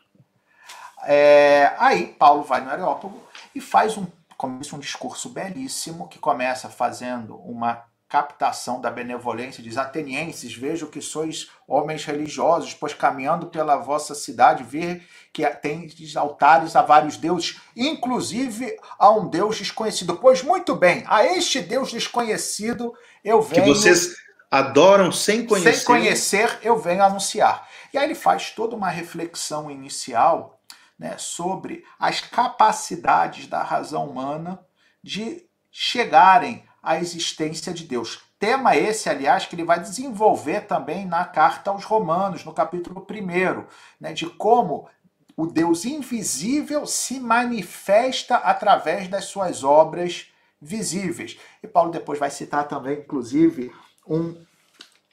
é, 1.03 1.73
aí 1.77 2.07
Paulo 2.07 2.43
vai 2.43 2.61
no 2.61 2.69
Areópago 2.69 3.21
e 3.53 3.59
faz 3.59 3.97
um, 3.97 4.07
começa 4.37 4.75
um 4.75 4.79
discurso 4.79 5.29
belíssimo 5.29 6.07
que 6.07 6.19
começa 6.19 6.69
fazendo 6.69 7.35
uma 7.37 7.83
captação 8.09 8.81
da 8.81 8.89
benevolência, 8.89 9.61
diz 9.61 9.77
atenienses, 9.77 10.55
vejo 10.55 10.87
que 10.87 10.99
sois 10.99 11.51
homens 11.67 12.03
religiosos, 12.03 12.73
pois 12.73 12.91
caminhando 12.91 13.45
pela 13.45 13.77
vossa 13.77 14.15
cidade, 14.15 14.63
ver 14.63 15.07
que 15.31 15.45
tem 15.47 15.87
altares 16.15 16.75
a 16.75 16.81
vários 16.81 17.17
deuses, 17.17 17.61
inclusive 17.75 18.75
a 18.97 19.11
um 19.11 19.29
Deus 19.29 19.57
desconhecido. 19.57 20.17
Pois 20.17 20.41
muito 20.41 20.75
bem, 20.75 21.03
a 21.07 21.23
este 21.23 21.61
Deus 21.61 21.91
desconhecido 21.91 22.95
eu 23.23 23.43
venho... 23.43 23.63
Que 23.63 23.69
vocês, 23.69 24.15
adoram 24.49 25.11
sem 25.11 25.45
conhecer. 25.45 25.73
Sem 25.73 25.85
conhecer, 25.85 26.59
eu 26.63 26.77
venho 26.77 27.03
anunciar. 27.03 27.69
E 27.93 27.97
aí 27.97 28.05
ele 28.05 28.15
faz 28.15 28.49
toda 28.49 28.75
uma 28.75 28.89
reflexão 28.89 29.69
inicial 29.69 30.59
né, 30.97 31.15
sobre 31.19 31.83
as 31.99 32.21
capacidades 32.21 33.45
da 33.45 33.61
razão 33.61 34.07
humana 34.07 34.59
de 35.03 35.47
chegarem 35.71 36.67
à 36.89 36.99
existência 36.99 37.71
de 37.71 37.83
Deus. 37.83 38.19
Tema 38.39 38.75
esse, 38.75 39.07
aliás, 39.07 39.45
que 39.45 39.53
ele 39.53 39.63
vai 39.63 39.79
desenvolver 39.79 40.61
também 40.61 41.05
na 41.05 41.23
carta 41.23 41.69
aos 41.69 41.83
Romanos, 41.83 42.43
no 42.43 42.51
capítulo 42.51 43.05
1, 43.07 43.63
né, 43.99 44.11
de 44.11 44.25
como 44.25 44.89
o 45.37 45.45
Deus 45.45 45.85
invisível 45.85 46.87
se 46.87 47.19
manifesta 47.19 48.37
através 48.37 49.07
das 49.07 49.25
suas 49.25 49.63
obras 49.63 50.33
visíveis. 50.59 51.39
E 51.61 51.67
Paulo 51.67 51.91
depois 51.91 52.17
vai 52.17 52.31
citar 52.31 52.67
também, 52.67 52.97
inclusive, 52.97 53.71
um 54.07 54.43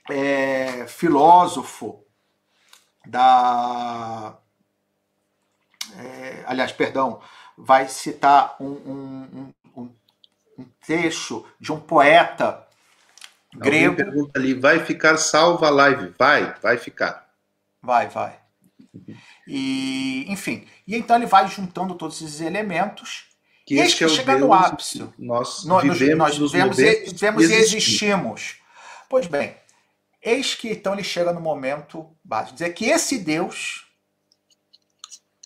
é, 0.09 0.87
filósofo 0.87 2.03
da. 3.07 4.39
É, 5.99 6.43
aliás, 6.47 6.73
perdão, 6.73 7.21
vai 7.55 7.87
citar 7.87 8.57
um, 8.59 8.67
um, 8.67 9.53
trecho 10.87 11.45
de 11.61 11.73
um 11.73 11.81
poeta 11.81 12.67
Alguém 13.55 13.91
grego. 13.91 13.97
pergunta 13.97 14.39
ali, 14.39 14.55
vai 14.55 14.85
ficar 14.85 15.17
salva 15.17 15.67
a 15.67 15.71
live? 15.71 16.15
Vai, 16.19 16.55
vai 16.63 16.79
ficar. 16.79 17.29
Vai, 17.83 18.09
vai. 18.09 18.39
E, 19.47 20.25
enfim, 20.29 20.67
e 20.87 20.97
então 20.97 21.17
ele 21.17 21.27
vai 21.27 21.47
juntando 21.49 21.95
todos 21.95 22.21
esses 22.21 22.41
elementos 22.41 23.27
que 23.67 23.75
e 23.75 23.79
este 23.79 24.05
é 24.05 24.09
chega 24.09 24.39
no 24.39 24.53
ápice. 24.53 25.09
Nós, 25.19 25.65
nós 25.65 25.83
vivemos, 25.83 26.39
nós 26.39 26.53
vivemos, 26.53 26.79
e, 26.79 27.05
vivemos 27.07 27.51
e 27.51 27.55
existimos. 27.55 28.61
Pois 29.09 29.27
bem, 29.27 29.57
eis 30.23 30.55
que 30.55 30.71
então 30.71 30.93
ele 30.93 31.05
chega 31.05 31.33
no 31.33 31.41
momento 31.41 32.09
básico, 32.25 32.55
dizer 32.55 32.73
que 32.75 32.87
esse 32.87 33.19
Deus 33.19 33.87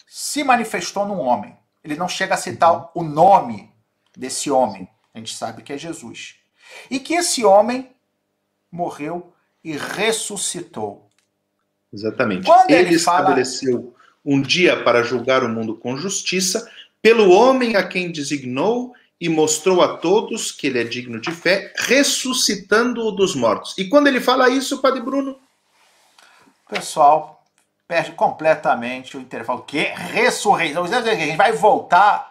se 0.06 0.44
manifestou 0.44 1.06
num 1.06 1.20
homem. 1.20 1.56
Ele 1.82 1.96
não 1.96 2.08
chega 2.08 2.34
a 2.34 2.38
citar 2.38 2.72
uhum. 2.72 2.88
o 2.94 3.02
nome 3.02 3.72
desse 4.16 4.50
homem. 4.50 4.88
A 5.14 5.18
gente 5.18 5.34
sabe 5.34 5.62
que 5.62 5.72
é 5.72 5.78
Jesus. 5.78 6.36
E 6.90 7.00
que 7.00 7.14
esse 7.14 7.44
homem 7.44 7.90
morreu 8.70 9.32
e 9.62 9.76
ressuscitou. 9.76 11.08
Exatamente. 11.92 12.46
Quando 12.46 12.70
ele, 12.70 12.88
ele 12.88 12.94
estabeleceu 12.94 13.82
fala... 13.82 13.94
um 14.24 14.40
dia 14.40 14.82
para 14.82 15.02
julgar 15.02 15.42
o 15.42 15.48
mundo 15.48 15.76
com 15.76 15.96
justiça, 15.96 16.70
pelo 17.02 17.30
homem 17.30 17.76
a 17.76 17.86
quem 17.86 18.12
designou 18.12 18.94
e 19.20 19.28
mostrou 19.28 19.82
a 19.82 19.98
todos 19.98 20.52
que 20.52 20.66
ele 20.66 20.80
é 20.80 20.84
digno 20.84 21.20
de 21.20 21.30
fé, 21.30 21.72
ressuscitando-o 21.76 23.10
dos 23.10 23.34
mortos. 23.34 23.76
E 23.76 23.88
quando 23.88 24.06
ele 24.06 24.20
fala 24.20 24.48
isso, 24.48 24.80
Padre 24.80 25.02
Bruno? 25.02 25.38
O 26.66 26.74
pessoal 26.74 27.44
perde 27.86 28.12
completamente 28.12 29.16
o 29.16 29.20
intervalo. 29.20 29.62
Que 29.62 29.78
ressurreição? 29.80 30.84
A 30.84 31.14
gente 31.14 31.36
vai 31.36 31.52
voltar 31.52 32.29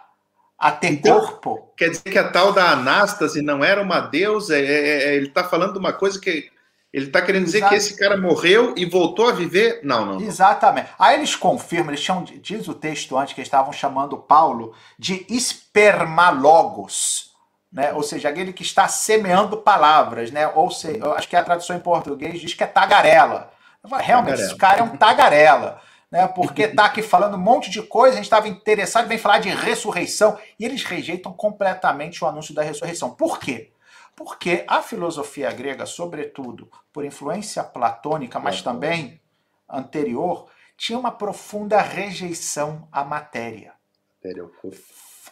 a 0.60 0.70
ter 0.70 0.92
então, 0.92 1.18
corpo? 1.18 1.72
Quer 1.74 1.88
dizer 1.88 2.10
que 2.10 2.18
a 2.18 2.30
tal 2.30 2.52
da 2.52 2.72
Anástase 2.72 3.40
não 3.40 3.64
era 3.64 3.82
uma 3.82 4.00
deusa? 4.00 4.54
É, 4.54 4.62
é, 4.62 5.04
é 5.04 5.16
ele 5.16 5.28
está 5.28 5.42
falando 5.42 5.78
uma 5.78 5.94
coisa 5.94 6.20
que 6.20 6.50
ele 6.92 7.06
está 7.06 7.22
querendo 7.22 7.44
dizer 7.44 7.58
Exato. 7.58 7.70
que 7.70 7.78
esse 7.78 7.96
cara 7.96 8.16
morreu 8.16 8.74
e 8.76 8.84
voltou 8.84 9.28
a 9.28 9.32
viver? 9.32 9.80
Não, 9.82 10.04
não, 10.04 10.18
não. 10.18 10.26
Exatamente. 10.26 10.90
Aí 10.98 11.16
eles 11.16 11.34
confirmam, 11.34 11.90
eles 11.90 12.04
chamam, 12.04 12.24
diz 12.24 12.68
o 12.68 12.74
texto 12.74 13.16
antes 13.16 13.32
que 13.32 13.40
eles 13.40 13.46
estavam 13.46 13.72
chamando 13.72 14.18
Paulo 14.18 14.74
de 14.98 15.24
espermalogos, 15.30 17.30
né? 17.72 17.92
Ou 17.94 18.02
seja, 18.02 18.28
aquele 18.28 18.52
que 18.52 18.62
está 18.62 18.86
semeando 18.86 19.56
palavras, 19.56 20.30
né? 20.30 20.46
Ou 20.48 20.70
seja, 20.70 21.14
acho 21.14 21.28
que 21.28 21.36
a 21.36 21.44
tradução 21.44 21.76
em 21.76 21.80
português 21.80 22.38
diz 22.38 22.52
que 22.52 22.64
é 22.64 22.66
tagarela. 22.66 23.50
Realmente, 23.82 24.32
tagarela. 24.32 24.46
esse 24.46 24.56
cara 24.56 24.80
é 24.80 24.82
um 24.82 24.96
tagarela. 24.96 25.80
Né, 26.10 26.26
porque 26.26 26.62
está 26.62 26.86
aqui 26.86 27.02
falando 27.02 27.36
um 27.36 27.40
monte 27.40 27.70
de 27.70 27.82
coisa, 27.82 28.14
a 28.14 28.16
gente 28.16 28.24
estava 28.24 28.48
interessado 28.48 29.04
em 29.04 29.08
vem 29.08 29.18
falar 29.18 29.38
de 29.38 29.48
ressurreição, 29.48 30.36
e 30.58 30.64
eles 30.64 30.82
rejeitam 30.82 31.32
completamente 31.32 32.24
o 32.24 32.26
anúncio 32.26 32.52
da 32.52 32.62
ressurreição. 32.62 33.14
Por 33.14 33.38
quê? 33.38 33.70
Porque 34.16 34.64
a 34.66 34.82
filosofia 34.82 35.52
grega, 35.52 35.86
sobretudo 35.86 36.68
por 36.92 37.04
influência 37.04 37.62
platônica, 37.62 38.40
mas 38.40 38.60
também 38.60 39.20
anterior, 39.68 40.48
tinha 40.76 40.98
uma 40.98 41.12
profunda 41.12 41.80
rejeição 41.80 42.88
à 42.90 43.04
matéria, 43.04 43.74
matéria 44.16 44.42
ao 44.42 44.48
corpo. 44.48 44.82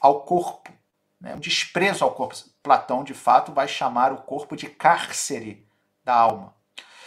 Ao 0.01 0.21
corpo 0.21 0.73
né? 1.21 1.35
um 1.35 1.41
desprezo 1.41 2.05
ao 2.05 2.15
corpo. 2.15 2.35
Platão, 2.63 3.03
de 3.03 3.15
fato, 3.15 3.53
vai 3.53 3.67
chamar 3.67 4.13
o 4.13 4.19
corpo 4.19 4.57
de 4.57 4.69
cárcere 4.69 5.67
da 6.05 6.15
alma. 6.15 6.55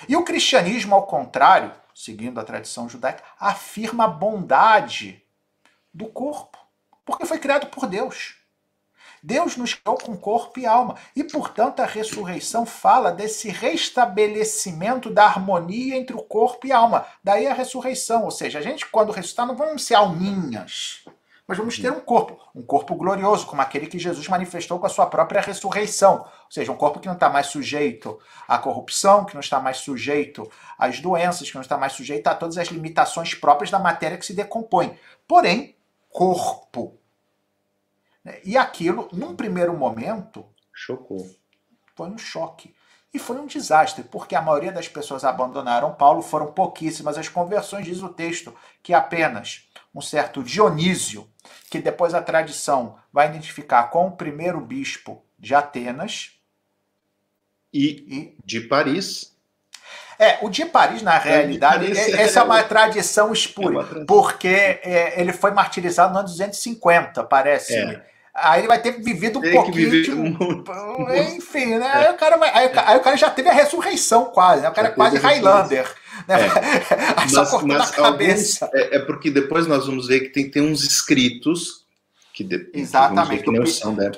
E 0.07 0.15
o 0.15 0.23
cristianismo, 0.23 0.95
ao 0.95 1.06
contrário, 1.06 1.72
seguindo 2.03 2.40
a 2.40 2.44
tradição 2.44 2.90
judaica, 2.90 3.23
afirma 3.40 4.06
a 4.06 4.07
bondade 4.07 5.23
do 5.94 6.07
corpo, 6.07 6.57
porque 7.06 7.26
foi 7.26 7.38
criado 7.38 7.68
por 7.68 7.88
Deus. 7.88 8.36
Deus 9.23 9.56
nos 9.56 9.76
criou 9.76 9.98
com 9.98 10.18
corpo 10.18 10.60
e 10.60 10.65
alma. 10.65 10.95
E, 11.15 11.23
portanto, 11.23 11.80
a 11.80 11.86
ressurreição 11.86 12.65
fala 12.65 13.11
desse 13.11 13.49
restabelecimento 13.49 15.11
da 15.11 15.26
harmonia 15.26 15.95
entre 15.95 16.15
o 16.15 16.23
corpo 16.23 16.65
e 16.65 16.72
a 16.72 16.80
alma. 16.80 17.06
Daí 17.23 17.45
a 17.45 17.53
ressurreição. 17.53 18.23
Ou 18.23 18.32
seja, 18.32 18.57
a 18.57 18.61
gente, 18.64 18.88
quando 18.88 19.11
ressuscitar, 19.11 19.45
não 19.45 19.56
vamos 19.56 19.86
ser 19.86 19.94
alminhas. 19.94 21.06
Mas 21.52 21.57
vamos 21.57 21.78
ter 21.78 21.91
um 21.91 21.99
corpo, 21.99 22.40
um 22.56 22.61
corpo 22.61 22.95
glorioso, 22.95 23.45
como 23.45 23.61
aquele 23.61 23.86
que 23.86 23.99
Jesus 23.99 24.26
manifestou 24.30 24.80
com 24.80 24.86
a 24.86 24.90
sua 24.90 25.06
própria 25.06 25.41
ressurreição. 25.41 26.19
Ou 26.22 26.49
seja, 26.49 26.72
um 26.72 26.78
corpo 26.78 26.98
que 26.98 27.07
não 27.07 27.15
está 27.15 27.30
mais 27.30 27.48
sujeito 27.48 28.18
à 28.48 28.57
corrupção, 28.57 29.26
que 29.26 29.34
não 29.34 29.41
está 29.41 29.60
mais 29.60 29.80
sujeito 29.80 30.49
às 30.80 31.02
doenças, 31.02 31.49
que 31.49 31.56
não 31.56 31.61
está 31.61 31.78
mais 31.78 31.91
sujeito 31.91 32.26
a 32.28 32.36
todas 32.36 32.57
as 32.57 32.69
limitações 32.69 33.34
próprias 33.34 33.69
da 33.69 33.78
matéria 33.78 34.18
que 34.18 34.26
se 34.26 34.34
decompõe. 34.34 34.98
Porém, 35.28 35.76
corpo. 36.10 36.98
Né? 38.23 38.40
E 38.45 38.56
aquilo, 38.56 39.10
num 39.11 39.36
primeiro 39.36 39.76
momento. 39.76 40.45
Chocou. 40.72 41.30
Foi 41.98 42.07
um 42.07 42.18
choque. 42.18 42.73
E 43.14 43.19
foi 43.19 43.36
um 43.36 43.45
desastre, 43.45 44.06
porque 44.06 44.36
a 44.36 44.41
maioria 44.41 44.72
das 44.72 44.88
pessoas 44.88 45.26
abandonaram 45.26 45.95
Paulo, 45.95 46.22
foram 46.22 46.53
pouquíssimas 46.53 47.18
as 47.18 47.28
conversões, 47.28 47.84
diz 47.84 48.02
o 48.02 48.07
texto, 48.07 48.56
que 48.82 48.94
apenas 48.94 49.69
um 49.93 50.01
certo 50.01 50.43
Dionísio, 50.43 51.30
que 51.69 51.80
depois 51.80 52.13
a 52.13 52.22
tradição 52.22 52.97
vai 53.11 53.27
identificar 53.27 53.84
com 53.84 54.07
o 54.07 54.11
primeiro 54.11 54.61
bispo 54.61 55.23
de 55.38 55.53
Atenas. 55.53 56.31
E, 57.73 57.88
e 58.07 58.38
de 58.45 58.61
Paris. 58.61 59.35
É, 60.19 60.38
o 60.41 60.49
de 60.49 60.65
Paris, 60.65 61.01
na 61.01 61.18
realidade, 61.18 61.85
Paris, 61.85 61.97
é, 61.97 62.22
essa 62.22 62.41
é 62.41 62.43
uma 62.43 62.61
tradição 62.63 63.34
espúria, 63.34 63.80
é 63.80 63.81
uma 63.81 64.05
porque 64.05 64.47
é, 64.84 65.19
ele 65.19 65.34
foi 65.34 65.51
martirizado 65.51 66.13
no 66.13 66.19
ano 66.19 66.27
250, 66.27 67.23
parece-me. 67.23 67.95
É. 67.95 68.11
Aí 68.34 68.61
ele 68.61 68.68
vai 68.68 68.80
ter 68.80 68.91
vivido 68.91 69.39
um 69.39 69.41
Tem 69.41 69.51
pouquinho. 69.51 70.03
De... 70.03 70.11
Muito. 70.11 70.72
Enfim, 71.35 71.76
né? 71.77 71.91
Aí, 71.91 72.11
o 72.11 72.13
cara 72.13 72.38
vai... 72.38 72.49
aí, 72.49 72.72
aí, 72.85 72.97
o 72.97 73.01
cara 73.01 73.18
já 73.18 73.30
teve 73.30 73.49
a 73.49 73.53
ressurreição 73.53 74.26
quase, 74.26 74.61
né? 74.61 74.69
O 74.69 74.73
cara 74.73 74.88
é 74.89 74.91
quase 74.91 75.18
Highlander. 75.18 75.91
Né? 76.28 76.48
É. 76.48 77.16
mas, 77.16 77.64
mas 77.64 78.00
alguns, 78.00 78.62
é, 78.74 78.98
é, 78.98 79.00
porque 79.00 79.30
depois 79.30 79.68
nós 79.68 79.86
vamos 79.86 80.08
ver 80.08 80.22
que 80.22 80.30
tem, 80.30 80.50
tem 80.50 80.62
uns 80.62 80.84
escritos 80.84 81.86
que, 82.34 82.44
de, 82.44 82.70
Exatamente. 82.74 83.44
Que, 83.44 83.66
são, 83.68 83.96
né? 83.96 84.12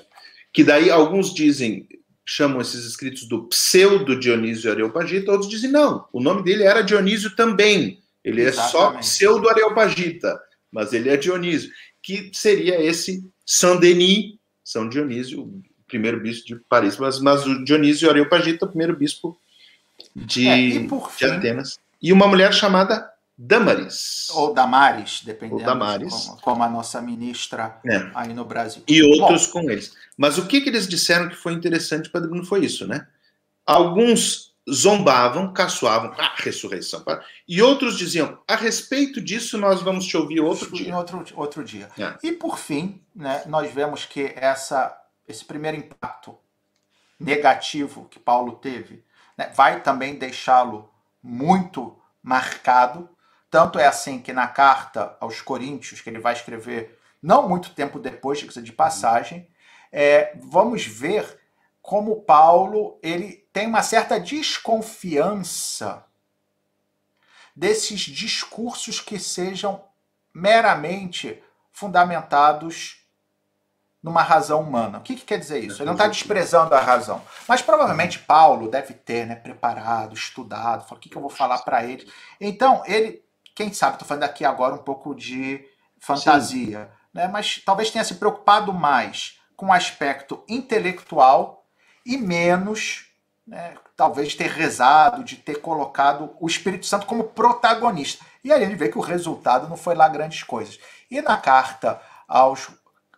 que 0.52 0.64
daí 0.64 0.90
alguns 0.90 1.34
dizem, 1.34 1.88
chamam 2.26 2.62
esses 2.62 2.86
escritos 2.86 3.28
do 3.28 3.48
pseudo 3.48 4.20
Dionísio 4.20 4.72
Areopagita, 4.72 5.32
outros 5.32 5.50
dizem 5.50 5.72
não, 5.72 6.08
o 6.14 6.22
nome 6.22 6.44
dele 6.44 6.64
era 6.64 6.82
Dionísio 6.82 7.36
também. 7.36 8.02
Ele 8.24 8.42
Exatamente. 8.42 8.68
é 8.68 8.72
só 8.72 8.98
pseudo 9.00 9.50
Areopagita, 9.50 10.40
mas 10.72 10.94
ele 10.94 11.10
é 11.10 11.18
Dionísio, 11.18 11.70
que 12.02 12.32
seria 12.34 12.82
esse 12.82 13.24
Saint-Denis, 13.46 14.36
São 14.64 14.88
Dionísio, 14.88 15.42
o 15.42 15.62
primeiro 15.88 16.20
bispo 16.22 16.48
de 16.48 16.56
Paris, 16.70 16.98
mas, 16.98 17.20
mas 17.20 17.46
o 17.46 17.64
Dionísio 17.66 18.10
Areopagita, 18.10 18.66
o 18.66 18.70
primeiro 18.70 18.96
bispo 18.96 19.38
de, 20.16 20.48
é, 20.48 20.70
de 20.70 21.26
Atenas. 21.26 21.78
E 22.04 22.12
uma 22.12 22.28
mulher 22.28 22.54
chamada 22.54 23.10
Damaris. 23.38 24.30
Ou 24.32 24.54
Damares, 24.54 25.22
dependendo 25.24 25.62
Ou 25.62 25.66
Damares. 25.66 26.14
Como, 26.14 26.42
como, 26.42 26.64
a 26.64 26.70
nossa 26.70 27.02
ministra 27.02 27.80
é. 27.86 28.12
aí 28.14 28.34
no 28.34 28.44
Brasil. 28.44 28.84
E 28.88 29.02
outros 29.02 29.48
Bom, 29.48 29.54
com 29.54 29.72
eles. 29.72 29.96
Mas 30.18 30.38
o 30.38 30.46
que, 30.46 30.60
que 30.60 30.70
eles 30.70 30.86
disseram 30.86 31.30
que 31.30 31.36
foi 31.36 31.54
interessante 31.54 32.10
para 32.10 32.28
não 32.28 32.44
foi 32.44 32.66
isso, 32.66 32.86
né? 32.86 33.08
Alguns 33.66 34.54
zombavam, 34.70 35.52
caçoavam, 35.52 36.12
a 36.18 36.26
ah, 36.26 36.34
ressurreição. 36.38 37.04
E 37.48 37.62
outros 37.62 37.98
diziam, 37.98 38.38
a 38.48 38.56
respeito 38.56 39.20
disso 39.22 39.58
nós 39.58 39.82
vamos 39.82 40.06
te 40.06 40.16
ouvir 40.16 40.40
outro 40.42 40.72
dia. 40.72 40.90
Em 40.90 40.94
outro, 40.94 41.24
outro 41.36 41.64
dia. 41.64 41.90
É. 41.98 42.16
E 42.22 42.32
por 42.34 42.58
fim, 42.58 43.02
né, 43.16 43.44
nós 43.48 43.72
vemos 43.74 44.06
que 44.06 44.34
essa, 44.36 44.98
esse 45.28 45.44
primeiro 45.44 45.78
impacto 45.78 46.38
negativo 47.20 48.08
que 48.10 48.20
Paulo 48.20 48.54
teve 48.54 49.04
né, 49.38 49.52
vai 49.56 49.82
também 49.82 50.16
deixá-lo 50.16 50.93
muito 51.24 51.98
marcado. 52.22 53.10
Tanto 53.50 53.80
é 53.80 53.88
assim 53.88 54.20
que 54.20 54.34
na 54.34 54.48
carta 54.48 55.16
aos 55.20 55.42
Coríntios, 55.42 56.02
que 56.02 56.10
ele 56.10 56.20
vai 56.20 56.34
escrever 56.34 57.00
não 57.22 57.48
muito 57.48 57.74
tempo 57.74 57.98
depois, 57.98 58.40
de 58.40 58.72
passagem, 58.74 59.48
é, 59.92 60.36
vamos 60.42 60.86
ver 60.86 61.40
como 61.82 62.22
Paulo 62.24 62.98
ele 63.02 63.48
tem 63.54 63.68
uma 63.68 63.84
certa 63.84 64.20
desconfiança 64.20 66.06
desses 67.56 68.02
discursos 68.02 69.00
que 69.00 69.20
sejam 69.20 69.84
meramente 70.34 71.42
fundamentados 71.72 73.03
numa 74.04 74.22
razão 74.22 74.62
humana. 74.62 74.98
O 74.98 75.02
que, 75.02 75.16
que 75.16 75.24
quer 75.24 75.40
dizer 75.40 75.64
isso? 75.64 75.82
Ele 75.82 75.86
não 75.86 75.94
está 75.94 76.08
desprezando 76.08 76.76
a 76.76 76.82
razão. 76.82 77.22
Mas 77.48 77.62
provavelmente 77.62 78.20
Paulo 78.20 78.70
deve 78.70 78.94
ter 78.94 79.26
né, 79.26 79.36
preparado, 79.36 80.14
estudado, 80.14 80.84
falou, 80.84 80.98
o 80.98 81.00
que, 81.00 81.08
que 81.08 81.16
eu 81.16 81.22
vou 81.22 81.30
falar 81.30 81.60
para 81.60 81.86
ele. 81.86 82.12
Então, 82.42 82.84
ele, 82.86 83.24
quem 83.56 83.72
sabe, 83.72 83.94
estou 83.94 84.08
falando 84.08 84.26
aqui 84.26 84.44
agora 84.44 84.76
um 84.76 84.80
pouco 84.80 85.16
de 85.16 85.66
fantasia, 86.00 86.92
né, 87.14 87.30
mas 87.30 87.62
talvez 87.66 87.90
tenha 87.90 88.04
se 88.04 88.16
preocupado 88.16 88.74
mais 88.74 89.40
com 89.56 89.68
o 89.68 89.74
aspecto 89.74 90.44
intelectual 90.50 91.66
e 92.06 92.18
menos, 92.18 93.06
né, 93.48 93.76
talvez, 93.96 94.36
ter 94.36 94.50
rezado, 94.50 95.24
de 95.24 95.38
ter 95.38 95.62
colocado 95.62 96.36
o 96.42 96.48
Espírito 96.48 96.86
Santo 96.86 97.06
como 97.06 97.24
protagonista. 97.24 98.26
E 98.44 98.52
aí 98.52 98.66
gente 98.66 98.76
vê 98.76 98.90
que 98.90 98.98
o 98.98 99.02
resultado 99.02 99.70
não 99.70 99.78
foi 99.78 99.96
lá 99.96 100.10
grandes 100.10 100.44
coisas. 100.44 100.78
E 101.10 101.22
na 101.22 101.38
carta 101.38 102.02
aos 102.28 102.70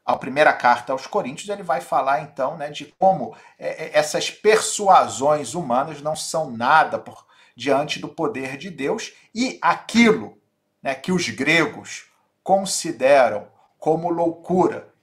a 0.05 0.15
primeira 0.15 0.53
carta 0.53 0.93
aos 0.93 1.07
Coríntios, 1.07 1.49
ele 1.49 1.63
vai 1.63 1.81
falar 1.81 2.21
então 2.21 2.55
né, 2.57 2.69
de 2.69 2.93
como 2.99 3.35
é, 3.57 3.85
é, 3.85 3.97
essas 3.97 4.29
persuasões 4.29 5.55
humanas 5.55 6.01
não 6.01 6.15
são 6.15 6.51
nada 6.51 6.99
por, 6.99 7.25
diante 7.55 7.99
do 7.99 8.07
poder 8.07 8.55
de 8.55 8.69
Deus 8.69 9.13
e 9.33 9.57
aquilo 9.61 10.37
né, 10.83 10.93
que 10.93 11.11
os 11.11 11.27
gregos 11.29 12.05
consideram 12.43 13.47
como 13.79 14.09
loucura 14.09 14.93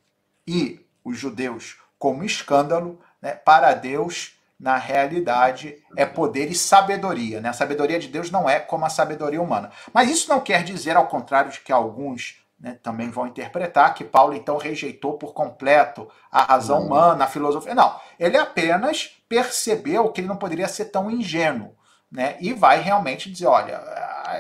e 0.47 0.87
os 1.05 1.19
judeus 1.19 1.77
como 1.99 2.25
escândalo, 2.25 3.01
né, 3.21 3.33
para 3.33 3.75
Deus, 3.75 4.37
na 4.59 4.77
realidade, 4.77 5.77
é 5.97 6.05
poder 6.05 6.51
e 6.51 6.55
sabedoria. 6.55 7.41
Né? 7.41 7.49
A 7.49 7.53
sabedoria 7.53 7.99
de 7.99 8.09
Deus 8.09 8.31
não 8.31 8.49
é 8.49 8.61
como 8.61 8.85
a 8.85 8.91
sabedoria 8.91 9.43
humana. 9.43 9.71
Mas 9.93 10.11
isso 10.11 10.29
não 10.29 10.41
quer 10.41 10.63
dizer, 10.65 10.97
ao 10.97 11.07
contrário 11.07 11.51
de 11.51 11.61
que 11.61 11.73
alguns 11.73 12.42
né, 12.63 12.79
também 12.81 13.11
vão 13.11 13.27
interpretar 13.27 13.93
que 13.93 14.05
Paulo 14.05 14.35
então 14.35 14.57
rejeitou 14.57 15.19
por 15.19 15.35
completo 15.35 16.09
a 16.31 16.45
razão 16.45 16.79
uhum. 16.79 16.87
humana, 16.87 17.25
a 17.25 17.29
filosofia. 17.29 17.75
Não, 17.75 17.99
ele 18.19 18.39
apenas 18.39 19.11
percebeu 19.29 20.09
que 20.11 20.21
ele 20.21 20.29
não 20.29 20.37
poderia 20.37 20.69
ser 20.69 20.87
tão 20.87 21.11
ingênuo. 21.11 21.75
Né, 22.11 22.37
e 22.41 22.53
vai 22.53 22.79
realmente 22.79 23.31
dizer: 23.31 23.47
olha, 23.47 23.79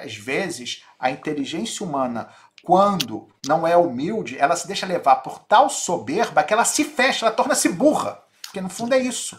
às 0.04 0.14
vezes 0.14 0.84
a 0.98 1.10
inteligência 1.10 1.84
humana, 1.84 2.28
quando 2.62 3.28
não 3.46 3.66
é 3.66 3.74
humilde, 3.74 4.38
ela 4.38 4.54
se 4.54 4.66
deixa 4.66 4.84
levar 4.84 5.16
por 5.16 5.38
tal 5.38 5.70
soberba 5.70 6.42
que 6.42 6.52
ela 6.52 6.66
se 6.66 6.84
fecha, 6.84 7.24
ela 7.24 7.34
torna-se 7.34 7.70
burra. 7.70 8.22
Porque 8.42 8.60
no 8.60 8.68
fundo 8.68 8.94
é 8.94 8.98
isso 8.98 9.38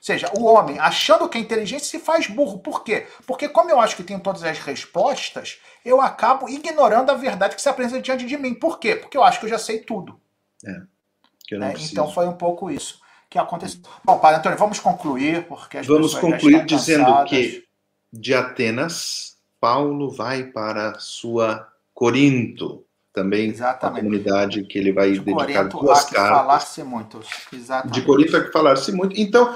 seja, 0.00 0.30
o 0.36 0.44
homem, 0.44 0.78
achando 0.78 1.28
que 1.28 1.38
é 1.38 1.40
inteligente, 1.40 1.84
se 1.84 1.98
faz 1.98 2.26
burro. 2.26 2.58
Por 2.58 2.82
quê? 2.82 3.06
Porque, 3.26 3.48
como 3.48 3.70
eu 3.70 3.78
acho 3.78 3.96
que 3.96 4.02
tenho 4.02 4.20
todas 4.20 4.42
as 4.42 4.58
respostas, 4.58 5.60
eu 5.84 6.00
acabo 6.00 6.48
ignorando 6.48 7.10
a 7.10 7.14
verdade 7.14 7.54
que 7.54 7.62
se 7.62 7.68
apresenta 7.68 8.02
diante 8.02 8.26
de 8.26 8.36
mim. 8.36 8.54
Por 8.54 8.78
quê? 8.78 8.96
Porque 8.96 9.16
eu 9.16 9.22
acho 9.22 9.38
que 9.38 9.46
eu 9.46 9.50
já 9.50 9.58
sei 9.58 9.80
tudo. 9.80 10.18
É, 10.64 11.56
né? 11.56 11.74
Então 11.78 12.10
foi 12.10 12.26
um 12.26 12.32
pouco 12.36 12.70
isso 12.70 13.00
que 13.28 13.38
aconteceu. 13.38 13.80
Bom, 14.04 14.18
Padre 14.18 14.40
Antônio, 14.40 14.58
vamos 14.58 14.80
concluir, 14.80 15.46
porque 15.46 15.78
as 15.78 15.86
Vamos 15.86 16.14
concluir 16.14 16.64
dizendo 16.64 17.24
que 17.24 17.64
de 18.12 18.34
Atenas, 18.34 19.36
Paulo 19.60 20.10
vai 20.10 20.44
para 20.44 20.98
sua 20.98 21.68
Corinto 21.94 22.84
também 23.12 23.50
Exatamente. 23.50 23.98
a 23.98 24.02
comunidade 24.02 24.62
que 24.64 24.78
ele 24.78 24.92
vai 24.92 25.12
de 25.12 25.20
dedicar 25.20 25.68
Corinto, 25.68 25.78
duas 25.78 25.98
há 25.98 26.10
cartas. 26.10 26.38
falar-se 26.38 26.82
muito. 26.82 27.20
Exatamente. 27.52 27.94
De 27.94 28.06
Corinto 28.06 28.36
há 28.36 28.44
que 28.44 28.52
falar-se 28.52 28.92
muito. 28.92 29.20
Então, 29.20 29.54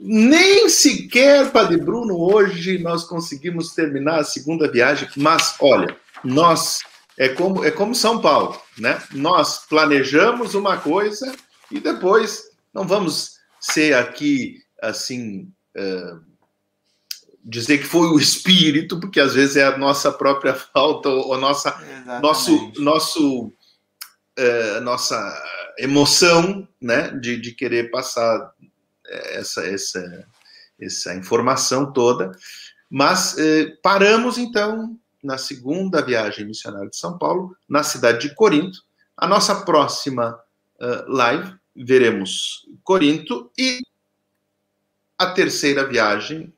nem 0.00 0.68
sequer, 0.68 1.50
Padre 1.50 1.76
Bruno, 1.76 2.16
hoje 2.18 2.78
nós 2.78 3.04
conseguimos 3.04 3.74
terminar 3.74 4.20
a 4.20 4.24
segunda 4.24 4.70
viagem, 4.70 5.08
mas 5.16 5.56
olha, 5.60 5.96
nós 6.22 6.80
é 7.18 7.28
como 7.28 7.64
é 7.64 7.70
como 7.70 7.94
São 7.94 8.20
Paulo, 8.20 8.60
né? 8.78 9.02
Nós 9.12 9.66
planejamos 9.66 10.54
uma 10.54 10.76
coisa 10.76 11.34
e 11.70 11.80
depois 11.80 12.44
não 12.72 12.86
vamos 12.86 13.38
ser 13.60 13.94
aqui 13.94 14.58
assim 14.80 15.50
uh, 15.76 16.20
dizer 17.44 17.78
que 17.78 17.84
foi 17.84 18.06
o 18.08 18.18
espírito, 18.18 19.00
porque 19.00 19.18
às 19.18 19.34
vezes 19.34 19.56
é 19.56 19.64
a 19.64 19.76
nossa 19.76 20.12
própria 20.12 20.54
falta 20.72 21.08
ou 21.08 21.34
a 21.34 21.38
nossa 21.38 21.70
Exatamente. 21.70 22.22
nosso 22.22 22.72
nosso 22.78 23.46
uh, 23.46 24.80
nossa 24.82 25.44
emoção, 25.76 26.68
né? 26.80 27.10
De, 27.20 27.36
de 27.36 27.52
querer 27.52 27.90
passar 27.90 28.52
essa, 29.08 29.66
essa, 29.66 30.26
essa 30.80 31.14
informação 31.14 31.92
toda. 31.92 32.32
Mas 32.90 33.36
eh, 33.38 33.76
paramos, 33.82 34.38
então, 34.38 34.98
na 35.22 35.36
segunda 35.36 36.02
viagem 36.02 36.46
missionária 36.46 36.88
de 36.88 36.96
São 36.96 37.18
Paulo, 37.18 37.56
na 37.68 37.82
cidade 37.82 38.28
de 38.28 38.34
Corinto. 38.34 38.82
A 39.16 39.26
nossa 39.26 39.62
próxima 39.64 40.40
uh, 40.80 41.12
live, 41.12 41.54
veremos 41.74 42.66
Corinto 42.84 43.50
e 43.58 43.80
a 45.18 45.26
terceira 45.26 45.84
viagem 45.86 46.52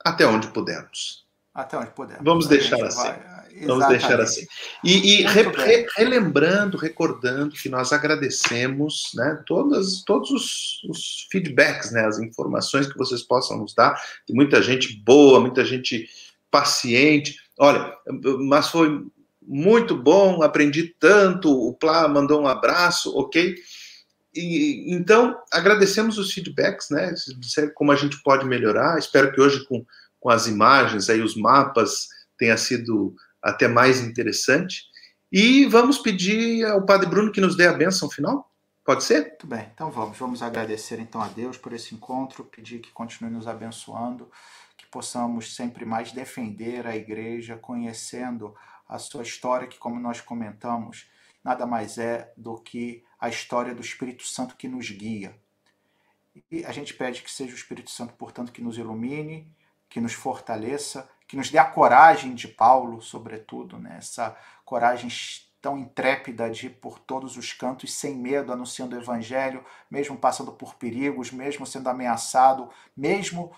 até 0.00 0.26
onde 0.26 0.48
pudermos. 0.48 1.26
Até 1.54 1.76
onde 1.76 1.90
pudermos. 1.90 2.24
Vamos 2.24 2.46
deixar 2.46 2.82
assim. 2.82 3.02
Vai 3.02 3.27
Vamos 3.66 3.88
deixar 3.88 4.20
assim. 4.20 4.46
E, 4.84 5.20
e 5.20 5.22
re, 5.26 5.42
re, 5.42 5.86
relembrando, 5.96 6.76
recordando 6.76 7.54
que 7.54 7.68
nós 7.68 7.92
agradecemos 7.92 9.10
né, 9.14 9.42
todas, 9.46 10.02
todos 10.04 10.30
os, 10.30 10.84
os, 10.88 11.26
feedbacks, 11.30 11.92
né, 11.92 12.06
as 12.06 12.18
informações 12.18 12.86
que 12.86 12.98
vocês 12.98 13.22
possam 13.22 13.58
nos 13.58 13.74
dar. 13.74 14.00
Tem 14.26 14.34
muita 14.34 14.62
gente 14.62 15.02
boa, 15.04 15.40
muita 15.40 15.64
gente 15.64 16.08
paciente. 16.50 17.36
Olha, 17.58 17.92
mas 18.40 18.68
foi 18.68 19.04
muito 19.42 19.96
bom, 19.96 20.42
aprendi 20.42 20.94
tanto. 21.00 21.50
O 21.50 21.72
Plá 21.72 22.06
mandou 22.06 22.42
um 22.42 22.46
abraço, 22.46 23.16
ok? 23.16 23.56
E, 24.34 24.94
então, 24.94 25.36
agradecemos 25.50 26.18
os 26.18 26.32
feedbacks, 26.32 26.90
né? 26.90 27.14
Como 27.74 27.90
a 27.90 27.96
gente 27.96 28.22
pode 28.22 28.46
melhorar. 28.46 28.98
Espero 28.98 29.32
que 29.32 29.40
hoje, 29.40 29.64
com, 29.66 29.84
com 30.20 30.30
as 30.30 30.46
imagens, 30.46 31.08
aí, 31.08 31.20
os 31.20 31.34
mapas, 31.34 32.08
tenha 32.36 32.56
sido 32.56 33.14
até 33.42 33.68
mais 33.68 34.00
interessante. 34.00 34.84
E 35.30 35.66
vamos 35.66 35.98
pedir 35.98 36.64
ao 36.64 36.84
Padre 36.84 37.08
Bruno 37.08 37.32
que 37.32 37.40
nos 37.40 37.56
dê 37.56 37.66
a 37.66 37.72
bênção 37.72 38.10
final? 38.10 38.50
Pode 38.84 39.04
ser? 39.04 39.28
Muito 39.28 39.46
bem, 39.46 39.68
então 39.74 39.90
vamos. 39.90 40.16
Vamos 40.16 40.42
agradecer 40.42 40.98
então 40.98 41.20
a 41.20 41.28
Deus 41.28 41.58
por 41.58 41.74
esse 41.74 41.94
encontro, 41.94 42.44
pedir 42.44 42.78
que 42.78 42.90
continue 42.90 43.30
nos 43.30 43.46
abençoando, 43.46 44.30
que 44.78 44.86
possamos 44.86 45.54
sempre 45.54 45.84
mais 45.84 46.12
defender 46.12 46.86
a 46.86 46.96
igreja, 46.96 47.56
conhecendo 47.56 48.54
a 48.88 48.98
sua 48.98 49.22
história, 49.22 49.68
que, 49.68 49.76
como 49.76 50.00
nós 50.00 50.22
comentamos, 50.22 51.06
nada 51.44 51.66
mais 51.66 51.98
é 51.98 52.32
do 52.34 52.56
que 52.56 53.04
a 53.20 53.28
história 53.28 53.74
do 53.74 53.82
Espírito 53.82 54.22
Santo 54.22 54.56
que 54.56 54.66
nos 54.66 54.90
guia. 54.90 55.36
E 56.50 56.64
a 56.64 56.72
gente 56.72 56.94
pede 56.94 57.20
que 57.20 57.30
seja 57.30 57.52
o 57.52 57.56
Espírito 57.56 57.90
Santo, 57.90 58.14
portanto, 58.14 58.52
que 58.52 58.62
nos 58.62 58.78
ilumine, 58.78 59.46
que 59.88 60.00
nos 60.00 60.14
fortaleça 60.14 61.06
que 61.28 61.36
nos 61.36 61.50
dê 61.50 61.58
a 61.58 61.64
coragem 61.64 62.34
de 62.34 62.48
Paulo, 62.48 63.02
sobretudo, 63.02 63.78
né? 63.78 63.96
essa 63.98 64.34
coragem 64.64 65.10
tão 65.60 65.76
intrépida 65.76 66.48
de 66.48 66.66
ir 66.66 66.70
por 66.70 66.98
todos 66.98 67.36
os 67.36 67.52
cantos, 67.52 67.92
sem 67.92 68.16
medo, 68.16 68.52
anunciando 68.52 68.96
o 68.96 68.98
evangelho, 68.98 69.62
mesmo 69.90 70.16
passando 70.16 70.52
por 70.52 70.74
perigos, 70.76 71.30
mesmo 71.30 71.66
sendo 71.66 71.88
ameaçado, 71.88 72.70
mesmo 72.96 73.52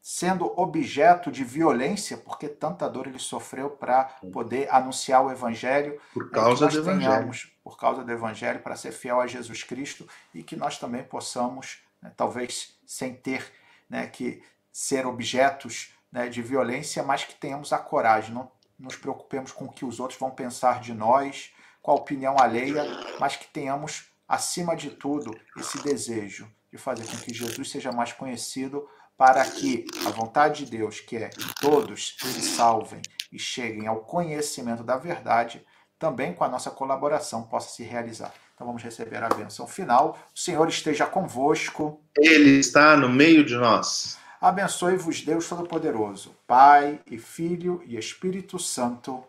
sendo 0.00 0.50
objeto 0.58 1.30
de 1.30 1.44
violência, 1.44 2.16
porque 2.16 2.48
tanta 2.48 2.88
dor 2.88 3.06
ele 3.06 3.18
sofreu 3.18 3.68
para 3.68 4.04
poder 4.32 4.72
anunciar 4.72 5.22
o 5.22 5.30
evangelho. 5.30 6.00
Por 6.14 6.24
né, 6.24 6.30
causa 6.32 6.68
do 6.68 6.78
evangelho. 6.78 7.30
Por 7.62 7.76
causa 7.76 8.02
do 8.02 8.10
evangelho, 8.10 8.60
para 8.60 8.76
ser 8.76 8.92
fiel 8.92 9.20
a 9.20 9.26
Jesus 9.26 9.62
Cristo 9.62 10.08
e 10.32 10.42
que 10.42 10.56
nós 10.56 10.78
também 10.78 11.02
possamos, 11.02 11.82
né, 12.00 12.10
talvez 12.16 12.78
sem 12.86 13.14
ter 13.14 13.44
né, 13.90 14.06
que 14.06 14.42
ser 14.72 15.04
objetos 15.04 15.92
né, 16.12 16.28
de 16.28 16.42
violência, 16.42 17.02
mas 17.02 17.24
que 17.24 17.34
tenhamos 17.34 17.72
a 17.72 17.78
coragem, 17.78 18.34
não 18.34 18.50
nos 18.78 18.96
preocupemos 18.96 19.52
com 19.52 19.66
o 19.66 19.72
que 19.72 19.84
os 19.84 20.00
outros 20.00 20.18
vão 20.18 20.30
pensar 20.30 20.80
de 20.80 20.94
nós, 20.94 21.52
com 21.82 21.90
a 21.90 21.94
opinião 21.94 22.38
alheia, 22.38 22.84
mas 23.18 23.36
que 23.36 23.46
tenhamos, 23.46 24.10
acima 24.26 24.74
de 24.74 24.90
tudo, 24.90 25.38
esse 25.56 25.82
desejo 25.82 26.50
de 26.70 26.78
fazer 26.78 27.04
com 27.06 27.16
que 27.18 27.34
Jesus 27.34 27.70
seja 27.70 27.92
mais 27.92 28.12
conhecido, 28.12 28.88
para 29.16 29.44
que 29.44 29.84
a 30.06 30.10
vontade 30.10 30.64
de 30.64 30.78
Deus, 30.78 31.00
que 31.00 31.16
é 31.16 31.28
que 31.28 31.54
todos 31.60 32.16
se 32.18 32.40
salvem 32.40 33.02
e 33.30 33.38
cheguem 33.38 33.86
ao 33.86 34.00
conhecimento 34.00 34.82
da 34.82 34.96
verdade, 34.96 35.64
também 35.98 36.32
com 36.32 36.42
a 36.42 36.48
nossa 36.48 36.70
colaboração 36.70 37.42
possa 37.42 37.68
se 37.68 37.82
realizar. 37.82 38.32
Então 38.54 38.66
vamos 38.66 38.82
receber 38.82 39.22
a 39.22 39.28
benção 39.28 39.66
final. 39.66 40.18
O 40.34 40.38
Senhor 40.38 40.66
esteja 40.68 41.06
convosco. 41.06 42.00
Ele 42.16 42.58
está 42.58 42.96
no 42.96 43.08
meio 43.08 43.44
de 43.44 43.56
nós. 43.56 44.18
Abençoe-vos 44.40 45.20
Deus 45.20 45.46
Todo-Poderoso, 45.48 46.34
Pai 46.46 46.98
e 47.06 47.18
Filho 47.18 47.82
e 47.84 47.98
Espírito 47.98 48.58
Santo. 48.58 49.22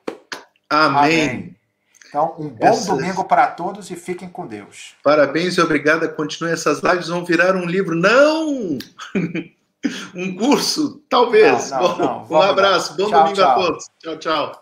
Amém. 0.70 1.30
Amém. 1.30 1.56
Então, 2.08 2.36
um 2.40 2.48
bom 2.48 2.66
Essa... 2.66 2.96
domingo 2.96 3.26
para 3.26 3.48
todos 3.48 3.92
e 3.92 3.96
fiquem 3.98 4.30
com 4.30 4.48
Deus. 4.48 4.96
Parabéns 5.04 5.58
e 5.58 5.62
obrigada. 5.62 6.08
Continue 6.08 6.52
essas 6.52 6.80
lives, 6.80 7.10
vão 7.10 7.26
virar 7.26 7.58
um 7.58 7.66
livro. 7.66 7.94
Não! 7.94 8.78
um 10.16 10.36
curso, 10.36 11.02
talvez. 11.10 11.72
Não, 11.72 11.98
não, 11.98 12.24
bom, 12.24 12.34
não. 12.34 12.40
um 12.40 12.42
abraço, 12.42 12.96
bom 12.96 13.10
tchau, 13.10 13.20
domingo 13.20 13.36
tchau. 13.36 13.50
a 13.50 13.56
todos. 13.56 13.86
Tchau, 14.00 14.18
tchau. 14.18 14.62